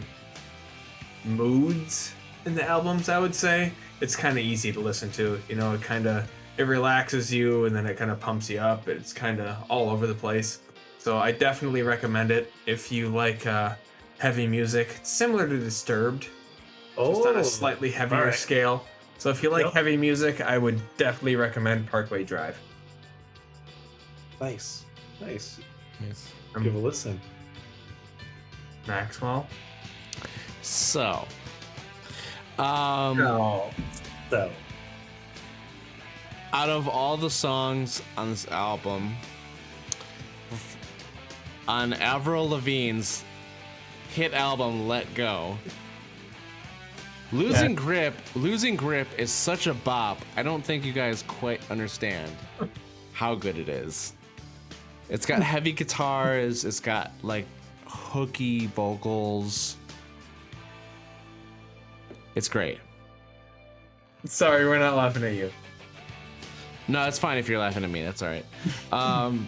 moods 1.26 2.14
in 2.46 2.56
the 2.56 2.64
albums, 2.68 3.10
I 3.10 3.20
would 3.20 3.36
say. 3.36 3.72
It's 4.02 4.16
kind 4.16 4.38
of 4.38 4.44
easy 4.44 4.72
to 4.72 4.80
listen 4.80 5.12
to. 5.12 5.40
You 5.50 5.56
know, 5.56 5.74
it 5.74 5.82
kind 5.82 6.06
of 6.08 6.30
it 6.58 6.64
relaxes 6.64 7.34
you 7.34 7.66
and 7.66 7.76
then 7.76 7.86
it 7.86 7.96
kind 7.98 8.12
of 8.12 8.20
pumps 8.20 8.50
you 8.50 8.60
up. 8.60 8.88
It's 8.88 9.14
kind 9.14 9.40
of 9.40 9.58
all 9.70 9.90
over 9.90 10.08
the 10.08 10.14
place. 10.14 10.60
So 10.98 11.18
I 11.18 11.32
definitely 11.32 11.82
recommend 11.84 12.32
it 12.32 12.52
if 12.66 12.92
you 12.92 13.08
like 13.10 13.46
uh, 13.48 13.76
heavy 14.18 14.46
music. 14.48 14.90
It's 14.98 15.10
similar 15.10 15.48
to 15.48 15.58
Disturbed, 15.58 16.28
just 16.98 17.26
on 17.26 17.38
a 17.38 17.44
slightly 17.44 17.90
heavier 17.92 18.18
Oh, 18.18 18.22
alright. 18.22 18.36
scale. 18.36 18.86
So 19.18 19.30
if 19.30 19.42
you 19.44 19.50
like 19.50 19.66
Yep. 19.66 19.74
heavy 19.74 19.98
music, 19.98 20.42
I 20.42 20.58
would 20.58 20.82
definitely 20.98 21.36
recommend 21.38 21.88
Parkway 21.88 22.24
Drive. 22.26 22.58
Nice. 24.42 24.86
Nice. 25.22 25.60
Yes. 26.06 26.32
Um, 26.56 26.64
Give 26.64 26.76
a 26.76 26.78
listen. 26.78 27.20
Maxwell. 28.88 29.48
So, 30.62 31.26
um, 32.60 33.18
No. 33.18 33.70
So, 34.30 34.52
out 36.54 36.70
of 36.70 36.88
all 36.88 37.18
the 37.18 37.30
songs 37.30 38.02
on 38.18 38.30
this 38.30 38.48
album, 38.50 39.16
on 41.68 41.94
Avril 41.94 42.50
Lavigne's 42.50 43.24
hit 44.14 44.34
album 44.34 44.88
"Let 44.88 45.12
Go," 45.14 45.58
losing 47.32 47.76
grip, 47.76 48.16
losing 48.36 48.76
grip 48.76 49.08
is 49.18 49.32
such 49.32 49.68
a 49.68 49.74
bop. 49.74 50.20
I 50.36 50.44
don't 50.44 50.64
think 50.64 50.86
you 50.86 50.94
guys 50.94 51.24
quite 51.28 51.62
understand 51.72 52.32
how 53.14 53.36
good 53.36 53.58
it 53.58 53.70
is. 53.70 54.14
It's 55.10 55.26
got 55.26 55.42
heavy 55.42 55.72
guitars. 55.72 56.66
It's 56.66 56.80
got 56.80 57.12
like 57.24 57.46
hooky 57.86 58.68
vocals. 58.68 59.76
It's 62.36 62.48
great. 62.48 62.80
Sorry, 64.26 64.66
we're 64.68 64.80
not 64.80 64.96
laughing 64.96 65.24
at 65.24 65.34
you. 65.34 65.52
No, 66.88 67.08
it's 67.08 67.20
fine 67.20 67.38
if 67.38 67.48
you're 67.48 67.60
laughing 67.60 67.84
at 67.84 67.90
me. 67.90 68.04
That's 68.04 68.22
all 68.22 68.30
right. 68.30 68.46
Um, 68.92 69.48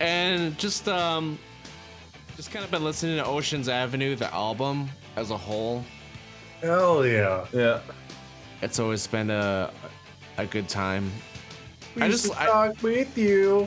and 0.00 0.56
just 0.58 0.88
um, 0.88 1.38
just 2.36 2.50
kind 2.52 2.64
of 2.64 2.70
been 2.70 2.84
listening 2.84 3.16
to 3.16 3.24
Ocean's 3.24 3.68
Avenue, 3.68 4.14
the 4.14 4.32
album 4.32 4.88
as 5.16 5.30
a 5.30 5.36
whole. 5.36 5.84
hell 6.60 7.06
yeah. 7.06 7.46
Yeah. 7.52 7.80
It's 8.62 8.78
always 8.78 9.06
been 9.06 9.30
a 9.30 9.72
a 10.38 10.46
good 10.46 10.68
time. 10.68 11.10
I 11.98 12.08
just 12.08 12.30
I, 12.38 12.46
talk 12.46 12.82
with 12.82 13.16
you. 13.16 13.66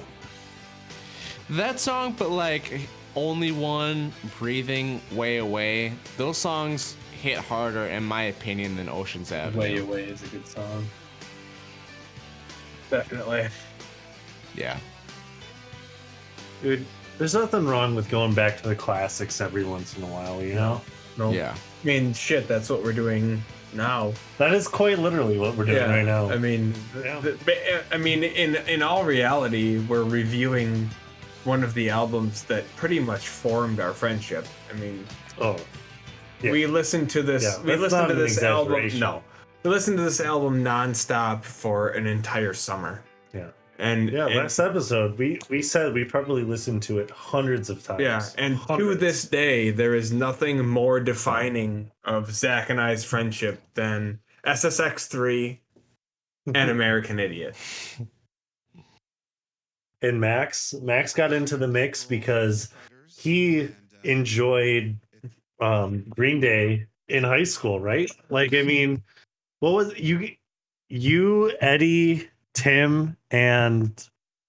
that 1.50 1.80
song, 1.80 2.16
but 2.18 2.30
like 2.30 2.82
Only 3.16 3.52
One, 3.52 4.14
Breathing, 4.38 5.02
Way 5.14 5.38
Away. 5.38 5.94
Those 6.18 6.38
songs 6.38 6.96
hit 7.22 7.38
harder, 7.38 7.86
in 7.86 8.04
my 8.04 8.24
opinion, 8.24 8.76
than 8.76 8.90
Ocean's 8.90 9.32
Avenue. 9.32 9.60
Way 9.60 9.78
Away 9.78 10.04
is 10.04 10.24
a 10.24 10.28
good 10.28 10.48
song. 10.48 10.88
Definitely. 12.90 13.48
Yeah. 14.56 14.78
Dude, 16.64 16.86
there's 17.18 17.34
nothing 17.34 17.66
wrong 17.68 17.96
with 17.96 18.10
going 18.10 18.34
back 18.34 18.62
to 18.62 18.70
the 18.70 18.76
classics 18.76 19.42
every 19.42 19.64
once 19.64 19.96
in 19.98 20.04
a 20.04 20.08
while, 20.08 20.42
you 20.42 20.56
know? 20.56 20.82
No. 21.18 21.32
Yeah. 21.32 21.54
I 21.54 21.86
mean, 21.86 22.14
shit, 22.14 22.48
that's 22.48 22.70
what 22.70 22.84
we're 22.84 22.94
doing 22.94 23.42
now. 23.74 24.14
That 24.38 24.54
is 24.54 24.68
quite 24.68 25.00
literally 25.00 25.38
what 25.38 25.56
we're 25.56 25.66
doing 25.66 25.90
right 25.90 26.06
now. 26.06 26.30
I 26.30 26.38
mean, 26.38 26.74
Yeah. 26.98 27.22
th- 27.22 27.38
but, 27.46 27.54
uh, 27.74 27.82
I 27.92 27.98
mean, 27.98 28.24
in 28.24 28.56
in 28.68 28.82
all 28.82 29.04
reality, 29.04 29.78
we're 29.80 30.04
reviewing 30.04 30.90
one 31.46 31.64
of 31.64 31.74
the 31.74 31.90
albums 31.90 32.44
that 32.44 32.64
pretty 32.76 33.00
much 33.00 33.28
formed 33.28 33.80
our 33.80 33.94
friendship. 33.94 34.46
I 34.70 34.78
mean, 34.78 35.06
oh, 35.40 35.56
Yeah. 36.42 36.52
we 36.52 36.66
listened 36.68 37.10
to 37.12 37.22
this. 37.22 37.44
Yeah, 37.44 37.62
we 37.64 37.76
listened 37.76 38.08
to 38.10 38.16
this 38.16 38.42
album. 38.42 38.88
No, 39.00 39.24
we 39.64 39.70
listened 39.70 39.98
to 39.98 40.04
this 40.04 40.22
album 40.22 40.64
nonstop 40.64 41.44
for 41.44 41.90
an 41.90 42.08
entire 42.08 42.54
summer. 42.54 43.04
yeah. 43.34 43.50
And 43.78 44.10
Yeah, 44.10 44.26
and- 44.28 44.36
last 44.36 44.60
episode, 44.60 45.18
we, 45.18 45.40
we 45.50 45.62
said 45.62 45.94
we 45.94 46.04
probably 46.04 46.44
listened 46.44 46.82
to 46.84 47.00
it 47.00 47.10
hundreds 47.12 47.70
of 47.70 47.82
times. 47.84 48.02
Yeah, 48.02 48.22
and 48.38 48.60
to 48.68 48.94
this 48.96 49.24
day, 49.24 49.70
there 49.70 49.96
is 49.96 50.12
nothing 50.12 50.66
more 50.68 51.00
defining 51.00 51.92
of 52.04 52.32
Zach 52.32 52.70
and 52.70 52.80
I's 52.82 53.04
friendship 53.06 53.62
than 53.76 54.20
SSX3 54.46 55.60
and 56.56 56.70
American 56.70 57.20
Idiot. 57.20 57.56
and 60.02 60.20
Max, 60.22 60.74
Max 60.82 61.14
got 61.14 61.32
into 61.34 61.58
the 61.58 61.68
mix 61.68 62.04
because 62.06 62.74
he 63.18 63.70
enjoyed 64.04 64.98
um, 65.60 66.04
Green 66.10 66.40
Day 66.40 66.86
in 67.08 67.24
high 67.24 67.44
school, 67.44 67.80
right? 67.80 68.10
Like, 68.30 68.54
I 68.54 68.64
mean, 68.64 69.02
what 69.60 69.72
was 69.74 69.98
you, 70.00 70.30
you, 70.90 71.52
Eddie, 71.62 72.30
Tim, 72.54 73.18
and 73.32 73.92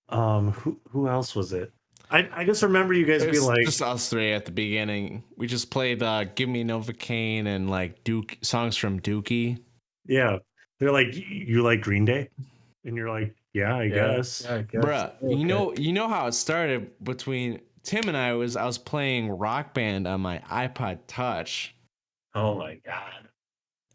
um, 0.08 0.52
who 0.52 0.78
who 0.90 1.08
else 1.08 1.34
was 1.34 1.52
it? 1.52 1.72
I 2.10 2.28
I 2.34 2.44
just 2.44 2.62
remember 2.62 2.92
you 2.94 3.06
guys 3.06 3.22
It 3.22 3.30
being 3.30 3.44
like, 3.44 3.64
just 3.64 3.82
us 3.82 4.08
three 4.08 4.32
at 4.32 4.44
the 4.44 4.50
beginning. 4.50 5.22
We 5.36 5.46
just 5.46 5.70
played 5.70 6.02
uh, 6.02 6.24
"Give 6.24 6.48
Me 6.48 6.64
Novocaine" 6.64 7.46
and 7.46 7.70
like 7.70 8.02
Duke 8.04 8.36
songs 8.42 8.76
from 8.76 9.00
Dookie. 9.00 9.58
yeah, 10.06 10.38
they're 10.78 10.92
like, 10.92 11.14
you 11.14 11.62
like 11.62 11.80
Green 11.82 12.04
Day, 12.04 12.28
and 12.84 12.96
you're 12.96 13.10
like, 13.10 13.34
yeah, 13.52 13.76
I 13.76 13.88
guess. 13.88 14.44
Yeah, 14.44 14.56
I 14.56 14.62
guess. 14.62 14.84
Bruh, 14.84 15.12
Okay. 15.22 15.34
you 15.36 15.44
know, 15.44 15.72
you 15.76 15.92
know 15.92 16.08
how 16.08 16.26
it 16.26 16.34
started 16.34 16.90
between 17.04 17.60
Tim 17.90 18.06
and 18.06 18.16
I 18.16 18.34
was 18.34 18.54
I 18.54 18.64
was 18.66 18.78
playing 18.78 19.30
Rock 19.30 19.74
Band 19.74 20.06
on 20.06 20.20
my 20.20 20.38
iPod 20.48 21.00
Touch, 21.08 21.74
Oh 22.36 22.56
my 22.56 22.76
god. 22.86 23.28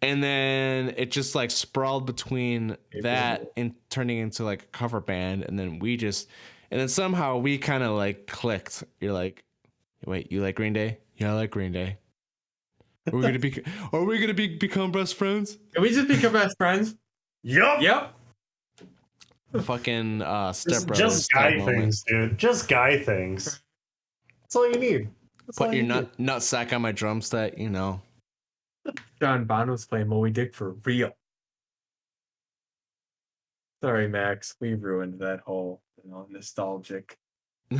and 0.01 0.21
then 0.21 0.93
it 0.97 1.11
just 1.11 1.33
like 1.33 1.49
sprawled 1.49 2.05
between 2.05 2.71
It 2.91 3.03
that 3.03 3.39
was- 3.39 3.49
and 3.55 3.73
turning 3.89 4.17
into 4.17 4.43
like 4.43 4.63
a 4.63 4.67
cover 4.67 4.99
band, 4.99 5.43
and 5.43 5.57
then 5.57 5.79
we 5.79 5.95
just, 5.95 6.27
and 6.71 6.77
then 6.81 6.89
somehow 6.89 7.37
we 7.37 7.57
kind 7.57 7.83
of 7.83 7.95
like 7.95 8.27
clicked. 8.27 8.83
You're 8.99 9.13
like, 9.13 9.45
wait, 10.05 10.29
you 10.29 10.41
like 10.41 10.55
Green 10.55 10.73
Day? 10.73 10.97
Yeah, 11.15 11.31
I 11.31 11.35
like 11.35 11.51
Green 11.51 11.71
Day. 11.71 11.97
Are 13.09 13.15
we 13.15 13.21
gonna 13.21 13.39
be? 13.39 13.63
Are 13.93 14.03
we 14.03 14.17
gonna 14.19 14.33
be 14.33 14.57
become 14.57 14.91
best 14.91 15.15
friends? 15.15 15.57
Can 15.73 15.81
we 15.83 15.91
just 15.91 16.09
become 16.09 16.33
best 16.33 16.57
friends? 16.57 16.95
Yup. 17.43 17.79
Yep. 17.81 18.13
Fucking 19.61 20.21
uh, 20.21 20.51
Step 20.51 20.85
Just, 20.87 20.93
just 20.99 21.31
guy 21.31 21.51
type 21.51 21.59
moment. 21.59 21.77
things, 21.77 22.03
dude. 22.05 22.37
Just 22.37 22.67
guy 22.67 22.99
things. 22.99 23.61
That's 24.45 24.55
all 24.55 24.71
you 24.71 24.77
need. 24.77 25.09
That's 25.47 25.57
Put 25.57 25.73
your 25.73 25.81
you 25.81 25.83
nut 25.83 26.19
nut 26.19 26.43
sack 26.43 26.71
on 26.71 26.83
my 26.83 26.91
drum 26.91 27.19
set. 27.19 27.57
You 27.57 27.71
know. 27.71 27.99
John 29.19 29.45
Bonham's 29.45 29.87
playing 29.87 30.09
Moby 30.09 30.29
Dick 30.29 30.53
for 30.53 30.73
real. 30.85 31.11
Sorry, 33.83 34.07
Max. 34.07 34.55
We 34.61 34.75
ruined 34.75 35.19
that 35.19 35.39
whole, 35.39 35.81
you 36.03 36.11
know, 36.11 36.27
nostalgic. 36.29 37.17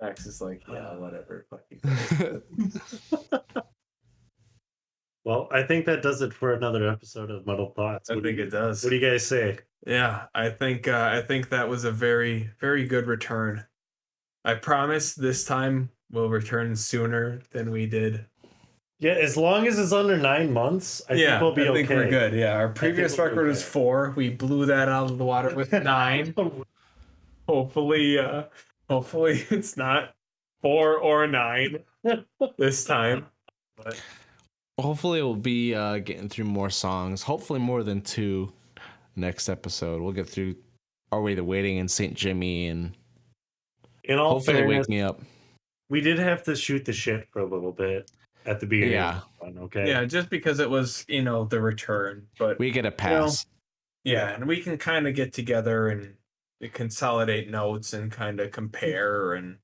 Max 0.00 0.26
is 0.26 0.40
like, 0.40 0.62
yeah, 0.68 0.96
whatever. 0.96 1.46
Fuck 1.48 1.62
you. 1.70 1.78
Well, 5.30 5.46
I 5.52 5.62
think 5.62 5.86
that 5.86 6.02
does 6.02 6.22
it 6.22 6.34
for 6.34 6.54
another 6.54 6.90
episode 6.90 7.30
of 7.30 7.46
Muddled 7.46 7.76
Thoughts. 7.76 8.10
I 8.10 8.14
What 8.14 8.24
do 8.24 8.28
think 8.30 8.38
you- 8.38 8.44
it 8.46 8.50
does. 8.50 8.82
What 8.82 8.90
do 8.90 8.96
you 8.96 9.10
guys 9.10 9.24
say? 9.24 9.60
Yeah, 9.86 10.24
I 10.34 10.50
think 10.50 10.88
uh, 10.88 11.08
I 11.12 11.22
think 11.22 11.50
that 11.50 11.68
was 11.68 11.84
a 11.84 11.92
very 11.92 12.50
very 12.58 12.84
good 12.84 13.06
return. 13.06 13.64
I 14.44 14.54
promise 14.54 15.14
this 15.14 15.44
time 15.44 15.90
we'll 16.10 16.28
return 16.30 16.74
sooner 16.74 17.42
than 17.52 17.70
we 17.70 17.86
did. 17.86 18.26
Yeah, 18.98 19.12
as 19.12 19.36
long 19.36 19.68
as 19.68 19.78
it's 19.78 19.92
under 19.92 20.18
nine 20.18 20.52
months, 20.52 21.00
I 21.08 21.12
yeah, 21.12 21.38
think 21.38 21.42
we'll 21.42 21.52
be 21.54 21.62
okay. 21.62 21.70
I 21.70 21.74
think 21.74 21.90
okay. 21.92 21.94
we're 21.96 22.10
good. 22.10 22.32
Yeah, 22.34 22.54
our 22.56 22.68
previous 22.68 23.16
we'll 23.16 23.28
record 23.28 23.46
was 23.46 23.62
four. 23.62 24.12
We 24.16 24.30
blew 24.30 24.66
that 24.66 24.88
out 24.88 25.12
of 25.12 25.16
the 25.18 25.24
water 25.24 25.54
with 25.54 25.72
nine. 25.84 26.34
hopefully, 27.48 28.18
uh, 28.18 28.46
hopefully 28.88 29.46
it's 29.50 29.76
not 29.76 30.12
four 30.60 30.96
or 30.98 31.28
nine 31.28 31.84
this 32.58 32.84
time. 32.84 33.26
But 33.76 33.98
Hopefully, 34.80 35.22
we'll 35.22 35.34
be 35.34 35.74
uh, 35.74 35.98
getting 35.98 36.28
through 36.28 36.46
more 36.46 36.70
songs. 36.70 37.22
Hopefully, 37.22 37.60
more 37.60 37.82
than 37.82 38.00
two 38.00 38.52
next 39.16 39.48
episode. 39.48 40.00
We'll 40.02 40.12
get 40.12 40.28
through 40.28 40.56
Are 41.12 41.20
We 41.22 41.34
the 41.34 41.44
Waiting 41.44 41.78
and 41.78 41.90
St. 41.90 42.14
Jimmy 42.14 42.68
and 42.68 42.96
In 44.04 44.18
all 44.18 44.34
hopefully 44.34 44.58
fairness, 44.58 44.78
Wake 44.78 44.88
Me 44.88 45.00
Up. 45.02 45.20
we 45.88 46.00
did 46.00 46.18
have 46.18 46.42
to 46.44 46.56
shoot 46.56 46.84
the 46.84 46.92
shit 46.92 47.28
for 47.32 47.40
a 47.40 47.46
little 47.46 47.72
bit 47.72 48.10
at 48.46 48.60
the 48.60 48.66
beginning. 48.66 48.94
Yeah. 48.94 49.16
of 49.18 49.24
the 49.40 49.46
fun, 49.46 49.58
okay. 49.64 49.88
yeah, 49.88 50.04
just 50.04 50.30
because 50.30 50.60
it 50.60 50.68
was 50.70 51.04
you 51.08 51.22
know 51.22 51.44
the 51.44 51.60
return, 51.60 52.26
but 52.38 52.58
We 52.58 52.70
get 52.70 52.86
a 52.86 52.90
pass. 52.90 53.46
Yeah, 54.04 54.30
and 54.30 54.46
we 54.46 54.62
can 54.62 54.78
kind 54.78 55.06
of 55.06 55.14
get 55.14 55.32
together 55.34 55.88
and 55.88 56.14
consolidate 56.72 57.50
notes 57.50 57.92
and 57.92 58.10
kind 58.10 58.40
of 58.40 58.50
compare 58.50 59.34
and 59.34 59.58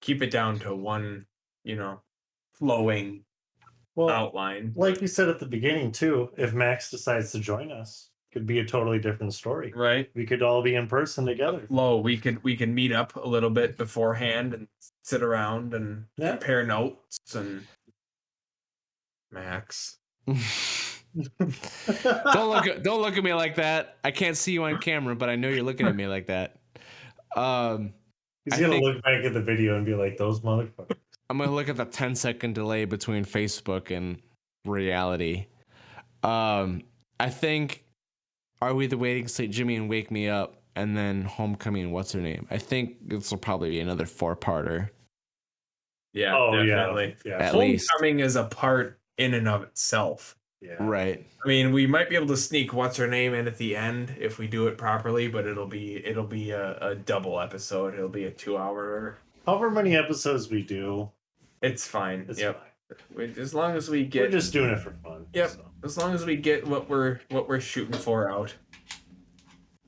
keep 0.00 0.22
it 0.22 0.30
down 0.30 0.58
to 0.60 0.74
one, 0.74 1.26
you 1.64 1.76
know, 1.76 2.00
flowing 2.54 3.24
Well, 3.94 4.08
outline. 4.08 4.72
like 4.74 5.00
you 5.02 5.06
said 5.06 5.28
at 5.28 5.38
the 5.38 5.46
beginning 5.46 5.92
too, 5.92 6.30
if 6.36 6.54
Max 6.54 6.90
decides 6.90 7.30
to 7.32 7.38
join 7.40 7.70
us, 7.70 8.08
could 8.32 8.46
be 8.46 8.60
a 8.60 8.64
totally 8.64 8.98
different 8.98 9.34
story. 9.34 9.70
Right. 9.76 10.08
We 10.14 10.24
could 10.24 10.42
all 10.42 10.62
be 10.62 10.74
in 10.76 10.86
person 10.86 11.26
together. 11.26 11.66
Flow. 11.68 11.98
We 11.98 12.16
could 12.16 12.42
we 12.42 12.56
can 12.56 12.74
meet 12.74 12.90
up 12.92 13.14
a 13.16 13.28
little 13.28 13.50
bit 13.50 13.76
beforehand 13.76 14.54
and 14.54 14.66
sit 15.02 15.22
around 15.22 15.74
and 15.74 16.06
Yeah. 16.16 16.30
compare 16.30 16.64
notes 16.64 17.18
and 17.34 17.66
Max. 19.30 19.98
don't 20.26 20.38
look 22.50 22.66
at, 22.66 22.82
don't 22.82 23.02
look 23.02 23.16
at 23.16 23.24
me 23.24 23.34
like 23.34 23.56
that. 23.56 23.98
I 24.04 24.10
can't 24.10 24.36
see 24.36 24.52
you 24.52 24.64
on 24.64 24.78
camera, 24.78 25.14
but 25.14 25.28
I 25.28 25.36
know 25.36 25.48
you're 25.48 25.62
looking 25.62 25.86
at 25.86 25.94
me 25.96 26.06
like 26.06 26.26
that. 26.28 26.56
Um, 27.36 27.92
He's 28.44 28.54
I 28.54 28.60
gonna 28.60 28.72
think- 28.72 28.84
look 28.84 29.02
back 29.02 29.24
at 29.24 29.32
the 29.34 29.42
video 29.42 29.76
and 29.76 29.86
be 29.86 29.94
like, 29.94 30.16
"Those 30.16 30.40
motherfuckers." 30.40 30.96
I'm 31.32 31.38
gonna 31.38 31.50
look 31.50 31.70
at 31.70 31.76
the 31.78 31.86
10 31.86 32.14
second 32.14 32.54
delay 32.54 32.84
between 32.84 33.24
Facebook 33.24 33.90
and 33.90 34.18
reality. 34.66 35.46
Um, 36.22 36.82
I 37.18 37.30
think 37.30 37.84
Are 38.60 38.74
We 38.74 38.86
the 38.86 38.98
Waiting 38.98 39.28
St. 39.28 39.50
Jimmy 39.50 39.76
and 39.76 39.88
Wake 39.88 40.10
Me 40.10 40.28
Up, 40.28 40.56
and 40.76 40.94
then 40.94 41.22
Homecoming. 41.22 41.90
What's 41.90 42.12
her 42.12 42.20
name? 42.20 42.46
I 42.50 42.58
think 42.58 43.08
this 43.08 43.30
will 43.30 43.38
probably 43.38 43.70
be 43.70 43.80
another 43.80 44.04
four 44.04 44.36
parter. 44.36 44.90
Yeah, 46.12 46.36
oh 46.36 46.50
definitely. 46.54 47.16
yeah, 47.24 47.38
At 47.38 47.54
yeah, 47.54 47.58
least. 47.58 47.88
Homecoming 47.92 48.20
is 48.20 48.36
a 48.36 48.44
part 48.44 49.00
in 49.16 49.32
and 49.32 49.48
of 49.48 49.62
itself. 49.62 50.36
yeah. 50.60 50.76
Right. 50.80 51.26
I 51.42 51.48
mean, 51.48 51.72
we 51.72 51.86
might 51.86 52.10
be 52.10 52.16
able 52.16 52.26
to 52.26 52.36
sneak 52.36 52.74
what's 52.74 52.98
her 52.98 53.06
name 53.08 53.32
in 53.32 53.46
at 53.46 53.56
the 53.56 53.74
end 53.74 54.14
if 54.20 54.38
we 54.38 54.46
do 54.48 54.66
it 54.66 54.76
properly, 54.76 55.28
but 55.28 55.46
it'll 55.46 55.66
be 55.66 55.96
it'll 56.04 56.26
be 56.26 56.50
a, 56.50 56.76
a 56.90 56.94
double 56.94 57.40
episode. 57.40 57.94
It'll 57.94 58.10
be 58.10 58.24
a 58.24 58.30
two 58.30 58.58
hour. 58.58 59.16
However 59.46 59.70
many 59.70 59.96
episodes 59.96 60.50
we 60.50 60.62
do, 60.62 61.10
It's 61.62 61.86
fine. 61.86 62.26
it's 62.28 62.40
yep. 62.40 62.60
fine. 62.88 62.96
We- 63.14 63.40
As 63.40 63.54
long 63.54 63.74
as 63.76 63.88
we 63.88 64.04
get, 64.04 64.22
We're 64.24 64.30
just 64.32 64.52
doing 64.52 64.70
it 64.70 64.80
for 64.80 64.90
fun. 65.02 65.26
Yep. 65.32 65.50
so. 65.50 65.64
as 65.84 65.96
long 65.96 66.14
as 66.14 66.24
we 66.26 66.36
get 66.36 66.66
what 66.66 66.88
we're 66.90 67.20
what 67.30 67.48
we're 67.48 67.60
shooting 67.60 67.98
for 67.98 68.30
out. 68.30 68.54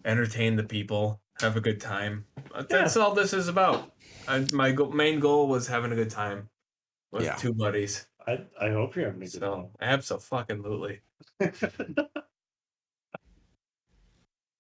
Entertain 0.04 0.56
the 0.56 0.62
people, 0.64 1.20
have 1.40 1.56
a 1.56 1.60
good 1.60 1.80
time. 1.80 2.26
That's 2.68 2.96
all 2.96 3.14
this 3.14 3.32
is 3.32 3.48
about. 3.48 3.92
I, 4.28 4.46
my 4.52 4.72
go- 4.72 4.90
main 4.90 5.18
goal 5.20 5.48
was 5.48 5.66
having 5.66 5.92
a 5.92 5.94
good 5.94 6.10
time 6.10 6.48
with 7.12 7.24
Yeah. 7.24 7.34
two 7.34 7.52
buddies. 7.54 8.06
I 8.26 8.40
I 8.60 8.70
hope 8.70 8.96
you're 8.96 9.06
having 9.06 9.20
a 9.22 9.24
good 9.26 9.32
So 9.32 9.70
absolutely. 9.80 11.00
time. 11.42 11.96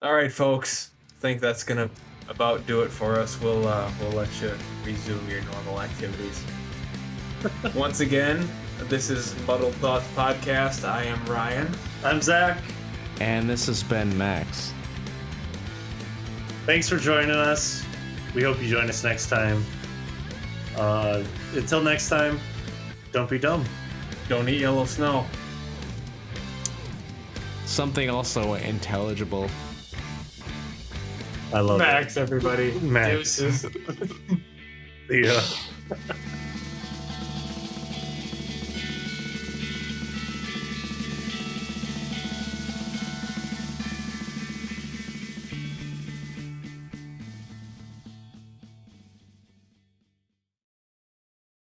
All 0.02 0.12
right, 0.14 0.30
folks. 0.32 0.90
I 1.16 1.20
think 1.20 1.40
that's 1.40 1.64
gonna 1.64 1.88
about 2.28 2.66
do 2.66 2.82
it 2.82 2.90
for 2.90 3.18
us. 3.18 3.40
We'll 3.40 3.66
uh, 3.66 3.90
we'll 4.00 4.10
let 4.12 4.28
you 4.42 4.52
resume 4.84 5.28
your 5.30 5.40
normal 5.42 5.80
activities. 5.80 6.44
Once 7.74 8.00
again, 8.00 8.48
this 8.84 9.10
is 9.10 9.34
Muddled 9.46 9.74
Thoughts 9.74 10.06
Podcast. 10.16 10.88
I 10.88 11.04
am 11.04 11.24
Ryan. 11.26 11.68
I'm 12.04 12.20
Zach. 12.22 12.58
And 13.20 13.48
this 13.48 13.66
has 13.66 13.82
been 13.82 14.16
Max. 14.16 14.72
thanks 16.66 16.88
for 16.88 16.96
joining 16.96 17.30
us. 17.30 17.84
We 18.34 18.42
hope 18.42 18.60
you 18.62 18.68
join 18.68 18.88
us 18.88 19.04
next 19.04 19.28
time. 19.28 19.64
Uh, 20.76 21.22
until 21.54 21.82
next 21.82 22.08
time, 22.08 22.40
don't 23.12 23.30
be 23.30 23.38
dumb. 23.38 23.64
Don't 24.28 24.48
eat 24.48 24.60
yellow 24.60 24.84
snow. 24.86 25.24
Something 27.66 28.10
also 28.10 28.54
intelligible. 28.54 29.48
I 31.52 31.60
love 31.60 31.78
Max, 31.78 32.16
everybody. 32.16 32.72
Max. 32.80 33.36
Deuces. 33.38 33.64
it. 33.64 34.10
Yeah. 35.10 35.38